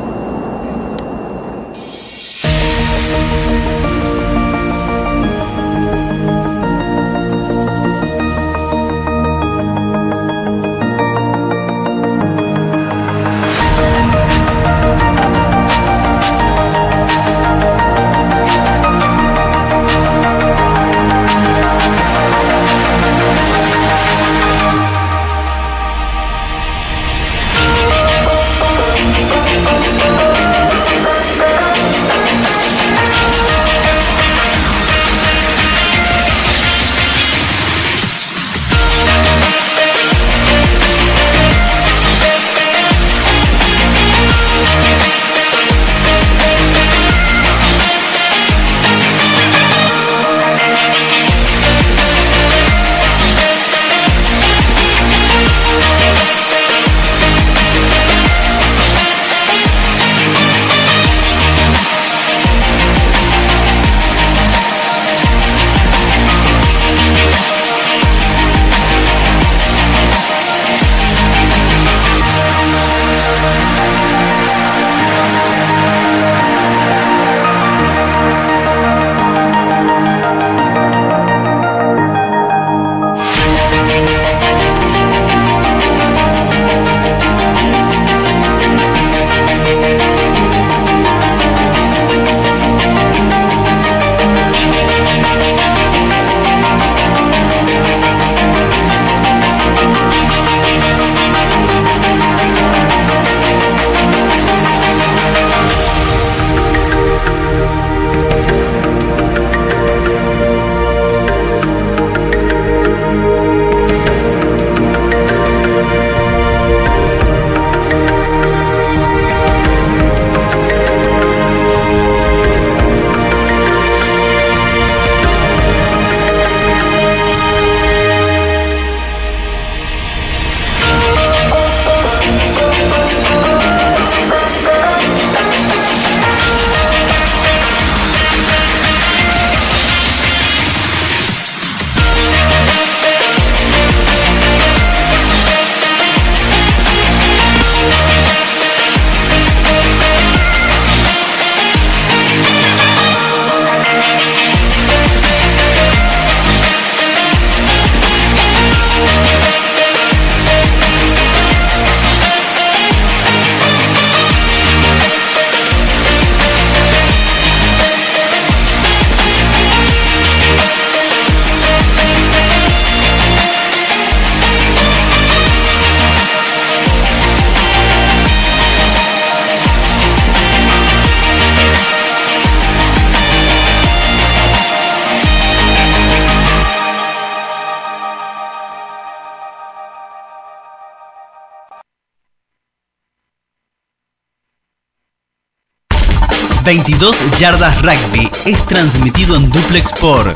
22 196.63 197.39
Yardas 197.39 197.81
Rugby 197.81 198.29
es 198.45 198.63
transmitido 198.67 199.35
en 199.35 199.49
duplex 199.49 199.91
por 199.99 200.31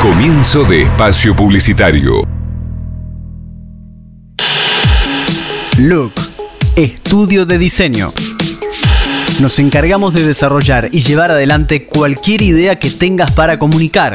Comienzo 0.00 0.64
de 0.64 0.84
espacio 0.84 1.36
publicitario. 1.36 2.22
Look, 5.78 6.14
estudio 6.76 7.44
de 7.44 7.58
diseño. 7.58 8.10
Nos 9.40 9.58
encargamos 9.58 10.14
de 10.14 10.24
desarrollar 10.24 10.86
y 10.92 11.02
llevar 11.02 11.30
adelante 11.30 11.86
cualquier 11.88 12.40
idea 12.42 12.78
que 12.78 12.90
tengas 12.90 13.32
para 13.32 13.58
comunicar, 13.58 14.14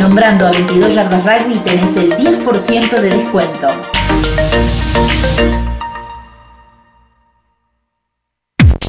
Nombrando 0.00 0.46
a 0.46 0.50
22 0.50 0.94
Yardas 0.94 1.22
Rugby 1.24 1.58
tenés 1.64 1.96
el 1.96 2.16
10% 2.16 3.00
de 3.00 3.10
descuento. 3.10 3.68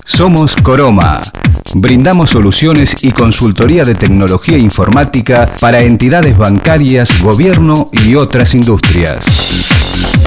Somos 0.03 0.55
Coroma. 0.55 1.21
Brindamos 1.75 2.29
soluciones 2.29 3.03
y 3.03 3.11
consultoría 3.11 3.83
de 3.83 3.95
tecnología 3.95 4.57
informática 4.57 5.45
para 5.59 5.81
entidades 5.81 6.37
bancarias, 6.37 7.09
gobierno 7.21 7.89
y 7.91 8.15
otras 8.15 8.55
industrias. 8.55 9.25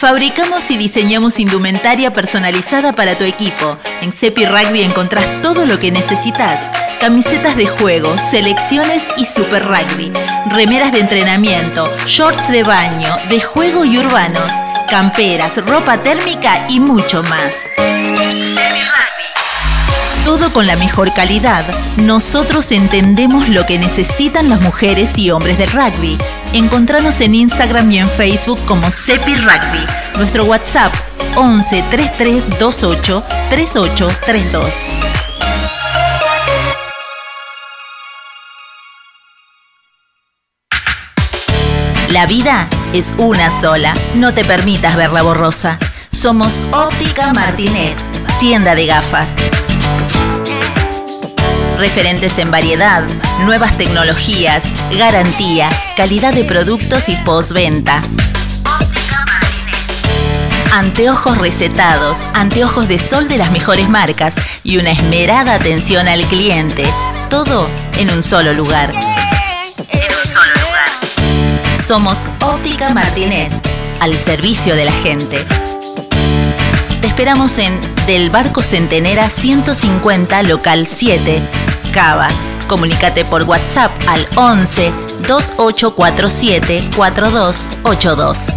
Fabricamos 0.00 0.70
y 0.70 0.78
diseñamos 0.78 1.38
indumentaria 1.38 2.14
personalizada 2.14 2.94
para 2.94 3.18
tu 3.18 3.24
equipo. 3.24 3.76
En 4.00 4.12
Cepi 4.12 4.46
Rugby 4.46 4.80
encontrás 4.80 5.42
todo 5.42 5.66
lo 5.66 5.78
que 5.78 5.92
necesitas. 5.92 6.70
Camisetas 6.98 7.54
de 7.54 7.66
juego, 7.66 8.16
selecciones 8.16 9.06
y 9.18 9.26
super 9.26 9.62
rugby. 9.62 10.10
Remeras 10.54 10.92
de 10.92 11.00
entrenamiento, 11.00 11.84
shorts 12.06 12.48
de 12.48 12.62
baño, 12.62 13.14
de 13.28 13.42
juego 13.42 13.84
y 13.84 13.98
urbanos. 13.98 14.54
Camperas, 14.88 15.62
ropa 15.66 16.02
térmica 16.02 16.64
y 16.70 16.80
mucho 16.80 17.22
más. 17.24 17.68
Todo 20.30 20.52
con 20.52 20.64
la 20.64 20.76
mejor 20.76 21.12
calidad. 21.12 21.64
Nosotros 21.96 22.70
entendemos 22.70 23.48
lo 23.48 23.66
que 23.66 23.80
necesitan 23.80 24.48
las 24.48 24.60
mujeres 24.60 25.18
y 25.18 25.32
hombres 25.32 25.58
del 25.58 25.72
rugby. 25.72 26.16
Encontranos 26.52 27.20
en 27.20 27.34
Instagram 27.34 27.90
y 27.90 27.98
en 27.98 28.08
Facebook 28.08 28.60
como 28.64 28.92
Cepi 28.92 29.34
Rugby. 29.34 29.84
Nuestro 30.18 30.44
WhatsApp 30.44 30.94
11 31.34 31.82
33 31.90 32.48
28 32.48 33.24
38 33.48 34.08
32. 34.24 34.92
La 42.10 42.26
vida 42.26 42.68
es 42.92 43.14
una 43.18 43.50
sola. 43.50 43.94
No 44.14 44.32
te 44.32 44.44
permitas 44.44 44.94
verla 44.94 45.22
borrosa. 45.22 45.76
Somos 46.12 46.62
Óptica 46.70 47.32
Martinet, 47.32 47.96
tienda 48.38 48.76
de 48.76 48.86
gafas. 48.86 49.34
Referentes 51.80 52.36
en 52.36 52.50
variedad, 52.50 53.02
nuevas 53.46 53.78
tecnologías, 53.78 54.64
garantía, 54.98 55.70
calidad 55.96 56.34
de 56.34 56.44
productos 56.44 57.08
y 57.08 57.16
postventa. 57.16 58.02
Anteojos 60.72 61.38
recetados, 61.38 62.18
anteojos 62.34 62.86
de 62.86 62.98
sol 62.98 63.28
de 63.28 63.38
las 63.38 63.50
mejores 63.50 63.88
marcas 63.88 64.34
y 64.62 64.76
una 64.76 64.90
esmerada 64.90 65.54
atención 65.54 66.06
al 66.06 66.20
cliente. 66.26 66.84
Todo 67.30 67.66
en 67.96 68.10
un 68.10 68.22
solo 68.22 68.52
lugar. 68.52 68.90
En 68.90 68.94
un 68.94 70.28
solo 70.28 70.52
lugar. 70.66 71.82
Somos 71.82 72.26
Óptica 72.42 72.90
Martinet, 72.90 73.54
al 74.00 74.18
servicio 74.18 74.76
de 74.76 74.84
la 74.84 74.92
gente. 74.92 75.46
Te 77.00 77.06
esperamos 77.06 77.56
en 77.56 77.80
Del 78.06 78.28
Barco 78.28 78.60
Centenera 78.62 79.30
150, 79.30 80.42
local 80.42 80.86
7, 80.86 81.40
Cava. 81.94 82.28
Comunícate 82.68 83.24
por 83.24 83.44
WhatsApp 83.44 83.90
al 84.06 84.26
11 84.36 84.92
2847 85.26 86.90
4282. 86.94 88.54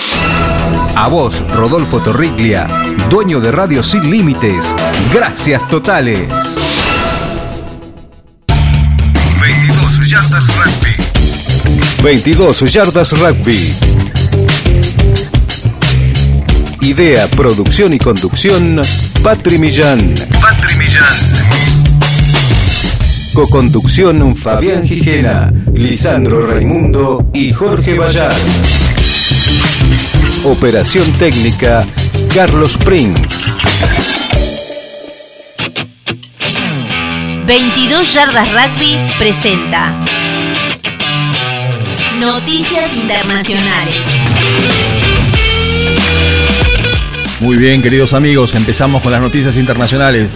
A 0.95 1.09
vos, 1.09 1.43
Rodolfo 1.53 2.01
Torriglia, 2.01 2.67
dueño 3.09 3.41
de 3.41 3.51
Radio 3.51 3.83
Sin 3.83 4.09
Límites. 4.09 4.73
Gracias 5.11 5.67
totales. 5.67 6.92
Yardas 10.13 10.45
rugby. 10.57 12.03
22 12.03 12.71
Yardas 12.71 13.11
Rugby. 13.13 13.73
Idea, 16.81 17.27
producción 17.29 17.93
y 17.95 17.97
conducción, 17.97 18.79
Patri 19.23 19.57
Millán. 19.57 20.13
Patri 20.39 20.75
Millán. 20.77 21.03
Coconducción, 23.33 24.37
Fabián 24.37 24.85
Gijena, 24.85 25.51
Lisandro 25.73 26.45
Raimundo 26.45 27.25
y 27.33 27.51
Jorge 27.51 27.97
Bayar. 27.97 28.35
Operación 30.43 31.11
técnica, 31.13 31.87
Carlos 32.35 32.77
Prince. 32.77 33.42
22 37.45 38.13
Yardas 38.13 38.49
Rugby 38.51 38.97
presenta 39.19 39.93
Noticias 42.17 42.93
Internacionales. 42.95 43.95
Muy 47.41 47.57
bien, 47.57 47.81
queridos 47.81 48.13
amigos, 48.13 48.55
empezamos 48.55 49.01
con 49.01 49.11
las 49.11 49.19
noticias 49.19 49.57
internacionales. 49.57 50.35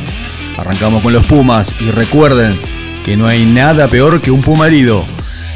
Arrancamos 0.58 1.02
con 1.02 1.14
los 1.14 1.26
Pumas 1.26 1.74
y 1.80 1.92
recuerden 1.92 2.60
que 3.06 3.16
no 3.16 3.26
hay 3.26 3.46
nada 3.46 3.88
peor 3.88 4.20
que 4.20 4.32
un 4.32 4.42
Puma 4.42 4.68
herido. 4.68 5.06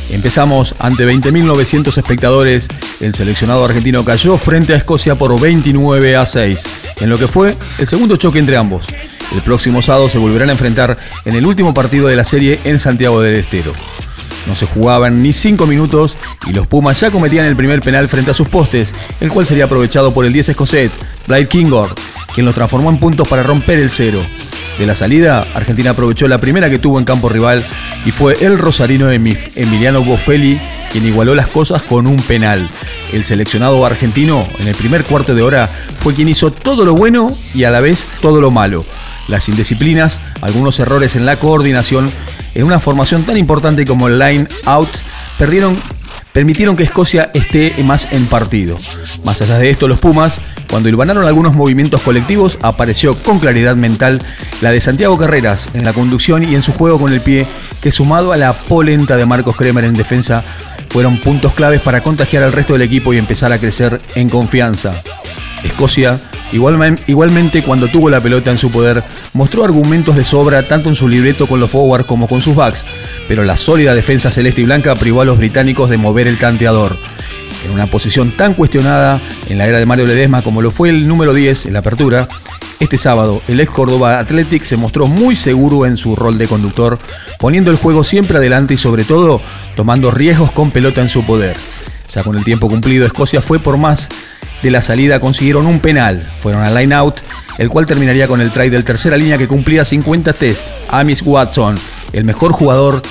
Empezamos 0.10 0.76
ante 0.80 1.07
20.900 1.07 1.98
espectadores. 1.98 2.68
El 2.99 3.14
seleccionado 3.14 3.64
argentino 3.64 4.03
cayó 4.03 4.38
frente 4.38 4.73
a 4.73 4.78
Escocia 4.78 5.15
por 5.15 5.40
29 5.40 6.15
a 6.15 6.26
6, 6.26 6.64
en 6.99 7.10
lo 7.10 7.18
que 7.18 7.28
fue 7.28 7.56
el 7.78 7.88
segundo 7.88 8.18
choque 8.18 8.40
entre 8.40 8.57
ambos. 8.57 8.88
El 9.34 9.41
próximo 9.41 9.82
sábado 9.82 10.10
se 10.10 10.18
volverán 10.18 10.49
a 10.49 10.53
enfrentar 10.53 10.98
en 11.26 11.36
el 11.36 11.45
último 11.45 11.73
partido 11.73 12.07
de 12.07 12.15
la 12.15 12.26
serie 12.26 12.60
en 12.64 12.80
Santiago 12.80 13.22
del 13.22 13.36
Estero. 13.36 13.73
No 14.48 14.56
se 14.56 14.65
jugaban 14.65 15.22
ni 15.22 15.34
5 15.34 15.68
minutos 15.68 16.18
y 16.48 16.53
los 16.53 16.68
Pumas 16.68 16.99
ya 16.99 17.11
cometían 17.11 17.45
el 17.45 17.56
primer 17.56 17.82
penal 17.82 18.10
frente 18.10 18.32
a 18.32 18.34
sus 18.34 18.49
postes, 18.49 18.91
el 19.19 19.32
cual 19.32 19.45
sería 19.45 19.65
aprovechado 19.65 20.14
por 20.14 20.26
el 20.26 20.34
10 20.34 20.49
escocés, 20.49 20.91
Blair 21.28 21.48
Kingord, 21.48 21.91
quien 22.33 22.45
lo 22.45 22.53
transformó 22.53 22.89
en 22.89 22.97
puntos 22.97 23.27
para 23.27 23.43
romper 23.43 23.79
el 23.79 23.89
cero. 23.89 24.21
De 24.79 24.85
la 24.85 24.95
salida, 24.95 25.45
Argentina 25.53 25.91
aprovechó 25.91 26.27
la 26.27 26.39
primera 26.39 26.69
que 26.69 26.79
tuvo 26.79 26.97
en 26.97 27.05
campo 27.05 27.29
rival 27.29 27.63
y 28.05 28.11
fue 28.11 28.37
el 28.41 28.57
rosarino 28.57 29.11
Emiliano 29.11 30.03
Boffelli 30.03 30.59
quien 30.91 31.05
igualó 31.05 31.35
las 31.35 31.47
cosas 31.47 31.81
con 31.81 32.07
un 32.07 32.17
penal. 32.17 32.69
El 33.13 33.23
seleccionado 33.23 33.85
argentino 33.85 34.47
en 34.59 34.67
el 34.67 34.75
primer 34.75 35.03
cuarto 35.03 35.35
de 35.35 35.41
hora 35.41 35.69
fue 35.99 36.13
quien 36.13 36.29
hizo 36.29 36.51
todo 36.51 36.83
lo 36.85 36.95
bueno 36.95 37.35
y 37.53 37.63
a 37.63 37.71
la 37.71 37.81
vez 37.81 38.07
todo 38.21 38.41
lo 38.41 38.51
malo 38.51 38.83
las 39.31 39.47
indisciplinas, 39.49 40.19
algunos 40.41 40.79
errores 40.79 41.15
en 41.15 41.25
la 41.25 41.37
coordinación, 41.37 42.11
en 42.53 42.63
una 42.63 42.79
formación 42.79 43.23
tan 43.23 43.37
importante 43.37 43.85
como 43.85 44.07
el 44.07 44.19
line 44.19 44.47
out, 44.65 44.89
perdieron, 45.37 45.79
permitieron 46.33 46.75
que 46.75 46.83
Escocia 46.83 47.31
esté 47.33 47.73
más 47.83 48.11
en 48.11 48.25
partido. 48.25 48.77
Más 49.23 49.41
allá 49.41 49.57
de 49.57 49.69
esto, 49.69 49.87
los 49.87 49.99
Pumas, 49.99 50.41
cuando 50.69 50.89
ilvanaron 50.89 51.25
algunos 51.25 51.53
movimientos 51.53 52.01
colectivos, 52.01 52.57
apareció 52.61 53.15
con 53.15 53.39
claridad 53.39 53.75
mental 53.75 54.21
la 54.61 54.71
de 54.71 54.81
Santiago 54.81 55.17
Carreras 55.17 55.69
en 55.73 55.83
la 55.83 55.93
conducción 55.93 56.43
y 56.43 56.55
en 56.55 56.63
su 56.63 56.73
juego 56.73 56.99
con 56.99 57.13
el 57.13 57.21
pie, 57.21 57.45
que 57.81 57.91
sumado 57.91 58.31
a 58.31 58.37
la 58.37 58.53
polenta 58.53 59.17
de 59.17 59.25
Marcos 59.25 59.55
Kremer 59.55 59.85
en 59.85 59.93
defensa, 59.93 60.43
fueron 60.89 61.17
puntos 61.17 61.53
claves 61.53 61.81
para 61.81 62.01
contagiar 62.01 62.43
al 62.43 62.51
resto 62.51 62.73
del 62.73 62.81
equipo 62.81 63.13
y 63.13 63.17
empezar 63.17 63.51
a 63.51 63.59
crecer 63.59 64.01
en 64.15 64.29
confianza. 64.29 65.01
Escocia 65.63 66.19
Igualmente, 66.52 67.64
cuando 67.64 67.88
tuvo 67.88 68.10
la 68.10 68.22
pelota 68.22 68.52
en 68.52 68.57
su 68.57 68.72
poder, 68.72 69.02
mostró 69.34 69.64
argumentos 69.64 70.15
de 70.15 70.26
sobra 70.26 70.64
tanto 70.64 70.90
en 70.90 70.95
su 70.95 71.07
libreto 71.07 71.48
con 71.48 71.60
los 71.60 71.72
forwards 71.72 72.06
como 72.06 72.28
con 72.28 72.41
sus 72.41 72.56
backs, 72.56 72.86
pero 73.28 73.44
la 73.44 73.57
sólida 73.57 73.95
defensa 73.95 74.32
celeste 74.32 74.61
y 74.61 74.65
blanca 74.65 74.95
privó 74.95 75.22
a 75.22 75.26
los 75.26 75.38
británicos 75.38 75.90
de 75.90 75.98
mover 75.98 76.28
el 76.28 76.38
tanteador. 76.38 76.98
En 77.65 77.72
una 77.72 77.88
posición 77.88 78.32
tan 78.32 78.53
cuestionada 78.53 79.19
en 79.48 79.57
la 79.57 79.68
era 79.68 79.78
de 79.78 79.86
Mario 79.86 80.07
Ledesma 80.07 80.41
como 80.41 80.61
lo 80.61 80.72
fue 80.72 80.90
el 80.90 81.07
número 81.07 81.34
10 81.34 81.68
en 81.68 81.73
la 81.73 81.80
apertura, 81.80 82.28
este 82.82 82.98
sábado 82.98 83.41
el 83.48 83.60
ex 83.60 83.69
Córdoba 83.69 84.19
Athletic 84.19 84.64
se 84.64 84.76
mostró 84.76 85.06
muy 85.06 85.36
seguro 85.36 85.86
en 85.86 85.98
su 85.98 86.15
rol 86.15 86.40
de 86.40 86.48
conductor, 86.48 86.98
poniendo 87.38 87.69
el 87.69 87.78
juego 87.78 88.03
siempre 88.03 88.38
adelante 88.38 88.73
y 88.73 88.78
sobre 88.78 89.03
todo 89.03 89.40
tomando 89.76 90.10
riesgos 90.10 90.52
con 90.52 90.72
pelota 90.72 90.99
en 91.02 91.10
su 91.10 91.23
poder. 91.23 91.56
Ya 92.11 92.23
con 92.23 92.36
el 92.36 92.44
tiempo 92.44 92.68
cumplido, 92.68 93.06
Escocia 93.06 93.41
fue 93.41 93.60
por 93.60 93.78
más 93.78 94.10
de 94.61 94.71
la 94.71 94.81
salida 94.81 95.19
consiguieron 95.19 95.65
un 95.65 95.79
penal. 95.79 96.25
Fueron 96.39 96.63
al 96.63 96.75
line 96.75 96.93
out, 96.93 97.15
el 97.57 97.69
cual 97.69 97.85
terminaría 97.85 98.27
con 98.27 98.41
el 98.41 98.51
try 98.51 98.69
del 98.69 98.85
tercera 98.85 99.17
línea 99.17 99.38
que 99.38 99.47
cumplía 99.47 99.85
50 99.85 100.33
test. 100.33 100.67
Amis 100.89 101.21
Watson, 101.21 101.77
el 102.13 102.23
mejor 102.23 102.51
jugador 102.51 103.01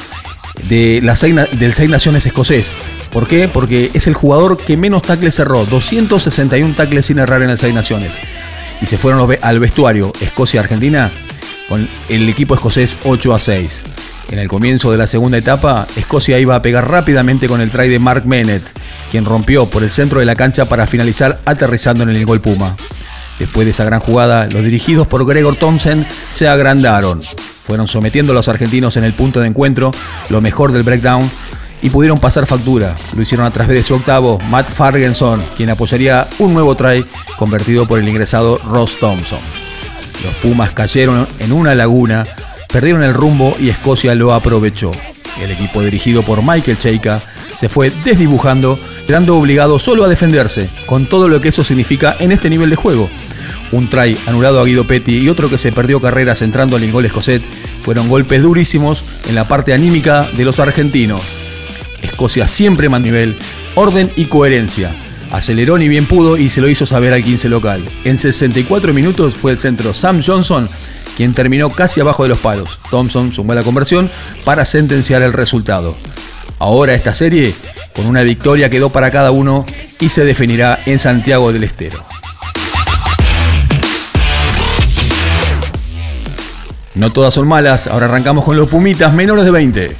de 0.68 1.00
la 1.02 1.14
del 1.14 1.74
Seis 1.74 1.90
Naciones 1.90 2.26
escocés. 2.26 2.74
¿Por 3.10 3.26
qué? 3.26 3.48
Porque 3.48 3.90
es 3.94 4.06
el 4.06 4.14
jugador 4.14 4.56
que 4.56 4.76
menos 4.76 5.02
tackles 5.02 5.34
cerró, 5.34 5.64
261 5.64 6.74
tackles 6.74 7.06
sin 7.06 7.18
errar 7.18 7.42
en 7.42 7.50
el 7.50 7.58
Seis 7.58 7.74
Naciones. 7.74 8.12
Y 8.80 8.86
se 8.86 8.98
fueron 8.98 9.36
al 9.40 9.60
vestuario 9.60 10.12
Escocia-Argentina 10.20 11.10
con 11.68 11.88
el 12.08 12.28
equipo 12.28 12.54
escocés 12.54 12.96
8 13.04 13.34
a 13.34 13.40
6. 13.40 13.82
En 14.30 14.38
el 14.38 14.46
comienzo 14.46 14.92
de 14.92 14.96
la 14.96 15.08
segunda 15.08 15.38
etapa, 15.38 15.88
Escocia 15.96 16.38
iba 16.38 16.54
a 16.54 16.62
pegar 16.62 16.88
rápidamente 16.88 17.48
con 17.48 17.60
el 17.60 17.70
try 17.70 17.88
de 17.88 17.98
Mark 17.98 18.22
Bennett, 18.24 18.62
quien 19.10 19.24
rompió 19.24 19.66
por 19.66 19.82
el 19.82 19.90
centro 19.90 20.20
de 20.20 20.26
la 20.26 20.36
cancha 20.36 20.66
para 20.66 20.86
finalizar 20.86 21.40
aterrizando 21.44 22.04
en 22.04 22.10
el 22.10 22.24
gol 22.24 22.40
Puma. 22.40 22.76
Después 23.40 23.64
de 23.64 23.72
esa 23.72 23.84
gran 23.84 23.98
jugada, 23.98 24.46
los 24.46 24.62
dirigidos 24.62 25.08
por 25.08 25.26
Gregor 25.26 25.56
Thompson 25.56 26.06
se 26.30 26.46
agrandaron. 26.46 27.20
Fueron 27.22 27.88
sometiendo 27.88 28.30
a 28.32 28.36
los 28.36 28.48
argentinos 28.48 28.96
en 28.96 29.02
el 29.02 29.14
punto 29.14 29.40
de 29.40 29.48
encuentro, 29.48 29.90
lo 30.28 30.40
mejor 30.40 30.70
del 30.70 30.84
breakdown, 30.84 31.28
y 31.82 31.90
pudieron 31.90 32.20
pasar 32.20 32.46
factura. 32.46 32.94
Lo 33.16 33.22
hicieron 33.22 33.46
a 33.46 33.50
través 33.50 33.74
de 33.74 33.82
su 33.82 33.94
octavo, 33.94 34.38
Matt 34.48 34.70
Fargenson, 34.70 35.42
quien 35.56 35.70
apoyaría 35.70 36.28
un 36.38 36.54
nuevo 36.54 36.76
try 36.76 37.04
convertido 37.36 37.84
por 37.84 37.98
el 37.98 38.08
ingresado 38.08 38.58
Ross 38.58 38.96
Thompson. 39.00 39.40
Los 40.22 40.34
Pumas 40.34 40.70
cayeron 40.70 41.26
en 41.38 41.50
una 41.50 41.74
laguna 41.74 42.24
perdieron 42.72 43.02
el 43.02 43.14
rumbo 43.14 43.56
y 43.58 43.68
Escocia 43.68 44.14
lo 44.14 44.32
aprovechó. 44.32 44.92
El 45.42 45.50
equipo 45.50 45.82
dirigido 45.82 46.22
por 46.22 46.42
Michael 46.42 46.78
Cheika 46.78 47.22
se 47.54 47.68
fue 47.68 47.90
desdibujando, 48.04 48.78
quedando 49.06 49.36
obligado 49.36 49.78
solo 49.78 50.04
a 50.04 50.08
defenderse, 50.08 50.68
con 50.86 51.06
todo 51.06 51.28
lo 51.28 51.40
que 51.40 51.48
eso 51.48 51.64
significa 51.64 52.14
en 52.18 52.32
este 52.32 52.50
nivel 52.50 52.70
de 52.70 52.76
juego. 52.76 53.08
Un 53.72 53.88
try 53.88 54.16
anulado 54.26 54.60
a 54.60 54.64
Guido 54.64 54.86
Petty 54.86 55.18
y 55.18 55.28
otro 55.28 55.48
que 55.48 55.58
se 55.58 55.72
perdió 55.72 56.00
carreras 56.00 56.42
entrando 56.42 56.76
al 56.76 56.90
gol 56.90 57.04
escocés 57.04 57.40
fueron 57.82 58.08
golpes 58.08 58.42
durísimos 58.42 59.04
en 59.28 59.34
la 59.34 59.46
parte 59.46 59.72
anímica 59.72 60.28
de 60.36 60.44
los 60.44 60.58
argentinos. 60.58 61.22
Escocia 62.02 62.48
siempre 62.48 62.88
más 62.88 63.00
nivel, 63.00 63.36
orden 63.74 64.10
y 64.16 64.24
coherencia. 64.24 64.94
Aceleró 65.30 65.78
ni 65.78 65.86
bien 65.86 66.06
pudo 66.06 66.36
y 66.36 66.50
se 66.50 66.60
lo 66.60 66.68
hizo 66.68 66.86
saber 66.86 67.12
al 67.12 67.22
15 67.22 67.48
local. 67.48 67.82
En 68.04 68.18
64 68.18 68.92
minutos 68.92 69.36
fue 69.36 69.52
el 69.52 69.58
centro 69.58 69.94
Sam 69.94 70.20
Johnson 70.24 70.68
quien 71.20 71.34
terminó 71.34 71.68
casi 71.68 72.00
abajo 72.00 72.22
de 72.22 72.30
los 72.30 72.38
palos. 72.38 72.80
Thompson 72.88 73.30
sumó 73.30 73.52
la 73.52 73.62
conversión 73.62 74.10
para 74.42 74.64
sentenciar 74.64 75.20
el 75.20 75.34
resultado. 75.34 75.94
Ahora 76.58 76.94
esta 76.94 77.12
serie, 77.12 77.54
con 77.94 78.06
una 78.06 78.22
victoria 78.22 78.70
quedó 78.70 78.88
para 78.88 79.10
cada 79.10 79.30
uno 79.30 79.66
y 80.00 80.08
se 80.08 80.24
definirá 80.24 80.78
en 80.86 80.98
Santiago 80.98 81.52
del 81.52 81.64
Estero. 81.64 82.02
No 86.94 87.12
todas 87.12 87.34
son 87.34 87.46
malas, 87.46 87.86
ahora 87.86 88.06
arrancamos 88.06 88.42
con 88.42 88.56
los 88.56 88.68
Pumitas 88.68 89.12
menores 89.12 89.44
de 89.44 89.50
20. 89.50 89.96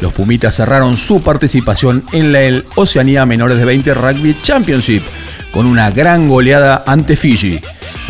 Los 0.00 0.14
Pumitas 0.14 0.56
cerraron 0.56 0.96
su 0.96 1.22
participación 1.22 2.06
en 2.12 2.32
la 2.32 2.62
Oceanía 2.76 3.26
Menores 3.26 3.58
de 3.58 3.66
20 3.66 3.92
Rugby 3.92 4.34
Championship 4.42 5.02
con 5.52 5.66
una 5.66 5.90
gran 5.90 6.26
goleada 6.26 6.84
ante 6.86 7.16
Fiji. 7.16 7.60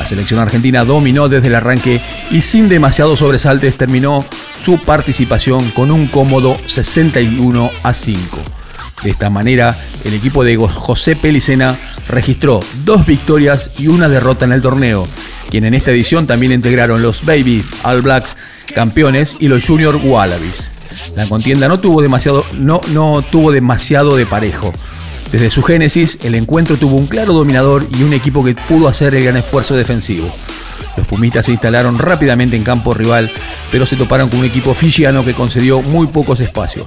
La 0.05 0.09
selección 0.09 0.39
argentina 0.39 0.85
dominó 0.85 1.31
desde 1.31 1.47
el 1.47 1.55
arranque 1.55 1.99
y 2.31 2.43
sin 2.43 2.69
demasiados 2.69 3.21
sobresaltes 3.21 3.79
terminó 3.79 4.23
su 4.63 4.77
participación 4.77 5.71
con 5.71 5.91
un 5.91 6.09
cómodo 6.09 6.59
61 6.67 7.71
a 7.83 7.95
5. 7.95 8.39
De 9.03 9.09
esta 9.09 9.31
manera, 9.31 9.75
el 10.05 10.13
equipo 10.13 10.45
de 10.45 10.59
José 10.59 11.17
Pelicena 11.17 11.75
registró 12.07 12.61
dos 12.85 13.07
victorias 13.07 13.71
y 13.79 13.87
una 13.87 14.11
derrota 14.11 14.45
en 14.45 14.53
el 14.53 14.61
torneo, 14.61 15.09
quien 15.49 15.65
en 15.65 15.73
esta 15.73 15.91
edición 15.91 16.27
también 16.27 16.53
integraron 16.53 17.01
los 17.01 17.25
Babies 17.25 17.71
All 17.83 18.03
Blacks 18.03 18.37
campeones 18.75 19.37
y 19.41 19.49
los 19.49 19.65
Junior 19.65 19.99
Wallabies. 20.05 20.73
La 21.17 21.27
contienda 21.27 21.67
no 21.67 21.81
tuvo 21.81 22.03
demasiado, 22.03 22.45
no, 22.53 22.83
no 22.89 23.23
tuvo 23.23 23.53
demasiado 23.53 24.17
de 24.17 24.27
parejo, 24.27 24.71
desde 25.35 25.51
su 25.51 25.65
génesis, 25.65 26.17
el 26.23 26.37
encuentro 26.37 26.77
tuvo 26.77 26.95
un 26.95 27.09
claro 27.09 27.33
dominador 27.33 27.89
y 27.99 28.05
un 28.05 28.13
equipo 28.13 28.45
que 28.45 28.55
pudo 28.55 28.87
hacer 28.87 29.17
el 29.17 29.25
gran 29.25 29.37
esfuerzo 29.37 29.75
defensivo. 29.75 30.33
Los 30.97 31.09
Pumitas 31.09 31.47
se 31.47 31.51
instalaron 31.51 31.99
rápidamente 31.99 32.55
en 32.57 32.63
campo 32.63 32.95
rival, 32.95 33.29
pero 33.73 33.85
se 33.85 33.97
toparon 33.97 34.29
con 34.29 34.39
un 34.39 34.45
equipo 34.45 34.75
fijiano 34.75 35.25
que 35.25 35.33
concedió 35.33 35.83
muy 35.83 36.07
pocos 36.07 36.39
espacios. 36.39 36.87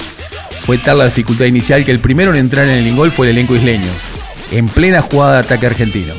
Fue 0.66 0.78
tal 0.78 1.00
la 1.00 1.08
dificultad 1.08 1.44
inicial 1.44 1.84
que 1.84 1.92
el 1.92 2.00
primero 2.00 2.32
en 2.32 2.40
entrar 2.40 2.64
en 2.70 2.78
el 2.78 2.88
ingol 2.88 3.12
fue 3.12 3.28
el 3.28 3.34
elenco 3.34 3.54
isleño, 3.54 3.92
en 4.54 4.70
plena 4.70 5.02
jugada 5.02 5.34
de 5.34 5.40
ataque 5.40 5.66
argentino. 5.66 6.14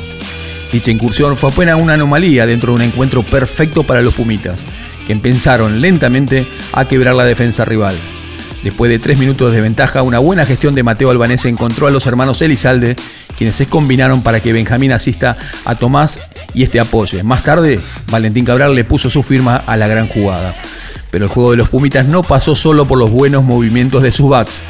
Dicha 0.71 0.91
incursión 0.91 1.35
fue 1.35 1.49
apenas 1.49 1.81
una 1.81 1.95
anomalía 1.95 2.45
dentro 2.45 2.73
de 2.73 2.75
un 2.75 2.91
encuentro 2.91 3.23
perfecto 3.23 3.81
para 3.81 4.03
los 4.03 4.13
Pumitas, 4.13 4.65
que 5.07 5.13
empezaron 5.13 5.81
lentamente 5.81 6.45
a 6.73 6.87
quebrar 6.87 7.15
la 7.15 7.25
defensa 7.25 7.65
rival. 7.65 7.95
Después 8.63 8.91
de 8.91 8.99
tres 8.99 9.17
minutos 9.17 9.51
de 9.53 9.61
ventaja, 9.61 10.01
una 10.01 10.19
buena 10.19 10.45
gestión 10.45 10.75
de 10.75 10.83
Mateo 10.83 11.09
Albanese 11.09 11.47
encontró 11.47 11.87
a 11.87 11.91
los 11.91 12.05
hermanos 12.05 12.41
Elizalde, 12.41 12.97
quienes 13.37 13.55
se 13.55 13.67
combinaron 13.67 14.21
para 14.21 14.41
que 14.41 14.51
Benjamín 14.51 14.91
asista 14.91 15.37
a 15.63 15.75
Tomás 15.75 16.19
y 16.53 16.63
este 16.63 16.79
apoye. 16.79 17.23
Más 17.23 17.43
tarde, 17.43 17.79
Valentín 18.11 18.43
Cabral 18.43 18.75
le 18.75 18.83
puso 18.83 19.09
su 19.09 19.23
firma 19.23 19.55
a 19.65 19.77
la 19.77 19.87
gran 19.87 20.07
jugada. 20.07 20.53
Pero 21.09 21.25
el 21.25 21.31
juego 21.31 21.51
de 21.51 21.57
los 21.57 21.69
Pumitas 21.69 22.07
no 22.07 22.21
pasó 22.21 22.53
solo 22.53 22.85
por 22.85 22.99
los 22.99 23.09
buenos 23.09 23.43
movimientos 23.45 24.03
de 24.03 24.11
sus 24.11 24.29
backs, 24.29 24.63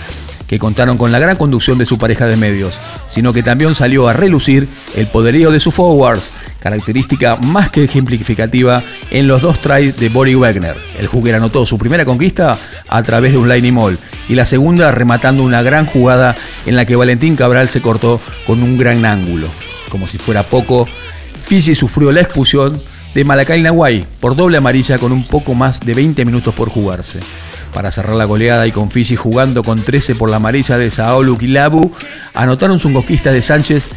que 0.49 0.57
contaron 0.57 0.97
con 0.97 1.11
la 1.11 1.19
gran 1.19 1.37
conducción 1.37 1.77
de 1.77 1.85
su 1.85 1.99
pareja 1.99 2.25
de 2.25 2.35
medios, 2.35 2.79
sino 3.11 3.33
que 3.33 3.43
también 3.43 3.75
salió 3.75 4.07
a 4.07 4.13
relucir 4.13 4.67
el 4.95 5.05
poderío 5.05 5.51
de 5.51 5.59
sus 5.59 5.75
forwards, 5.75 6.31
característica 6.59 7.35
más 7.35 7.69
que 7.69 7.83
ejemplificativa 7.83 8.81
en 9.11 9.27
los 9.27 9.43
dos 9.43 9.59
tries 9.59 9.95
de 9.97 10.09
Boris 10.09 10.37
Wagner. 10.37 10.75
El 10.97 11.05
Hooker 11.05 11.35
anotó 11.35 11.67
su 11.67 11.77
primera 11.77 12.03
conquista 12.03 12.57
a 12.87 13.03
través 13.03 13.33
de 13.33 13.37
un 13.37 13.47
lightning 13.47 13.75
mall 13.75 13.99
y 14.27 14.33
la 14.33 14.45
segunda 14.45 14.91
rematando 14.91 15.43
una 15.43 15.61
gran 15.61 15.85
jugada 15.85 16.35
en 16.65 16.75
la 16.75 16.85
que 16.85 16.95
Valentín 16.95 17.35
Cabral 17.35 17.69
se 17.69 17.81
cortó 17.81 18.19
con 18.47 18.63
un 18.63 18.79
gran 18.79 19.05
ángulo. 19.05 19.47
Como 19.89 20.07
si 20.07 20.17
fuera 20.17 20.41
poco, 20.41 20.87
Fiji 21.45 21.75
sufrió 21.75 22.11
la 22.11 22.21
expulsión 22.21 22.81
de 23.13 23.23
Malakai 23.23 23.61
Nahuay 23.61 24.05
por 24.19 24.35
doble 24.35 24.57
amarilla 24.57 24.97
con 24.97 25.11
un 25.11 25.27
poco 25.27 25.53
más 25.53 25.79
de 25.79 25.93
20 25.93 26.25
minutos 26.25 26.55
por 26.55 26.69
jugarse. 26.69 27.19
Para 27.73 27.91
cerrar 27.91 28.15
la 28.15 28.25
goleada 28.25 28.67
y 28.67 28.71
con 28.71 28.91
Fiji 28.91 29.15
jugando 29.15 29.63
con 29.63 29.81
13 29.81 30.15
por 30.15 30.29
la 30.29 30.37
amarilla 30.37 30.77
de 30.77 30.91
Saolo 30.91 31.37
Kilabu, 31.37 31.91
anotaron 32.33 32.79
su 32.79 32.91
conquista 32.91 33.31
de 33.31 33.41
Sánchez 33.41 33.89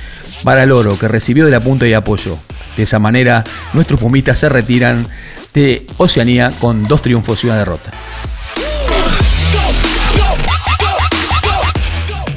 para 0.44 0.62
el 0.62 0.72
oro 0.72 0.98
que 0.98 1.08
recibió 1.08 1.44
de 1.44 1.50
la 1.50 1.60
punta 1.60 1.86
y 1.86 1.94
apoyo. 1.94 2.38
De 2.76 2.84
esa 2.84 2.98
manera, 2.98 3.44
nuestros 3.72 4.00
pumitas 4.00 4.38
se 4.38 4.48
retiran 4.48 5.06
de 5.54 5.86
Oceanía 5.98 6.52
con 6.60 6.84
dos 6.84 7.02
triunfos 7.02 7.42
y 7.44 7.46
una 7.46 7.58
derrota. 7.58 7.90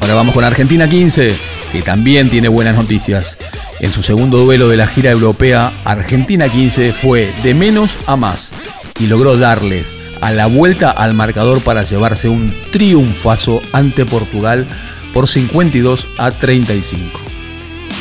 Ahora 0.01 0.15
vamos 0.15 0.33
con 0.33 0.43
Argentina 0.43 0.87
15, 0.87 1.35
que 1.71 1.81
también 1.81 2.29
tiene 2.29 2.47
buenas 2.47 2.75
noticias. 2.75 3.37
En 3.79 3.91
su 3.91 4.03
segundo 4.03 4.37
duelo 4.37 4.69
de 4.69 4.77
la 4.77 4.87
gira 4.87 5.11
europea, 5.11 5.73
Argentina 5.83 6.47
15 6.47 6.93
fue 6.93 7.29
de 7.43 7.53
menos 7.53 7.97
a 8.07 8.15
más 8.15 8.53
y 8.99 9.07
logró 9.07 9.37
darles 9.37 9.94
a 10.25 10.31
la 10.31 10.47
vuelta 10.47 10.89
al 10.89 11.13
marcador 11.13 11.61
para 11.61 11.83
llevarse 11.83 12.29
un 12.29 12.51
triunfazo 12.71 13.61
ante 13.73 14.07
Portugal 14.07 14.65
por 15.13 15.27
52 15.27 16.07
a 16.17 16.31
35. 16.31 17.19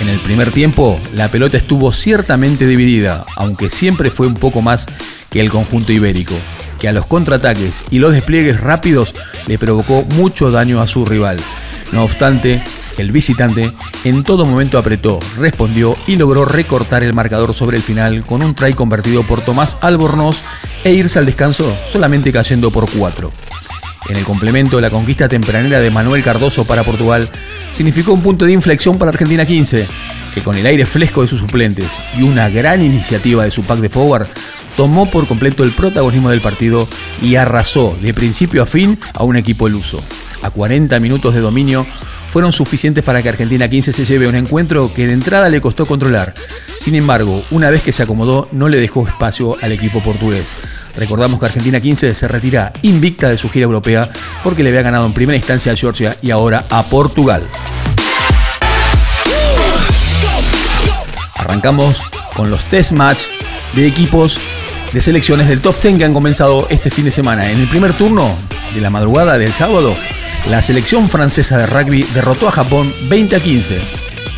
En 0.01 0.09
el 0.09 0.18
primer 0.20 0.51
tiempo, 0.51 0.98
la 1.12 1.28
pelota 1.28 1.59
estuvo 1.59 1.92
ciertamente 1.92 2.66
dividida, 2.66 3.26
aunque 3.36 3.68
siempre 3.68 4.09
fue 4.09 4.26
un 4.26 4.32
poco 4.32 4.62
más 4.62 4.86
que 5.28 5.38
el 5.38 5.51
conjunto 5.51 5.92
ibérico, 5.92 6.34
que 6.78 6.88
a 6.88 6.92
los 6.92 7.05
contraataques 7.05 7.84
y 7.90 7.98
los 7.98 8.14
despliegues 8.14 8.59
rápidos 8.59 9.14
le 9.46 9.59
provocó 9.59 10.06
mucho 10.14 10.51
daño 10.51 10.80
a 10.80 10.86
su 10.86 11.05
rival. 11.05 11.36
No 11.92 12.05
obstante, 12.05 12.62
el 12.98 13.12
visitante 13.12 13.72
en 14.04 14.24
todo 14.24 14.44
momento 14.44 14.78
apretó, 14.78 15.18
respondió 15.38 15.96
y 16.06 16.16
logró 16.16 16.44
recortar 16.44 17.02
el 17.02 17.14
marcador 17.14 17.54
sobre 17.54 17.76
el 17.76 17.82
final 17.82 18.24
con 18.24 18.42
un 18.42 18.54
try 18.54 18.72
convertido 18.72 19.22
por 19.22 19.40
Tomás 19.40 19.78
Albornoz 19.80 20.40
e 20.84 20.92
irse 20.92 21.18
al 21.18 21.26
descanso 21.26 21.76
solamente 21.90 22.32
cayendo 22.32 22.70
por 22.70 22.88
4. 22.90 23.32
En 24.08 24.16
el 24.16 24.24
complemento, 24.24 24.80
la 24.80 24.90
conquista 24.90 25.28
tempranera 25.28 25.80
de 25.80 25.90
Manuel 25.90 26.22
Cardoso 26.22 26.64
para 26.64 26.84
Portugal 26.84 27.28
significó 27.72 28.12
un 28.12 28.22
punto 28.22 28.44
de 28.44 28.52
inflexión 28.52 28.98
para 28.98 29.08
Argentina 29.08 29.46
15, 29.46 29.86
que 30.34 30.42
con 30.42 30.56
el 30.56 30.66
aire 30.66 30.84
fresco 30.84 31.22
de 31.22 31.28
sus 31.28 31.40
suplentes 31.40 32.02
y 32.18 32.22
una 32.22 32.50
gran 32.50 32.84
iniciativa 32.84 33.44
de 33.44 33.50
su 33.50 33.62
pack 33.62 33.78
de 33.78 33.88
forward, 33.88 34.26
tomó 34.76 35.10
por 35.10 35.26
completo 35.26 35.64
el 35.64 35.70
protagonismo 35.70 36.30
del 36.30 36.42
partido 36.42 36.86
y 37.22 37.36
arrasó 37.36 37.96
de 38.02 38.12
principio 38.12 38.62
a 38.62 38.66
fin 38.66 38.98
a 39.14 39.24
un 39.24 39.36
equipo 39.36 39.68
luso. 39.68 40.02
A 40.42 40.50
40 40.50 41.00
minutos 41.00 41.32
de 41.32 41.40
dominio, 41.40 41.86
fueron 42.35 42.51
suficientes 42.51 43.05
para 43.05 43.23
que 43.23 43.28
Argentina 43.28 43.69
15 43.69 43.93
se 43.93 44.05
lleve 44.05 44.27
un 44.27 44.35
encuentro 44.35 44.93
que 44.93 45.06
de 45.06 45.12
entrada 45.12 45.48
le 45.48 45.61
costó 45.61 45.86
controlar. 45.86 46.35
Sin 46.81 46.97
embargo, 46.97 47.44
una 47.52 47.70
vez 47.70 47.82
que 47.82 47.93
se 47.93 48.02
acomodó, 48.02 48.48
no 48.51 48.69
le 48.69 48.81
dejó 48.81 49.06
espacio 49.06 49.55
al 49.62 49.70
equipo 49.70 50.01
portugués. 50.01 50.56
Recordamos 50.97 51.39
que 51.39 51.47
Argentina 51.47 51.78
15 51.78 52.12
se 52.12 52.27
retira 52.27 52.73
invicta 52.82 53.28
de 53.28 53.39
su 53.39 53.48
gira 53.51 53.66
europea 53.66 54.11
porque 54.43 54.65
le 54.65 54.70
había 54.70 54.82
ganado 54.82 55.06
en 55.06 55.12
primera 55.12 55.36
instancia 55.36 55.70
a 55.70 55.77
Georgia 55.77 56.16
y 56.23 56.32
ahora 56.32 56.65
a 56.70 56.82
Portugal. 56.82 57.40
Arrancamos 61.36 62.02
con 62.35 62.51
los 62.51 62.65
test 62.65 62.90
match 62.94 63.27
de 63.77 63.86
equipos 63.86 64.40
de 64.93 65.01
selecciones 65.01 65.47
del 65.47 65.61
top 65.61 65.81
10 65.81 65.98
que 65.98 66.05
han 66.05 66.12
comenzado 66.12 66.66
este 66.69 66.90
fin 66.90 67.05
de 67.05 67.12
semana. 67.12 67.52
En 67.52 67.61
el 67.61 67.69
primer 67.69 67.93
turno 67.93 68.28
de 68.74 68.81
la 68.81 68.90
madrugada 68.90 69.39
del 69.39 69.52
sábado, 69.52 69.94
la 70.50 70.60
selección 70.60 71.08
francesa 71.08 71.56
de 71.58 71.66
rugby 71.66 72.02
derrotó 72.14 72.48
a 72.48 72.52
Japón 72.52 72.92
20 73.08 73.36
a 73.36 73.40
15 73.40 73.80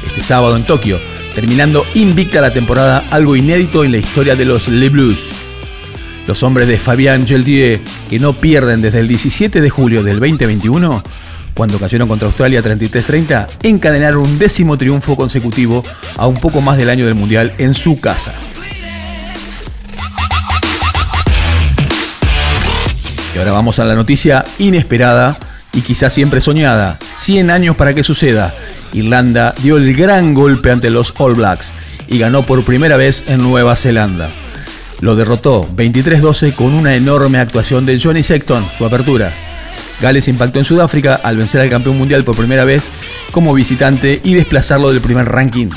este 0.07 0.23
sábado 0.23 0.57
en 0.57 0.65
Tokio, 0.65 1.01
terminando 1.35 1.85
invicta 1.95 2.41
la 2.41 2.53
temporada, 2.53 3.05
algo 3.11 3.35
inédito 3.37 3.85
en 3.85 3.93
la 3.93 3.99
historia 3.99 4.37
de 4.37 4.45
los 4.45 4.69
Le 4.69 4.89
Blues. 4.89 5.19
Los 6.27 6.43
hombres 6.43 6.69
de 6.69 6.79
Fabien 6.79 7.27
Geldier, 7.27 7.81
que 8.09 8.19
no 8.19 8.33
pierden 8.33 8.83
desde 8.83 9.01
el 9.01 9.09
17 9.09 9.61
de 9.61 9.71
julio 9.71 10.03
del 10.03 10.21
2021, 10.21 11.03
cuando 11.55 11.79
cayeron 11.79 12.09
contra 12.09 12.29
Australia 12.29 12.63
33-30, 12.63 13.47
encadenaron 13.65 14.23
un 14.23 14.39
décimo 14.39 14.79
triunfo 14.79 15.17
consecutivo 15.17 15.83
a 16.17 16.27
un 16.27 16.37
poco 16.37 16.61
más 16.61 16.79
del 16.79 16.89
año 16.89 17.07
del 17.07 17.15
Mundial 17.15 17.55
en 17.59 17.75
su 17.75 18.01
casa. 18.01 18.33
Y 23.35 23.39
ahora 23.39 23.53
vamos 23.53 23.79
a 23.79 23.85
la 23.85 23.95
noticia 23.95 24.45
inesperada 24.59 25.37
y 25.77 25.83
quizás 25.83 26.13
siempre 26.13 26.41
soñada. 26.41 26.99
100 27.15 27.51
años 27.51 27.77
para 27.77 27.95
que 27.95 28.03
suceda. 28.03 28.53
Irlanda 28.93 29.55
dio 29.63 29.77
el 29.77 29.95
gran 29.95 30.35
golpe 30.35 30.73
ante 30.73 30.91
los 30.91 31.15
All 31.19 31.35
Blacks 31.35 31.73
y 32.09 32.19
ganó 32.19 32.43
por 32.43 32.65
primera 32.65 32.97
vez 32.97 33.25
en 33.29 33.43
Nueva 33.43 33.77
Zelanda. 33.77 34.31
Lo 35.01 35.15
derrotó 35.15 35.69
23-12 35.77 36.55
con 36.55 36.73
una 36.73 36.95
enorme 36.95 37.39
actuación 37.39 37.85
de 37.85 38.01
Johnny 38.01 38.23
Sexton, 38.23 38.65
su 38.79 38.87
apertura. 38.87 39.31
Gales 40.01 40.29
impactó 40.29 40.59
en 40.59 40.65
Sudáfrica 40.65 41.21
al 41.23 41.37
vencer 41.37 41.61
al 41.61 41.71
campeón 41.71 41.99
mundial 41.99 42.25
por 42.25 42.37
primera 42.37 42.65
vez 42.65 42.89
como 43.31 43.53
visitante 43.53 44.21
y 44.25 44.35
desplazarlo 44.35 44.91
del 44.91 45.03
primer 45.03 45.27
ranking. 45.27 45.69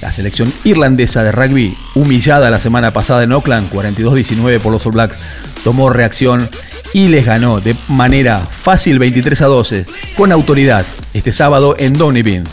La 0.00 0.12
selección 0.12 0.52
irlandesa 0.64 1.22
de 1.22 1.32
rugby, 1.32 1.76
humillada 1.94 2.50
la 2.50 2.60
semana 2.60 2.92
pasada 2.92 3.22
en 3.24 3.32
Auckland, 3.32 3.70
42-19 3.70 4.60
por 4.60 4.72
los 4.72 4.86
All 4.86 4.92
Blacks, 4.92 5.18
tomó 5.62 5.90
reacción 5.90 6.48
y 6.92 7.08
les 7.08 7.24
ganó 7.24 7.60
de 7.60 7.74
manera 7.88 8.40
fácil 8.40 8.98
23 8.98 9.42
a 9.42 9.46
12, 9.46 9.86
con 10.16 10.32
autoridad, 10.32 10.84
este 11.14 11.32
sábado 11.32 11.74
en 11.78 11.94
Downeyville. 11.94 12.44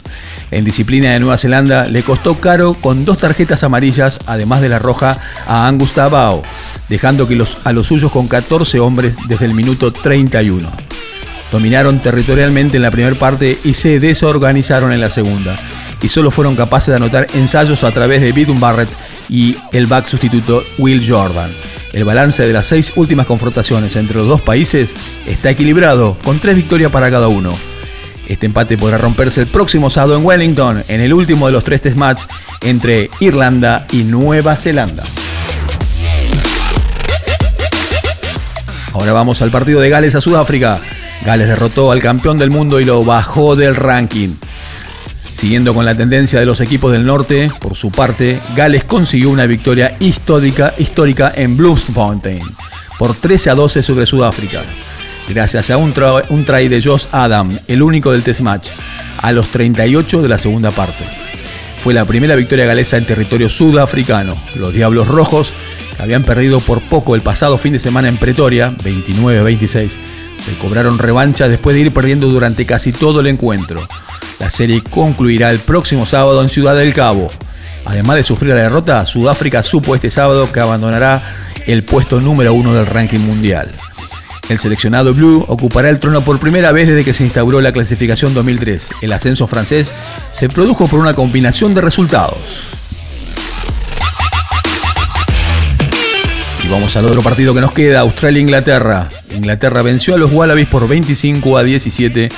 En 0.52 0.66
disciplina 0.66 1.12
de 1.12 1.20
Nueva 1.20 1.38
Zelanda 1.38 1.86
le 1.86 2.02
costó 2.02 2.40
caro 2.40 2.74
con 2.74 3.06
dos 3.06 3.20
tarjetas 3.20 3.64
amarillas, 3.64 4.20
además 4.26 4.62
de 4.62 4.70
la 4.70 4.80
roja, 4.80 5.18
a 5.46 5.68
Angus 5.68 5.94
Tabao, 5.94 6.42
dejando 6.88 7.28
que 7.28 7.36
los, 7.36 7.58
a 7.64 7.72
los 7.72 7.88
suyos 7.88 8.12
con 8.12 8.28
14 8.28 8.80
hombres 8.80 9.16
desde 9.28 9.46
el 9.46 9.54
minuto 9.54 9.92
31. 9.92 10.68
Dominaron 11.52 12.00
territorialmente 12.00 12.78
en 12.78 12.84
la 12.84 12.92
primera 12.92 13.16
parte 13.16 13.58
y 13.64 13.74
se 13.74 14.00
desorganizaron 14.00 14.92
en 14.92 15.02
la 15.02 15.10
segunda, 15.10 15.58
y 16.02 16.10
solo 16.10 16.32
fueron 16.32 16.56
capaces 16.56 16.88
de 16.90 16.96
anotar 16.96 17.28
ensayos 17.36 17.84
a 17.84 17.92
través 17.92 18.22
de 18.22 18.32
Bidun 18.32 18.60
Barrett 18.60 18.90
y 19.30 19.56
el 19.72 19.86
back 19.86 20.08
sustituto 20.08 20.64
Will 20.78 21.06
Jordan. 21.08 21.52
El 21.94 22.04
balance 22.04 22.46
de 22.46 22.54
las 22.54 22.68
seis 22.68 22.92
últimas 22.96 23.26
confrontaciones 23.26 23.96
entre 23.96 24.18
los 24.18 24.28
dos 24.28 24.42
países 24.42 24.94
está 25.26 25.52
equilibrado, 25.52 26.18
con 26.24 26.40
tres 26.40 26.56
victorias 26.56 26.92
para 26.92 27.10
cada 27.10 27.28
uno. 27.28 27.54
Este 28.28 28.46
empate 28.46 28.78
podrá 28.78 28.98
romperse 28.98 29.42
el 29.42 29.48
próximo 29.48 29.90
sábado 29.90 30.18
en 30.18 30.26
Wellington, 30.26 30.84
en 30.88 31.02
el 31.02 31.14
último 31.14 31.48
de 31.48 31.54
los 31.54 31.64
tres 31.64 31.82
test 31.82 31.98
match 31.98 32.24
entre 32.62 33.10
Irlanda 33.20 33.88
y 33.92 34.04
Nueva 34.04 34.56
Zelanda. 34.56 35.04
Ahora 38.94 39.14
vamos 39.14 39.42
al 39.42 39.50
partido 39.50 39.80
de 39.80 39.90
Gales 39.90 40.16
a 40.16 40.22
Sudáfrica. 40.22 40.80
Gales 41.26 41.48
derrotó 41.48 41.92
al 41.92 42.02
campeón 42.02 42.38
del 42.38 42.50
mundo 42.52 42.80
y 42.80 42.86
lo 42.86 43.04
bajó 43.04 43.56
del 43.56 43.76
ranking. 43.76 44.36
Siguiendo 45.34 45.74
con 45.74 45.86
la 45.86 45.96
tendencia 45.96 46.40
de 46.40 46.46
los 46.46 46.60
equipos 46.60 46.92
del 46.92 47.06
norte, 47.06 47.50
por 47.60 47.76
su 47.76 47.92
parte, 47.92 48.40
Gales 48.56 48.84
consiguió 48.84 49.30
una 49.30 49.46
victoria 49.46 49.96
histórica, 50.00 50.74
histórica 50.78 51.32
en 51.36 51.56
Bloemfontein 51.56 52.42
por 53.00 53.16
13 53.16 53.52
a 53.52 53.56
12 53.56 53.82
sobre 53.82 54.06
Sudáfrica, 54.06 54.62
gracias 55.30 55.70
a 55.70 55.78
un, 55.78 55.94
try 55.94 56.68
de 56.68 56.82
Josh 56.84 57.06
Adam, 57.14 57.50
el 57.68 57.82
único 57.82 58.12
del 58.12 58.24
test 58.24 58.42
match, 58.42 58.72
a 59.20 59.32
los 59.32 59.48
38 59.48 60.22
de 60.22 60.28
la 60.28 60.38
segunda 60.38 60.72
parte. 60.72 61.06
Fue 61.82 61.94
la 61.94 62.04
primera 62.04 62.36
victoria 62.36 62.66
galesa 62.66 62.98
en 62.98 63.06
territorio 63.06 63.48
sudafricano. 63.48 64.36
Los 64.56 64.74
Diablos 64.74 65.08
Rojos, 65.08 65.54
que 65.96 66.04
habían 66.04 66.24
perdido 66.24 66.60
por 66.60 66.82
poco 66.82 67.16
el 67.16 67.22
pasado 67.22 67.58
fin 67.58 67.72
de 67.72 67.80
semana 67.80 68.10
en 68.10 68.18
Pretoria, 68.18 68.76
29-26, 68.84 69.96
se 70.38 70.54
cobraron 70.56 70.98
revancha 70.98 71.48
después 71.48 71.76
de 71.76 71.84
ir 71.84 71.94
perdiendo 71.94 72.28
durante 72.28 72.66
casi 72.66 72.92
todo 72.92 73.22
el 73.22 73.28
encuentro. 73.28 73.80
La 74.40 74.50
serie 74.50 74.82
concluirá 74.82 75.52
el 75.52 75.60
próximo 75.60 76.06
sábado 76.06 76.42
en 76.42 76.50
Ciudad 76.50 76.76
del 76.76 76.94
Cabo. 76.94 77.30
Además 77.86 78.16
de 78.16 78.24
sufrir 78.24 78.54
la 78.54 78.62
derrota, 78.62 79.06
Sudáfrica 79.06 79.64
supo 79.64 79.96
este 79.96 80.10
sábado 80.10 80.52
que 80.52 80.62
abandonará 80.62 81.22
el 81.68 81.84
puesto 81.84 82.22
número 82.22 82.54
uno 82.54 82.74
del 82.74 82.86
ranking 82.86 83.20
mundial. 83.20 83.70
El 84.48 84.58
seleccionado 84.58 85.14
Blue 85.14 85.46
ocupará 85.48 85.90
el 85.90 86.00
trono 86.00 86.24
por 86.24 86.40
primera 86.40 86.72
vez 86.72 86.88
desde 86.88 87.04
que 87.04 87.14
se 87.14 87.24
instauró 87.24 87.62
la 87.62 87.74
clasificación 87.74 88.34
2003. 88.34 88.90
El 89.02 89.12
ascenso 89.12 89.46
francés 89.46 89.94
se 90.32 90.50
produjo 90.50 90.88
por 90.88 91.00
una 91.00 91.14
combinación 91.14 91.76
de 91.76 91.82
resultados. 91.82 92.38
Y 96.66 96.70
vamos 96.70 96.96
al 96.96 97.06
otro 97.06 97.22
partido 97.22 97.54
que 97.54 97.62
nos 97.62 97.74
queda, 97.74 98.00
Australia-Inglaterra. 98.00 99.10
Inglaterra 99.36 99.82
venció 99.82 100.16
a 100.16 100.18
los 100.18 100.32
Wallabies 100.32 100.68
por 100.68 100.88
25 100.88 101.58
a 101.58 101.64
17 101.64 102.30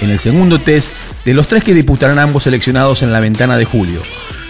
en 0.00 0.10
el 0.10 0.18
segundo 0.18 0.58
test 0.58 0.94
de 1.24 1.34
los 1.34 1.48
tres 1.48 1.64
que 1.64 1.74
disputarán 1.74 2.18
ambos 2.18 2.44
seleccionados 2.44 3.02
en 3.02 3.12
la 3.12 3.20
ventana 3.20 3.56
de 3.56 3.64
julio. 3.64 4.00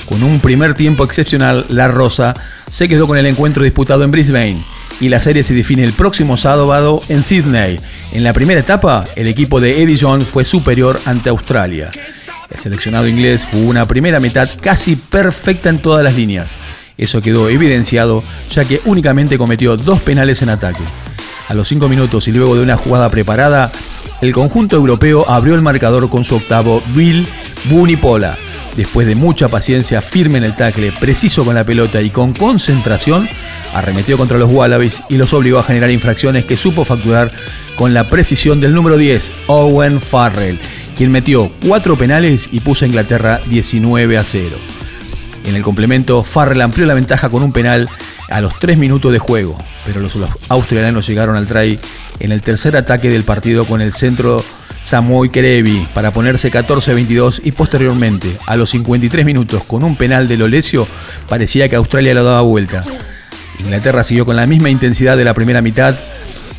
Con 0.09 0.23
un 0.23 0.41
primer 0.41 0.75
tiempo 0.75 1.05
excepcional, 1.05 1.65
La 1.69 1.89
Rosa 1.89 2.35
se 2.69 2.89
quedó 2.89 3.07
con 3.07 3.17
el 3.17 3.27
encuentro 3.27 3.63
disputado 3.63 4.03
en 4.03 4.11
Brisbane 4.11 4.63
y 5.01 5.09
la 5.09 5.21
serie 5.21 5.43
se 5.43 5.55
define 5.55 5.85
el 5.85 5.93
próximo 5.93 6.37
sábado 6.37 7.03
en 7.09 7.23
Sydney. 7.23 7.79
En 8.13 8.25
la 8.25 8.33
primera 8.33 8.61
etapa, 8.61 9.05
el 9.17 9.29
equipo 9.29 9.61
de 9.61 9.83
Eddie 9.83 9.99
Jones 10.01 10.27
fue 10.27 10.45
superior 10.45 11.01
ante 11.05 11.31
Australia. 11.31 11.91
El 12.51 12.61
seleccionado 12.61 13.07
inglés 13.07 13.47
jugó 13.51 13.69
una 13.69 13.87
primera 13.87 14.19
mitad 14.19 14.49
casi 14.61 14.97
perfecta 14.97 15.71
en 15.71 15.79
todas 15.79 16.03
las 16.03 16.17
líneas. 16.17 16.57
Eso 16.99 17.23
quedó 17.23 17.49
evidenciado 17.49 18.23
ya 18.51 18.65
que 18.65 18.81
únicamente 18.85 19.39
cometió 19.39 19.77
dos 19.77 20.01
penales 20.01 20.43
en 20.43 20.51
ataque. 20.51 20.83
A 21.49 21.55
los 21.55 21.69
cinco 21.69 21.89
minutos 21.89 22.29
y 22.29 22.33
luego 22.33 22.57
de 22.57 22.63
una 22.63 22.77
jugada 22.77 23.09
preparada, 23.09 23.73
el 24.21 24.33
conjunto 24.33 24.77
europeo 24.77 25.25
abrió 25.29 25.55
el 25.55 25.63
marcador 25.63 26.09
con 26.11 26.25
su 26.25 26.37
octavo 26.37 26.83
Bill 26.95 27.27
Bunipola. 27.71 28.37
Después 28.77 29.07
de 29.07 29.15
mucha 29.15 29.49
paciencia, 29.49 30.01
firme 30.01 30.39
en 30.39 30.45
el 30.45 30.55
tackle, 30.55 30.93
preciso 30.93 31.45
con 31.45 31.55
la 31.55 31.65
pelota 31.65 32.01
y 32.01 32.11
con 32.11 32.33
concentración, 32.33 33.29
arremetió 33.75 34.17
contra 34.17 34.39
los 34.39 34.51
Wallabies 34.51 35.05
y 35.09 35.17
los 35.17 35.33
obligó 35.33 35.59
a 35.59 35.65
generar 35.65 35.91
infracciones 35.91 36.45
que 36.45 36.57
supo 36.57 36.85
facturar 36.85 37.33
con 37.77 37.95
la 37.95 38.09
precisión 38.09 38.61
del 38.61 38.75
número 38.75 38.97
10, 38.97 39.33
Owen 39.49 40.01
Farrell, 40.01 40.59
quien 40.97 41.11
metió 41.11 41.51
cuatro 41.67 41.97
penales 41.97 42.49
y 42.53 42.61
puso 42.61 42.85
a 42.85 42.89
Inglaterra 42.89 43.41
19 43.49 44.19
a 44.19 44.23
0. 44.23 44.80
En 45.45 45.57
el 45.57 45.63
complemento, 45.63 46.23
Farrell 46.23 46.61
amplió 46.61 46.87
la 46.87 46.95
ventaja 46.95 47.29
con 47.29 47.43
un 47.43 47.53
penal 47.53 47.89
a 48.29 48.41
los 48.41 48.59
3 48.59 48.79
minutos 48.79 49.13
de 49.13 49.19
juego, 49.19 49.59
pero 49.85 50.01
los, 50.01 50.17
australianos 50.49 51.07
llegaron 51.07 51.37
al 51.37 51.47
try 51.47 51.79
en 52.21 52.33
el 52.33 52.43
tercer 52.43 52.77
ataque 52.77 53.09
del 53.09 53.25
partido 53.25 53.65
con 53.65 53.81
el 53.81 53.93
centro 53.93 54.45
Samoy 54.85 55.31
Kerevi 55.31 55.87
para 55.95 56.13
ponerse 56.13 56.51
14-22 56.53 57.41
y 57.45 57.53
posteriormente, 57.53 58.37
a 58.47 58.57
los 58.57 58.71
53 58.71 59.25
minutos, 59.25 59.65
con 59.65 59.85
un 59.85 59.97
penal 59.97 60.29
de 60.29 60.37
Lolesio, 60.37 60.87
parecía 61.29 61.69
que 61.69 61.77
Australia 61.77 62.15
lo 62.15 62.25
daba 62.25 62.43
vuelta. 62.43 62.85
Inglaterra 63.59 64.05
siguió 64.05 64.25
con 64.25 64.37
la 64.37 64.47
misma 64.47 64.71
intensidad 64.71 65.17
de 65.17 65.25
la 65.25 65.35
primera 65.35 65.63
mitad 65.63 65.95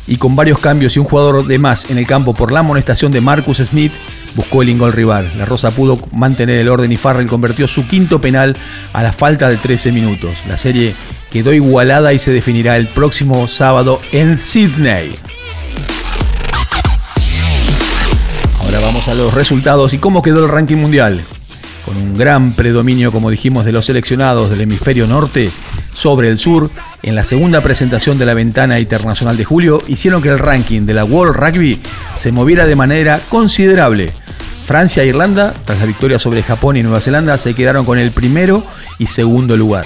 y 0.06 0.16
con 0.16 0.36
varios 0.36 0.58
cambios 0.58 0.96
y 0.96 0.98
un 0.98 1.06
jugador 1.06 1.46
de 1.46 1.58
más 1.58 1.90
en 1.90 1.98
el 1.98 2.06
campo 2.06 2.34
por 2.34 2.52
la 2.52 2.60
amonestación 2.60 3.12
de 3.12 3.20
Marcus 3.20 3.58
Smith, 3.58 3.92
buscó 4.34 4.62
el 4.62 4.68
ingol 4.68 4.92
rival. 4.92 5.30
La 5.36 5.44
Rosa 5.44 5.70
pudo 5.70 5.98
mantener 6.12 6.58
el 6.58 6.68
orden 6.68 6.92
y 6.92 6.96
Farrell 6.96 7.28
convirtió 7.28 7.68
su 7.68 7.86
quinto 7.86 8.20
penal 8.20 8.56
a 8.92 9.02
la 9.02 9.12
falta 9.12 9.48
de 9.48 9.56
13 9.56 9.92
minutos. 9.92 10.38
La 10.48 10.56
serie 10.56 10.94
quedó 11.30 11.52
igualada 11.52 12.12
y 12.12 12.18
se 12.18 12.32
definirá 12.32 12.76
el 12.76 12.86
próximo 12.86 13.48
sábado 13.48 14.00
en 14.12 14.38
Sydney. 14.38 15.14
Ahora 18.60 18.80
vamos 18.80 19.08
a 19.08 19.14
los 19.14 19.34
resultados 19.34 19.92
y 19.94 19.98
cómo 19.98 20.22
quedó 20.22 20.44
el 20.44 20.50
ranking 20.50 20.76
mundial. 20.76 21.22
Con 21.84 21.96
un 21.96 22.14
gran 22.14 22.52
predominio, 22.52 23.10
como 23.10 23.30
dijimos, 23.30 23.64
de 23.64 23.72
los 23.72 23.86
seleccionados 23.86 24.50
del 24.50 24.60
hemisferio 24.60 25.06
norte 25.06 25.50
sobre 25.92 26.28
el 26.28 26.38
sur, 26.38 26.70
en 27.02 27.14
la 27.14 27.24
segunda 27.24 27.60
presentación 27.60 28.18
de 28.18 28.26
la 28.26 28.34
ventana 28.34 28.80
internacional 28.80 29.36
de 29.36 29.44
julio, 29.44 29.82
hicieron 29.86 30.22
que 30.22 30.28
el 30.28 30.38
ranking 30.38 30.82
de 30.82 30.94
la 30.94 31.04
World 31.04 31.36
Rugby 31.36 31.80
se 32.16 32.32
moviera 32.32 32.66
de 32.66 32.76
manera 32.76 33.20
considerable. 33.28 34.12
Francia 34.66 35.02
e 35.02 35.06
Irlanda, 35.06 35.52
tras 35.64 35.80
la 35.80 35.86
victoria 35.86 36.18
sobre 36.18 36.42
Japón 36.42 36.76
y 36.76 36.82
Nueva 36.82 37.00
Zelanda, 37.00 37.36
se 37.36 37.54
quedaron 37.54 37.84
con 37.84 37.98
el 37.98 38.10
primero 38.10 38.62
y 38.98 39.06
segundo 39.06 39.56
lugar. 39.56 39.84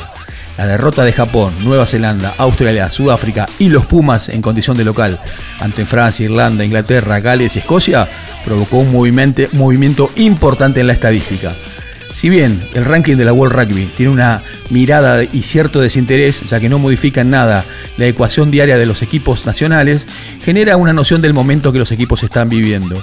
La 0.59 0.67
derrota 0.67 1.05
de 1.05 1.13
Japón, 1.13 1.53
Nueva 1.65 1.87
Zelanda, 1.87 2.35
Australia, 2.39 2.91
Sudáfrica 2.91 3.47
y 3.59 3.69
los 3.69 3.85
Pumas 3.85 4.31
en 4.31 4.41
condición 4.41 4.77
de 4.77 4.85
local 4.85 5.19
ante 5.61 5.85
Francia, 5.85 6.25
Irlanda, 6.25 6.65
Inglaterra, 6.65 7.21
Gales 7.21 7.57
y 7.57 7.59
Escocia 7.59 8.09
provocó 8.45 8.79
un 8.79 8.93
movimiento, 8.93 9.43
movimiento 9.53 10.11
importante 10.17 10.81
en 10.81 10.87
la 10.87 10.93
estadística. 10.93 11.55
Si 12.13 12.29
bien 12.29 12.63
el 12.75 12.85
ranking 12.85 13.17
de 13.17 13.25
la 13.25 13.33
World 13.33 13.55
Rugby 13.55 13.91
tiene 13.97 14.13
una 14.13 14.43
mirada 14.71 15.23
y 15.23 15.43
cierto 15.43 15.81
desinterés, 15.81 16.43
ya 16.49 16.61
que 16.61 16.69
no 16.69 16.79
modifica 16.79 17.21
en 17.21 17.31
nada 17.31 17.65
la 17.99 18.07
ecuación 18.07 18.51
diaria 18.51 18.79
de 18.79 18.87
los 18.87 19.03
equipos 19.03 19.47
nacionales, 19.47 20.07
genera 20.43 20.77
una 20.77 20.93
noción 20.93 21.21
del 21.21 21.35
momento 21.35 21.73
que 21.73 21.79
los 21.79 21.93
equipos 21.93 22.23
están 22.23 22.49
viviendo. 22.49 23.03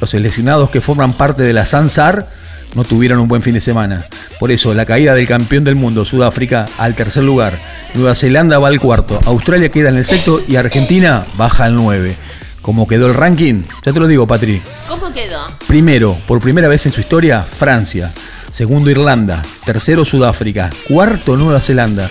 Los 0.00 0.10
seleccionados 0.10 0.70
que 0.70 0.80
forman 0.80 1.12
parte 1.12 1.42
de 1.42 1.52
la 1.52 1.66
Sansar 1.66 2.26
no 2.74 2.84
tuvieron 2.84 3.20
un 3.20 3.28
buen 3.28 3.42
fin 3.42 3.54
de 3.54 3.60
semana. 3.60 4.04
Por 4.38 4.50
eso, 4.50 4.74
la 4.74 4.84
caída 4.84 5.14
del 5.14 5.26
campeón 5.26 5.64
del 5.64 5.76
mundo, 5.76 6.04
Sudáfrica, 6.04 6.66
al 6.78 6.94
tercer 6.94 7.22
lugar. 7.22 7.54
Nueva 7.94 8.14
Zelanda 8.14 8.58
va 8.58 8.68
al 8.68 8.80
cuarto, 8.80 9.20
Australia 9.24 9.70
queda 9.70 9.88
en 9.88 9.96
el 9.96 10.04
sexto 10.04 10.42
y 10.46 10.56
Argentina 10.56 11.24
baja 11.36 11.64
al 11.64 11.76
nueve. 11.76 12.16
¿Cómo 12.64 12.88
quedó 12.88 13.08
el 13.08 13.14
ranking? 13.14 13.62
Ya 13.84 13.92
te 13.92 14.00
lo 14.00 14.06
digo, 14.06 14.26
Patri. 14.26 14.58
¿Cómo 14.88 15.12
quedó? 15.12 15.38
Primero, 15.66 16.16
por 16.26 16.40
primera 16.40 16.66
vez 16.66 16.86
en 16.86 16.92
su 16.92 17.00
historia, 17.02 17.42
Francia. 17.42 18.10
Segundo, 18.50 18.88
Irlanda. 18.90 19.42
Tercero, 19.66 20.02
Sudáfrica. 20.06 20.70
Cuarto, 20.88 21.36
Nueva 21.36 21.60
Zelanda. 21.60 22.08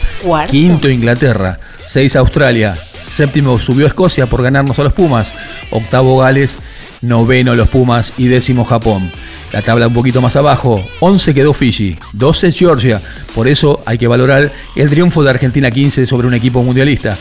Quinto, 0.52 0.90
Inglaterra. 0.90 1.58
Seis, 1.88 2.16
Australia. 2.16 2.78
Séptimo, 3.04 3.58
subió 3.58 3.88
Escocia 3.88 4.28
por 4.28 4.44
ganarnos 4.44 4.78
a 4.78 4.84
los 4.84 4.94
Pumas. 4.94 5.34
Octavo, 5.72 6.20
Gales. 6.20 6.60
Noveno, 7.02 7.56
los 7.56 7.70
Pumas. 7.70 8.14
Y 8.18 8.28
décimo, 8.28 8.64
Japón. 8.64 9.12
La 9.54 9.64
tabla 9.64 9.88
un 9.88 9.94
poquito 9.94 10.22
más 10.22 10.36
abajo, 10.36 10.84
11 11.00 11.34
quedó 11.34 11.54
Fiji, 11.54 11.96
12 12.14 12.52
Georgia. 12.52 13.00
Por 13.36 13.48
eso 13.48 13.84
hay 13.86 14.00
que 14.00 14.08
valorar 14.08 14.52
el 14.76 14.90
triunfo 14.90 15.24
de 15.24 15.30
Argentina 15.30 15.70
15 15.70 16.08
sobre 16.08 16.28
un 16.28 16.34
equipo 16.34 16.64
mundialista. 16.64 17.16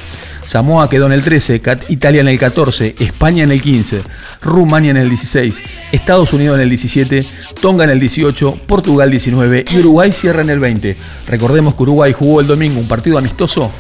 Samoa 0.45 0.91
quedó 0.91 1.07
en 1.07 1.13
el 1.13 1.23
13, 1.23 1.63
Italia 1.89 2.21
en 2.21 2.29
el 2.29 2.39
14, 2.39 2.97
España 2.99 3.45
en 3.45 3.53
el 3.53 3.63
15, 3.63 4.03
Rumania 4.41 4.91
en 4.91 4.97
el 4.97 5.09
16, 5.09 5.63
Estados 5.93 6.33
Unidos 6.33 6.57
en 6.57 6.63
el 6.63 6.69
17, 6.69 7.25
Tonga 7.61 7.85
en 7.85 7.91
el 7.91 8.01
18, 8.01 8.59
Portugal 8.67 9.11
19 9.11 9.65
y 9.71 9.79
Uruguay 9.79 10.13
cierra 10.13 10.43
en 10.43 10.51
el 10.51 10.59
20. 10.59 10.97
Recordemos 11.29 11.75
que 11.75 11.83
Uruguay 11.85 12.13
jugó 12.13 12.41
el 12.41 12.47
domingo 12.47 12.81
un 12.81 12.89
partido 12.89 13.19
amistoso 13.19 13.71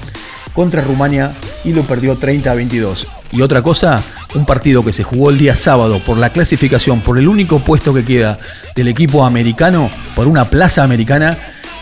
contra 0.53 0.83
Rumania 0.83 1.33
y 1.65 1.73
lo 1.73 1.83
perdió 1.83 2.17
30 2.17 2.51
a 2.51 2.55
22. 2.55 3.07
Y 3.33 3.43
otra 3.43 3.63
cosa, 3.63 4.03
un 4.35 4.45
partido 4.47 4.85
que 4.85 4.93
se 4.93 5.03
jugó 5.03 5.31
el 5.31 5.39
día 5.39 5.57
sábado 5.57 6.01
por 6.05 6.19
la 6.19 6.31
clasificación, 6.31 7.01
por 7.01 7.19
el 7.19 7.29
único 7.29 7.59
puesto 7.59 7.95
que 7.95 8.05
queda 8.05 8.39
del 8.75 8.89
equipo 8.89 9.25
americano, 9.25 9.91
por 10.15 10.27
una 10.27 10.45
plaza 10.45 10.83
americana, 10.83 11.37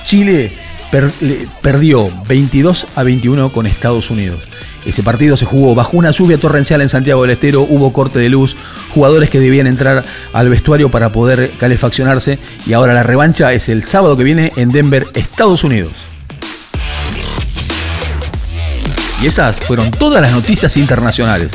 Chile 0.07 0.53
perdió 0.91 2.09
22 2.29 2.87
a 2.95 3.03
21 3.03 3.51
con 3.51 3.67
Estados 3.67 4.11
Unidos. 4.11 4.41
Ese 4.85 5.03
partido 5.03 5.37
se 5.37 5.45
jugó 5.45 5.75
bajo 5.75 5.97
una 5.97 6.11
lluvia 6.11 6.39
torrencial 6.39 6.81
en 6.81 6.89
Santiago 6.89 7.23
del 7.23 7.33
Estero, 7.33 7.63
hubo 7.63 7.93
corte 7.93 8.19
de 8.19 8.29
luz, 8.29 8.57
jugadores 8.95 9.29
que 9.29 9.39
debían 9.39 9.67
entrar 9.67 10.03
al 10.33 10.49
vestuario 10.49 10.91
para 10.91 11.11
poder 11.11 11.51
calefaccionarse 11.59 12.39
y 12.67 12.73
ahora 12.73 12.95
la 12.95 13.03
revancha 13.03 13.53
es 13.53 13.69
el 13.69 13.85
sábado 13.85 14.17
que 14.17 14.25
viene 14.25 14.53
en 14.57 14.71
Denver, 14.71 15.07
Estados 15.15 15.65
Unidos. 15.65 15.93
Y 19.23 19.27
esas 19.27 19.61
fueron 19.61 19.91
todas 19.91 20.23
las 20.23 20.33
noticias 20.33 20.77
internacionales. 20.79 21.53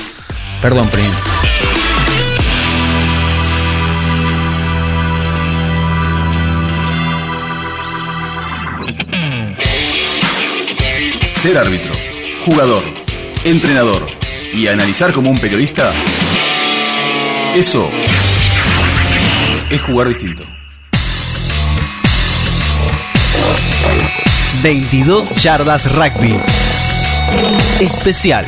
Perdón, 0.61 0.87
Prince. 0.89 1.54
Ser 11.45 11.59
árbitro, 11.59 11.91
jugador, 12.43 12.83
entrenador 13.43 14.07
y 14.51 14.67
analizar 14.67 15.13
como 15.13 15.29
un 15.29 15.37
periodista, 15.37 15.93
eso 17.53 17.87
es 19.69 19.79
jugar 19.83 20.07
distinto. 20.07 20.43
22 24.63 25.43
yardas 25.43 25.91
rugby. 25.93 26.35
Especial. 27.79 28.47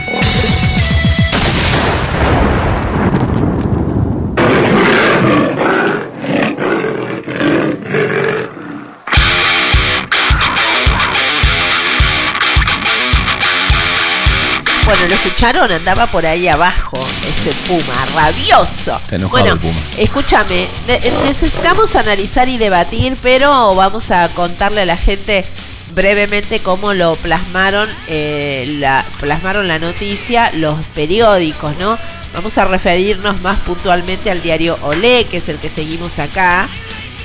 Bueno, 14.87 15.07
lo 15.09 15.15
escucharon, 15.15 15.69
andaba 15.69 16.07
por 16.07 16.25
ahí 16.25 16.47
abajo, 16.47 16.97
ese 17.27 17.51
puma, 17.67 17.93
rabioso. 18.15 19.01
Bueno, 19.29 19.53
el 19.53 19.59
Puma. 19.59 19.75
escúchame, 19.97 20.65
ne- 20.87 21.01
necesitamos 21.25 21.93
analizar 21.97 22.47
y 22.47 22.57
debatir, 22.57 23.17
pero 23.21 23.75
vamos 23.75 24.11
a 24.11 24.29
contarle 24.29 24.83
a 24.83 24.85
la 24.85 24.95
gente 24.95 25.43
brevemente 25.93 26.59
cómo 26.61 26.93
lo 26.93 27.17
plasmaron, 27.17 27.89
eh, 28.07 28.65
la, 28.79 29.03
plasmaron 29.19 29.67
la 29.67 29.77
noticia 29.77 30.51
los 30.53 30.85
periódicos, 30.95 31.75
¿no? 31.79 31.97
Vamos 32.33 32.57
a 32.57 32.63
referirnos 32.63 33.41
más 33.41 33.59
puntualmente 33.59 34.31
al 34.31 34.41
diario 34.41 34.79
Olé, 34.83 35.25
que 35.25 35.37
es 35.37 35.49
el 35.49 35.57
que 35.59 35.69
seguimos 35.69 36.17
acá, 36.17 36.69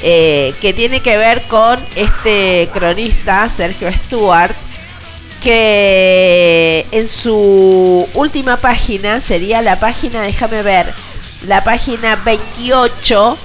eh, 0.03 0.53
que 0.61 0.73
tiene 0.73 0.99
que 1.01 1.17
ver 1.17 1.43
con 1.43 1.79
este 1.95 2.69
cronista, 2.73 3.49
Sergio 3.49 3.93
Stewart, 3.93 4.55
que 5.43 6.87
en 6.93 7.09
su 7.09 8.09
última 8.15 8.57
página, 8.59 9.21
sería 9.21 9.61
la 9.61 9.79
página, 9.81 10.23
déjame 10.23 10.63
ver, 10.63 10.95
la 11.47 11.65
página 11.65 12.17
28, 12.17 13.37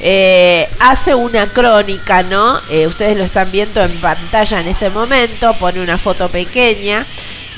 eh, 0.00 0.68
hace 0.78 1.14
una 1.14 1.46
crónica, 1.46 2.22
¿no? 2.22 2.60
Eh, 2.70 2.86
ustedes 2.86 3.16
lo 3.16 3.24
están 3.24 3.50
viendo 3.50 3.82
en 3.82 3.92
pantalla 4.00 4.60
en 4.60 4.68
este 4.68 4.90
momento, 4.90 5.54
pone 5.54 5.80
una 5.80 5.98
foto 5.98 6.28
pequeña. 6.28 7.06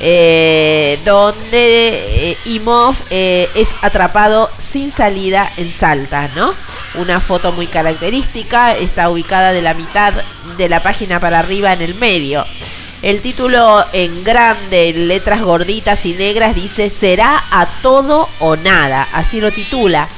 eh, 0.01 0.97
donde 1.05 2.31
eh, 2.31 2.39
Imov 2.45 2.95
es 3.11 3.75
atrapado 3.83 4.49
sin 4.57 4.93
salida 4.93 5.51
en 5.57 5.73
Salta, 5.73 6.31
¿no? 6.37 6.55
Una 6.95 7.19
foto 7.19 7.51
muy 7.51 7.67
característica, 7.67 8.77
está 8.77 9.11
ubicada 9.11 9.53
de 9.53 9.61
la 9.61 9.75
mitad 9.75 10.15
de 10.57 10.69
la 10.69 10.85
página 10.85 11.19
para 11.19 11.41
arriba 11.41 11.73
en 11.73 11.83
el 11.83 11.97
medio. 11.97 12.45
El 13.01 13.21
título 13.21 13.85
en 13.93 14.25
grande, 14.25 14.89
en 14.89 15.07
letras 15.07 15.43
gorditas 15.43 16.05
y 16.05 16.15
negras, 16.15 16.57
dice 16.57 16.91
Será 16.91 17.45
a 17.51 17.67
todo 17.81 18.29
o 18.41 18.57
nada. 18.57 19.07
Así 19.13 19.41
lo 19.41 19.53
titula. 19.53 20.09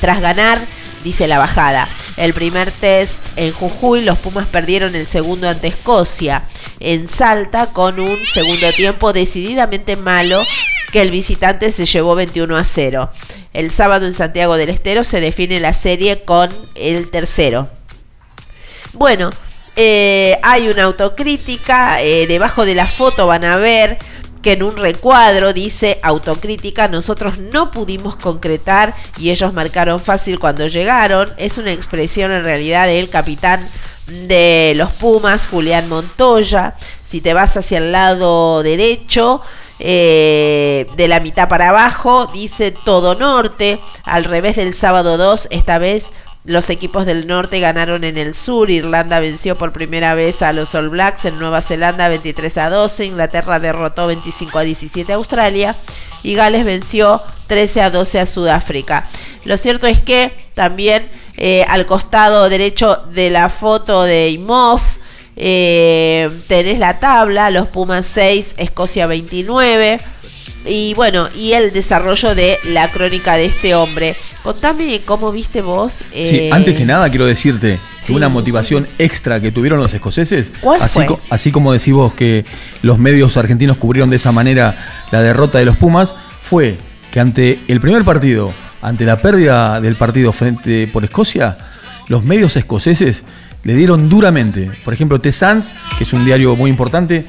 Tras 0.00 0.20
ganar, 0.20 0.66
dice 1.02 1.26
la 1.26 1.38
bajada. 1.38 1.88
El 2.18 2.34
primer 2.34 2.70
test 2.70 3.20
en 3.36 3.52
Jujuy, 3.52 4.02
los 4.02 4.18
Pumas 4.18 4.46
perdieron 4.46 4.94
el 4.94 5.06
segundo 5.06 5.48
ante 5.48 5.68
Escocia. 5.68 6.44
En 6.78 7.08
Salta, 7.08 7.68
con 7.68 7.98
un 7.98 8.26
segundo 8.26 8.70
tiempo 8.72 9.14
decididamente 9.14 9.96
malo, 9.96 10.42
que 10.92 11.00
el 11.00 11.10
visitante 11.10 11.72
se 11.72 11.86
llevó 11.86 12.14
21 12.14 12.54
a 12.54 12.64
0. 12.64 13.10
El 13.54 13.70
sábado 13.70 14.04
en 14.04 14.12
Santiago 14.12 14.58
del 14.58 14.68
Estero 14.68 15.04
se 15.04 15.22
define 15.22 15.58
la 15.58 15.72
serie 15.72 16.22
con 16.24 16.50
el 16.74 17.10
tercero. 17.10 17.70
Bueno, 18.92 19.30
eh, 19.76 20.38
hay 20.42 20.68
una 20.68 20.84
autocrítica, 20.84 22.00
eh, 22.02 22.26
debajo 22.26 22.64
de 22.64 22.74
la 22.74 22.86
foto 22.86 23.26
van 23.26 23.44
a 23.44 23.56
ver 23.56 23.98
que 24.42 24.52
en 24.52 24.62
un 24.62 24.76
recuadro 24.76 25.54
dice 25.54 25.98
autocrítica, 26.02 26.86
nosotros 26.86 27.38
no 27.38 27.70
pudimos 27.70 28.14
concretar 28.16 28.94
y 29.18 29.30
ellos 29.30 29.54
marcaron 29.54 30.00
fácil 30.00 30.38
cuando 30.38 30.66
llegaron. 30.68 31.30
Es 31.38 31.56
una 31.56 31.72
expresión 31.72 32.30
en 32.30 32.44
realidad 32.44 32.86
del 32.86 33.08
capitán 33.08 33.66
de 34.06 34.74
los 34.76 34.92
Pumas, 34.92 35.46
Julián 35.46 35.88
Montoya. 35.88 36.74
Si 37.04 37.22
te 37.22 37.32
vas 37.32 37.56
hacia 37.56 37.78
el 37.78 37.90
lado 37.90 38.62
derecho, 38.62 39.40
eh, 39.80 40.86
de 40.96 41.08
la 41.08 41.20
mitad 41.20 41.48
para 41.48 41.70
abajo, 41.70 42.26
dice 42.26 42.74
todo 42.84 43.14
norte. 43.14 43.80
Al 44.04 44.24
revés 44.24 44.56
del 44.56 44.74
sábado 44.74 45.16
2, 45.16 45.48
esta 45.50 45.78
vez 45.78 46.12
los 46.44 46.68
equipos 46.68 47.06
del 47.06 47.26
norte 47.26 47.58
ganaron 47.58 48.04
en 48.04 48.18
el 48.18 48.34
sur. 48.34 48.70
Irlanda 48.70 49.18
venció 49.20 49.56
por 49.56 49.72
primera 49.72 50.14
vez 50.14 50.42
a 50.42 50.52
los 50.52 50.74
All 50.74 50.90
Blacks 50.90 51.24
en 51.24 51.38
Nueva 51.38 51.62
Zelanda 51.62 52.08
23 52.08 52.58
a 52.58 52.70
12. 52.70 53.06
Inglaterra 53.06 53.58
derrotó 53.58 54.06
25 54.08 54.58
a 54.58 54.62
17 54.62 55.12
a 55.12 55.16
Australia. 55.16 55.74
Y 56.22 56.34
Gales 56.34 56.66
venció 56.66 57.22
13 57.46 57.82
a 57.82 57.90
12 57.90 58.20
a 58.20 58.26
Sudáfrica. 58.26 59.04
Lo 59.46 59.56
cierto 59.56 59.86
es 59.86 60.00
que 60.00 60.32
también 60.52 61.08
eh, 61.36 61.64
al 61.66 61.86
costado 61.86 62.48
derecho 62.50 63.04
de 63.10 63.30
la 63.30 63.48
foto 63.48 64.02
de 64.02 64.28
Imov 64.28 64.80
eh, 65.36 66.30
tenés 66.46 66.78
la 66.78 67.00
tabla. 67.00 67.48
Los 67.50 67.68
Pumas 67.68 68.04
6, 68.04 68.56
Escocia 68.58 69.06
29 69.06 69.98
y 70.66 70.94
bueno, 70.94 71.28
y 71.34 71.52
el 71.52 71.72
desarrollo 71.72 72.34
de 72.34 72.58
la 72.64 72.88
crónica 72.90 73.34
de 73.34 73.46
este 73.46 73.74
hombre. 73.74 74.14
Contame 74.42 75.00
cómo 75.04 75.32
viste 75.32 75.62
vos. 75.62 76.02
eh, 76.12 76.24
Sí, 76.26 76.48
antes 76.52 76.76
que 76.76 76.84
nada 76.84 77.08
quiero 77.10 77.26
decirte 77.26 77.78
que 78.06 78.12
una 78.12 78.28
motivación 78.28 78.86
extra 78.98 79.40
que 79.40 79.50
tuvieron 79.52 79.80
los 79.80 79.94
escoceses, 79.94 80.52
¿Cuál 80.60 80.82
así, 80.82 80.94
fue? 80.96 81.06
co- 81.06 81.20
así 81.30 81.50
como 81.50 81.72
decís 81.72 81.94
vos 81.94 82.12
que 82.14 82.44
los 82.82 82.98
medios 82.98 83.36
argentinos 83.38 83.78
cubrieron 83.78 84.10
de 84.10 84.16
esa 84.16 84.32
manera 84.32 85.06
la 85.10 85.22
derrota 85.22 85.58
de 85.58 85.64
los 85.64 85.76
Pumas, 85.76 86.14
fue 86.42 86.76
que 87.10 87.20
ante 87.20 87.60
el 87.68 87.80
primer 87.80 88.04
partido, 88.04 88.52
ante 88.82 89.04
la 89.06 89.16
pérdida 89.16 89.80
del 89.80 89.96
partido 89.96 90.32
frente 90.32 90.86
por 90.92 91.04
Escocia, 91.04 91.56
los 92.08 92.22
medios 92.22 92.54
escoceses 92.56 93.24
le 93.64 93.74
dieron 93.74 94.08
duramente. 94.08 94.70
Por 94.84 94.92
ejemplo, 94.94 95.18
The 95.20 95.32
Sans, 95.32 95.72
que 95.98 96.04
es 96.04 96.12
un 96.12 96.24
diario 96.24 96.54
muy 96.54 96.70
importante, 96.70 97.24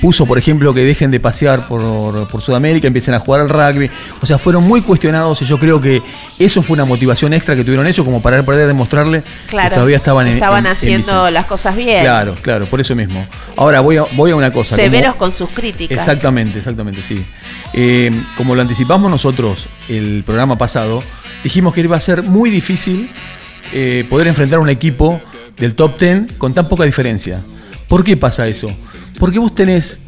puso, 0.00 0.26
por 0.26 0.36
ejemplo, 0.36 0.74
que 0.74 0.80
dejen 0.84 1.12
de 1.12 1.20
pasear 1.20 1.68
por, 1.68 2.26
por 2.28 2.42
Sudamérica, 2.42 2.88
empiecen 2.88 3.14
a 3.14 3.20
jugar 3.20 3.40
al 3.42 3.48
rugby. 3.48 3.88
O 4.20 4.26
sea, 4.26 4.38
fueron 4.38 4.64
muy 4.66 4.82
cuestionados 4.82 5.40
y 5.42 5.44
yo 5.44 5.58
creo 5.60 5.80
que 5.80 6.02
eso 6.40 6.60
fue 6.62 6.74
una 6.74 6.84
motivación 6.84 7.32
extra 7.34 7.54
que 7.54 7.62
tuvieron 7.62 7.86
ellos 7.86 8.04
como 8.04 8.20
para 8.20 8.42
poder 8.42 8.66
demostrarle 8.66 9.22
claro, 9.46 9.68
que 9.68 9.74
todavía 9.76 9.96
estaban 9.96 10.26
en 10.26 10.34
estaban 10.34 10.60
en- 10.60 10.66
en 10.66 10.72
haciendo 10.72 11.30
las 11.30 11.44
cosas 11.46 11.76
bien. 11.76 12.02
Claro, 12.02 12.34
claro, 12.42 12.66
por 12.66 12.80
eso 12.80 12.96
mismo. 12.96 13.24
Ahora 13.56 13.78
voy 13.80 13.96
a, 13.98 14.02
voy 14.14 14.32
a 14.32 14.36
una 14.36 14.52
cosa. 14.52 14.74
como- 14.76 14.82
Severos 14.88 15.14
con 15.14 15.30
sus 15.30 15.50
críticas. 15.50 15.96
Exactamente, 15.98 16.58
exactamente, 16.58 17.02
sí. 17.04 17.14
Eh, 17.72 18.10
como 18.36 18.56
lo 18.56 18.62
anticipamos 18.62 19.08
nosotros 19.08 19.68
el 19.88 20.24
programa 20.24 20.58
pasado, 20.58 21.00
dijimos 21.44 21.72
que 21.72 21.80
iba 21.82 21.96
a 21.96 22.00
ser 22.00 22.24
muy 22.24 22.50
difícil 22.50 23.08
eh, 23.72 24.04
poder 24.10 24.26
enfrentar 24.26 24.58
a 24.58 24.62
un 24.62 24.68
equipo 24.68 25.20
del 25.58 25.74
top 25.74 25.98
10 25.98 26.32
con 26.38 26.54
tan 26.54 26.68
poca 26.68 26.84
diferencia. 26.84 27.40
¿Por 27.88 28.04
qué 28.04 28.16
pasa 28.16 28.46
eso? 28.48 28.68
Porque 29.18 29.38
vos 29.38 29.54
tenés 29.54 29.98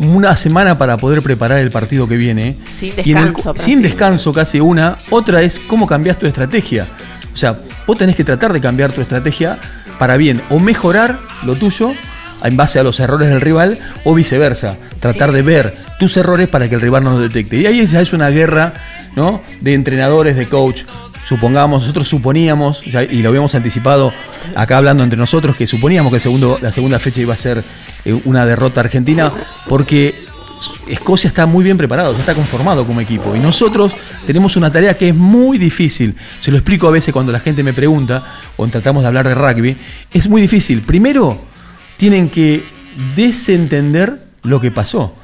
una 0.00 0.36
semana 0.36 0.78
para 0.78 0.96
poder 0.96 1.22
preparar 1.22 1.58
el 1.58 1.70
partido 1.70 2.08
que 2.08 2.16
viene. 2.16 2.58
Sin 2.64 2.90
el- 2.96 3.04
descanso, 3.04 3.54
sin 3.56 3.82
descanso 3.82 4.32
casi 4.32 4.60
una. 4.60 4.96
Otra 5.10 5.42
es 5.42 5.58
cómo 5.60 5.86
cambias 5.86 6.18
tu 6.18 6.26
estrategia. 6.26 6.86
O 7.32 7.36
sea, 7.36 7.58
vos 7.86 7.96
tenés 7.96 8.16
que 8.16 8.24
tratar 8.24 8.52
de 8.52 8.60
cambiar 8.60 8.92
tu 8.92 9.00
estrategia 9.00 9.58
para 9.98 10.16
bien 10.16 10.42
o 10.50 10.58
mejorar 10.58 11.20
lo 11.44 11.54
tuyo 11.56 11.92
en 12.44 12.56
base 12.56 12.78
a 12.78 12.82
los 12.82 12.98
errores 13.00 13.28
del 13.28 13.40
rival 13.40 13.78
o 14.04 14.14
viceversa. 14.14 14.76
Tratar 15.00 15.32
de 15.32 15.42
ver 15.42 15.74
tus 15.98 16.16
errores 16.16 16.48
para 16.48 16.68
que 16.68 16.74
el 16.74 16.80
rival 16.80 17.04
no 17.04 17.12
los 17.12 17.20
detecte. 17.20 17.56
Y 17.58 17.66
ahí 17.66 17.84
ya 17.86 18.00
es 18.00 18.12
una 18.12 18.28
guerra 18.30 18.74
¿no? 19.16 19.42
de 19.60 19.74
entrenadores, 19.74 20.36
de 20.36 20.46
coach. 20.46 20.82
Supongamos, 21.24 21.82
nosotros 21.82 22.08
suponíamos, 22.08 22.82
y 22.84 23.22
lo 23.22 23.28
habíamos 23.28 23.54
anticipado 23.54 24.12
acá 24.54 24.78
hablando 24.78 25.04
entre 25.04 25.18
nosotros, 25.18 25.56
que 25.56 25.66
suponíamos 25.66 26.10
que 26.10 26.16
el 26.16 26.22
segundo, 26.22 26.58
la 26.60 26.72
segunda 26.72 26.98
fecha 26.98 27.20
iba 27.20 27.34
a 27.34 27.36
ser 27.36 27.62
eh, 28.04 28.20
una 28.24 28.44
derrota 28.44 28.80
argentina, 28.80 29.32
porque 29.68 30.14
Escocia 30.88 31.28
está 31.28 31.46
muy 31.46 31.64
bien 31.64 31.76
preparado, 31.76 32.12
ya 32.12 32.20
está 32.20 32.34
conformado 32.34 32.86
como 32.86 33.00
equipo. 33.00 33.34
Y 33.34 33.40
nosotros 33.40 33.92
tenemos 34.26 34.56
una 34.56 34.70
tarea 34.70 34.96
que 34.96 35.08
es 35.08 35.14
muy 35.14 35.58
difícil. 35.58 36.16
Se 36.38 36.50
lo 36.50 36.56
explico 36.56 36.86
a 36.88 36.90
veces 36.90 37.12
cuando 37.12 37.32
la 37.32 37.40
gente 37.40 37.62
me 37.62 37.72
pregunta 37.72 38.22
o 38.56 38.66
tratamos 38.68 39.02
de 39.02 39.08
hablar 39.08 39.26
de 39.28 39.34
rugby. 39.34 39.76
Es 40.12 40.28
muy 40.28 40.40
difícil. 40.42 40.82
Primero, 40.82 41.38
tienen 41.96 42.28
que 42.28 42.62
desentender 43.16 44.26
lo 44.42 44.60
que 44.60 44.70
pasó. 44.70 45.14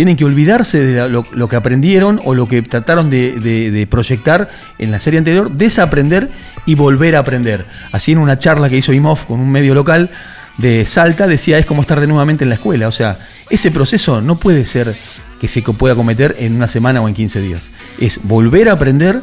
Tienen 0.00 0.16
que 0.16 0.24
olvidarse 0.24 0.82
de 0.82 1.10
lo, 1.10 1.48
que 1.50 1.56
aprendieron 1.56 2.22
o 2.24 2.32
lo 2.32 2.48
que 2.48 2.62
trataron 2.62 3.10
de, 3.10 3.86
proyectar 3.90 4.48
en 4.78 4.90
la 4.90 4.98
serie 4.98 5.18
anterior, 5.18 5.50
desaprender 5.52 6.30
y 6.64 6.74
volver 6.74 7.16
a 7.16 7.18
aprender. 7.18 7.66
Así 7.92 8.12
en 8.12 8.16
una 8.16 8.38
charla 8.38 8.70
que 8.70 8.78
hizo 8.78 8.94
Imhoff 8.94 9.26
con 9.26 9.40
un 9.40 9.52
medio 9.52 9.74
local 9.74 10.08
de 10.56 10.86
Salta 10.86 11.26
decía 11.26 11.58
es 11.58 11.66
como 11.66 11.82
estar 11.82 12.00
de 12.00 12.06
nuevamente 12.06 12.44
en 12.44 12.48
la 12.48 12.54
escuela. 12.54 12.88
O 12.88 12.92
sea, 12.92 13.18
ese 13.50 13.70
proceso 13.70 14.22
no 14.22 14.36
puede 14.36 14.64
ser 14.64 14.96
que 15.38 15.48
se 15.48 15.60
pueda 15.60 15.94
cometer 15.94 16.34
en 16.38 16.54
una 16.54 16.66
semana 16.66 17.02
o 17.02 17.08
en 17.08 17.12
15 17.12 17.42
días. 17.42 17.70
Es 17.98 18.20
volver 18.22 18.70
a 18.70 18.72
aprender 18.72 19.20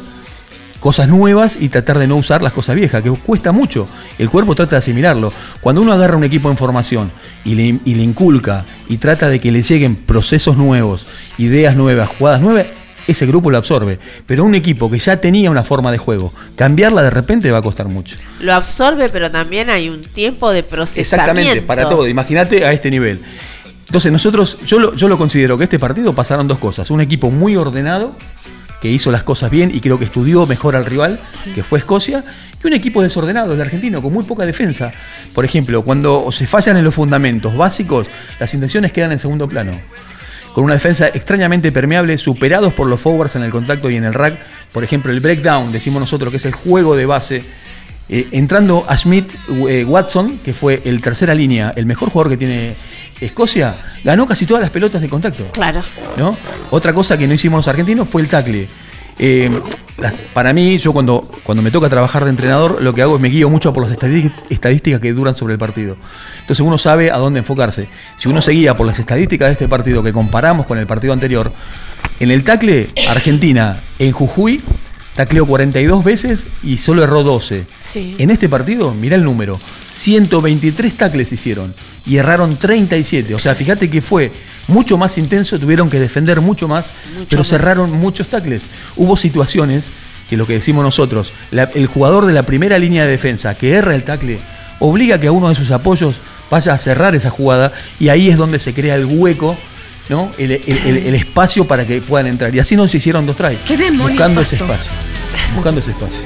cosas 0.80 1.08
nuevas 1.08 1.58
y 1.60 1.68
tratar 1.68 1.98
de 1.98 2.06
no 2.06 2.16
usar 2.16 2.42
las 2.42 2.52
cosas 2.52 2.76
viejas, 2.76 3.02
que 3.02 3.10
cuesta 3.10 3.52
mucho. 3.52 3.86
El 4.18 4.30
cuerpo 4.30 4.54
trata 4.54 4.76
de 4.76 4.78
asimilarlo. 4.78 5.32
Cuando 5.60 5.82
uno 5.82 5.92
agarra 5.92 6.16
un 6.16 6.24
equipo 6.24 6.50
en 6.50 6.56
formación 6.56 7.10
y 7.44 7.54
le, 7.54 7.80
y 7.84 7.94
le 7.94 8.02
inculca 8.02 8.64
y 8.88 8.98
trata 8.98 9.28
de 9.28 9.40
que 9.40 9.52
le 9.52 9.62
lleguen 9.62 9.96
procesos 9.96 10.56
nuevos, 10.56 11.06
ideas 11.38 11.76
nuevas, 11.76 12.08
jugadas 12.08 12.40
nuevas, 12.40 12.66
ese 13.08 13.26
grupo 13.26 13.50
lo 13.50 13.56
absorbe. 13.56 13.98
Pero 14.26 14.44
un 14.44 14.54
equipo 14.54 14.90
que 14.90 14.98
ya 14.98 15.20
tenía 15.20 15.50
una 15.50 15.64
forma 15.64 15.90
de 15.90 15.98
juego, 15.98 16.32
cambiarla 16.54 17.02
de 17.02 17.10
repente 17.10 17.50
va 17.50 17.58
a 17.58 17.62
costar 17.62 17.88
mucho. 17.88 18.16
Lo 18.40 18.54
absorbe, 18.54 19.08
pero 19.08 19.30
también 19.30 19.70
hay 19.70 19.88
un 19.88 20.02
tiempo 20.02 20.50
de 20.50 20.62
procesamiento. 20.62 21.40
Exactamente, 21.40 21.62
para 21.62 21.88
todo. 21.88 22.06
Imagínate 22.06 22.64
a 22.64 22.72
este 22.72 22.90
nivel. 22.90 23.20
Entonces 23.86 24.12
nosotros, 24.12 24.60
yo 24.66 24.78
lo, 24.78 24.94
yo 24.94 25.08
lo 25.08 25.16
considero 25.16 25.56
que 25.56 25.64
este 25.64 25.78
partido 25.78 26.14
pasaron 26.14 26.46
dos 26.46 26.58
cosas. 26.58 26.90
Un 26.90 27.00
equipo 27.00 27.30
muy 27.30 27.56
ordenado, 27.56 28.14
que 28.80 28.88
hizo 28.88 29.10
las 29.10 29.22
cosas 29.22 29.50
bien 29.50 29.70
y 29.74 29.80
creo 29.80 29.98
que 29.98 30.04
estudió 30.04 30.46
mejor 30.46 30.76
al 30.76 30.86
rival, 30.86 31.18
que 31.54 31.62
fue 31.62 31.78
Escocia, 31.78 32.24
y 32.62 32.66
un 32.66 32.72
equipo 32.72 33.02
desordenado, 33.02 33.54
el 33.54 33.60
argentino, 33.60 34.02
con 34.02 34.12
muy 34.12 34.24
poca 34.24 34.44
defensa. 34.44 34.90
Por 35.34 35.44
ejemplo, 35.44 35.82
cuando 35.82 36.30
se 36.32 36.46
fallan 36.46 36.76
en 36.76 36.84
los 36.84 36.94
fundamentos 36.94 37.56
básicos, 37.56 38.06
las 38.40 38.52
intenciones 38.54 38.92
quedan 38.92 39.12
en 39.12 39.18
segundo 39.18 39.48
plano. 39.48 39.72
Con 40.52 40.64
una 40.64 40.74
defensa 40.74 41.08
extrañamente 41.08 41.70
permeable, 41.70 42.18
superados 42.18 42.72
por 42.72 42.88
los 42.88 43.00
forwards 43.00 43.36
en 43.36 43.42
el 43.42 43.50
contacto 43.50 43.90
y 43.90 43.96
en 43.96 44.04
el 44.04 44.14
rack. 44.14 44.38
Por 44.72 44.82
ejemplo, 44.82 45.12
el 45.12 45.20
breakdown, 45.20 45.70
decimos 45.70 46.00
nosotros 46.00 46.30
que 46.30 46.38
es 46.38 46.46
el 46.46 46.54
juego 46.54 46.96
de 46.96 47.06
base 47.06 47.44
eh, 48.10 48.26
entrando 48.32 48.84
a 48.88 48.96
Schmidt 48.96 49.34
eh, 49.68 49.84
Watson, 49.84 50.38
que 50.38 50.54
fue 50.54 50.80
el 50.86 51.02
tercera 51.02 51.34
línea, 51.34 51.72
el 51.76 51.84
mejor 51.84 52.08
jugador 52.08 52.32
que 52.32 52.38
tiene 52.38 52.74
Escocia, 53.20 53.76
ganó 54.04 54.26
casi 54.26 54.46
todas 54.46 54.62
las 54.62 54.70
pelotas 54.70 55.00
de 55.02 55.08
contacto. 55.08 55.44
Claro. 55.52 55.80
¿no? 56.16 56.36
Otra 56.70 56.92
cosa 56.92 57.16
que 57.18 57.26
no 57.26 57.34
hicimos 57.34 57.58
los 57.58 57.68
argentinos 57.68 58.08
fue 58.08 58.22
el 58.22 58.28
tackle. 58.28 58.68
Eh, 59.18 59.50
las- 59.98 60.14
para 60.32 60.52
mí, 60.52 60.78
yo 60.78 60.92
cuando, 60.92 61.28
cuando 61.42 61.60
me 61.60 61.72
toca 61.72 61.88
trabajar 61.88 62.22
de 62.24 62.30
entrenador, 62.30 62.80
lo 62.80 62.94
que 62.94 63.02
hago 63.02 63.16
es 63.16 63.20
me 63.20 63.28
guío 63.28 63.50
mucho 63.50 63.72
por 63.72 63.82
las 63.82 63.92
estadí- 63.98 64.32
estadísticas 64.48 65.00
que 65.00 65.12
duran 65.12 65.34
sobre 65.34 65.54
el 65.54 65.58
partido. 65.58 65.96
Entonces 66.40 66.60
uno 66.64 66.78
sabe 66.78 67.10
a 67.10 67.16
dónde 67.16 67.40
enfocarse. 67.40 67.88
Si 68.16 68.28
uno 68.28 68.40
se 68.40 68.52
guía 68.52 68.76
por 68.76 68.86
las 68.86 68.98
estadísticas 69.00 69.48
de 69.48 69.52
este 69.54 69.66
partido 69.68 70.02
que 70.04 70.12
comparamos 70.12 70.66
con 70.66 70.78
el 70.78 70.86
partido 70.86 71.12
anterior, 71.12 71.52
en 72.20 72.30
el 72.30 72.44
tackle, 72.44 72.86
Argentina 73.10 73.80
en 73.98 74.12
Jujuy 74.12 74.62
tacleó 75.18 75.46
42 75.46 76.04
veces 76.04 76.46
y 76.62 76.78
solo 76.78 77.02
erró 77.02 77.24
12. 77.24 77.66
Sí. 77.80 78.14
En 78.18 78.30
este 78.30 78.48
partido, 78.48 78.94
mirá 78.94 79.16
el 79.16 79.24
número, 79.24 79.58
123 79.90 80.94
tacles 80.96 81.32
hicieron 81.32 81.74
y 82.06 82.18
erraron 82.18 82.56
37. 82.56 83.34
O 83.34 83.40
sea, 83.40 83.56
fíjate 83.56 83.90
que 83.90 84.00
fue 84.00 84.30
mucho 84.68 84.96
más 84.96 85.18
intenso, 85.18 85.58
tuvieron 85.58 85.90
que 85.90 85.98
defender 85.98 86.40
mucho 86.40 86.68
más, 86.68 86.92
pero 87.28 87.40
más. 87.40 87.48
cerraron 87.48 87.90
muchos 87.90 88.28
tacles. 88.28 88.66
Hubo 88.94 89.16
situaciones 89.16 89.90
que 90.30 90.36
lo 90.36 90.46
que 90.46 90.52
decimos 90.52 90.84
nosotros, 90.84 91.32
la- 91.50 91.64
el 91.74 91.88
jugador 91.88 92.24
de 92.24 92.32
la 92.32 92.44
primera 92.44 92.78
línea 92.78 93.04
de 93.04 93.10
defensa 93.10 93.56
que 93.56 93.72
erra 93.72 93.96
el 93.96 94.04
tackle, 94.04 94.38
obliga 94.78 95.18
que 95.18 95.26
a 95.26 95.32
uno 95.32 95.48
de 95.48 95.56
sus 95.56 95.72
apoyos 95.72 96.20
vaya 96.48 96.74
a 96.74 96.78
cerrar 96.78 97.16
esa 97.16 97.30
jugada 97.30 97.72
y 97.98 98.08
ahí 98.10 98.28
es 98.30 98.36
donde 98.36 98.60
se 98.60 98.72
crea 98.72 98.94
el 98.94 99.04
hueco. 99.06 99.56
¿No? 100.08 100.32
El, 100.38 100.52
el- 100.52 100.62
el- 100.66 100.96
el 100.98 101.14
espacio 101.14 101.66
para 101.66 101.86
que 101.86 102.00
puedan 102.00 102.26
entrar. 102.26 102.54
Y 102.54 102.58
así 102.58 102.76
nos 102.76 102.94
hicieron 102.94 103.26
dos 103.26 103.36
tries. 103.36 103.58
¿Qué 103.66 103.76
demonios 103.76 104.10
Buscando 104.12 104.40
ese 104.40 104.56
pasó? 104.56 104.64
espacio. 104.72 104.92
Buscando 105.54 105.80
ese 105.80 105.90
espacio. 105.92 106.20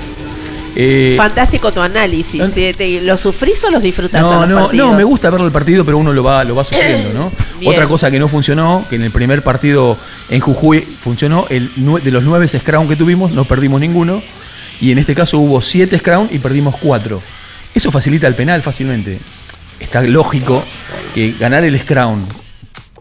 Eh, 0.75 1.15
Fantástico 1.19 1.71
tu 1.71 1.81
análisis. 1.83 2.41
¿eh? 2.57 2.73
Te- 2.77 3.03
¿Lo 3.03 3.17
sufrís 3.19 3.63
o 3.65 3.71
los 3.71 3.83
disfrutás? 3.83 4.21
a 4.23 4.25
no, 4.25 4.41
los 4.41 4.49
no, 4.49 4.57
partidos? 4.67 4.87
no, 4.91 4.97
me 4.97 5.05
gusta 5.05 5.29
verlo 5.29 5.45
el 5.47 5.53
partido, 5.53 5.85
pero 5.85 5.99
uno 5.99 6.13
lo 6.15 6.25
va, 6.25 6.45
lo 6.45 6.55
va 6.55 6.65
sufriendo, 6.65 7.13
¿no? 7.13 7.31
Bien. 7.61 7.73
Otra 7.73 7.87
cosa 7.87 8.11
que 8.11 8.19
no 8.19 8.27
funcionó, 8.29 8.85
que 8.89 8.97
en 8.97 9.03
el 9.03 9.11
primer 9.11 9.43
partido 9.43 9.99
en 10.31 10.41
Jujuy 10.41 10.81
funcionó, 10.81 11.47
el, 11.51 11.71
de 12.03 12.11
los 12.11 12.23
nueve 12.23 12.49
scrum 12.49 12.89
que 12.89 12.97
tuvimos, 12.97 13.33
no 13.33 13.45
perdimos 13.45 13.81
ninguno. 13.83 14.23
Y 14.81 14.91
en 14.91 14.99
este 14.99 15.15
caso 15.15 15.39
hubo 15.39 15.61
siete 15.63 15.99
scrum 15.99 16.29
y 16.31 16.39
perdimos 16.39 16.77
cuatro. 16.79 17.23
Eso 17.75 17.91
facilita 17.93 18.27
el 18.27 18.35
penal 18.35 18.63
fácilmente. 18.63 19.19
Está 19.79 20.01
lógico 20.03 20.65
que 21.15 21.35
ganar 21.39 21.65
el 21.65 21.79
scrum 21.79 22.25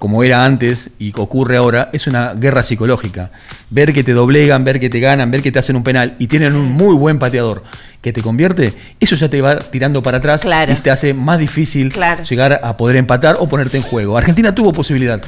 como 0.02 0.24
era 0.24 0.46
antes 0.46 0.90
y 0.98 1.12
que 1.12 1.22
ocurre 1.22 1.58
ahora, 1.58 1.92
es 1.94 2.08
una 2.08 2.34
guerra 2.34 2.64
psicológica. 2.64 3.30
Ver 3.70 3.94
que 3.94 4.04
te 4.04 4.14
doblegan, 4.14 4.64
ver 4.64 4.80
que 4.80 4.90
te 4.90 5.00
ganan, 5.00 5.30
ver 5.30 5.44
que 5.44 5.52
te 5.52 5.60
hacen 5.60 5.76
un 5.76 5.84
penal 5.84 6.16
y 6.18 6.26
tienen 6.26 6.56
un 6.56 6.72
muy 6.72 6.96
buen 6.96 7.20
pateador 7.20 7.62
que 8.02 8.12
te 8.12 8.24
convierte, 8.24 8.74
eso 9.00 9.16
ya 9.16 9.30
te 9.30 9.40
va 9.42 9.60
tirando 9.60 10.02
para 10.02 10.18
atrás 10.18 10.44
y 10.44 10.82
te 10.82 10.90
hace 10.90 11.14
más 11.14 11.38
difícil 11.38 11.94
llegar 12.28 12.62
a 12.64 12.78
poder 12.78 12.96
empatar 12.96 13.38
o 13.40 13.48
ponerte 13.48 13.78
en 13.78 13.84
juego. 13.84 14.18
Argentina 14.18 14.56
tuvo 14.56 14.74
posibilidad 14.74 15.22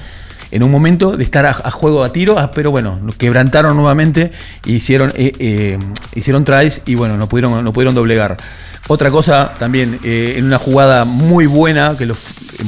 en 0.52 0.64
un 0.64 0.72
momento 0.72 1.18
de 1.18 1.24
estar 1.24 1.46
a, 1.46 1.72
juego 1.72 2.04
a 2.04 2.12
tiro, 2.12 2.38
ah, 2.38 2.52
pero 2.52 2.72
bueno, 2.72 3.00
quebrantaron 3.18 3.76
nuevamente 3.76 4.32
hicieron, 4.66 5.12
eh, 5.16 5.34
eh, 5.40 5.80
hicieron 6.16 6.44
tries 6.46 6.82
y 6.86 6.96
bueno, 6.96 7.18
no 7.18 7.28
pudieron, 7.28 7.64
no 7.64 7.74
pudieron 7.74 7.96
doblegar. 7.96 8.38
Otra 8.88 9.12
cosa 9.12 9.54
también, 9.58 10.00
eh, 10.04 10.36
en 10.38 10.46
una 10.46 10.58
jugada 10.58 11.06
muy 11.06 11.46
buena, 11.46 11.96
que 11.98 12.06
los, 12.06 12.18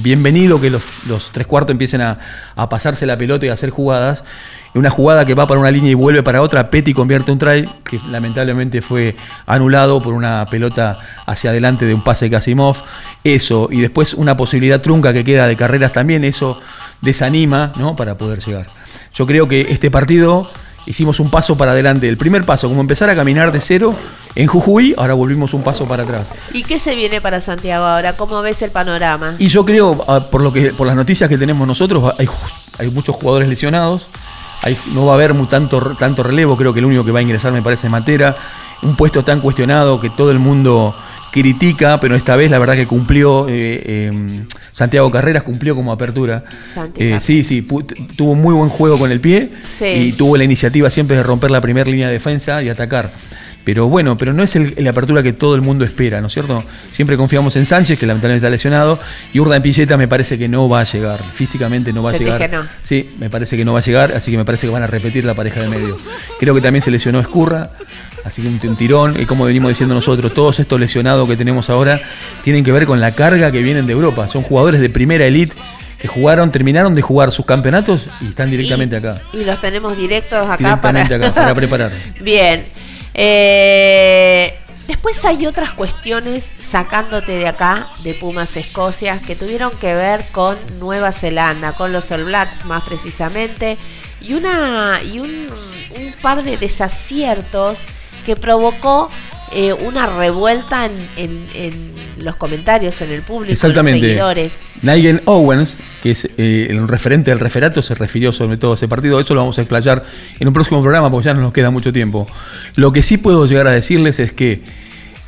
bienvenido 0.01 0.61
que 0.61 0.69
los, 0.69 1.05
los 1.07 1.31
tres 1.31 1.45
cuartos 1.45 1.71
empiecen 1.71 2.01
a, 2.01 2.19
a 2.55 2.69
pasarse 2.69 3.05
la 3.05 3.17
pelota 3.17 3.45
y 3.45 3.49
a 3.49 3.53
hacer 3.53 3.69
jugadas. 3.69 4.23
Una 4.75 4.89
jugada 4.89 5.25
que 5.25 5.33
va 5.35 5.47
para 5.47 5.57
una 5.57 5.71
línea 5.71 5.91
y 5.91 5.93
vuelve 5.93 6.21
para 6.21 6.41
otra, 6.41 6.69
Petty 6.69 6.93
convierte 6.93 7.31
un 7.31 7.39
try, 7.39 7.65
que 7.85 7.97
lamentablemente 8.11 8.81
fue 8.81 9.15
anulado 9.45 10.01
por 10.01 10.13
una 10.13 10.45
pelota 10.47 10.99
hacia 11.25 11.51
adelante 11.51 11.85
de 11.85 11.93
un 11.93 12.03
pase 12.03 12.25
de 12.25 12.31
Kasimov. 12.31 12.75
Eso, 13.23 13.69
y 13.71 13.79
después 13.79 14.13
una 14.15 14.35
posibilidad 14.35 14.81
trunca 14.81 15.13
que 15.13 15.23
queda 15.23 15.47
de 15.47 15.55
carreras 15.55 15.93
también, 15.93 16.25
eso 16.25 16.59
desanima 16.99 17.71
¿no? 17.77 17.95
para 17.95 18.17
poder 18.17 18.39
llegar. 18.39 18.67
Yo 19.13 19.25
creo 19.25 19.47
que 19.47 19.61
este 19.61 19.89
partido 19.89 20.45
hicimos 20.85 21.21
un 21.21 21.31
paso 21.31 21.55
para 21.55 21.71
adelante. 21.71 22.09
El 22.09 22.17
primer 22.17 22.43
paso, 22.43 22.67
como 22.67 22.81
empezar 22.81 23.09
a 23.09 23.15
caminar 23.15 23.53
de 23.53 23.61
cero 23.61 23.95
en 24.35 24.47
Jujuy, 24.47 24.93
ahora 24.97 25.13
volvimos 25.13 25.53
un 25.53 25.63
paso 25.63 25.87
para 25.87 26.03
atrás. 26.03 26.27
¿Y 26.51 26.63
qué 26.63 26.79
se 26.79 26.95
viene 26.95 27.21
para 27.21 27.39
Santiago 27.39 27.85
ahora? 27.85 28.17
¿Cómo 28.17 28.41
ves 28.41 28.61
el 28.61 28.71
panorama? 28.71 29.35
Y 29.39 29.47
yo 29.47 29.63
creo, 29.63 30.03
ah, 30.09 30.19
por 30.29 30.41
lo 30.41 30.51
que 30.51 30.73
por 30.73 30.85
las 30.85 30.97
noticias 30.97 31.29
que 31.29 31.37
tenemos 31.37 31.65
nosotros, 31.65 32.13
hay 32.17 32.89
muchos 32.89 33.15
jugadores 33.15 33.47
lesionados. 33.47 34.09
Hay- 34.63 34.77
no 34.93 35.05
va 35.05 35.13
a 35.13 35.15
haber 35.15 35.33
tanto, 35.47 35.95
tanto 35.97 36.23
relevo, 36.23 36.57
creo 36.57 36.73
que 36.73 36.79
el 36.79 36.85
único 36.85 37.03
que 37.05 37.11
va 37.11 37.19
a 37.19 37.21
ingresar 37.21 37.51
me 37.51 37.61
parece 37.61 37.87
es 37.87 37.91
Matera. 37.91 38.35
Un 38.81 38.95
puesto 38.95 39.23
tan 39.23 39.39
cuestionado 39.41 39.99
que 40.01 40.09
todo 40.09 40.31
el 40.31 40.39
mundo 40.39 40.95
critica, 41.31 41.99
pero 41.99 42.15
esta 42.15 42.35
vez 42.37 42.49
la 42.49 42.59
verdad 42.59 42.75
que 42.75 42.87
cumplió, 42.87 43.47
eh, 43.49 43.81
eh, 43.85 44.45
Santiago 44.71 45.11
Carreras 45.11 45.43
cumplió 45.43 45.75
como 45.75 45.91
apertura. 45.91 46.45
Eh, 46.95 47.19
sí, 47.19 47.43
sí, 47.43 47.61
tuvo 48.15 48.35
muy 48.35 48.53
buen 48.53 48.69
juego 48.69 48.97
con 48.97 49.11
el 49.11 49.19
pie 49.19 49.51
Sí. 49.77 49.85
y 49.85 50.11
tuvo 50.13 50.37
la 50.37 50.43
iniciativa 50.45 50.89
siempre 50.89 51.17
de 51.17 51.23
romper 51.23 51.51
la 51.51 51.59
primera 51.61 51.89
línea 51.89 52.07
de 52.07 52.13
defensa 52.13 52.63
y 52.63 52.69
atacar. 52.69 53.11
Pero 53.65 53.87
bueno, 53.89 54.17
pero 54.17 54.31
no 54.31 54.43
es 54.43 54.55
el- 54.55 54.73
la 54.77 54.91
apertura 54.91 55.21
que 55.23 55.33
todo 55.33 55.55
el 55.55 55.61
mundo 55.61 55.83
espera, 55.83 56.21
¿no 56.21 56.27
es 56.27 56.33
cierto? 56.33 56.63
Siempre 56.91 57.17
confiamos 57.17 57.55
en 57.55 57.65
Sánchez, 57.65 57.99
que 57.99 58.05
lamentablemente 58.05 58.45
está 58.45 58.51
lesionado, 58.51 58.97
y 59.33 59.39
Urda 59.39 59.55
en 59.57 59.61
Pilleta 59.63 59.97
me 59.97 60.07
parece 60.07 60.37
que 60.37 60.47
no 60.47 60.69
va 60.69 60.81
a 60.81 60.83
llegar, 60.83 61.19
físicamente 61.33 61.91
no 61.91 62.03
va 62.03 62.11
a 62.11 62.13
llegar. 62.17 62.49
no. 62.51 62.63
Sí, 62.81 63.07
me 63.19 63.29
parece 63.29 63.57
que 63.57 63.65
no 63.65 63.73
va 63.73 63.79
a 63.79 63.81
llegar, 63.81 64.13
así 64.15 64.31
que 64.31 64.37
me 64.37 64.45
parece 64.45 64.67
que 64.67 64.71
van 64.71 64.83
a 64.83 64.87
repetir 64.87 65.25
la 65.25 65.33
pareja 65.33 65.59
de 65.61 65.67
medio. 65.69 65.97
Creo 66.39 66.53
que 66.53 66.61
también 66.61 66.81
se 66.83 66.91
lesionó 66.91 67.19
Escurra, 67.19 67.71
así 68.23 68.43
que 68.43 68.47
un, 68.47 68.59
un 68.63 68.75
tirón, 68.77 69.19
y 69.19 69.25
como 69.25 69.45
venimos 69.45 69.69
diciendo 69.69 69.95
nosotros, 69.95 70.33
todos 70.33 70.59
estos 70.59 70.79
lesionados 70.79 71.27
que 71.27 71.35
tenemos 71.35 71.69
ahora 71.71 71.99
tienen 72.43 72.63
que 72.63 72.71
ver 72.71 72.85
con 72.85 72.99
la 73.01 73.11
carga 73.13 73.51
que 73.51 73.61
vienen 73.63 73.87
de 73.87 73.93
Europa. 73.93 74.27
Son 74.27 74.43
jugadores 74.43 74.79
de 74.79 74.89
primera 74.89 75.25
elite 75.25 75.55
que 75.99 76.07
jugaron, 76.07 76.51
terminaron 76.51 76.93
de 76.93 77.01
jugar 77.01 77.31
sus 77.31 77.45
campeonatos 77.47 78.09
y 78.21 78.27
están 78.27 78.51
directamente 78.51 78.97
acá. 78.97 79.19
Y 79.33 79.43
los 79.43 79.59
tenemos 79.59 79.97
directos 79.97 80.37
acá 80.47 80.57
Directamente 80.57 81.17
para... 81.17 81.27
acá, 81.29 81.33
para 81.35 81.53
preparar. 81.55 81.91
Bien. 82.21 82.65
Eh, 83.17 84.53
después 84.87 85.23
hay 85.23 85.47
otras 85.47 85.71
cuestiones 85.71 86.51
sacándote 86.59 87.31
de 87.31 87.47
acá, 87.47 87.87
de 88.03 88.13
Pumas 88.13 88.57
Escocia, 88.57 89.19
que 89.25 89.35
tuvieron 89.35 89.71
que 89.77 89.93
ver 89.93 90.25
con 90.33 90.57
Nueva 90.79 91.13
Zelanda, 91.13 91.71
con 91.71 91.93
los 91.93 92.11
All 92.11 92.25
Blacks 92.25 92.65
más 92.65 92.83
precisamente, 92.83 93.77
y, 94.19 94.33
una, 94.33 94.99
y 95.01 95.19
un, 95.19 95.47
un 95.97 96.13
par 96.21 96.43
de 96.43 96.57
desaciertos 96.57 97.79
que 98.25 98.35
provocó 98.35 99.07
eh, 99.51 99.73
una 99.73 100.05
revuelta 100.07 100.85
en, 100.85 100.93
en- 101.17 101.45
en 101.53 101.95
los 102.25 102.35
comentarios, 102.37 102.99
en 103.01 103.11
el 103.11 103.21
público, 103.21 103.43
en 103.45 103.49
los 103.51 103.63
Exactamente. 103.63 104.07
seguidores. 104.07 104.57
Nigel 104.81 105.21
Owens, 105.25 105.79
que 106.01 106.11
es 106.11 106.27
eh, 106.37 106.67
el 106.69 106.87
referente 106.87 107.31
del 107.31 107.39
referato, 107.39 107.81
se 107.81 107.93
refirió 107.95 108.31
sobre 108.33 108.57
todo 108.57 108.71
a 108.71 108.75
ese 108.75 108.87
partido. 108.87 109.19
Eso 109.19 109.33
lo 109.35 109.41
vamos 109.41 109.57
a 109.57 109.61
explayar 109.61 110.03
en 110.39 110.47
un 110.47 110.53
próximo 110.53 110.81
programa 110.81 111.11
porque 111.11 111.25
ya 111.25 111.33
no 111.33 111.41
nos 111.41 111.53
queda 111.53 111.69
mucho 111.71 111.91
tiempo. 111.93 112.25
Lo 112.75 112.91
que 112.91 113.03
sí 113.03 113.17
puedo 113.17 113.45
llegar 113.45 113.67
a 113.67 113.71
decirles 113.71 114.19
es 114.19 114.31
que 114.31 114.61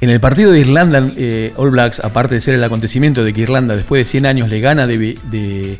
en 0.01 0.09
el 0.09 0.19
partido 0.19 0.51
de 0.51 0.59
Irlanda 0.59 1.09
eh, 1.17 1.53
All 1.55 1.71
Blacks, 1.71 1.99
aparte 1.99 2.35
de 2.35 2.41
ser 2.41 2.53
el 2.55 2.63
acontecimiento 2.63 3.23
de 3.23 3.33
que 3.33 3.41
Irlanda 3.41 3.75
después 3.75 3.99
de 3.99 4.05
100 4.05 4.25
años 4.25 4.49
le 4.49 4.59
gana 4.59 4.87
de, 4.87 4.97
de- 5.29 5.77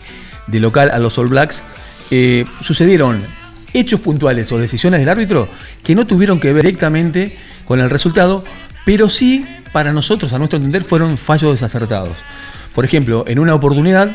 de 0.48 0.60
local 0.60 0.90
a 0.92 1.00
los 1.00 1.18
All 1.18 1.28
Blacks, 1.28 1.64
sucedieron 2.62 3.22
hechos 3.74 4.00
puntuales 4.00 4.52
o 4.52 4.58
decisiones 4.58 5.00
del 5.00 5.10
árbitro 5.10 5.48
que 5.84 5.94
no 5.96 6.08
tuvieron 6.08 6.40
que 6.40 6.54
ver 6.54 6.64
directamente 6.64 7.36
con 7.68 7.80
el 7.80 7.90
resultado, 7.90 8.44
pero 8.86 9.10
sí, 9.10 9.46
para 9.72 9.92
nosotros, 9.92 10.34
a 10.34 10.38
nuestro 10.38 10.58
entender, 10.58 10.84
fueron 10.84 11.18
fallos 11.18 11.52
desacertados. 11.52 12.18
Por 12.74 12.86
ejemplo, 12.86 13.26
en 13.28 13.40
una 13.40 13.54
oportunidad 13.56 14.10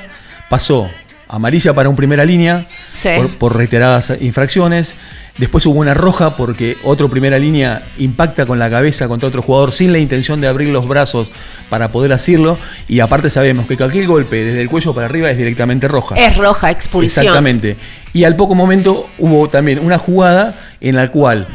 pasó 0.48 0.88
amarilla 1.28 1.74
para 1.74 1.88
un 1.88 1.96
primera 1.96 2.24
línea 2.24 2.66
Sí. 2.92 3.08
por, 3.16 3.30
por 3.36 3.56
reiteradas 3.56 4.12
infracciones. 4.20 4.96
Después 5.38 5.64
hubo 5.64 5.80
una 5.80 5.94
roja 5.94 6.36
porque 6.36 6.76
otro 6.84 7.08
primera 7.08 7.38
línea 7.38 7.82
impacta 7.96 8.44
con 8.44 8.58
la 8.58 8.68
cabeza 8.68 9.08
contra 9.08 9.28
otro 9.28 9.40
jugador 9.40 9.72
sin 9.72 9.90
la 9.90 9.98
intención 9.98 10.42
de 10.42 10.46
abrir 10.46 10.68
los 10.68 10.86
brazos 10.86 11.30
para 11.70 11.90
poder 11.90 12.12
hacerlo. 12.12 12.58
Y 12.86 13.00
aparte 13.00 13.30
sabemos 13.30 13.66
que 13.66 13.78
cualquier 13.78 14.06
golpe 14.06 14.44
desde 14.44 14.60
el 14.60 14.68
cuello 14.68 14.92
para 14.94 15.06
arriba 15.06 15.30
es 15.30 15.38
directamente 15.38 15.88
roja. 15.88 16.16
Es 16.16 16.36
roja, 16.36 16.70
expulsión. 16.70 17.24
Exactamente. 17.24 17.78
Y 18.12 18.24
al 18.24 18.36
poco 18.36 18.54
momento 18.54 19.08
hubo 19.18 19.48
también 19.48 19.78
una 19.78 19.96
jugada 19.98 20.60
en 20.82 20.96
la 20.96 21.10
cual 21.10 21.48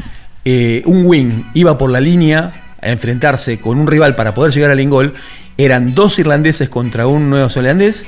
eh, 0.50 0.82
un 0.86 1.06
wing 1.06 1.44
iba 1.56 1.78
por 1.78 1.90
la 1.90 2.00
línea 2.00 2.78
a 2.82 2.90
enfrentarse 2.90 3.60
con 3.60 3.78
un 3.78 3.86
rival 3.86 4.16
para 4.16 4.34
poder 4.34 4.54
llegar 4.54 4.72
al 4.72 4.80
ingol. 4.80 5.14
Eran 5.58 5.94
dos 5.94 6.20
irlandeses 6.20 6.70
contra 6.70 7.06
un 7.06 7.30
neozelandés. 7.30 8.06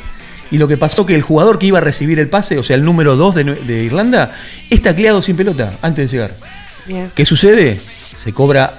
Y 0.49 0.57
lo 0.57 0.69
que 0.69 0.77
pasó 0.77 1.05
que 1.05 1.15
el 1.15 1.21
jugador 1.21 1.59
que 1.59 1.65
iba 1.65 1.79
a 1.79 1.81
recibir 1.81 2.17
el 2.17 2.29
pase, 2.29 2.57
o 2.57 2.63
sea, 2.63 2.77
el 2.77 2.85
número 2.85 3.17
2 3.17 3.35
de, 3.35 3.83
Irlanda, 3.83 4.33
es 4.69 4.81
tacleado 4.81 5.21
sin 5.21 5.35
pelota 5.35 5.71
antes 5.81 6.09
de 6.09 6.17
llegar. 6.17 6.31
Bien. 6.87 7.11
¿Qué 7.13 7.25
sucede? 7.25 7.77
Se 8.13 8.31
cobra 8.31 8.71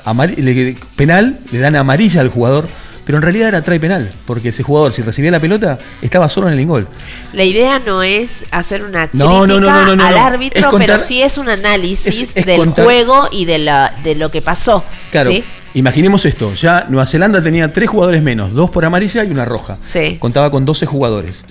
penal, 0.96 1.38
le 1.52 1.58
dan 1.58 1.76
amarilla 1.76 2.22
al 2.22 2.30
jugador, 2.30 2.66
pero 3.04 3.18
en 3.18 3.22
realidad 3.22 3.48
era 3.48 3.62
trae 3.62 3.80
penal, 3.80 4.10
porque 4.26 4.50
ese 4.50 4.62
jugador, 4.62 4.92
si 4.92 5.02
recibía 5.02 5.30
la 5.30 5.40
pelota, 5.40 5.78
estaba 6.02 6.28
solo 6.28 6.46
en 6.48 6.54
el 6.54 6.60
ingol. 6.60 6.86
La 7.32 7.44
idea 7.44 7.78
no 7.78 8.02
es 8.02 8.44
hacer 8.50 8.82
una 8.84 9.08
crítica 9.08 9.24
No, 9.24 9.46
no, 9.46 9.58
no, 9.60 10.04
al 10.04 10.18
árbitro, 10.18 10.70
contar- 10.70 10.86
pero 10.86 10.98
sí 10.98 11.22
es 11.22 11.38
un 11.38 11.48
análisis 11.48 12.06
es- 12.22 12.36
es 12.36 12.46
del 12.46 12.56
contar- 12.58 12.84
juego 12.84 13.28
y 13.32 13.44
de, 13.46 13.58
la, 13.58 13.94
de 14.04 14.14
lo 14.14 14.30
que 14.30 14.42
pasó. 14.42 14.84
Claro, 15.10 15.30
¿sí? 15.30 15.42
Imaginemos 15.74 16.24
esto, 16.26 16.52
ya 16.54 16.86
Nueva 16.88 17.06
Zelanda 17.06 17.40
tenía 17.42 17.72
tres 17.72 17.88
jugadores 17.88 18.22
menos, 18.22 18.52
dos 18.52 18.70
por 18.70 18.84
amarilla 18.84 19.22
y 19.24 19.30
una 19.30 19.44
roja. 19.44 19.78
Sí. 19.84 20.16
Contaba 20.18 20.50
con 20.50 20.64
12 20.64 20.84
jugadores. 20.86 21.44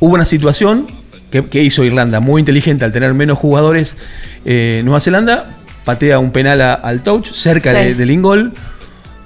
Hubo 0.00 0.14
una 0.14 0.24
situación 0.26 0.86
que, 1.30 1.46
que 1.48 1.62
hizo 1.62 1.82
Irlanda 1.82 2.20
muy 2.20 2.40
inteligente 2.40 2.84
al 2.84 2.92
tener 2.92 3.14
menos 3.14 3.38
jugadores. 3.38 3.96
eh, 4.44 4.82
Nueva 4.84 5.00
Zelanda 5.00 5.56
patea 5.84 6.18
un 6.18 6.30
penal 6.30 6.60
a- 6.60 6.74
al 6.74 7.02
touch 7.02 7.32
cerca 7.32 7.70
Sí. 7.70 7.76
de- 7.76 7.94
del 7.94 8.10
ingol, 8.10 8.52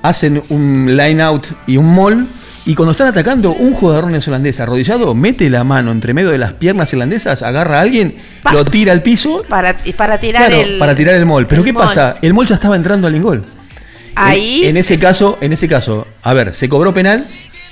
hacen 0.02 0.42
un 0.50 0.96
line 0.96 1.22
out 1.22 1.46
y 1.66 1.76
un 1.76 1.94
mall. 1.94 2.26
Y 2.66 2.74
cuando 2.74 2.90
están 2.92 3.06
atacando, 3.06 3.52
un 3.52 3.72
jugador 3.72 4.10
neozelandés 4.10 4.60
arrodillado 4.60 5.14
mete 5.14 5.48
la 5.48 5.64
mano 5.64 5.90
entre 5.90 6.12
medio 6.12 6.28
de 6.30 6.36
las 6.38 6.52
piernas 6.52 6.92
irlandesas, 6.92 7.42
agarra 7.42 7.78
a 7.78 7.80
alguien, 7.80 8.14
lo 8.52 8.62
tira 8.66 8.92
al 8.92 9.00
piso 9.02 9.42
Para, 9.48 9.74
para 9.96 10.18
tirar 10.18 10.48
Claro, 10.48 10.62
el. 10.62 10.78
para 10.78 10.94
tirar 10.94 11.14
el 11.14 11.24
mol. 11.24 11.46
Pero 11.46 11.62
el 11.62 11.66
¿qué 11.66 11.72
pasa? 11.72 12.16
El 12.20 12.34
mol 12.34 12.46
ya 12.46 12.56
estaba 12.56 12.76
entrando 12.76 13.06
al 13.06 13.16
ingol. 13.16 13.42
Ahí. 14.14 14.62
En, 14.64 14.70
en 14.70 14.76
ese 14.78 14.98
caso, 14.98 15.38
en 15.40 15.52
ese 15.54 15.66
caso, 15.68 16.06
a 16.22 16.34
ver, 16.34 16.52
se 16.52 16.68
cobró 16.68 16.92
penal, 16.92 17.24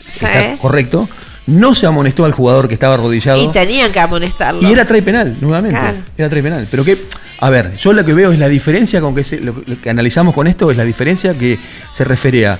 Sí. 0.08 0.24
está 0.24 0.54
correcto. 0.62 1.08
No 1.47 1.74
se 1.74 1.86
amonestó 1.86 2.24
al 2.24 2.32
jugador 2.32 2.66
que 2.68 2.74
estaba 2.74 2.94
arrodillado. 2.94 3.40
Y 3.43 3.48
tenían 3.52 3.93
que 3.93 4.01
amonestarlo. 4.01 4.68
Y 4.68 4.73
era 4.73 4.85
try 4.85 5.01
penal, 5.01 5.36
nuevamente. 5.40 5.78
Claro. 5.78 5.98
Era 6.18 6.28
try 6.28 6.43
penal. 6.43 6.66
Pero 6.70 6.85
que, 6.85 6.97
a 7.39 7.51
ver, 7.51 7.74
yo 7.77 7.93
lo 7.93 8.05
que 8.05 8.14
veo 8.14 8.32
es 8.32 8.39
la 8.39 8.48
diferencia 8.48 9.01
con 9.01 9.14
que 9.14 9.23
se- 9.23 9.40
lo, 9.40 9.55
lo 9.64 9.78
que 9.81 9.89
analizamos 9.90 10.35
con 10.35 10.47
esto 10.48 10.70
es 10.73 10.77
la 10.77 10.85
diferencia 10.85 11.35
que 11.35 11.59
se 11.90 12.05
refiere 12.05 12.47
a 12.48 12.59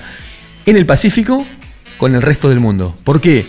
en 0.67 0.77
el 0.77 0.87
Pacífico 0.87 1.45
con 1.99 2.15
el 2.15 2.23
resto 2.23 2.49
del 2.49 2.61
mundo. 2.61 2.95
¿Por 3.05 3.21
qué? 3.21 3.47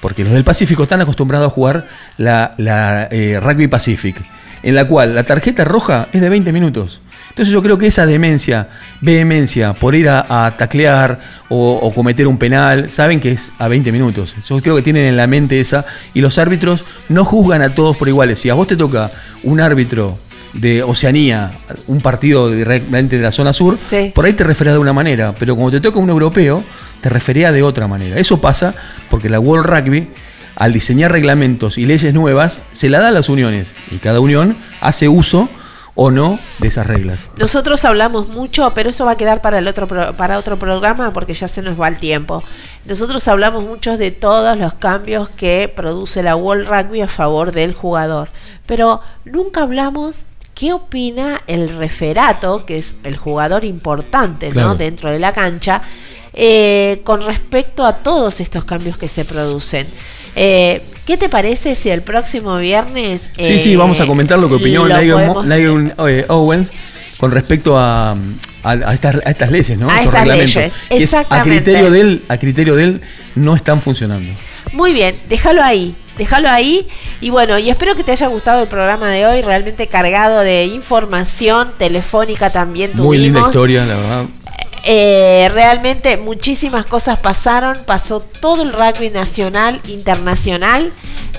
Porque 0.00 0.24
los 0.24 0.32
del 0.34 0.44
Pacífico 0.44 0.82
están 0.82 1.00
acostumbrados 1.00 1.46
a 1.46 1.50
jugar 1.54 1.88
la, 2.18 2.54
la, 2.58 3.08
eh, 3.10 3.40
Rugby 3.42 3.68
Pacific, 3.68 4.16
en 4.62 4.74
la 4.74 4.86
cual 4.86 5.14
la 5.14 5.24
tarjeta 5.24 5.64
roja 5.64 6.08
es 6.12 6.20
de 6.20 6.28
20 6.28 6.52
minutos. 6.52 7.00
Entonces 7.36 7.52
yo 7.52 7.62
creo 7.62 7.76
que 7.76 7.86
esa 7.86 8.06
demencia, 8.06 8.70
vehemencia 9.02 9.74
por 9.74 9.94
ir 9.94 10.08
a, 10.08 10.46
a 10.46 10.56
taclear 10.56 11.20
o, 11.50 11.74
o 11.82 11.92
cometer 11.92 12.26
un 12.26 12.38
penal, 12.38 12.88
saben 12.88 13.20
que 13.20 13.32
es 13.32 13.52
a 13.58 13.68
20 13.68 13.92
minutos. 13.92 14.34
Yo 14.48 14.58
creo 14.62 14.74
que 14.74 14.80
tienen 14.80 15.04
en 15.04 15.18
la 15.18 15.26
mente 15.26 15.60
esa 15.60 15.84
y 16.14 16.22
los 16.22 16.38
árbitros 16.38 16.86
no 17.10 17.26
juzgan 17.26 17.60
a 17.60 17.74
todos 17.74 17.94
por 17.98 18.08
iguales. 18.08 18.38
Si 18.38 18.48
a 18.48 18.54
vos 18.54 18.66
te 18.66 18.74
toca 18.74 19.10
un 19.42 19.60
árbitro 19.60 20.16
de 20.54 20.82
Oceanía, 20.82 21.50
un 21.88 22.00
partido 22.00 22.50
directamente 22.50 23.18
de 23.18 23.24
la 23.24 23.30
zona 23.30 23.52
sur, 23.52 23.76
por 24.14 24.24
ahí 24.24 24.32
te 24.32 24.42
refería 24.42 24.72
de 24.72 24.78
una 24.78 24.94
manera, 24.94 25.34
pero 25.38 25.56
cuando 25.56 25.72
te 25.72 25.82
toca 25.82 25.98
un 25.98 26.08
europeo, 26.08 26.64
te 27.02 27.10
refería 27.10 27.52
de 27.52 27.62
otra 27.62 27.86
manera. 27.86 28.18
Eso 28.18 28.40
pasa 28.40 28.74
porque 29.10 29.28
la 29.28 29.40
World 29.40 29.66
Rugby, 29.66 30.08
al 30.54 30.72
diseñar 30.72 31.12
reglamentos 31.12 31.76
y 31.76 31.84
leyes 31.84 32.14
nuevas, 32.14 32.62
se 32.72 32.88
la 32.88 33.00
da 33.00 33.08
a 33.08 33.12
las 33.12 33.28
uniones 33.28 33.74
y 33.90 33.96
cada 33.96 34.20
unión 34.20 34.56
hace 34.80 35.06
uso 35.06 35.50
o 35.98 36.10
no 36.10 36.38
de 36.58 36.68
esas 36.68 36.86
reglas. 36.86 37.26
Nosotros 37.38 37.84
hablamos 37.86 38.28
mucho, 38.28 38.70
pero 38.74 38.90
eso 38.90 39.04
va 39.06 39.12
a 39.12 39.16
quedar 39.16 39.40
para 39.40 39.58
el 39.58 39.66
otro 39.66 39.88
pro- 39.88 40.12
para 40.14 40.38
otro 40.38 40.58
programa 40.58 41.10
porque 41.10 41.32
ya 41.34 41.48
se 41.48 41.62
nos 41.62 41.80
va 41.80 41.88
el 41.88 41.96
tiempo. 41.96 42.42
Nosotros 42.84 43.26
hablamos 43.28 43.64
mucho 43.64 43.96
de 43.96 44.10
todos 44.10 44.58
los 44.58 44.74
cambios 44.74 45.28
que 45.30 45.72
produce 45.74 46.22
la 46.22 46.36
World 46.36 46.68
Rugby 46.68 47.00
a 47.00 47.08
favor 47.08 47.50
del 47.50 47.72
jugador, 47.72 48.28
pero 48.66 49.00
nunca 49.24 49.62
hablamos 49.62 50.22
qué 50.54 50.72
opina 50.72 51.42
el 51.46 51.68
referato, 51.76 52.64
que 52.66 52.78
es 52.78 52.96
el 53.02 53.16
jugador 53.16 53.64
importante, 53.64 54.50
Claro. 54.50 54.68
¿no? 54.68 54.74
dentro 54.76 55.10
de 55.10 55.18
la 55.18 55.32
cancha, 55.32 55.82
eh, 56.34 57.00
con 57.04 57.22
respecto 57.22 57.84
a 57.86 57.96
todos 57.96 58.40
estos 58.40 58.64
cambios 58.64 58.98
que 58.98 59.08
se 59.08 59.24
producen. 59.24 59.86
Eh, 60.34 60.82
¿Qué 61.06 61.16
te 61.16 61.28
parece 61.28 61.74
si 61.76 61.88
el 61.90 62.02
próximo 62.02 62.56
viernes 62.58 63.30
Sí, 63.38 63.60
sí, 63.60 63.76
vamos 63.76 64.00
a 64.00 64.06
comentar 64.06 64.38
lo 64.38 64.48
que 64.48 64.56
opinó 64.56 64.86
Nigel, 64.88 65.94
eh, 66.08 66.24
Owens 66.28 66.72
con 67.16 67.30
respecto 67.30 67.78
a, 67.78 68.10
a- 68.12 68.16
a 68.64 68.92
estas, 68.94 69.16
a 69.24 69.30
estas 69.30 69.50
leyes, 69.50 69.78
¿no? 69.78 69.88
A 69.88 70.00
Estos 70.00 70.06
estas 70.06 70.20
reglamentos, 70.20 70.54
leyes, 70.56 70.72
es- 70.90 70.90
a 70.90 70.96
exactamente. 71.20 71.50
criterio 71.62 71.90
de 71.90 72.00
él, 72.00 72.22
a 72.28 72.38
criterio 72.38 72.74
de 72.76 72.84
él, 72.84 73.00
no 73.36 73.54
están 73.56 73.80
funcionando. 73.80 74.30
Muy 74.72 74.92
bien, 74.92 75.14
déjalo 75.28 75.62
ahí, 75.62 75.94
déjalo 76.18 76.50
ahí. 76.50 76.86
Y 77.20 77.30
bueno, 77.30 77.56
y 77.58 77.70
espero 77.70 77.94
que 77.94 78.02
te 78.04 78.10
haya 78.12 78.26
gustado 78.26 78.62
el 78.62 78.68
programa 78.68 79.08
de 79.10 79.24
hoy, 79.26 79.40
realmente 79.42 79.86
cargado 79.86 80.40
de 80.40 80.64
información 80.66 81.70
telefónica 81.78 82.50
también 82.50 82.90
tuvimos. 82.90 83.06
Muy 83.06 83.18
linda 83.18 83.40
historia, 83.46 83.86
la 83.86 83.94
verdad. 83.96 84.24
Eh, 84.88 85.50
realmente 85.52 86.16
muchísimas 86.16 86.86
cosas 86.86 87.18
pasaron, 87.18 87.78
pasó 87.86 88.20
todo 88.20 88.62
el 88.62 88.72
rugby 88.72 89.10
nacional, 89.10 89.80
internacional, 89.88 90.92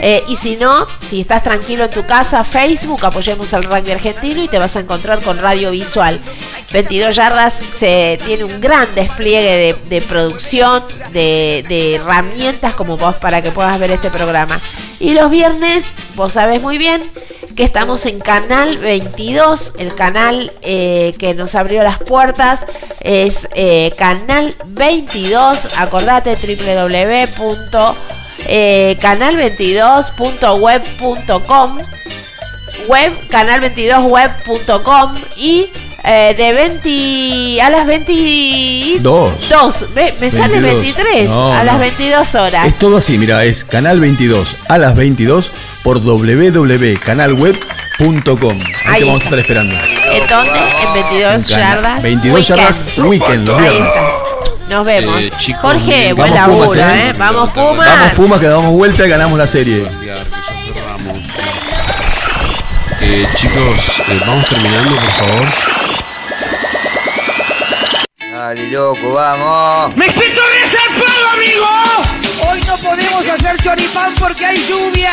Eh, 0.00 0.22
y 0.28 0.36
si 0.36 0.56
no, 0.56 0.86
si 1.08 1.20
estás 1.20 1.42
tranquilo 1.42 1.84
en 1.84 1.90
tu 1.90 2.04
casa, 2.04 2.44
Facebook, 2.44 3.02
apoyemos 3.04 3.54
al 3.54 3.64
rugby 3.64 3.92
argentino 3.92 4.42
y 4.42 4.48
te 4.48 4.58
vas 4.58 4.76
a 4.76 4.80
encontrar 4.80 5.22
con 5.22 5.38
Radio 5.38 5.70
Visual. 5.70 6.20
22 6.72 7.14
yardas 7.14 7.54
se 7.54 8.18
tiene 8.26 8.44
un 8.44 8.60
gran 8.60 8.94
despliegue 8.94 9.56
de, 9.58 9.74
de 9.88 10.02
producción, 10.02 10.82
de, 11.12 11.64
de 11.68 11.94
herramientas 11.96 12.74
como 12.74 12.96
vos 12.96 13.16
para 13.16 13.42
que 13.42 13.50
puedas 13.52 13.78
ver 13.78 13.90
este 13.92 14.10
programa. 14.10 14.58
Y 14.98 15.12
los 15.14 15.30
viernes, 15.30 15.94
vos 16.14 16.32
sabés 16.32 16.62
muy 16.62 16.78
bien 16.78 17.02
que 17.54 17.64
estamos 17.64 18.06
en 18.06 18.20
Canal 18.20 18.78
22, 18.78 19.74
el 19.78 19.94
canal 19.94 20.50
eh, 20.62 21.14
que 21.18 21.34
nos 21.34 21.54
abrió 21.54 21.82
las 21.82 21.98
puertas 21.98 22.64
es 23.00 23.46
eh, 23.54 23.92
Canal 23.96 24.54
22, 24.66 25.78
acordate 25.78 26.36
www. 26.36 27.28
eh, 28.46 28.96
canal22.web.com 29.00 31.78
web 32.88 33.28
canal22web.com 33.28 35.14
y 35.36 35.70
eh, 36.04 36.34
de 36.36 36.52
20 36.52 37.62
a 37.62 37.70
las 37.70 37.86
22 37.86 39.48
Dos. 39.48 39.86
me, 39.94 40.12
me 40.20 40.30
sale 40.30 40.60
22. 40.60 40.82
23 40.96 41.28
No, 41.28 41.52
a 41.52 41.62
las 41.64 41.74
no. 41.74 41.80
22 41.80 42.34
horas 42.34 42.66
Es 42.66 42.78
todo 42.78 42.96
así, 42.96 43.18
mira, 43.18 43.44
es 43.44 43.64
Canal 43.64 44.00
22 44.00 44.56
a 44.68 44.78
las 44.78 44.96
22 44.96 45.52
por 45.82 46.00
www.canalweb.com. 46.00 48.58
Ahí, 48.84 48.86
Ahí 48.86 48.98
te 49.00 49.04
vamos 49.06 49.22
a 49.22 49.24
estar 49.24 49.38
esperando. 49.38 49.74
¿En 49.74 50.26
dónde? 50.28 50.58
En 50.86 50.92
22 50.94 51.34
En 51.34 51.42
yardas 51.44 52.02
22 52.02 52.50
weekend. 52.50 52.58
yardas 52.58 52.84
weekend, 52.98 53.48
los 53.48 53.60
viernes. 53.60 53.88
Nos 54.68 54.86
vemos. 54.86 55.20
Eh, 55.20 55.30
chicos, 55.36 55.60
Jorge, 55.62 56.12
buen 56.14 56.32
laburo, 56.34 56.66
Pumas, 56.66 56.76
¿eh? 56.78 57.08
¿eh? 57.08 57.12
Vamos 57.18 57.50
Pumas. 57.50 57.86
Vamos 57.88 58.12
Pumas 58.14 58.40
que 58.40 58.46
damos 58.46 58.72
vuelta 58.72 59.06
y 59.06 59.10
ganamos 59.10 59.38
la 59.38 59.46
serie. 59.46 59.84
Eh, 63.00 63.26
chicos, 63.34 64.00
eh, 64.08 64.20
vamos 64.26 64.46
terminando, 64.48 64.94
por 64.94 65.10
favor. 65.10 65.46
Dale, 68.42 68.66
loco, 68.70 69.12
vamos. 69.12 69.94
¡Me 69.94 70.06
siento 70.06 70.42
resarpado, 70.42 71.28
amigo! 71.32 72.50
Hoy 72.50 72.60
no 72.66 72.76
podemos 72.76 73.28
hacer 73.28 73.56
choripán 73.62 74.12
porque 74.18 74.44
hay 74.44 74.56
lluvia. 74.56 75.12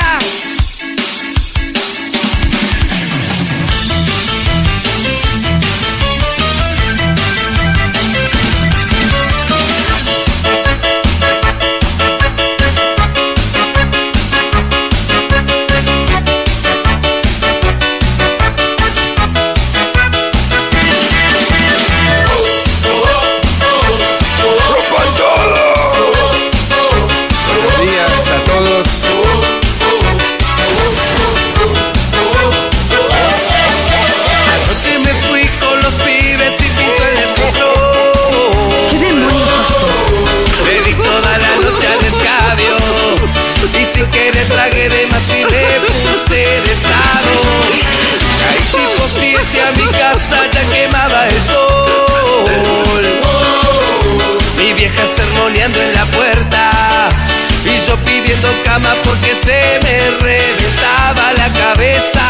Pidiendo 58.49 58.63
cama 58.63 58.95
porque 59.03 59.35
se 59.35 59.79
me 59.83 60.11
reventaba 60.17 61.33
la 61.33 61.49
cabeza. 61.49 62.21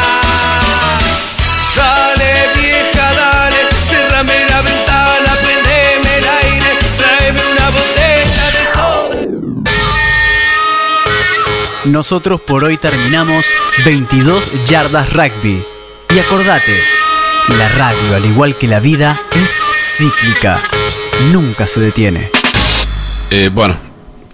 Dale 1.76 2.50
vieja, 2.56 3.14
dale, 3.14 3.58
cerrame 3.84 4.46
la 4.50 4.62
ventana, 4.62 5.36
prendeme 5.44 6.18
el 6.18 6.28
aire, 6.28 6.78
tráeme 6.98 7.42
una 7.52 7.70
botella 7.70 8.52
de 8.52 8.66
soda. 8.74 9.16
Nosotros 11.86 12.42
por 12.42 12.64
hoy 12.64 12.78
terminamos 12.78 13.46
22 13.86 14.66
yardas 14.66 15.14
rugby. 15.14 15.64
Y 16.14 16.20
acordate, 16.20 16.76
la 17.58 17.68
radio, 17.70 18.16
al 18.16 18.26
igual 18.26 18.56
que 18.56 18.68
la 18.68 18.80
vida, 18.80 19.22
es 19.32 19.62
cíclica. 19.74 20.60
Nunca 21.32 21.68
se 21.68 21.80
detiene. 21.80 22.32
Eh, 23.30 23.52
bueno, 23.54 23.78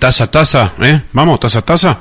taza, 0.05 0.27
taza, 0.27 0.73
¿eh? 0.81 1.01
Vamos, 1.13 1.39
taza, 1.39 1.61
taza. 1.61 1.97